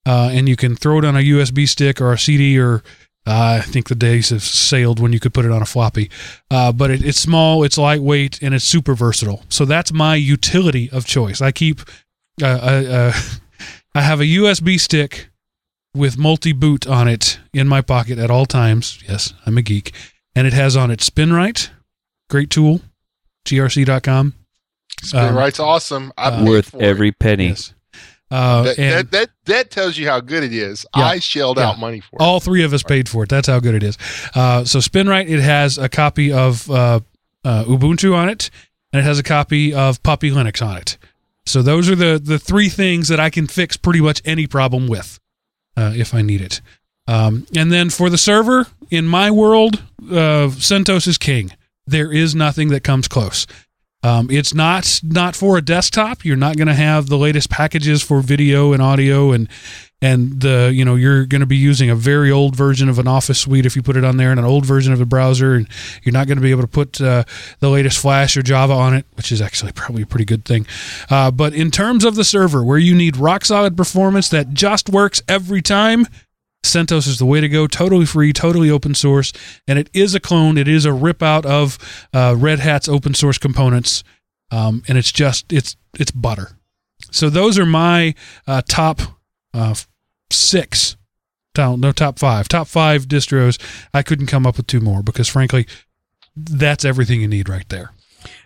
Uh, 0.06 0.32
and 0.34 0.50
you 0.50 0.56
can 0.56 0.76
throw 0.76 0.98
it 0.98 1.06
on 1.06 1.16
a 1.16 1.20
USB 1.20 1.68
stick 1.68 2.02
or 2.02 2.12
a 2.12 2.18
CD, 2.18 2.60
or 2.60 2.82
uh, 3.28 3.60
I 3.60 3.62
think 3.62 3.88
the 3.88 3.96
days 3.96 4.30
have 4.30 4.42
sailed 4.42 5.00
when 5.00 5.14
you 5.14 5.20
could 5.20 5.34
put 5.34 5.46
it 5.46 5.52
on 5.52 5.62
a 5.62 5.66
floppy. 5.66 6.10
Uh, 6.50 6.72
but 6.72 6.90
it, 6.90 7.06
it's 7.06 7.20
small, 7.20 7.64
it's 7.64 7.78
lightweight, 7.78 8.42
and 8.42 8.56
it's 8.56 8.66
super 8.66 8.96
versatile. 8.96 9.44
So 9.50 9.66
that's 9.66 9.94
my 9.94 10.16
utility 10.16 10.90
of 10.90 11.06
choice. 11.06 11.40
I 11.42 11.52
keep, 11.52 11.82
uh, 12.42 12.46
uh, 12.46 13.14
I 13.94 14.02
have 14.02 14.20
a 14.20 14.26
USB 14.26 14.80
stick 14.80 15.30
with 15.94 16.18
multi 16.18 16.54
boot 16.54 16.88
on 16.88 17.08
it 17.08 17.40
in 17.54 17.68
my 17.68 17.82
pocket 17.82 18.18
at 18.18 18.32
all 18.32 18.48
times. 18.48 19.04
Yes, 19.08 19.34
I'm 19.46 19.58
a 19.58 19.62
geek. 19.62 19.94
And 20.36 20.48
it 20.48 20.54
has 20.54 20.76
on 20.76 20.90
it 20.90 21.00
SpinRite, 21.02 21.70
great 22.30 22.50
tool, 22.50 22.82
grc.com. 23.46 24.34
SpinRite's 25.02 25.60
um, 25.60 25.68
awesome. 25.68 26.14
I 26.18 26.44
worth 26.44 26.76
every 26.76 27.10
it. 27.10 27.20
penny. 27.20 27.50
Yes. 27.50 27.74
Uh, 28.30 28.64
that, 28.64 28.80
and 28.80 28.94
that, 28.94 29.12
that 29.12 29.30
that 29.46 29.72
tells 29.72 29.98
you 29.98 30.08
how 30.08 30.22
good 30.22 30.44
it 30.44 30.54
is. 30.54 30.86
Yeah, 30.96 31.04
I 31.04 31.20
shelled 31.20 31.58
yeah. 31.58 31.70
out 31.70 31.80
money 31.80 32.00
for 32.00 32.16
it. 32.16 32.22
all 32.22 32.40
three 32.40 32.64
of 32.64 32.74
us 32.74 32.82
paid 32.82 33.10
for 33.10 33.24
it. 33.24 33.30
That's 33.30 33.48
how 33.48 33.60
good 33.60 33.76
it 33.76 33.84
is. 33.84 33.98
Uh, 34.34 34.64
so 34.64 34.80
SpinRite, 34.80 35.28
it 35.30 35.42
has 35.42 35.78
a 35.78 35.90
copy 35.90 36.32
of 36.32 36.70
uh, 36.72 37.02
uh, 37.44 37.66
Ubuntu 37.66 38.16
on 38.16 38.30
it, 38.30 38.50
and 38.94 39.02
it 39.02 39.04
has 39.04 39.20
a 39.20 39.24
copy 39.24 39.74
of 39.74 40.02
Puppy 40.02 40.32
Linux 40.32 40.66
on 40.66 40.78
it. 40.78 40.98
So 41.46 41.62
those 41.62 41.90
are 41.90 41.96
the 41.96 42.22
the 42.24 42.40
three 42.40 42.70
things 42.70 43.10
that 43.10 43.20
I 43.20 43.30
can 43.30 43.48
fix 43.48 43.76
pretty 43.76 44.00
much 44.00 44.22
any 44.24 44.48
problem 44.48 44.88
with, 44.88 45.20
uh, 45.76 45.92
if 45.94 46.14
I 46.14 46.22
need 46.22 46.40
it. 46.40 46.62
Um, 47.08 47.46
and 47.54 47.70
then 47.70 47.90
for 47.90 48.10
the 48.10 48.18
server, 48.18 48.68
in 48.90 49.08
my 49.08 49.30
world, 49.30 49.84
uh, 50.04 50.48
CentOS 50.56 51.08
is 51.08 51.18
king. 51.18 51.52
There 51.86 52.14
is 52.14 52.34
nothing 52.34 52.70
that 52.70 52.86
comes 52.86 53.10
close. 53.10 53.46
Um, 54.04 54.30
it's 54.32 54.54
not 54.54 55.00
not 55.04 55.36
for 55.36 55.58
a 55.58 55.62
desktop. 55.62 56.26
You're 56.26 56.38
not 56.38 56.58
going 56.58 56.68
to 56.68 56.74
have 56.74 57.08
the 57.08 57.18
latest 57.18 57.50
packages 57.50 58.02
for 58.02 58.22
video 58.22 58.74
and 58.74 58.82
audio 58.82 59.32
and 59.32 59.48
and 60.02 60.42
the 60.42 60.72
you 60.74 60.84
know 60.84 60.96
you're 60.96 61.26
going 61.26 61.42
to 61.42 61.48
be 61.48 61.58
using 61.58 61.90
a 61.90 61.96
very 61.96 62.32
old 62.32 62.56
version 62.56 62.90
of 62.90 62.98
an 62.98 63.08
Office 63.08 63.40
suite 63.40 63.66
if 63.66 63.76
you 63.76 63.84
put 63.84 63.96
it 63.96 64.04
on 64.04 64.18
there 64.18 64.32
and 64.32 64.40
an 64.40 64.46
old 64.46 64.66
version 64.66 64.92
of 64.92 65.00
the 65.00 65.06
browser, 65.06 65.54
and 65.54 65.68
you're 66.04 66.14
not 66.14 66.28
going 66.28 66.38
to 66.38 66.42
be 66.42 66.52
able 66.52 66.64
to 66.64 66.68
put 66.68 67.00
uh, 67.00 67.24
the 67.60 67.70
latest 67.70 68.00
Flash 68.00 68.36
or 68.36 68.42
Java 68.42 68.74
on 68.74 68.96
it, 68.96 69.06
which 69.14 69.32
is 69.32 69.42
actually 69.42 69.72
probably 69.72 70.02
a 70.02 70.08
pretty 70.08 70.26
good 70.26 70.46
thing. 70.46 70.66
Uh, 71.10 71.30
but 71.30 71.54
in 71.54 71.70
terms 71.70 72.04
of 72.04 72.16
the 72.16 72.24
server, 72.24 72.64
where 72.64 72.80
you 72.80 72.96
need 72.96 73.18
rock 73.18 73.46
solid 73.46 73.78
performance 73.78 74.30
that 74.30 74.54
just 74.54 74.90
works 74.90 75.22
every 75.28 75.62
time, 75.62 76.08
CentOS 76.64 77.08
is 77.08 77.20
the 77.20 77.26
way 77.26 77.42
to 77.42 77.50
go. 77.50 77.68
Totally 77.68 78.06
free, 78.06 78.34
totally 78.34 78.70
open 78.70 78.94
source, 78.94 79.34
and 79.68 79.80
it 79.80 79.90
is 79.94 80.14
a 80.16 80.20
clone. 80.20 80.58
It 80.58 80.68
is 80.68 80.86
a 80.86 80.94
rip 80.94 81.24
out 81.24 81.46
of 81.46 81.78
uh, 82.14 82.36
Red 82.38 82.60
Hat's 82.60 82.88
open 82.88 83.14
source 83.14 83.38
components, 83.38 84.04
um, 84.52 84.84
and 84.88 84.98
it's 84.98 85.12
just 85.12 85.52
it's 85.52 85.76
it's 85.98 86.12
butter. 86.12 86.58
So 87.12 87.30
those 87.30 87.58
are 87.58 87.66
my 87.66 88.14
uh, 88.48 88.62
top 88.68 89.02
uh, 89.54 89.76
six. 90.30 90.98
No, 91.58 91.92
top 91.92 92.18
five. 92.18 92.48
Top 92.48 92.68
five 92.68 93.08
distros. 93.08 93.62
I 93.94 94.04
couldn't 94.04 94.28
come 94.28 94.48
up 94.48 94.56
with 94.56 94.68
two 94.68 94.80
more 94.80 95.04
because, 95.04 95.28
frankly, 95.28 95.68
that's 96.36 96.86
everything 96.86 97.20
you 97.20 97.28
need 97.28 97.50
right 97.50 97.68
there. 97.68 97.92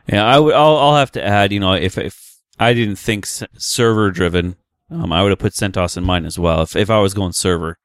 Yeah, 0.07 0.25
I 0.25 0.39
would. 0.39 0.55
I'll, 0.55 0.77
I'll 0.77 0.95
have 0.95 1.11
to 1.11 1.23
add. 1.23 1.51
You 1.51 1.59
know, 1.59 1.73
if 1.73 1.97
if 1.97 2.39
I 2.59 2.73
didn't 2.73 2.95
think 2.95 3.27
server 3.27 4.09
driven, 4.09 4.55
um, 4.89 5.11
I 5.11 5.21
would 5.21 5.29
have 5.29 5.39
put 5.39 5.53
CentOS 5.53 5.97
in 5.97 6.03
mine 6.03 6.25
as 6.25 6.39
well. 6.39 6.63
If 6.63 6.75
if 6.75 6.89
I 6.89 6.99
was 6.99 7.13
going 7.13 7.33
server, 7.33 7.77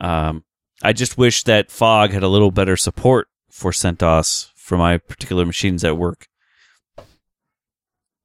um, 0.00 0.44
I 0.82 0.92
just 0.92 1.18
wish 1.18 1.44
that 1.44 1.70
Fog 1.70 2.10
had 2.10 2.22
a 2.22 2.28
little 2.28 2.50
better 2.50 2.76
support 2.76 3.28
for 3.50 3.72
CentOS 3.72 4.50
for 4.54 4.78
my 4.78 4.98
particular 4.98 5.44
machines 5.44 5.84
at 5.84 5.96
work. 5.96 6.28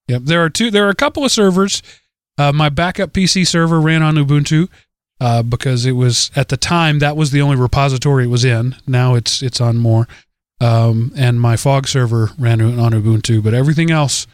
Yep, 0.08 0.24
there 0.26 0.44
are 0.44 0.50
two. 0.50 0.70
There 0.70 0.86
are 0.86 0.90
a 0.90 0.96
couple 0.96 1.24
of 1.24 1.32
servers. 1.32 1.82
Uh, 2.38 2.52
my 2.52 2.70
backup 2.70 3.14
PC 3.14 3.48
server 3.48 3.80
ran 3.80 4.04
on 4.04 4.16
Ubuntu 4.16 4.68
uh, 5.20 5.44
because 5.44 5.86
it 5.86 5.94
was 5.94 6.32
at 6.36 6.50
the 6.50 6.58
time 6.58 7.00
that 7.00 7.16
was 7.16 7.32
the 7.32 7.42
only 7.42 7.56
repository 7.56 8.26
it 8.26 8.30
was 8.30 8.44
in. 8.44 8.76
Now 8.86 9.16
it's 9.16 9.42
it's 9.42 9.62
on 9.62 9.78
more. 9.78 10.08
Um, 10.60 11.12
and 11.16 11.42
my 11.42 11.56
Fog 11.56 11.88
server 11.88 12.30
ran 12.38 12.62
on 12.62 12.92
Ubuntu, 12.92 13.44
but 13.44 13.54
everything 13.54 13.92
else, 13.92 14.28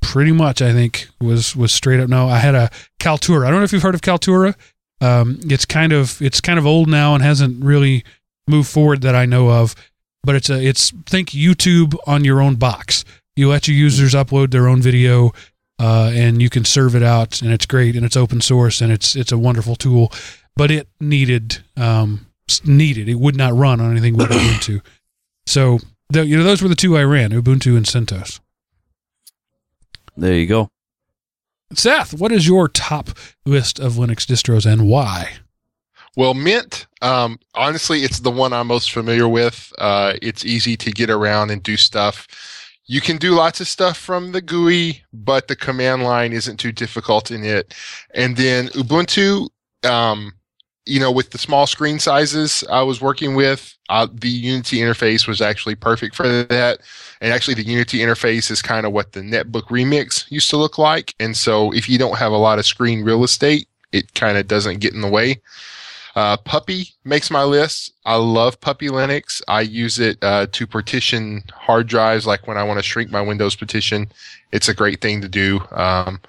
pretty 0.00 0.32
much, 0.32 0.60
I 0.62 0.72
think 0.72 1.08
was 1.20 1.54
was 1.56 1.72
straight 1.72 2.00
up. 2.00 2.08
No, 2.08 2.28
I 2.28 2.38
had 2.38 2.54
a 2.54 2.70
Kaltura. 3.00 3.46
I 3.46 3.50
don't 3.50 3.60
know 3.60 3.64
if 3.64 3.72
you've 3.72 3.82
heard 3.82 3.94
of 3.94 4.00
Kaltura. 4.00 4.54
Um, 5.00 5.38
it's 5.44 5.64
kind 5.64 5.92
of 5.92 6.20
it's 6.22 6.40
kind 6.40 6.58
of 6.58 6.66
old 6.66 6.88
now 6.88 7.14
and 7.14 7.22
hasn't 7.22 7.62
really 7.64 8.04
moved 8.48 8.68
forward 8.68 9.02
that 9.02 9.14
I 9.14 9.26
know 9.26 9.50
of. 9.50 9.74
But 10.22 10.34
it's 10.34 10.50
a 10.50 10.60
it's 10.60 10.90
think 11.06 11.30
YouTube 11.30 11.94
on 12.06 12.24
your 12.24 12.40
own 12.40 12.56
box. 12.56 13.04
You 13.36 13.48
let 13.48 13.68
your 13.68 13.76
users 13.76 14.14
upload 14.14 14.50
their 14.50 14.66
own 14.66 14.80
video, 14.80 15.32
uh, 15.78 16.10
and 16.14 16.40
you 16.40 16.48
can 16.48 16.64
serve 16.64 16.96
it 16.96 17.02
out, 17.02 17.42
and 17.42 17.52
it's 17.52 17.66
great, 17.66 17.94
and 17.96 18.04
it's 18.04 18.16
open 18.16 18.40
source, 18.40 18.80
and 18.80 18.90
it's 18.90 19.14
it's 19.14 19.30
a 19.30 19.38
wonderful 19.38 19.76
tool. 19.76 20.12
But 20.56 20.70
it 20.70 20.88
needed 21.00 21.58
um, 21.76 22.26
needed 22.64 23.08
it 23.08 23.16
would 23.16 23.36
not 23.36 23.54
run 23.54 23.80
on 23.80 23.90
anything 23.90 24.16
but 24.16 24.30
Ubuntu. 24.30 24.80
So 25.46 25.78
the, 26.08 26.26
you 26.26 26.36
know 26.36 26.44
those 26.44 26.62
were 26.62 26.68
the 26.68 26.74
two 26.74 26.96
I 26.96 27.04
ran: 27.04 27.30
Ubuntu 27.30 27.76
and 27.76 27.86
CentOS. 27.86 28.40
There 30.16 30.34
you 30.34 30.46
go. 30.46 30.70
Seth, 31.74 32.14
what 32.14 32.32
is 32.32 32.46
your 32.46 32.68
top 32.68 33.10
list 33.44 33.78
of 33.78 33.94
Linux 33.94 34.24
distros 34.24 34.70
and 34.70 34.88
why? 34.88 35.38
Well, 36.16 36.32
Mint, 36.32 36.86
um, 37.02 37.38
honestly, 37.54 38.00
it's 38.00 38.20
the 38.20 38.30
one 38.30 38.52
I'm 38.52 38.68
most 38.68 38.90
familiar 38.92 39.28
with. 39.28 39.72
Uh, 39.78 40.14
it's 40.22 40.44
easy 40.44 40.76
to 40.78 40.90
get 40.90 41.10
around 41.10 41.50
and 41.50 41.62
do 41.62 41.76
stuff. 41.76 42.26
You 42.86 43.00
can 43.00 43.18
do 43.18 43.34
lots 43.34 43.60
of 43.60 43.68
stuff 43.68 43.98
from 43.98 44.32
the 44.32 44.40
GUI, 44.40 45.02
but 45.12 45.48
the 45.48 45.56
command 45.56 46.04
line 46.04 46.32
isn't 46.32 46.58
too 46.58 46.72
difficult 46.72 47.30
in 47.30 47.44
it. 47.44 47.74
And 48.14 48.36
then 48.36 48.68
Ubuntu, 48.68 49.48
um, 49.84 50.32
you 50.86 51.00
know, 51.00 51.10
with 51.10 51.30
the 51.30 51.38
small 51.38 51.66
screen 51.66 51.98
sizes 51.98 52.64
I 52.70 52.82
was 52.82 53.00
working 53.00 53.34
with, 53.34 53.76
uh, 53.88 54.06
the 54.12 54.28
Unity 54.28 54.78
interface 54.78 55.26
was 55.26 55.40
actually 55.40 55.74
perfect 55.74 56.14
for 56.14 56.44
that. 56.44 56.78
And 57.20 57.32
actually, 57.32 57.54
the 57.54 57.64
Unity 57.64 57.98
interface 57.98 58.50
is 58.50 58.62
kind 58.62 58.86
of 58.86 58.92
what 58.92 59.12
the 59.12 59.20
Netbook 59.20 59.64
Remix 59.64 60.30
used 60.30 60.48
to 60.50 60.56
look 60.56 60.78
like. 60.78 61.14
And 61.20 61.36
so, 61.36 61.72
if 61.72 61.88
you 61.88 61.98
don't 61.98 62.18
have 62.18 62.32
a 62.32 62.36
lot 62.36 62.58
of 62.58 62.66
screen 62.66 63.02
real 63.02 63.24
estate, 63.24 63.68
it 63.92 64.14
kind 64.14 64.38
of 64.38 64.46
doesn't 64.46 64.80
get 64.80 64.94
in 64.94 65.00
the 65.00 65.08
way. 65.08 65.40
Uh, 66.14 66.36
Puppy 66.38 66.94
makes 67.04 67.30
my 67.30 67.44
list. 67.44 67.92
I 68.06 68.16
love 68.16 68.58
Puppy 68.60 68.88
Linux. 68.88 69.42
I 69.48 69.60
use 69.60 69.98
it 69.98 70.16
uh, 70.22 70.46
to 70.52 70.66
partition 70.66 71.42
hard 71.52 71.88
drives, 71.88 72.26
like 72.26 72.46
when 72.46 72.56
I 72.56 72.62
want 72.62 72.78
to 72.78 72.82
shrink 72.82 73.10
my 73.10 73.20
Windows 73.20 73.54
partition. 73.54 74.08
It's 74.50 74.68
a 74.68 74.74
great 74.74 75.02
thing 75.02 75.20
to 75.20 75.28
do. 75.28 75.60
Um, 75.72 76.20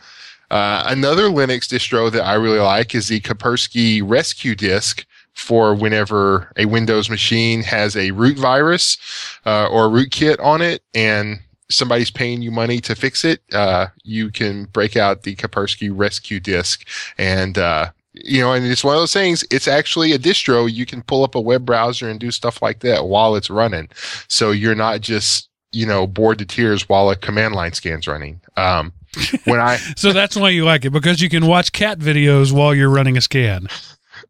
uh, 0.50 0.84
another 0.88 1.24
Linux 1.24 1.68
distro 1.68 2.12
that 2.12 2.24
I 2.24 2.36
really 2.36 2.60
like 2.60 2.96
is 2.96 3.08
the 3.08 3.20
Kaspersky 3.20 4.02
Rescue 4.04 4.56
Disk 4.56 5.06
for 5.34 5.76
whenever 5.76 6.52
a 6.58 6.66
Windows 6.66 7.10
machine 7.10 7.62
has 7.64 7.96
a 7.96 8.12
root 8.12 8.38
virus 8.38 8.98
uh, 9.46 9.68
or 9.68 9.88
rootkit 9.88 10.44
on 10.44 10.62
it 10.62 10.82
and 10.96 11.40
somebody's 11.70 12.10
paying 12.10 12.42
you 12.42 12.50
money 12.50 12.80
to 12.80 12.96
fix 12.96 13.24
it, 13.24 13.42
uh, 13.54 13.88
you 14.04 14.32
can 14.32 14.66
break 14.66 14.96
out 14.96 15.24
the 15.24 15.36
Kaspersky 15.36 15.92
Rescue 15.94 16.40
Disk 16.40 16.88
and 17.18 17.58
uh, 17.58 17.92
you 18.24 18.42
know, 18.42 18.54
and 18.54 18.66
it's 18.66 18.84
one 18.84 18.96
of 18.96 19.02
those 19.02 19.14
things. 19.14 19.44
It's 19.52 19.68
actually 19.68 20.12
a 20.12 20.20
distro. 20.20 20.72
You 20.72 20.86
can 20.86 21.04
pull 21.04 21.24
up 21.24 21.36
a 21.36 21.42
web 21.42 21.66
browser 21.66 22.10
and 22.10 22.20
do 22.20 22.32
stuff 22.32 22.62
like 22.62 22.80
that 22.80 23.06
while 23.06 23.36
it's 23.36 23.50
running, 23.50 23.90
so 24.28 24.52
you're 24.52 24.76
not 24.76 25.02
just 25.02 25.50
you 25.72 25.86
know 25.86 26.08
bored 26.08 26.40
to 26.40 26.46
tears 26.46 26.88
while 26.90 27.10
a 27.10 27.16
command 27.16 27.56
line 27.56 27.74
scan's 27.74 28.08
running. 28.08 28.42
Um, 28.56 28.94
when 29.46 29.60
I 29.60 29.78
so 29.96 30.14
that's 30.14 30.36
why 30.36 30.50
you 30.50 30.66
like 30.66 30.86
it 30.86 30.92
because 30.92 31.22
you 31.22 31.30
can 31.30 31.46
watch 31.46 31.72
cat 31.72 32.00
videos 32.00 32.52
while 32.52 32.74
you're 32.74 32.90
running 32.90 33.18
a 33.18 33.22
scan. 33.22 33.68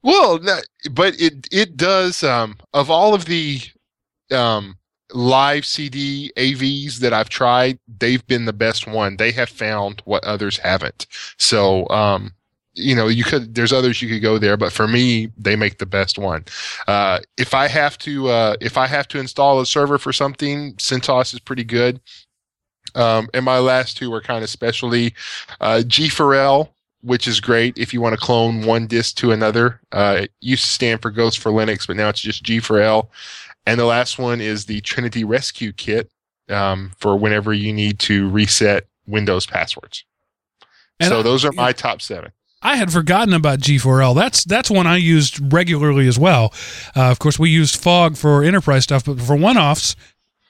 Well, 0.03 0.39
but 0.91 1.19
it 1.19 1.47
it 1.51 1.77
does. 1.77 2.23
Um, 2.23 2.57
of 2.73 2.89
all 2.89 3.13
of 3.13 3.25
the 3.25 3.61
um 4.31 4.77
live 5.13 5.65
CD 5.65 6.31
AVs 6.37 6.97
that 6.97 7.13
I've 7.13 7.29
tried, 7.29 7.79
they've 7.99 8.25
been 8.27 8.45
the 8.45 8.53
best 8.53 8.87
one. 8.87 9.17
They 9.17 9.31
have 9.31 9.49
found 9.49 10.01
what 10.05 10.23
others 10.23 10.57
haven't. 10.57 11.07
So, 11.37 11.87
um, 11.89 12.33
you 12.73 12.95
know, 12.95 13.07
you 13.07 13.23
could, 13.23 13.55
there's 13.55 13.73
others 13.73 14.01
you 14.01 14.09
could 14.09 14.21
go 14.21 14.37
there, 14.37 14.57
but 14.57 14.71
for 14.71 14.87
me, 14.87 15.31
they 15.37 15.55
make 15.55 15.79
the 15.79 15.85
best 15.85 16.17
one. 16.17 16.45
Uh, 16.87 17.19
if 17.37 17.53
I 17.53 17.67
have 17.67 17.97
to, 17.99 18.27
uh, 18.29 18.55
if 18.61 18.77
I 18.77 18.85
have 18.87 19.07
to 19.09 19.19
install 19.19 19.59
a 19.59 19.65
server 19.65 19.97
for 19.97 20.13
something, 20.13 20.73
CentOS 20.75 21.33
is 21.33 21.39
pretty 21.39 21.63
good. 21.63 21.99
Um, 22.95 23.29
and 23.33 23.45
my 23.45 23.59
last 23.59 23.97
two 23.97 24.13
are 24.13 24.21
kind 24.21 24.43
of 24.43 24.49
specialty. 24.49 25.13
Uh, 25.61 25.81
G4L, 25.85 26.69
which 27.01 27.27
is 27.27 27.39
great 27.39 27.77
if 27.77 27.93
you 27.93 28.01
want 28.01 28.13
to 28.13 28.19
clone 28.19 28.65
one 28.65 28.87
disk 28.87 29.15
to 29.17 29.31
another. 29.31 29.81
Uh, 29.91 30.21
it 30.23 30.31
used 30.41 30.63
to 30.63 30.71
stand 30.71 31.01
for 31.01 31.11
Ghost 31.11 31.39
for 31.39 31.51
Linux, 31.51 31.87
but 31.87 31.95
now 31.95 32.09
it's 32.09 32.21
just 32.21 32.43
G4L. 32.43 33.07
And 33.65 33.79
the 33.79 33.85
last 33.85 34.17
one 34.17 34.41
is 34.41 34.65
the 34.65 34.81
Trinity 34.81 35.23
Rescue 35.23 35.73
Kit 35.73 36.09
um, 36.49 36.91
for 36.97 37.17
whenever 37.17 37.53
you 37.53 37.73
need 37.73 37.99
to 37.99 38.29
reset 38.29 38.87
Windows 39.05 39.45
passwords. 39.45 40.05
And 40.99 41.09
so 41.09 41.19
I, 41.19 41.23
those 41.23 41.45
are 41.45 41.51
my 41.51 41.73
top 41.73 42.01
seven. 42.01 42.31
I 42.61 42.75
had 42.75 42.91
forgotten 42.91 43.33
about 43.33 43.59
G4L. 43.59 44.15
That's 44.15 44.43
that's 44.43 44.71
one 44.71 44.87
I 44.87 44.97
used 44.97 45.53
regularly 45.53 46.07
as 46.07 46.17
well. 46.17 46.53
Uh, 46.95 47.11
of 47.11 47.19
course, 47.19 47.37
we 47.37 47.49
used 47.49 47.77
Fog 47.77 48.17
for 48.17 48.43
enterprise 48.43 48.83
stuff, 48.83 49.05
but 49.05 49.21
for 49.21 49.35
one-offs, 49.35 49.95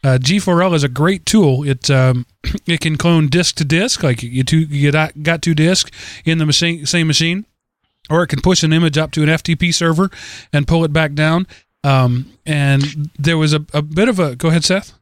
uh, 0.04 0.18
G4L 0.20 0.74
is 0.74 0.84
a 0.84 0.90
great 0.90 1.26
tool. 1.26 1.64
It 1.64 1.90
um, 1.90 2.26
it 2.66 2.82
can 2.82 2.98
clone 2.98 3.28
disk 3.28 3.56
to 3.56 3.66
disk, 3.66 4.04
like 4.04 4.24
you 4.24 4.44
two 4.44 4.60
you 4.60 4.92
got 4.92 5.42
two 5.42 5.56
disks 5.56 5.92
in 6.26 6.38
the 6.38 6.46
machine, 6.46 6.86
same 6.86 7.08
machine, 7.08 7.46
or 8.10 8.24
it 8.24 8.28
can 8.28 8.42
push 8.42 8.64
an 8.64 8.74
image 8.74 8.98
up 8.98 9.12
to 9.12 9.24
an 9.24 9.30
FTP 9.30 9.74
server 9.74 10.10
and 10.54 10.68
pull 10.68 10.84
it 10.86 10.94
back 10.94 11.14
down. 11.14 11.48
Um, 11.84 12.34
and 12.46 13.12
there 13.18 13.38
was 13.38 13.54
a, 13.54 13.66
a 13.74 13.82
bit 13.82 14.10
of 14.10 14.20
a 14.20 14.36
go 14.36 14.50
ahead, 14.50 14.66
Seth. 14.66 14.94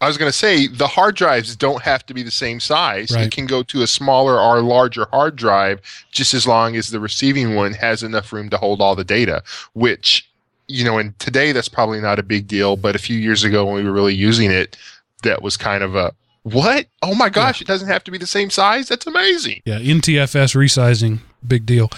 I 0.00 0.06
was 0.06 0.18
going 0.18 0.30
to 0.30 0.36
say 0.36 0.66
the 0.66 0.86
hard 0.86 1.14
drives 1.14 1.56
don't 1.56 1.82
have 1.82 2.04
to 2.06 2.14
be 2.14 2.22
the 2.22 2.30
same 2.30 2.60
size. 2.60 3.10
Right. 3.10 3.26
It 3.26 3.32
can 3.32 3.46
go 3.46 3.62
to 3.62 3.82
a 3.82 3.86
smaller 3.86 4.38
or 4.38 4.60
larger 4.60 5.06
hard 5.10 5.36
drive 5.36 5.80
just 6.12 6.34
as 6.34 6.46
long 6.46 6.76
as 6.76 6.90
the 6.90 7.00
receiving 7.00 7.54
one 7.54 7.72
has 7.72 8.02
enough 8.02 8.32
room 8.32 8.50
to 8.50 8.58
hold 8.58 8.82
all 8.82 8.94
the 8.94 9.04
data, 9.04 9.42
which, 9.72 10.30
you 10.68 10.84
know, 10.84 10.98
and 10.98 11.18
today 11.18 11.52
that's 11.52 11.68
probably 11.68 12.00
not 12.00 12.18
a 12.18 12.22
big 12.22 12.46
deal. 12.46 12.76
But 12.76 12.96
a 12.96 12.98
few 12.98 13.16
years 13.16 13.44
ago 13.44 13.66
when 13.66 13.74
we 13.76 13.84
were 13.84 13.92
really 13.92 14.14
using 14.14 14.50
it, 14.50 14.76
that 15.22 15.42
was 15.42 15.56
kind 15.56 15.82
of 15.82 15.94
a 15.94 16.12
what? 16.44 16.86
Oh 17.02 17.14
my 17.14 17.30
gosh, 17.30 17.60
yeah. 17.60 17.64
it 17.64 17.68
doesn't 17.68 17.88
have 17.88 18.04
to 18.04 18.10
be 18.10 18.18
the 18.18 18.26
same 18.26 18.50
size? 18.50 18.88
That's 18.88 19.06
amazing. 19.06 19.62
Yeah, 19.64 19.78
NTFS 19.78 20.54
resizing, 20.54 21.20
big 21.46 21.66
deal. 21.66 21.90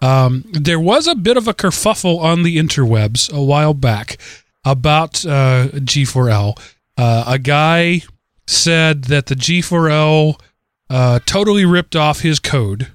Um, 0.00 0.44
there 0.52 0.78
was 0.78 1.08
a 1.08 1.16
bit 1.16 1.36
of 1.36 1.48
a 1.48 1.54
kerfuffle 1.54 2.20
on 2.20 2.44
the 2.44 2.56
interwebs 2.56 3.32
a 3.32 3.42
while 3.42 3.74
back 3.74 4.18
about 4.64 5.24
uh, 5.26 5.68
G4L. 5.72 6.58
Uh, 6.96 7.24
a 7.26 7.38
guy 7.38 8.02
said 8.46 9.04
that 9.04 9.26
the 9.26 9.34
G4L 9.34 10.40
uh, 10.88 11.18
totally 11.26 11.64
ripped 11.64 11.96
off 11.96 12.20
his 12.20 12.38
code 12.38 12.88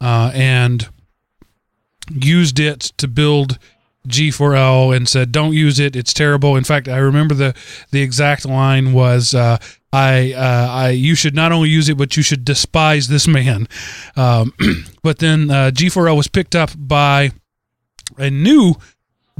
uh, 0.00 0.32
and 0.34 0.88
used 2.10 2.58
it 2.58 2.80
to 2.80 3.06
build 3.06 3.58
G4L 4.06 4.94
and 4.94 5.08
said, 5.08 5.32
"Don't 5.32 5.52
use 5.52 5.78
it; 5.80 5.96
it's 5.96 6.12
terrible." 6.12 6.56
In 6.56 6.64
fact, 6.64 6.88
I 6.88 6.98
remember 6.98 7.34
the 7.34 7.54
the 7.90 8.02
exact 8.02 8.46
line 8.46 8.92
was, 8.92 9.34
uh, 9.34 9.58
I, 9.92 10.32
uh, 10.32 10.68
I, 10.70 10.88
you 10.90 11.14
should 11.14 11.34
not 11.34 11.52
only 11.52 11.68
use 11.68 11.88
it, 11.88 11.96
but 11.96 12.16
you 12.16 12.22
should 12.22 12.44
despise 12.44 13.08
this 13.08 13.26
man. 13.26 13.68
Um, 14.16 14.52
but 15.02 15.18
then 15.18 15.50
uh, 15.50 15.70
G4L 15.72 16.16
was 16.16 16.28
picked 16.28 16.54
up 16.54 16.70
by 16.76 17.32
a 18.16 18.30
new 18.30 18.74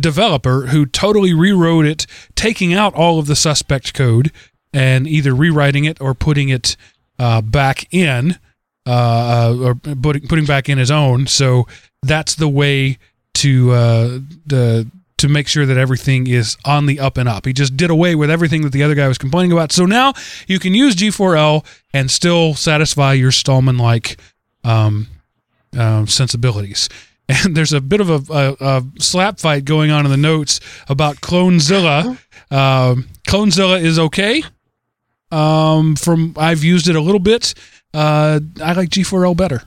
developer 0.01 0.67
who 0.67 0.87
totally 0.87 1.35
rewrote 1.35 1.87
it, 1.87 2.07
taking 2.35 2.73
out 2.73 2.95
all 2.95 3.19
of 3.19 3.27
the 3.27 3.37
suspect 3.37 3.95
code 3.95 4.33
and 4.73 5.07
either 5.07 5.35
rewriting 5.35 5.85
it 5.85 6.01
or 6.01 6.15
putting 6.15 6.49
it 6.49 6.77
uh, 7.19 7.41
back 7.41 7.93
in, 7.93 8.39
uh, 8.87 8.91
uh, 8.91 9.57
or 9.61 9.75
putting 9.75 10.27
putting 10.29 10.47
back 10.47 10.69
in 10.69 10.79
his 10.79 10.91
own. 10.91 11.27
So 11.27 11.67
that's 12.03 12.35
the 12.35 12.49
way 12.49 12.99
to 13.35 13.73
uh, 13.73 14.19
the 14.47 14.91
to 15.19 15.29
make 15.29 15.49
sure 15.49 15.67
that 15.67 15.77
everything 15.77 16.27
is 16.27 16.57
on 16.65 16.87
the 16.87 17.01
up 17.01 17.17
and 17.19 17.29
up. 17.29 17.45
He 17.45 17.53
just 17.53 17.77
did 17.77 17.91
away 17.91 18.15
with 18.15 18.31
everything 18.31 18.63
that 18.63 18.73
the 18.73 18.83
other 18.83 18.95
guy 18.95 19.09
was 19.09 19.19
complaining 19.19 19.53
about. 19.53 19.73
So 19.73 19.85
now 19.85 20.15
you 20.47 20.59
can 20.59 20.75
use 20.75 20.95
G4L 20.95 21.67
and 21.93 22.11
still 22.11 22.55
satisfy 22.55 23.15
your 23.15 23.33
Stallman 23.33 23.79
like 23.79 24.17
um, 24.65 25.09
uh, 25.77 26.07
sensibilities. 26.07 26.89
And 27.31 27.55
there's 27.55 27.75
a 27.75 27.83
bit 27.83 28.01
of 28.01 28.09
a, 28.09 28.33
a, 28.33 28.57
a, 28.59 28.85
slap 29.01 29.39
fight 29.39 29.67
going 29.67 29.91
on 29.91 30.07
in 30.07 30.11
the 30.11 30.17
notes 30.17 30.61
about 30.89 31.17
Clonezilla. 31.17 32.17
Um, 32.51 33.07
Clonezilla 33.29 33.83
is 33.83 33.99
okay. 33.99 34.43
Um, 35.31 35.95
from 35.95 36.33
I've 36.39 36.65
used 36.65 36.89
it 36.89 36.97
a 36.97 37.03
little 37.03 37.21
bit. 37.21 37.53
Uh, 37.93 38.41
I 38.65 38.73
like 38.73 38.89
G4L 38.89 39.37
better. 39.37 39.63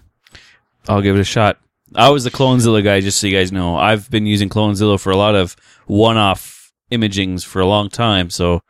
I'll 0.90 1.04
give 1.04 1.16
it 1.16 1.20
a 1.20 1.24
shot. 1.24 1.60
I 1.96 2.10
was 2.10 2.24
the 2.24 2.32
Clonezilla 2.32 2.84
guy, 2.84 3.02
just 3.02 3.20
so 3.20 3.28
you 3.28 3.38
guys 3.38 3.52
know. 3.52 3.76
I've 3.76 4.10
been 4.10 4.26
using 4.26 4.50
Clonezilla 4.50 5.00
for 5.00 5.12
a 5.12 5.18
lot 5.18 5.36
of 5.36 5.56
one-off 5.88 6.72
imagings 6.92 7.44
for 7.44 7.60
a 7.60 7.66
long 7.66 7.90
time. 7.90 8.30
So, 8.30 8.62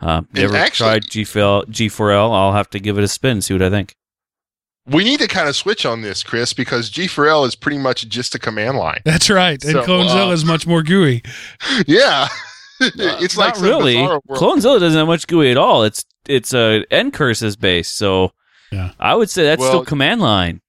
uh, 0.00 0.22
never 0.32 0.56
actually, 0.56 0.88
tried 0.88 1.02
G4L, 1.04 1.66
G4L. 1.66 2.32
I'll 2.32 2.52
have 2.52 2.70
to 2.70 2.78
give 2.78 2.98
it 2.98 3.04
a 3.04 3.08
spin, 3.08 3.42
see 3.42 3.54
what 3.54 3.62
I 3.62 3.70
think. 3.70 3.94
We 4.86 5.04
need 5.04 5.20
to 5.20 5.28
kind 5.28 5.48
of 5.48 5.56
switch 5.56 5.84
on 5.84 6.00
this, 6.00 6.22
Chris, 6.22 6.52
because 6.52 6.90
G4L 6.90 7.46
is 7.46 7.54
pretty 7.54 7.78
much 7.78 8.08
just 8.08 8.34
a 8.34 8.38
command 8.38 8.78
line. 8.78 9.00
That's 9.04 9.28
right, 9.28 9.62
and 9.64 9.76
Clonezilla 9.78 10.28
uh, 10.28 10.32
is 10.32 10.44
much 10.44 10.66
more 10.66 10.82
GUI. 10.82 11.22
Yeah, 11.86 12.28
it's 12.80 13.36
not 13.36 13.56
like 13.56 13.62
really. 13.62 13.96
Clonezilla 13.96 14.78
doesn't 14.78 14.96
have 14.96 15.08
much 15.08 15.26
GUI 15.26 15.50
at 15.50 15.56
all. 15.56 15.82
It's 15.82 16.04
it's 16.28 16.54
a 16.54 16.84
ncurses 16.92 17.58
base, 17.58 17.88
so 17.88 18.32
yeah. 18.70 18.92
I 19.00 19.14
would 19.16 19.28
say 19.30 19.42
that's 19.42 19.60
well, 19.60 19.70
still 19.70 19.84
command 19.84 20.20
line. 20.20 20.60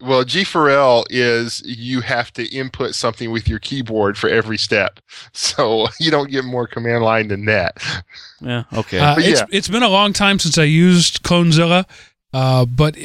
Well, 0.00 0.24
G4L 0.24 1.04
is 1.10 1.62
you 1.64 2.00
have 2.00 2.32
to 2.34 2.46
input 2.46 2.94
something 2.94 3.30
with 3.30 3.46
your 3.48 3.58
keyboard 3.58 4.16
for 4.16 4.28
every 4.28 4.58
step. 4.58 5.00
So 5.32 5.88
you 5.98 6.10
don't 6.10 6.30
get 6.30 6.44
more 6.44 6.66
command 6.66 7.04
line 7.04 7.28
than 7.28 7.44
that. 7.46 7.78
Yeah, 8.40 8.64
okay. 8.72 8.98
Uh, 8.98 9.16
it's, 9.18 9.40
yeah. 9.40 9.46
it's 9.50 9.68
been 9.68 9.82
a 9.82 9.88
long 9.88 10.12
time 10.12 10.38
since 10.38 10.58
I 10.58 10.64
used 10.64 11.22
Clonezilla, 11.22 11.86
uh, 12.32 12.64
but 12.66 12.96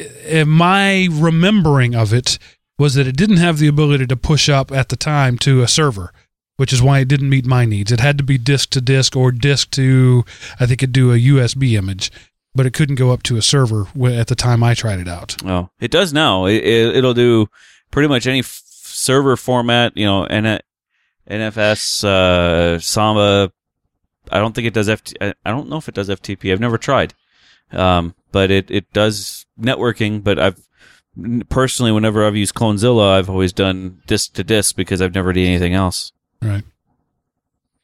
my 0.46 1.08
remembering 1.12 1.96
of 1.96 2.14
it 2.14 2.38
was 2.78 2.96
that 2.96 3.08
it 3.08 3.18
didn't 3.18 3.38
have 3.38 3.60
the 3.60 3.68
ability 3.68 4.08
to 4.08 4.16
push 4.16 4.50
up 4.50 4.72
at 4.72 4.90
the 4.90 4.96
time 4.96 5.38
to 5.40 5.62
a 5.62 5.68
server, 5.68 6.12
which 6.58 6.74
is 6.74 6.82
why 6.82 7.00
it 7.00 7.08
didn't 7.08 7.30
meet 7.30 7.46
my 7.46 7.66
needs. 7.66 7.92
It 7.92 8.00
had 8.00 8.18
to 8.18 8.24
be 8.24 8.38
disk 8.38 8.70
to 8.72 8.82
disk 8.82 9.16
or 9.16 9.32
disk 9.32 9.72
to, 9.72 10.26
I 10.60 10.66
think, 10.66 10.84
it 10.84 10.92
do 10.92 11.12
a 11.12 11.18
USB 11.18 11.74
image 11.74 12.12
but 12.56 12.66
it 12.66 12.74
couldn't 12.74 12.96
go 12.96 13.12
up 13.12 13.22
to 13.24 13.36
a 13.36 13.42
server 13.42 13.88
at 14.06 14.28
the 14.28 14.36
time 14.36 14.64
I 14.64 14.74
tried 14.74 15.00
it 15.00 15.08
out. 15.08 15.36
Oh, 15.46 15.70
it 15.80 15.92
does 15.92 16.14
now. 16.14 16.46
It, 16.46 17.04
will 17.04 17.12
it, 17.12 17.16
do 17.16 17.50
pretty 17.92 18.08
much 18.08 18.26
any 18.26 18.40
f- 18.40 18.62
server 18.66 19.36
format. 19.36 19.96
You 19.96 20.06
know, 20.06 20.24
N- 20.24 20.62
NFS, 21.30 22.04
uh, 22.06 22.80
Samba. 22.80 23.52
I 24.32 24.40
don't 24.40 24.56
think 24.56 24.68
it 24.68 24.74
does 24.74 24.88
FT. 24.88 25.34
I 25.46 25.52
don't 25.52 25.70
know 25.70 25.78
if 25.78 25.90
it 25.90 25.96
does 25.96 26.10
FTP. 26.10 26.52
I've 26.52 26.60
never 26.60 26.78
tried, 26.78 27.14
um, 27.72 28.16
but 28.32 28.50
it 28.50 28.72
it 28.72 28.92
does 28.94 29.46
networking. 29.60 30.24
But 30.24 30.40
I've 30.40 30.68
personally, 31.50 31.92
whenever 31.92 32.26
I've 32.26 32.36
used 32.36 32.56
Clonezilla, 32.56 33.18
I've 33.18 33.30
always 33.30 33.54
done 33.54 34.02
disk 34.08 34.34
to 34.34 34.44
disk 34.44 34.76
because 34.76 35.02
I've 35.02 35.14
never 35.14 35.34
done 35.34 35.44
anything 35.44 35.74
else. 35.74 36.12
Right. 36.42 36.64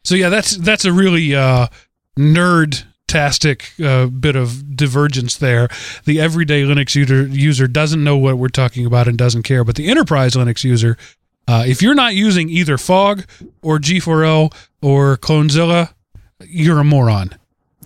So 0.04 0.16
yeah, 0.16 0.30
that's 0.30 0.58
that's 0.58 0.86
a 0.86 0.94
really 0.94 1.36
uh, 1.36 1.68
nerd 2.18 2.86
fantastic 3.12 3.74
uh, 3.84 4.06
bit 4.08 4.36
of 4.36 4.76
divergence 4.76 5.38
there. 5.38 5.68
The 6.06 6.20
everyday 6.22 6.64
Linux 6.64 6.96
user, 6.96 7.28
user 7.28 7.68
doesn't 7.68 8.02
know 8.04 8.18
what 8.18 8.38
we're 8.38 8.48
talking 8.48 8.86
about 8.86 9.08
and 9.08 9.18
doesn't 9.18 9.44
care, 9.44 9.64
but 9.64 9.76
the 9.76 9.90
enterprise 9.90 10.34
Linux 10.34 10.64
user, 10.64 10.98
uh, 11.48 11.64
if 11.68 11.82
you're 11.82 11.96
not 11.96 12.16
using 12.16 12.50
either 12.50 12.78
Fog 12.78 13.26
or 13.62 13.80
G4L 13.80 14.54
or 14.82 15.18
Clonezilla, 15.18 15.94
you're 16.46 16.80
a 16.80 16.84
moron. 16.84 17.32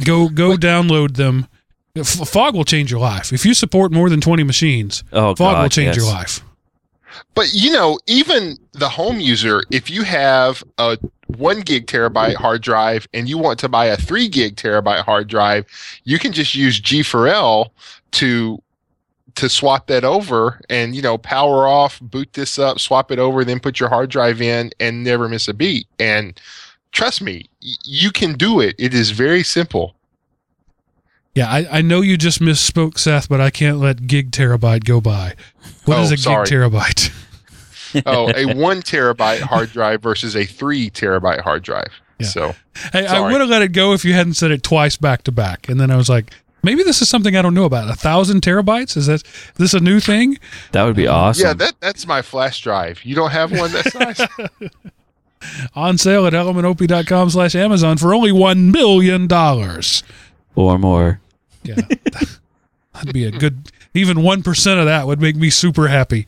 Go 0.03 0.29
go 0.29 0.49
what? 0.49 0.61
download 0.61 1.15
them. 1.15 1.47
F- 1.95 2.29
Fog 2.29 2.53
will 2.53 2.65
change 2.65 2.91
your 2.91 2.99
life. 2.99 3.33
If 3.33 3.45
you 3.45 3.53
support 3.53 3.91
more 3.91 4.09
than 4.09 4.21
20 4.21 4.43
machines, 4.43 5.03
oh, 5.11 5.33
Fog 5.35 5.37
God, 5.37 5.61
will 5.63 5.69
change 5.69 5.95
yes. 5.95 5.97
your 5.97 6.05
life. 6.05 6.41
But 7.33 7.53
you 7.53 7.71
know, 7.71 7.97
even 8.07 8.57
the 8.73 8.89
home 8.89 9.19
user, 9.19 9.63
if 9.71 9.89
you 9.89 10.03
have 10.03 10.63
a 10.77 10.97
one 11.27 11.61
gig 11.61 11.87
terabyte 11.87 12.35
hard 12.35 12.61
drive 12.61 13.07
and 13.13 13.27
you 13.27 13.37
want 13.37 13.59
to 13.59 13.69
buy 13.69 13.85
a 13.85 13.97
three 13.97 14.27
gig 14.27 14.55
terabyte 14.55 15.03
hard 15.03 15.27
drive, 15.27 15.65
you 16.03 16.19
can 16.19 16.31
just 16.31 16.53
use 16.55 16.79
G4L 16.79 17.69
to 18.11 18.61
to 19.35 19.49
swap 19.49 19.87
that 19.87 20.05
over 20.05 20.61
and 20.69 20.95
you 20.95 21.01
know 21.01 21.17
power 21.17 21.67
off 21.67 21.99
boot 21.99 22.31
this 22.33 22.57
up 22.57 22.79
swap 22.79 23.11
it 23.11 23.19
over 23.19 23.43
then 23.43 23.59
put 23.59 23.81
your 23.81 23.89
hard 23.89 24.09
drive 24.09 24.41
in 24.41 24.71
and 24.79 25.03
never 25.03 25.27
miss 25.27 25.47
a 25.49 25.53
beat. 25.53 25.87
And 25.99 26.39
trust 26.93 27.21
me 27.21 27.49
you 27.59 28.11
can 28.11 28.33
do 28.33 28.59
it. 28.61 28.75
It 28.79 28.93
is 28.93 29.11
very 29.11 29.43
simple. 29.43 29.95
Yeah 31.33 31.49
I, 31.49 31.79
I 31.79 31.81
know 31.81 31.99
you 32.01 32.15
just 32.17 32.39
misspoke 32.39 32.97
seth 32.97 33.27
but 33.27 33.41
i 33.41 33.49
can't 33.49 33.79
let 33.79 34.07
gig 34.07 34.31
terabyte 34.31 34.85
go 34.85 35.01
by. 35.01 35.33
What 35.83 35.97
Oh, 35.97 36.03
is 36.03 36.11
a 36.11 36.17
sorry. 36.17 36.45
gig 36.45 36.53
terabyte 36.53 37.11
oh 38.05 38.31
a 38.35 38.53
one 38.55 38.81
terabyte 38.81 39.39
hard 39.41 39.71
drive 39.71 40.01
versus 40.01 40.35
a 40.35 40.45
three 40.45 40.89
terabyte 40.89 41.41
hard 41.41 41.63
drive 41.63 41.91
Yeah. 42.19 42.27
so 42.27 42.55
hey, 42.93 43.05
i 43.07 43.19
would 43.19 43.41
have 43.41 43.49
let 43.49 43.61
it 43.61 43.69
go 43.73 43.93
if 43.93 44.03
you 44.05 44.13
hadn't 44.13 44.33
said 44.35 44.51
it 44.51 44.63
twice 44.63 44.95
back 44.97 45.23
to 45.23 45.31
back 45.31 45.67
and 45.69 45.79
then 45.79 45.91
i 45.91 45.95
was 45.95 46.09
like 46.09 46.31
maybe 46.63 46.83
this 46.83 47.01
is 47.01 47.09
something 47.09 47.35
i 47.35 47.41
don't 47.41 47.53
know 47.53 47.65
about 47.65 47.89
a 47.89 47.95
thousand 47.95 48.41
terabytes 48.41 48.95
is 48.97 49.05
that 49.07 49.23
is 49.25 49.51
this 49.57 49.73
a 49.73 49.79
new 49.79 49.99
thing 49.99 50.37
That 50.71 50.83
would 50.83 50.95
be 50.95 51.07
awesome. 51.07 51.45
yeah 51.47 51.53
that 51.53 51.73
that's 51.79 52.05
my 52.07 52.21
flash 52.21 52.61
drive 52.61 53.03
you 53.03 53.15
don't 53.15 53.31
have 53.31 53.51
one 53.51 53.71
that 53.73 53.91
size 53.91 54.69
on 55.75 55.97
sale 55.97 56.25
at 56.25 56.33
elementop.com 56.33 57.29
slash 57.29 57.55
amazon 57.55 57.97
for 57.97 58.13
only 58.13 58.31
one 58.31 58.71
million 58.71 59.27
dollars 59.27 60.03
or 60.55 60.79
more. 60.79 61.19
Yeah. 61.63 61.75
That'd 62.93 63.11
be 63.13 63.25
a 63.25 63.31
good, 63.31 63.69
even 63.93 64.15
1% 64.19 64.79
of 64.79 64.85
that 64.85 65.05
would 65.05 65.19
make 65.19 65.35
me 65.35 65.49
super 65.49 65.89
happy. 65.89 66.27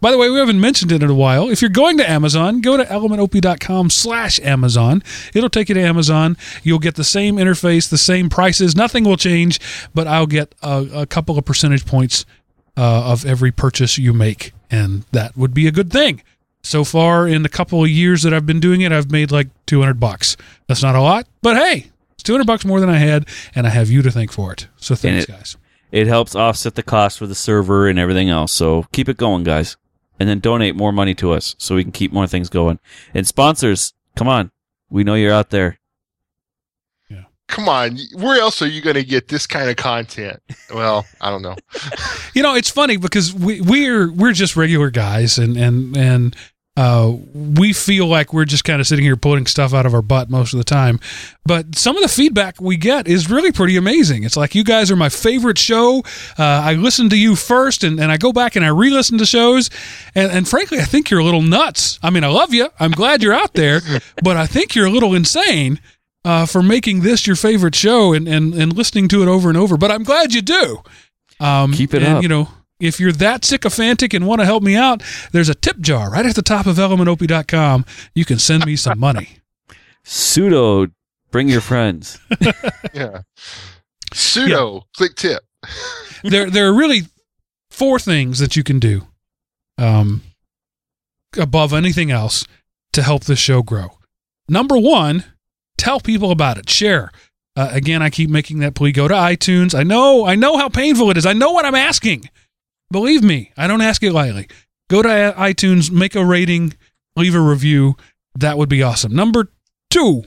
By 0.00 0.10
the 0.10 0.18
way, 0.18 0.28
we 0.28 0.38
haven't 0.38 0.60
mentioned 0.60 0.90
it 0.90 1.02
in 1.02 1.08
a 1.10 1.14
while. 1.14 1.48
If 1.48 1.62
you're 1.62 1.70
going 1.70 1.96
to 1.98 2.10
Amazon, 2.10 2.60
go 2.60 2.76
to 2.76 2.84
elementop.com 2.84 3.90
slash 3.90 4.40
Amazon. 4.40 5.02
It'll 5.34 5.48
take 5.48 5.68
you 5.68 5.76
to 5.76 5.80
Amazon. 5.80 6.36
You'll 6.64 6.80
get 6.80 6.96
the 6.96 7.04
same 7.04 7.36
interface, 7.36 7.88
the 7.88 7.96
same 7.98 8.28
prices. 8.28 8.74
Nothing 8.74 9.04
will 9.04 9.16
change, 9.16 9.60
but 9.94 10.08
I'll 10.08 10.26
get 10.26 10.54
a, 10.62 10.88
a 11.02 11.06
couple 11.06 11.38
of 11.38 11.44
percentage 11.44 11.86
points 11.86 12.24
uh, 12.76 13.12
of 13.12 13.24
every 13.24 13.52
purchase 13.52 13.98
you 13.98 14.12
make. 14.12 14.52
And 14.70 15.04
that 15.12 15.36
would 15.36 15.54
be 15.54 15.68
a 15.68 15.72
good 15.72 15.92
thing. 15.92 16.22
So 16.64 16.82
far, 16.84 17.28
in 17.28 17.42
the 17.42 17.48
couple 17.48 17.82
of 17.84 17.90
years 17.90 18.22
that 18.22 18.32
I've 18.34 18.46
been 18.46 18.60
doing 18.60 18.80
it, 18.80 18.90
I've 18.92 19.10
made 19.12 19.30
like 19.30 19.48
200 19.66 20.00
bucks. 20.00 20.36
That's 20.66 20.82
not 20.82 20.94
a 20.96 21.00
lot, 21.00 21.26
but 21.42 21.56
hey, 21.56 21.90
it's 22.12 22.22
200 22.24 22.46
bucks 22.46 22.64
more 22.64 22.80
than 22.80 22.88
I 22.88 22.98
had, 22.98 23.28
and 23.54 23.66
I 23.66 23.70
have 23.70 23.90
you 23.90 24.02
to 24.02 24.10
thank 24.10 24.32
for 24.32 24.52
it. 24.52 24.66
So 24.76 24.94
thanks, 24.94 25.24
it- 25.24 25.28
guys. 25.30 25.56
It 25.92 26.08
helps 26.08 26.34
offset 26.34 26.74
the 26.74 26.82
cost 26.82 27.18
for 27.18 27.26
the 27.28 27.34
server 27.34 27.86
and 27.86 27.98
everything 27.98 28.28
else. 28.30 28.52
So 28.52 28.86
keep 28.92 29.08
it 29.08 29.16
going, 29.18 29.44
guys. 29.44 29.76
And 30.18 30.28
then 30.28 30.40
donate 30.40 30.74
more 30.76 30.92
money 30.92 31.14
to 31.16 31.32
us 31.32 31.54
so 31.58 31.74
we 31.74 31.82
can 31.82 31.92
keep 31.92 32.12
more 32.12 32.26
things 32.26 32.48
going. 32.48 32.78
And 33.12 33.26
sponsors, 33.26 33.92
come 34.16 34.28
on. 34.28 34.50
We 34.88 35.04
know 35.04 35.14
you're 35.14 35.32
out 35.32 35.50
there. 35.50 35.78
come 37.48 37.68
on 37.68 37.98
where 38.14 38.40
else 38.40 38.62
are 38.62 38.68
you 38.68 38.80
going 38.80 38.96
to 38.96 39.04
get 39.04 39.28
this 39.28 39.46
kind 39.46 39.68
of 39.68 39.76
content 39.76 40.40
well 40.72 41.04
i 41.20 41.28
don't 41.28 41.42
know 41.42 41.56
You 42.34 42.42
know, 42.42 42.54
it's 42.54 42.70
funny 42.70 42.96
because 42.96 43.34
we 43.34 43.60
we're 43.60 44.10
we're 44.10 44.32
just 44.32 44.56
regular 44.56 44.88
guys, 44.90 45.36
and 45.36 45.54
and 45.58 45.94
and 45.94 46.34
uh, 46.74 47.14
we 47.34 47.72
feel 47.74 48.06
like 48.06 48.32
we're 48.32 48.46
just 48.46 48.64
kind 48.64 48.80
of 48.80 48.86
sitting 48.86 49.04
here 49.04 49.16
pulling 49.16 49.44
stuff 49.46 49.74
out 49.74 49.84
of 49.84 49.92
our 49.94 50.00
butt 50.00 50.30
most 50.30 50.54
of 50.54 50.58
the 50.58 50.64
time. 50.64 50.98
But 51.44 51.76
some 51.76 51.96
of 51.96 52.02
the 52.02 52.08
feedback 52.08 52.60
we 52.60 52.78
get 52.78 53.06
is 53.06 53.28
really 53.28 53.52
pretty 53.52 53.76
amazing. 53.76 54.24
It's 54.24 54.38
like 54.38 54.54
you 54.54 54.64
guys 54.64 54.90
are 54.90 54.96
my 54.96 55.10
favorite 55.10 55.58
show. 55.58 55.98
Uh, 56.38 56.62
I 56.64 56.74
listen 56.74 57.10
to 57.10 57.18
you 57.18 57.36
first, 57.36 57.84
and, 57.84 58.00
and 58.00 58.10
I 58.10 58.16
go 58.16 58.32
back 58.32 58.56
and 58.56 58.64
I 58.64 58.68
re-listen 58.68 59.18
to 59.18 59.26
shows, 59.26 59.68
and, 60.14 60.32
and 60.32 60.48
frankly, 60.48 60.78
I 60.78 60.84
think 60.84 61.10
you're 61.10 61.20
a 61.20 61.24
little 61.24 61.42
nuts. 61.42 61.98
I 62.02 62.08
mean, 62.08 62.24
I 62.24 62.28
love 62.28 62.54
you. 62.54 62.70
I'm 62.80 62.92
glad 62.92 63.22
you're 63.22 63.34
out 63.34 63.52
there, 63.52 63.80
but 64.22 64.38
I 64.38 64.46
think 64.46 64.74
you're 64.74 64.86
a 64.86 64.90
little 64.90 65.14
insane. 65.14 65.80
Uh, 66.24 66.46
for 66.46 66.62
making 66.62 67.00
this 67.00 67.26
your 67.26 67.34
favorite 67.34 67.74
show 67.74 68.12
and, 68.12 68.28
and, 68.28 68.54
and 68.54 68.76
listening 68.76 69.08
to 69.08 69.22
it 69.22 69.28
over 69.28 69.48
and 69.48 69.58
over, 69.58 69.76
but 69.76 69.90
I'm 69.90 70.04
glad 70.04 70.32
you 70.32 70.40
do. 70.40 70.80
Um, 71.40 71.72
Keep 71.72 71.94
it 71.94 72.04
and, 72.04 72.18
up. 72.18 72.22
You 72.22 72.28
know, 72.28 72.48
if 72.82 73.00
you're 73.00 73.12
that 73.12 73.44
sycophantic 73.44 74.12
and 74.12 74.26
want 74.26 74.40
to 74.40 74.44
help 74.44 74.62
me 74.62 74.76
out, 74.76 75.02
there's 75.32 75.48
a 75.48 75.54
tip 75.54 75.78
jar 75.78 76.10
right 76.10 76.26
at 76.26 76.34
the 76.34 76.42
top 76.42 76.66
of 76.66 76.76
elementop.com. 76.76 77.84
You 78.14 78.24
can 78.24 78.38
send 78.38 78.66
me 78.66 78.76
some 78.76 78.98
money. 78.98 79.38
Sudo, 80.04 80.90
bring 81.30 81.48
your 81.48 81.60
friends. 81.60 82.18
yeah 82.92 83.22
sudo 84.12 84.82
click 84.94 85.14
tip 85.14 85.42
there, 86.22 86.50
there 86.50 86.66
are 86.66 86.74
really 86.74 87.02
four 87.70 87.98
things 87.98 88.38
that 88.38 88.56
you 88.56 88.62
can 88.62 88.78
do 88.78 89.06
um, 89.78 90.22
above 91.38 91.72
anything 91.72 92.10
else 92.10 92.44
to 92.92 93.02
help 93.02 93.24
this 93.24 93.38
show 93.38 93.62
grow. 93.62 93.98
Number 94.48 94.76
one, 94.76 95.24
tell 95.78 95.98
people 95.98 96.30
about 96.30 96.58
it. 96.58 96.68
Share. 96.68 97.10
Uh, 97.56 97.70
again, 97.72 98.02
I 98.02 98.10
keep 98.10 98.28
making 98.28 98.58
that 98.58 98.74
plea. 98.74 98.92
Go 98.92 99.08
to 99.08 99.14
iTunes. 99.14 99.74
I 99.74 99.82
know, 99.82 100.26
I 100.26 100.34
know 100.34 100.58
how 100.58 100.68
painful 100.68 101.10
it 101.10 101.16
is. 101.16 101.24
I 101.24 101.32
know 101.32 101.52
what 101.52 101.64
I'm 101.64 101.74
asking. 101.74 102.28
Believe 102.92 103.22
me, 103.22 103.50
I 103.56 103.66
don't 103.66 103.80
ask 103.80 104.02
it 104.02 104.12
lightly. 104.12 104.48
Go 104.88 105.02
to 105.02 105.34
iTunes, 105.38 105.90
make 105.90 106.14
a 106.14 106.24
rating, 106.24 106.74
leave 107.16 107.34
a 107.34 107.40
review. 107.40 107.96
That 108.34 108.58
would 108.58 108.68
be 108.68 108.82
awesome. 108.82 109.14
Number 109.14 109.48
two, 109.90 110.22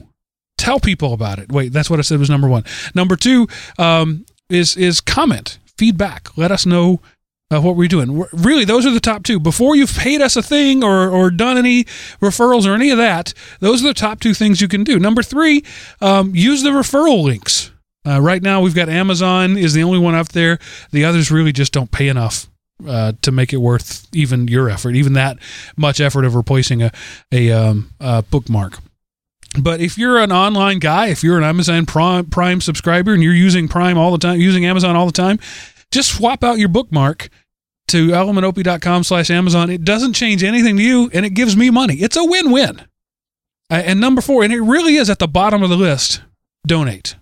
tell 0.58 0.80
people 0.80 1.12
about 1.12 1.38
it. 1.38 1.52
Wait, 1.52 1.72
that's 1.72 1.88
what 1.88 2.00
I 2.00 2.02
said 2.02 2.18
was 2.18 2.28
number 2.28 2.48
one. 2.48 2.64
Number 2.94 3.14
two 3.14 3.46
um, 3.78 4.26
is 4.48 4.76
is 4.76 5.00
comment, 5.00 5.58
feedback. 5.78 6.36
Let 6.36 6.50
us 6.50 6.66
know 6.66 7.00
uh, 7.50 7.60
what 7.60 7.76
we're 7.76 7.88
doing. 7.88 8.16
We're- 8.16 8.30
really, 8.32 8.64
those 8.64 8.84
are 8.84 8.90
the 8.90 8.98
top 9.00 9.22
two. 9.22 9.38
Before 9.38 9.76
you've 9.76 9.96
paid 9.96 10.20
us 10.20 10.34
a 10.34 10.42
thing 10.42 10.82
or 10.82 11.08
or 11.08 11.30
done 11.30 11.56
any 11.56 11.84
referrals 12.20 12.66
or 12.66 12.74
any 12.74 12.90
of 12.90 12.98
that, 12.98 13.34
those 13.60 13.84
are 13.84 13.88
the 13.88 13.94
top 13.94 14.18
two 14.18 14.34
things 14.34 14.60
you 14.60 14.68
can 14.68 14.82
do. 14.82 14.98
Number 14.98 15.22
three, 15.22 15.64
um, 16.00 16.34
use 16.34 16.62
the 16.64 16.70
referral 16.70 17.22
links. 17.22 17.70
Uh, 18.04 18.20
right 18.20 18.42
now, 18.42 18.60
we've 18.60 18.74
got 18.74 18.88
Amazon 18.88 19.56
is 19.56 19.74
the 19.74 19.82
only 19.82 19.98
one 19.98 20.14
up 20.14 20.28
there. 20.28 20.58
The 20.92 21.04
others 21.04 21.30
really 21.30 21.52
just 21.52 21.72
don't 21.72 21.90
pay 21.90 22.08
enough 22.08 22.48
uh, 22.86 23.12
to 23.22 23.32
make 23.32 23.52
it 23.52 23.58
worth 23.58 24.06
even 24.12 24.48
your 24.48 24.68
effort, 24.68 24.94
even 24.96 25.14
that 25.14 25.38
much 25.76 26.00
effort 26.00 26.24
of 26.24 26.34
replacing 26.34 26.82
a 26.82 26.90
a, 27.32 27.50
um, 27.52 27.90
a 28.00 28.22
bookmark. 28.22 28.78
But 29.58 29.80
if 29.80 29.96
you're 29.96 30.18
an 30.18 30.32
online 30.32 30.78
guy, 30.78 31.08
if 31.08 31.22
you're 31.22 31.38
an 31.38 31.44
Amazon 31.44 31.86
Prime, 31.86 32.26
Prime 32.26 32.60
subscriber 32.60 33.14
and 33.14 33.22
you're 33.22 33.32
using 33.32 33.68
Prime 33.68 33.96
all 33.96 34.12
the 34.12 34.18
time, 34.18 34.40
using 34.40 34.66
Amazon 34.66 34.96
all 34.96 35.06
the 35.06 35.12
time, 35.12 35.38
just 35.90 36.14
swap 36.14 36.44
out 36.44 36.58
your 36.58 36.68
bookmark 36.68 37.30
to 37.88 38.08
elementop.com 38.08 39.04
slash 39.04 39.30
Amazon. 39.30 39.70
It 39.70 39.84
doesn't 39.84 40.12
change 40.12 40.42
anything 40.42 40.76
to 40.76 40.82
you 40.82 41.10
and 41.14 41.24
it 41.24 41.30
gives 41.30 41.56
me 41.56 41.70
money. 41.70 41.94
It's 41.96 42.16
a 42.16 42.24
win-win. 42.24 42.80
Uh, 43.70 43.82
and 43.84 44.00
number 44.00 44.20
four, 44.20 44.44
and 44.44 44.52
it 44.52 44.60
really 44.60 44.96
is 44.96 45.08
at 45.08 45.18
the 45.18 45.28
bottom 45.28 45.62
of 45.62 45.70
the 45.70 45.76
list, 45.76 46.20
donate. 46.66 47.16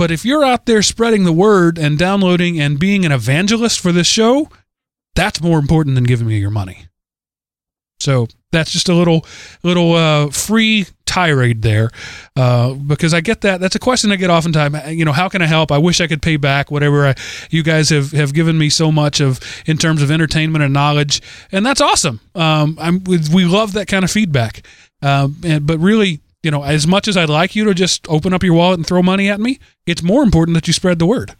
But 0.00 0.10
if 0.10 0.24
you're 0.24 0.42
out 0.42 0.64
there 0.64 0.80
spreading 0.80 1.24
the 1.24 1.32
word 1.32 1.76
and 1.76 1.98
downloading 1.98 2.58
and 2.58 2.78
being 2.78 3.04
an 3.04 3.12
evangelist 3.12 3.78
for 3.80 3.92
this 3.92 4.06
show, 4.06 4.48
that's 5.14 5.42
more 5.42 5.58
important 5.58 5.94
than 5.94 6.04
giving 6.04 6.26
me 6.26 6.38
your 6.38 6.48
money. 6.48 6.86
So 8.00 8.26
that's 8.50 8.70
just 8.70 8.88
a 8.88 8.94
little 8.94 9.26
little 9.62 9.92
uh, 9.92 10.30
free 10.30 10.86
tirade 11.04 11.60
there, 11.60 11.90
uh, 12.34 12.72
because 12.72 13.12
I 13.12 13.20
get 13.20 13.42
that. 13.42 13.60
That's 13.60 13.74
a 13.74 13.78
question 13.78 14.10
I 14.10 14.16
get 14.16 14.30
oftentimes. 14.30 14.90
You 14.96 15.04
know, 15.04 15.12
how 15.12 15.28
can 15.28 15.42
I 15.42 15.46
help? 15.46 15.70
I 15.70 15.76
wish 15.76 16.00
I 16.00 16.06
could 16.06 16.22
pay 16.22 16.38
back 16.38 16.70
whatever 16.70 17.08
I, 17.08 17.14
you 17.50 17.62
guys 17.62 17.90
have, 17.90 18.12
have 18.12 18.32
given 18.32 18.56
me 18.56 18.70
so 18.70 18.90
much 18.90 19.20
of 19.20 19.38
in 19.66 19.76
terms 19.76 20.00
of 20.00 20.10
entertainment 20.10 20.64
and 20.64 20.72
knowledge, 20.72 21.20
and 21.52 21.66
that's 21.66 21.82
awesome. 21.82 22.20
Um, 22.34 22.78
we 23.04 23.44
love 23.44 23.74
that 23.74 23.86
kind 23.86 24.02
of 24.02 24.10
feedback. 24.10 24.66
Um, 25.02 25.36
and, 25.44 25.66
but 25.66 25.78
really, 25.78 26.20
you 26.42 26.50
know, 26.50 26.62
as 26.62 26.86
much 26.86 27.08
as 27.08 27.16
I'd 27.16 27.28
like 27.28 27.54
you 27.54 27.64
to 27.64 27.74
just 27.74 28.08
open 28.08 28.32
up 28.32 28.42
your 28.42 28.54
wallet 28.54 28.78
and 28.78 28.86
throw 28.86 29.02
money 29.02 29.28
at 29.28 29.40
me, 29.40 29.58
it's 29.86 30.02
more 30.02 30.22
important 30.22 30.54
that 30.54 30.66
you 30.66 30.72
spread 30.72 30.98
the 30.98 31.06
word, 31.06 31.36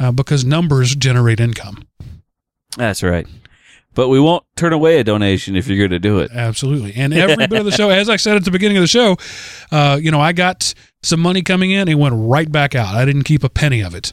uh, 0.00 0.12
because 0.12 0.44
numbers 0.44 0.94
generate 0.94 1.40
income. 1.40 1.86
That's 2.76 3.02
right. 3.02 3.26
But 3.94 4.08
we 4.08 4.18
won't 4.18 4.44
turn 4.56 4.72
away 4.72 4.98
a 4.98 5.04
donation 5.04 5.54
if 5.54 5.68
you're 5.68 5.78
going 5.78 5.90
to 5.90 6.00
do 6.00 6.18
it. 6.18 6.32
Absolutely. 6.32 6.94
And 6.96 7.14
every 7.14 7.46
bit 7.46 7.60
of 7.60 7.64
the 7.64 7.70
show, 7.70 7.90
as 7.90 8.08
I 8.08 8.16
said 8.16 8.36
at 8.36 8.44
the 8.44 8.50
beginning 8.50 8.76
of 8.76 8.82
the 8.82 8.88
show, 8.88 9.16
uh, 9.70 9.98
you 10.00 10.10
know, 10.10 10.20
I 10.20 10.32
got 10.32 10.74
some 11.02 11.20
money 11.20 11.42
coming 11.42 11.70
in. 11.70 11.86
It 11.88 11.94
went 11.94 12.14
right 12.18 12.50
back 12.50 12.74
out. 12.74 12.94
I 12.94 13.04
didn't 13.04 13.22
keep 13.22 13.44
a 13.44 13.48
penny 13.48 13.82
of 13.82 13.94
it. 13.94 14.12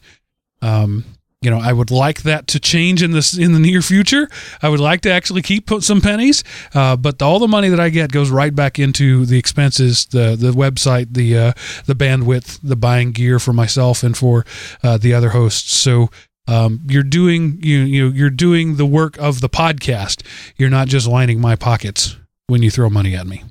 Um, 0.61 1.03
you 1.41 1.49
know, 1.49 1.59
I 1.59 1.73
would 1.73 1.89
like 1.89 2.21
that 2.21 2.45
to 2.47 2.59
change 2.59 3.01
in 3.01 3.11
this 3.11 3.35
in 3.35 3.53
the 3.53 3.59
near 3.59 3.81
future. 3.81 4.29
I 4.61 4.69
would 4.69 4.79
like 4.79 5.01
to 5.01 5.11
actually 5.11 5.41
keep 5.41 5.65
put 5.65 5.83
some 5.83 5.99
pennies, 5.99 6.43
uh, 6.75 6.95
but 6.95 7.19
all 7.21 7.39
the 7.39 7.47
money 7.47 7.67
that 7.69 7.79
I 7.79 7.89
get 7.89 8.11
goes 8.11 8.29
right 8.29 8.53
back 8.53 8.77
into 8.77 9.25
the 9.25 9.39
expenses, 9.39 10.05
the 10.05 10.35
the 10.35 10.51
website, 10.51 11.13
the 11.13 11.37
uh, 11.37 11.53
the 11.87 11.95
bandwidth, 11.95 12.59
the 12.61 12.75
buying 12.75 13.11
gear 13.11 13.39
for 13.39 13.53
myself 13.53 14.03
and 14.03 14.15
for 14.15 14.45
uh, 14.83 14.97
the 14.97 15.15
other 15.15 15.29
hosts. 15.29 15.79
So 15.79 16.09
um, 16.47 16.81
you're 16.87 17.01
doing 17.01 17.57
you 17.63 17.79
you 17.79 18.09
you're 18.09 18.29
doing 18.29 18.75
the 18.75 18.85
work 18.85 19.17
of 19.17 19.41
the 19.41 19.49
podcast. 19.49 20.23
You're 20.57 20.69
not 20.69 20.89
just 20.89 21.07
lining 21.07 21.41
my 21.41 21.55
pockets 21.55 22.17
when 22.45 22.61
you 22.61 22.69
throw 22.69 22.87
money 22.91 23.15
at 23.15 23.25
me. 23.25 23.43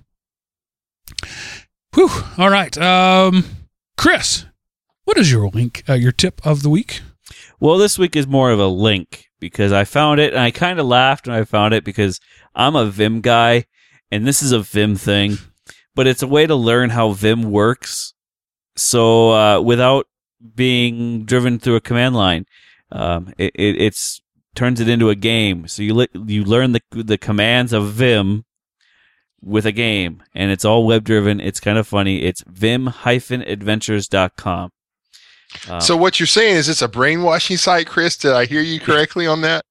Whew. 1.97 2.09
All 2.39 2.51
right, 2.51 2.79
um, 2.79 3.45
Chris, 3.99 4.45
what 5.03 5.19
is 5.19 5.33
your 5.33 5.49
link? 5.49 5.83
Uh, 5.89 5.95
your 5.95 6.13
tip 6.13 6.41
of 6.47 6.63
the 6.63 6.71
week? 6.71 7.01
Well, 7.61 7.77
this 7.77 7.99
week 7.99 8.17
is 8.17 8.27
more 8.27 8.51
of 8.51 8.59
a 8.59 8.67
link 8.67 9.27
because 9.39 9.71
I 9.71 9.85
found 9.85 10.19
it 10.19 10.33
and 10.33 10.43
I 10.43 10.51
kind 10.51 10.81
of 10.81 10.87
laughed 10.87 11.27
when 11.27 11.37
I 11.37 11.45
found 11.45 11.75
it 11.75 11.85
because 11.85 12.19
I'm 12.55 12.75
a 12.75 12.87
Vim 12.87 13.21
guy 13.21 13.67
and 14.11 14.27
this 14.27 14.43
is 14.43 14.53
a 14.53 14.61
Vim 14.61 14.97
thing, 14.97 15.37
but 15.95 16.07
it's 16.07 16.23
a 16.23 16.27
way 16.27 16.47
to 16.47 16.55
learn 16.55 16.89
how 16.91 17.11
Vim 17.11 17.51
works. 17.51 18.15
So, 18.77 19.33
uh, 19.33 19.61
without 19.61 20.07
being 20.55 21.25
driven 21.27 21.59
through 21.59 21.77
a 21.77 21.81
command 21.81 22.17
line, 22.17 22.47
Um, 22.93 23.33
it, 23.39 23.53
it 23.55 23.81
it's 23.81 24.21
turns 24.55 24.81
it 24.81 24.89
into 24.89 25.11
a 25.11 25.15
game. 25.15 25.69
So 25.69 25.83
you 25.83 26.07
you 26.27 26.45
learn 26.45 26.73
the 26.73 26.81
the 26.91 27.19
commands 27.19 27.73
of 27.73 27.93
Vim 27.93 28.45
with 29.41 29.65
a 29.67 29.73
game, 29.73 30.23
and 30.35 30.51
it's 30.51 30.65
all 30.65 30.87
web 30.87 31.05
driven. 31.05 31.41
It's 31.41 31.61
kind 31.61 31.79
of 31.79 31.87
funny. 31.87 32.23
It's 32.23 32.43
vim-adventures.com. 32.49 34.71
Um, 35.69 35.81
so 35.81 35.97
what 35.97 36.21
you're 36.21 36.27
saying 36.27 36.57
is 36.57 36.69
it's 36.69 36.83
a 36.83 36.89
brainwashing 36.89 37.57
site, 37.57 37.87
Chris? 37.87 38.17
Did 38.17 38.33
I 38.33 38.45
hear 38.47 38.61
you 38.61 38.81
correctly 38.81 39.27
on 39.27 39.41
that? 39.43 39.65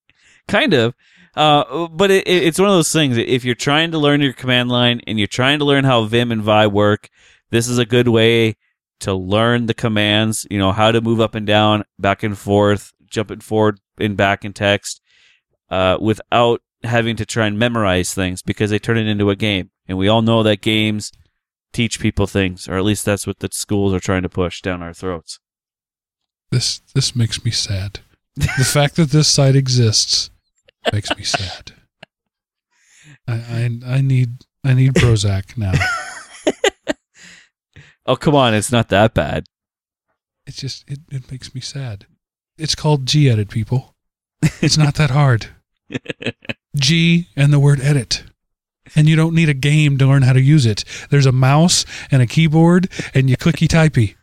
Kind 0.48 0.74
of. 0.74 0.94
Uh, 1.36 1.88
but 1.88 2.12
it, 2.12 2.28
it, 2.28 2.44
it's 2.44 2.60
one 2.60 2.70
of 2.70 2.76
those 2.76 2.92
things. 2.92 3.18
If 3.18 3.46
you're 3.46 3.56
trying 3.56 3.92
to 3.92 3.98
learn 3.98 4.22
your 4.22 4.34
command 4.34 4.70
line 4.70 5.02
and 5.08 5.18
you're 5.18 5.28
trying 5.28 5.60
to 5.60 5.66
learn 5.66 5.86
how 5.86 6.04
Vim 6.04 6.32
and 6.32 6.42
Vi 6.42 6.68
work, 6.68 7.10
this 7.50 7.68
is 7.68 7.78
a 7.78 7.86
good 7.86 8.08
way 8.08 8.58
to 9.00 9.14
learn 9.14 9.66
the 9.66 9.74
commands. 9.74 10.46
You 10.50 10.60
know 10.60 10.72
how 10.72 10.92
to 10.92 11.02
move 11.02 11.22
up 11.22 11.36
and 11.36 11.48
down, 11.48 11.86
back 11.98 12.24
and 12.24 12.38
forth, 12.38 12.92
jumping 13.06 13.40
forward 13.40 13.80
and 13.98 14.18
back 14.18 14.44
in 14.44 14.54
text, 14.54 15.02
uh, 15.70 15.98
without 16.02 16.62
having 16.84 17.16
to 17.18 17.26
try 17.26 17.46
and 17.46 17.60
memorize 17.60 18.14
things 18.14 18.42
because 18.42 18.70
they 18.70 18.80
turn 18.80 18.98
it 18.98 19.08
into 19.08 19.30
a 19.30 19.36
game. 19.36 19.70
And 19.88 19.98
we 19.98 20.08
all 20.08 20.22
know 20.22 20.44
that 20.44 20.62
games 20.62 21.12
teach 21.72 22.00
people 22.00 22.28
things, 22.28 22.68
or 22.68 22.78
at 22.78 22.84
least 22.84 23.06
that's 23.06 23.28
what 23.28 23.40
the 23.40 23.50
schools 23.52 23.94
are 23.94 24.00
trying 24.00 24.24
to 24.24 24.30
push 24.30 24.62
down 24.62 24.82
our 24.82 24.94
throats. 24.94 25.40
This 26.52 26.80
this 26.94 27.16
makes 27.16 27.44
me 27.46 27.52
sad. 27.52 28.00
the 28.36 28.66
fact 28.66 28.96
that 28.96 29.12
this 29.12 29.28
site 29.28 29.56
exists 29.56 30.32
makes 30.92 31.16
me 31.16 31.24
sad. 31.24 31.74
I, 33.28 33.34
I 33.34 33.80
I 33.86 34.02
need 34.02 34.46
I 34.64 34.74
need 34.74 34.94
Prozac 34.94 35.58
now. 35.58 35.74
oh 38.06 38.16
come 38.16 38.36
on, 38.36 38.54
it's 38.54 38.72
not 38.72 38.90
that 38.90 39.14
bad. 39.14 39.46
It's 40.48 40.58
just 40.58 40.90
it, 40.90 41.00
it 41.12 41.32
makes 41.32 41.54
me 41.54 41.62
sad. 41.62 42.08
It's 42.58 42.76
called 42.76 43.06
G 43.06 43.30
edit 43.30 43.50
people. 43.50 43.96
It's 44.62 44.78
not 44.78 44.96
that 44.96 45.12
hard. 45.12 45.48
G 46.76 47.28
and 47.36 47.54
the 47.54 47.60
word 47.60 47.80
edit. 47.82 48.24
And 48.96 49.08
you 49.08 49.16
don't 49.16 49.36
need 49.36 49.50
a 49.50 49.54
game 49.54 49.98
to 49.98 50.08
learn 50.08 50.24
how 50.24 50.34
to 50.34 50.42
use 50.42 50.66
it. 50.66 50.84
There's 51.10 51.26
a 51.26 51.32
mouse 51.32 51.86
and 52.10 52.22
a 52.22 52.28
keyboard 52.28 52.90
and 53.14 53.30
you 53.30 53.38
clicky 53.38 53.68
typey. 53.68 54.16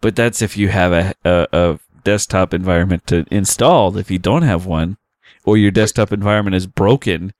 But 0.00 0.14
that's 0.16 0.42
if 0.42 0.56
you 0.56 0.68
have 0.68 0.92
a, 0.92 1.14
a, 1.24 1.46
a 1.52 1.78
desktop 2.06 2.54
environment 2.54 3.06
to 3.08 3.26
install. 3.30 3.98
If 3.98 4.10
you 4.10 4.18
don't 4.18 4.42
have 4.42 4.64
one, 4.64 4.96
or 5.44 5.56
your 5.56 5.70
desktop 5.70 6.12
environment 6.12 6.54
is 6.54 6.66
broken, 6.66 7.34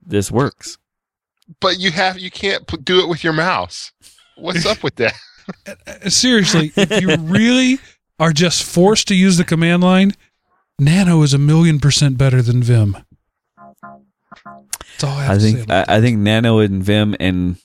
this 0.00 0.30
works. 0.30 0.78
But 1.60 1.78
you 1.78 1.90
have 1.90 2.18
you 2.18 2.30
can't 2.30 2.84
do 2.84 3.00
it 3.00 3.08
with 3.08 3.24
your 3.24 3.32
mouse. 3.32 3.92
What's 4.36 4.64
up 4.64 4.82
with 4.82 4.96
that? 4.96 5.14
Uh, 5.66 6.10
seriously, 6.10 6.70
if 6.76 7.00
you 7.00 7.16
really 7.16 7.78
are 8.18 8.34
just 8.34 8.62
forced 8.62 9.08
to 9.08 9.14
use 9.14 9.38
the 9.38 9.44
command 9.44 9.82
line, 9.82 10.12
Nano 10.78 11.22
is 11.22 11.32
a 11.32 11.38
million 11.38 11.80
percent 11.80 12.18
better 12.18 12.42
than 12.42 12.62
Vim. 12.62 12.98
That's 13.56 15.04
all 15.04 15.16
I, 15.16 15.34
I 15.34 15.38
think. 15.38 15.70
I, 15.70 15.86
I, 15.88 16.00
think 16.02 16.18
Nano 16.18 16.58
and 16.58 16.84
Vim 16.84 17.16
and 17.18 17.56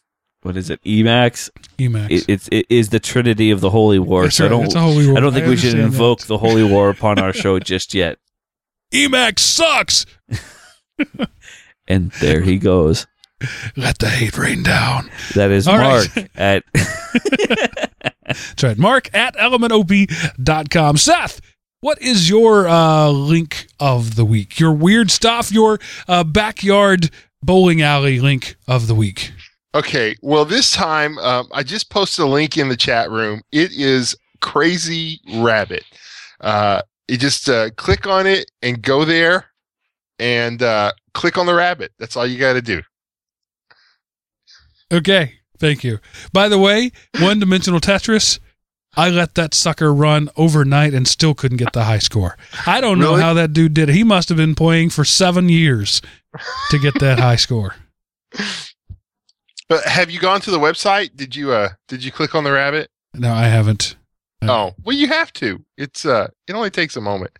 what 0.43 0.57
is 0.57 0.69
it? 0.69 0.81
Emacs. 0.83 1.49
Emacs. 1.77 2.11
It, 2.11 2.25
it's 2.27 2.49
it 2.51 2.65
is 2.69 2.89
the 2.89 2.99
trinity 2.99 3.51
of 3.51 3.61
the 3.61 3.69
holy 3.69 3.99
war. 3.99 4.23
That's 4.23 4.35
so 4.35 4.45
right. 4.45 4.53
I 4.53 4.67
don't. 4.67 5.17
I 5.17 5.19
don't 5.19 5.33
think 5.33 5.45
I 5.45 5.49
we 5.49 5.57
should 5.57 5.79
invoke 5.79 6.19
that. 6.19 6.27
the 6.27 6.37
holy 6.37 6.63
war 6.63 6.89
upon 6.89 7.19
our 7.19 7.33
show 7.33 7.59
just 7.59 7.93
yet. 7.93 8.17
Emacs 8.93 9.39
sucks. 9.39 10.05
and 11.87 12.11
there 12.21 12.41
he 12.41 12.57
goes. 12.57 13.07
Let 13.75 13.99
the 13.99 14.09
hate 14.09 14.37
rain 14.37 14.63
down. 14.63 15.09
That 15.35 15.51
is 15.51 15.67
All 15.67 15.77
Mark 15.77 16.15
right. 16.15 16.29
at. 16.35 16.63
That's 18.25 18.63
right. 18.63 18.77
Mark 18.77 19.13
at 19.13 19.35
elementop.com. 19.35 20.97
Seth, 20.97 21.41
what 21.81 22.01
is 22.01 22.29
your 22.29 22.67
uh, 22.67 23.09
link 23.09 23.67
of 23.79 24.15
the 24.15 24.23
week? 24.23 24.59
Your 24.59 24.71
weird 24.71 25.11
stuff, 25.11 25.51
your 25.51 25.79
uh, 26.07 26.23
backyard 26.23 27.09
bowling 27.41 27.81
alley 27.81 28.19
link 28.19 28.55
of 28.67 28.87
the 28.87 28.95
week. 28.95 29.33
Okay. 29.75 30.15
Well, 30.21 30.45
this 30.45 30.71
time 30.71 31.17
um, 31.19 31.47
I 31.51 31.63
just 31.63 31.89
posted 31.89 32.25
a 32.25 32.27
link 32.27 32.57
in 32.57 32.69
the 32.69 32.77
chat 32.77 33.09
room. 33.09 33.41
It 33.51 33.71
is 33.71 34.15
Crazy 34.41 35.19
Rabbit. 35.35 35.83
Uh, 36.41 36.81
you 37.07 37.17
just 37.17 37.49
uh, 37.49 37.69
click 37.71 38.05
on 38.07 38.27
it 38.27 38.51
and 38.61 38.81
go 38.81 39.03
there 39.05 39.45
and 40.19 40.61
uh, 40.61 40.91
click 41.13 41.37
on 41.37 41.45
the 41.45 41.53
rabbit. 41.55 41.91
That's 41.97 42.15
all 42.15 42.25
you 42.27 42.37
got 42.37 42.53
to 42.53 42.61
do. 42.61 42.81
Okay. 44.91 45.33
Thank 45.57 45.83
you. 45.83 45.99
By 46.33 46.49
the 46.49 46.59
way, 46.59 46.91
one 47.19 47.39
dimensional 47.39 47.79
Tetris, 47.79 48.39
I 48.95 49.09
let 49.09 49.35
that 49.35 49.53
sucker 49.53 49.93
run 49.93 50.29
overnight 50.35 50.93
and 50.93 51.07
still 51.07 51.33
couldn't 51.33 51.57
get 51.57 51.73
the 51.73 51.85
high 51.85 51.99
score. 51.99 52.37
I 52.67 52.81
don't 52.81 52.99
know 52.99 53.11
Really? 53.11 53.21
how 53.21 53.33
that 53.35 53.53
dude 53.53 53.73
did 53.73 53.89
it. 53.89 53.95
He 53.95 54.03
must 54.03 54.29
have 54.29 54.37
been 54.37 54.55
playing 54.55 54.89
for 54.89 55.05
seven 55.05 55.49
years 55.49 56.01
to 56.69 56.79
get 56.79 56.99
that 56.99 57.19
high 57.19 57.37
score. 57.37 57.75
But 59.69 59.83
have 59.85 60.11
you 60.11 60.19
gone 60.19 60.41
to 60.41 60.51
the 60.51 60.59
website? 60.59 61.15
Did 61.15 61.35
you 61.35 61.51
uh 61.51 61.69
did 61.87 62.03
you 62.03 62.11
click 62.11 62.35
on 62.35 62.43
the 62.43 62.51
rabbit? 62.51 62.89
No, 63.13 63.33
I 63.33 63.43
haven't. 63.45 63.95
Uh, 64.41 64.47
Oh, 64.51 64.75
well 64.83 64.95
you 64.95 65.07
have 65.07 65.31
to. 65.33 65.63
It's 65.77 66.05
uh 66.05 66.27
it 66.47 66.53
only 66.53 66.69
takes 66.69 66.95
a 66.95 67.01
moment. 67.01 67.31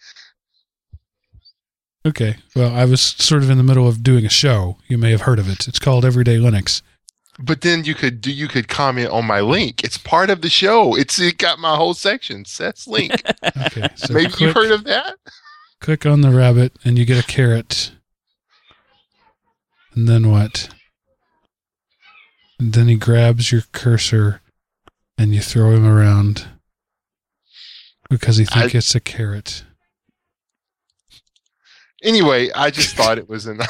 Okay. 2.06 2.36
Well, 2.56 2.74
I 2.76 2.86
was 2.86 3.02
sort 3.02 3.44
of 3.44 3.50
in 3.50 3.58
the 3.58 3.64
middle 3.64 3.88
of 3.88 4.04
doing 4.04 4.26
a 4.26 4.30
show. 4.30 4.78
You 4.88 4.98
may 4.98 5.12
have 5.12 5.22
heard 5.22 5.40
of 5.40 5.50
it. 5.50 5.68
It's 5.68 5.80
called 5.80 6.04
Everyday 6.04 6.38
Linux. 6.38 6.82
But 7.40 7.62
then 7.62 7.84
you 7.86 7.96
could 7.96 8.22
do 8.22 8.32
you 8.32 8.48
could 8.48 8.68
comment 8.68 9.10
on 9.10 9.26
my 9.26 9.40
link. 9.42 9.84
It's 9.84 9.98
part 9.98 10.30
of 10.30 10.42
the 10.42 10.50
show. 10.50 10.96
It's 10.96 11.18
it 11.20 11.38
got 11.38 11.60
my 11.60 11.76
whole 11.76 11.94
section. 11.94 12.46
Seth's 12.46 12.88
link. 12.88 13.22
Okay. 13.68 13.88
So 13.96 14.14
Maybe 14.14 14.28
click, 14.30 14.40
you've 14.42 14.56
heard 14.56 14.72
of 14.72 14.84
that? 14.86 15.16
click 15.80 16.06
on 16.06 16.22
the 16.22 16.30
rabbit 16.32 16.74
and 16.86 16.98
you 16.98 17.06
get 17.06 17.24
a 17.24 17.28
carrot. 17.28 17.92
And 19.94 20.08
then 20.08 20.30
what? 20.32 20.70
And 22.60 22.74
then 22.74 22.88
he 22.88 22.96
grabs 22.96 23.52
your 23.52 23.64
cursor 23.72 24.42
and 25.18 25.34
you 25.34 25.42
throw 25.42 25.72
him 25.72 25.86
around 25.86 26.48
because 28.10 28.38
he 28.38 28.46
thinks 28.46 28.74
I- 28.74 28.78
it's 28.78 28.96
a 28.96 29.00
carrot. 29.00 29.64
Anyway, 32.04 32.50
I 32.54 32.70
just 32.70 32.96
thought 32.96 33.18
it 33.18 33.30
was 33.30 33.46
a 33.46 33.54
nice 33.54 33.68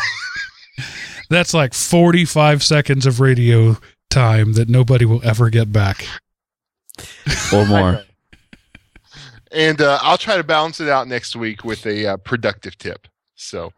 That's 1.29 1.53
like 1.53 1.73
45 1.73 2.63
seconds 2.63 3.05
of 3.05 3.19
radio 3.19 3.77
time 4.09 4.53
that 4.53 4.69
nobody 4.69 5.05
will 5.05 5.21
ever 5.23 5.49
get 5.49 5.71
back. 5.71 6.05
or 7.53 7.65
more. 7.65 8.03
and 9.51 9.81
uh, 9.81 9.99
I'll 10.01 10.17
try 10.17 10.37
to 10.37 10.43
balance 10.43 10.79
it 10.79 10.89
out 10.89 11.07
next 11.07 11.35
week 11.35 11.63
with 11.63 11.85
a 11.85 12.07
uh, 12.07 12.17
productive 12.17 12.77
tip. 12.77 13.07
So 13.35 13.71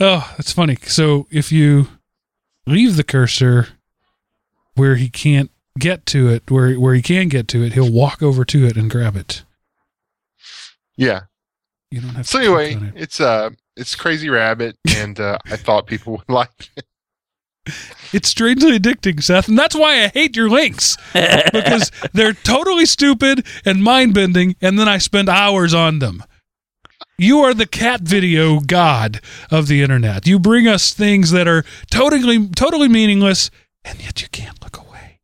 Oh, 0.00 0.32
that's 0.36 0.52
funny. 0.52 0.76
So 0.84 1.26
if 1.30 1.50
you 1.52 1.88
leave 2.66 2.96
the 2.96 3.04
cursor 3.04 3.68
where 4.74 4.96
he 4.96 5.08
can't 5.08 5.50
get 5.78 6.06
to 6.06 6.28
it, 6.28 6.50
where 6.50 6.74
where 6.74 6.94
he 6.94 7.02
can 7.02 7.28
get 7.28 7.48
to 7.48 7.62
it, 7.62 7.72
he'll 7.74 7.90
walk 7.92 8.22
over 8.22 8.44
to 8.44 8.66
it 8.66 8.76
and 8.76 8.90
grab 8.90 9.16
it. 9.16 9.42
yeah. 10.96 11.22
You 11.90 12.00
don't 12.00 12.14
have 12.14 12.26
So 12.26 12.40
to 12.40 12.46
click 12.46 12.72
anyway, 12.72 12.88
it. 12.88 13.02
it's 13.02 13.20
uh 13.20 13.50
it's 13.76 13.94
Crazy 13.94 14.28
Rabbit, 14.28 14.76
and 14.96 15.18
uh, 15.20 15.38
I 15.46 15.56
thought 15.56 15.86
people 15.86 16.14
would 16.14 16.28
like. 16.28 16.70
it. 16.76 16.84
It's 18.12 18.28
strangely 18.28 18.78
addicting, 18.78 19.22
Seth, 19.22 19.48
and 19.48 19.58
that's 19.58 19.74
why 19.74 20.04
I 20.04 20.08
hate 20.08 20.36
your 20.36 20.50
links 20.50 20.96
because 21.12 21.90
they're 22.12 22.32
totally 22.34 22.84
stupid 22.86 23.46
and 23.64 23.82
mind 23.82 24.12
bending, 24.14 24.54
and 24.60 24.78
then 24.78 24.88
I 24.88 24.98
spend 24.98 25.28
hours 25.28 25.72
on 25.72 25.98
them. 25.98 26.22
You 27.16 27.40
are 27.40 27.54
the 27.54 27.66
cat 27.66 28.00
video 28.02 28.60
god 28.60 29.20
of 29.50 29.66
the 29.68 29.82
internet. 29.82 30.26
You 30.26 30.38
bring 30.38 30.66
us 30.68 30.92
things 30.92 31.30
that 31.30 31.46
are 31.48 31.64
totally 31.90 32.48
totally 32.48 32.88
meaningless, 32.88 33.50
and 33.84 34.02
yet 34.02 34.22
you 34.22 34.28
can't 34.28 34.62
look 34.62 34.78
away. 34.78 35.20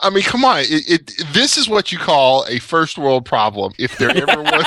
I 0.00 0.10
mean, 0.10 0.24
come 0.24 0.44
on! 0.44 0.60
It, 0.60 0.90
it 0.90 1.12
this 1.32 1.56
is 1.56 1.68
what 1.68 1.92
you 1.92 1.98
call 1.98 2.44
a 2.48 2.58
first 2.58 2.98
world 2.98 3.24
problem, 3.24 3.72
if 3.78 3.96
there 3.98 4.10
ever 4.10 4.42
was. 4.42 4.66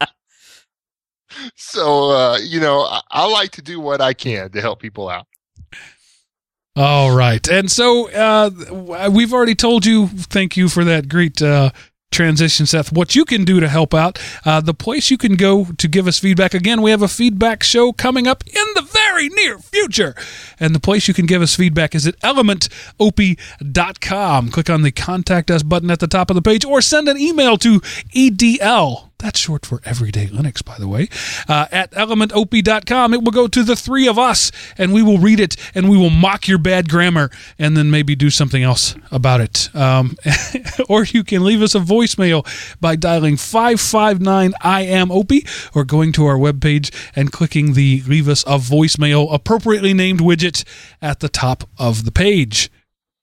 so 1.54 2.10
uh, 2.10 2.38
you 2.38 2.60
know, 2.60 2.80
I, 2.82 3.00
I 3.10 3.26
like 3.26 3.52
to 3.52 3.62
do 3.62 3.80
what 3.80 4.00
I 4.00 4.14
can 4.14 4.50
to 4.50 4.60
help 4.60 4.80
people 4.80 5.08
out. 5.08 5.26
All 6.76 7.14
right. 7.14 7.46
And 7.48 7.70
so 7.70 8.10
uh, 8.10 9.08
we've 9.10 9.34
already 9.34 9.54
told 9.54 9.84
you, 9.84 10.06
thank 10.06 10.56
you 10.56 10.68
for 10.68 10.84
that 10.84 11.08
great 11.08 11.42
uh, 11.42 11.70
transition, 12.10 12.66
Seth. 12.66 12.92
What 12.92 13.14
you 13.14 13.24
can 13.24 13.44
do 13.44 13.60
to 13.60 13.68
help 13.68 13.94
out, 13.94 14.18
uh, 14.44 14.60
the 14.60 14.74
place 14.74 15.10
you 15.10 15.18
can 15.18 15.36
go 15.36 15.66
to 15.78 15.88
give 15.88 16.06
us 16.06 16.18
feedback. 16.18 16.54
Again, 16.54 16.82
we 16.82 16.90
have 16.90 17.02
a 17.02 17.08
feedback 17.08 17.62
show 17.62 17.92
coming 17.92 18.26
up 18.26 18.44
in 18.46 18.64
the 18.74 18.82
very 18.82 19.28
near 19.28 19.58
future. 19.58 20.14
And 20.58 20.74
the 20.74 20.80
place 20.80 21.08
you 21.08 21.14
can 21.14 21.26
give 21.26 21.42
us 21.42 21.54
feedback 21.54 21.94
is 21.94 22.06
at 22.06 22.18
elementop.com. 22.20 22.80
Click 24.50 24.70
on 24.70 24.82
the 24.82 24.90
contact 24.90 25.50
us 25.50 25.62
button 25.62 25.90
at 25.90 26.00
the 26.00 26.08
top 26.08 26.30
of 26.30 26.34
the 26.36 26.42
page 26.42 26.64
or 26.64 26.80
send 26.80 27.08
an 27.08 27.18
email 27.18 27.56
to 27.58 27.80
edl 28.14 29.09
That's 29.20 29.38
short 29.38 29.66
for 29.66 29.82
Everyday 29.84 30.28
Linux, 30.28 30.64
by 30.64 30.78
the 30.78 30.88
way. 30.88 31.08
Uh, 31.46 31.66
at 31.70 31.90
elementop.com, 31.92 33.12
it 33.12 33.22
will 33.22 33.32
go 33.32 33.48
to 33.48 33.62
the 33.62 33.76
three 33.76 34.08
of 34.08 34.18
us, 34.18 34.50
and 34.78 34.94
we 34.94 35.02
will 35.02 35.18
read 35.18 35.40
it, 35.40 35.56
and 35.74 35.90
we 35.90 35.98
will 35.98 36.08
mock 36.10 36.48
your 36.48 36.56
bad 36.56 36.88
grammar, 36.88 37.30
and 37.58 37.76
then 37.76 37.90
maybe 37.90 38.16
do 38.16 38.30
something 38.30 38.62
else 38.62 38.94
about 39.10 39.42
it. 39.42 39.68
Um, 39.74 40.16
or 40.88 41.04
you 41.04 41.22
can 41.22 41.44
leave 41.44 41.60
us 41.60 41.74
a 41.74 41.80
voicemail 41.80 42.46
by 42.80 42.96
dialing 42.96 43.36
559 43.36 44.54
I 44.62 44.82
am 44.82 45.12
Opie, 45.12 45.46
or 45.74 45.84
going 45.84 46.12
to 46.12 46.24
our 46.24 46.36
webpage 46.36 46.90
and 47.14 47.30
clicking 47.30 47.74
the 47.74 48.02
Leave 48.06 48.26
Us 48.26 48.42
a 48.44 48.56
Voicemail 48.56 49.32
appropriately 49.32 49.92
named 49.92 50.20
widget 50.20 50.64
at 51.02 51.20
the 51.20 51.28
top 51.28 51.64
of 51.78 52.06
the 52.06 52.12
page. 52.12 52.70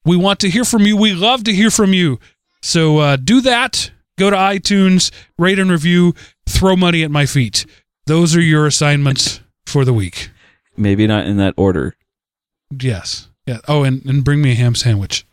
We 0.05 0.15
want 0.15 0.39
to 0.41 0.49
hear 0.49 0.63
from 0.63 0.83
you. 0.83 0.95
We 0.95 1.13
love 1.13 1.43
to 1.45 1.53
hear 1.53 1.71
from 1.71 1.93
you. 1.93 2.19
So 2.61 2.99
uh, 2.99 3.15
do 3.15 3.41
that 3.41 3.91
go 4.17 4.29
to 4.29 4.35
iTunes, 4.35 5.11
rate 5.37 5.59
and 5.59 5.71
review, 5.71 6.13
throw 6.47 6.75
money 6.75 7.03
at 7.03 7.11
my 7.11 7.25
feet. 7.25 7.65
Those 8.05 8.35
are 8.35 8.41
your 8.41 8.65
assignments 8.65 9.41
for 9.65 9.85
the 9.85 9.93
week. 9.93 10.29
Maybe 10.75 11.07
not 11.07 11.27
in 11.27 11.37
that 11.37 11.53
order. 11.57 11.95
Yes. 12.71 13.29
Yeah. 13.45 13.59
Oh, 13.67 13.83
and, 13.83 14.05
and 14.05 14.23
bring 14.23 14.41
me 14.41 14.51
a 14.51 14.55
ham 14.55 14.75
sandwich. 14.75 15.25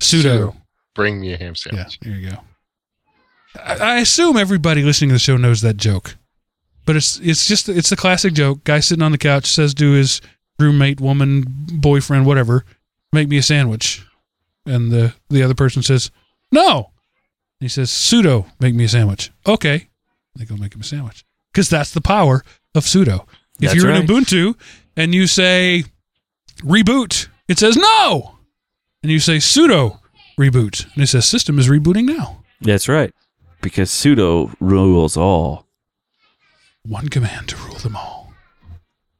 Sudo. 0.00 0.56
Bring 0.94 1.20
me 1.20 1.32
a 1.32 1.36
ham 1.36 1.54
sandwich. 1.54 1.98
Yeah, 2.02 2.10
there 2.10 2.20
you 2.20 2.30
go. 2.30 2.36
I, 3.62 3.76
I 3.76 3.98
assume 3.98 4.36
everybody 4.36 4.82
listening 4.82 5.10
to 5.10 5.14
the 5.14 5.18
show 5.18 5.36
knows 5.36 5.60
that 5.62 5.76
joke, 5.76 6.16
but 6.84 6.96
it's 6.96 7.18
it's 7.20 7.46
just 7.46 7.68
it's 7.68 7.90
the 7.90 7.96
classic 7.96 8.34
joke. 8.34 8.64
Guy 8.64 8.80
sitting 8.80 9.02
on 9.02 9.12
the 9.12 9.18
couch 9.18 9.46
says 9.46 9.74
to 9.74 9.92
his 9.92 10.20
roommate, 10.58 11.00
woman, 11.00 11.44
boyfriend, 11.48 12.26
whatever, 12.26 12.64
"Make 13.12 13.28
me 13.28 13.38
a 13.38 13.42
sandwich," 13.42 14.04
and 14.66 14.90
the 14.90 15.14
the 15.30 15.42
other 15.42 15.54
person 15.54 15.82
says, 15.82 16.10
"No." 16.52 16.90
He 17.60 17.68
says, 17.68 17.90
"Sudo, 17.90 18.46
make 18.60 18.74
me 18.74 18.84
a 18.84 18.88
sandwich." 18.88 19.30
Okay, 19.46 19.88
they 20.34 20.44
go 20.44 20.56
make 20.56 20.74
him 20.74 20.80
a 20.82 20.84
sandwich 20.84 21.24
because 21.52 21.68
that's 21.68 21.90
the 21.92 22.00
power 22.00 22.44
of 22.74 22.84
sudo. 22.84 23.26
If 23.58 23.70
That's 23.70 23.74
you're 23.74 23.90
in 23.90 24.00
right. 24.00 24.08
Ubuntu 24.08 24.54
and 24.96 25.14
you 25.14 25.26
say 25.26 25.84
reboot, 26.60 27.28
it 27.48 27.58
says 27.58 27.76
no, 27.76 28.38
and 29.02 29.10
you 29.10 29.18
say 29.18 29.38
sudo 29.38 29.98
reboot, 30.38 30.92
and 30.94 31.02
it 31.02 31.06
says 31.06 31.24
system 31.26 31.58
is 31.58 31.68
rebooting 31.68 32.04
now. 32.04 32.42
That's 32.60 32.88
right. 32.88 33.12
Because 33.62 33.90
sudo 33.90 34.54
rules 34.60 35.16
all. 35.16 35.66
One 36.84 37.08
command 37.08 37.48
to 37.48 37.56
rule 37.56 37.76
them 37.76 37.96
all. 37.96 38.32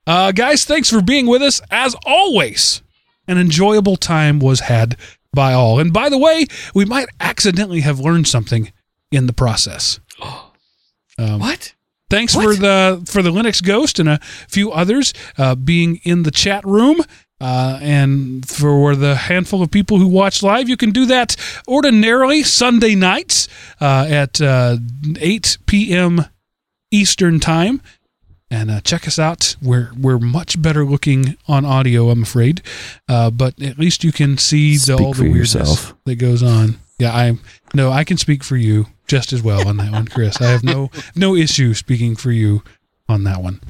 Uh, 0.07 0.31
guys, 0.33 0.65
thanks 0.65 0.89
for 0.89 1.03
being 1.03 1.27
with 1.27 1.43
us. 1.43 1.61
As 1.71 1.97
always, 2.05 2.83
an 3.27 3.39
enjoyable 3.39 3.97
time 3.97 4.39
was 4.39 4.61
had 4.61 4.97
by 5.37 5.53
all. 5.53 5.79
And 5.79 5.93
by 5.93 6.09
the 6.09 6.19
way, 6.19 6.47
we 6.75 6.85
might 6.85 7.09
accidentally 7.21 7.83
have 7.83 8.01
learned 8.01 8.27
something 8.27 8.73
in 9.13 9.29
the 9.29 9.33
process. 9.33 10.01
Um, 11.19 11.39
What? 11.41 11.75
Thanks 12.11 12.37
What? 12.37 12.45
for 12.45 12.55
the 12.55 13.03
for 13.07 13.23
the 13.23 13.31
Linux 13.31 13.63
Ghost 13.63 13.99
and 13.99 14.07
a 14.09 14.19
few 14.49 14.71
others 14.71 15.15
uh, 15.39 15.55
being 15.55 15.99
in 16.05 16.25
the 16.25 16.31
chat 16.31 16.63
room. 16.67 17.01
Uh, 17.41 17.79
and 17.81 18.47
for 18.49 18.95
the 18.97 19.15
handful 19.15 19.63
of 19.63 19.71
people 19.71 19.99
who 19.99 20.07
watch 20.09 20.43
live, 20.43 20.69
you 20.69 20.77
can 20.77 20.91
do 20.91 21.07
that 21.07 21.37
ordinarily 21.67 22.43
Sunday 22.43 22.95
nights 22.95 23.49
uh, 23.81 24.07
at 24.09 24.41
uh, 24.43 24.77
8 25.21 25.59
p.m. 25.67 26.27
Eastern 26.91 27.41
Time. 27.41 27.81
And 28.49 28.71
uh, 28.71 28.81
check 28.81 29.09
us 29.09 29.19
out. 29.19 29.57
We're 29.61 29.91
we're 29.99 30.19
much 30.19 30.63
better 30.63 30.85
looking 30.85 31.37
on 31.49 31.65
audio, 31.65 32.11
I'm 32.11 32.23
afraid, 32.23 32.63
uh, 33.09 33.31
but 33.31 33.61
at 33.61 33.77
least 33.77 34.05
you 34.05 34.13
can 34.13 34.39
see 34.39 34.77
the, 34.77 34.95
all 34.95 35.13
the 35.15 35.25
weirdness 35.25 35.55
yourself. 35.55 35.95
that 36.05 36.17
goes 36.17 36.45
on. 36.45 36.77
Yeah, 36.99 37.13
I 37.13 37.39
no, 37.75 37.91
I 37.91 38.05
can 38.05 38.17
speak 38.17 38.45
for 38.45 38.57
you 38.57 38.87
just 39.09 39.33
as 39.33 39.43
well 39.43 39.67
on 39.67 39.79
that 39.79 39.91
one, 39.91 40.07
Chris. 40.07 40.41
I 40.41 40.47
have 40.47 40.63
no 40.63 40.91
no 41.17 41.35
issue 41.35 41.75
speaking 41.75 42.15
for 42.15 42.31
you 42.31 42.63
on 43.09 43.25
that 43.25 43.43
one. 43.43 43.61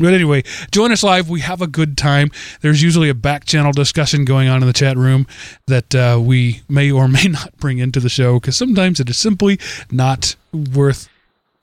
But 0.00 0.14
anyway, 0.14 0.44
join 0.70 0.92
us 0.92 1.02
live. 1.02 1.28
We 1.28 1.40
have 1.40 1.60
a 1.60 1.66
good 1.66 1.98
time. 1.98 2.30
There's 2.62 2.82
usually 2.82 3.10
a 3.10 3.14
back 3.14 3.44
channel 3.44 3.72
discussion 3.72 4.24
going 4.24 4.48
on 4.48 4.62
in 4.62 4.66
the 4.66 4.72
chat 4.72 4.96
room 4.96 5.26
that 5.66 5.94
uh, 5.94 6.18
we 6.20 6.62
may 6.68 6.90
or 6.90 7.06
may 7.08 7.24
not 7.28 7.54
bring 7.58 7.78
into 7.78 8.00
the 8.00 8.08
show 8.08 8.40
because 8.40 8.56
sometimes 8.56 8.98
it 8.98 9.10
is 9.10 9.18
simply 9.18 9.58
not 9.90 10.36
worth 10.52 11.08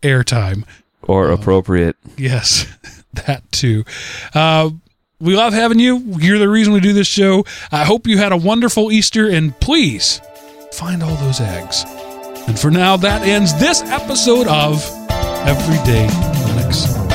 airtime. 0.03 0.65
Or 1.03 1.31
appropriate. 1.31 1.95
Yes, 2.17 2.65
that 3.25 3.49
too. 3.51 3.83
Uh, 4.33 4.71
we 5.19 5.35
love 5.35 5.53
having 5.53 5.79
you. 5.79 5.97
You're 6.19 6.37
the 6.39 6.49
reason 6.49 6.73
we 6.73 6.79
do 6.79 6.93
this 6.93 7.07
show. 7.07 7.45
I 7.71 7.85
hope 7.85 8.07
you 8.07 8.17
had 8.17 8.31
a 8.31 8.37
wonderful 8.37 8.91
Easter, 8.91 9.27
and 9.29 9.57
please 9.59 10.21
find 10.73 11.01
all 11.01 11.15
those 11.15 11.41
eggs. 11.41 11.85
And 12.47 12.57
for 12.57 12.71
now, 12.71 12.97
that 12.97 13.23
ends 13.23 13.57
this 13.59 13.81
episode 13.83 14.47
of 14.47 14.83
Everyday 15.47 16.07
Linux. 16.07 17.06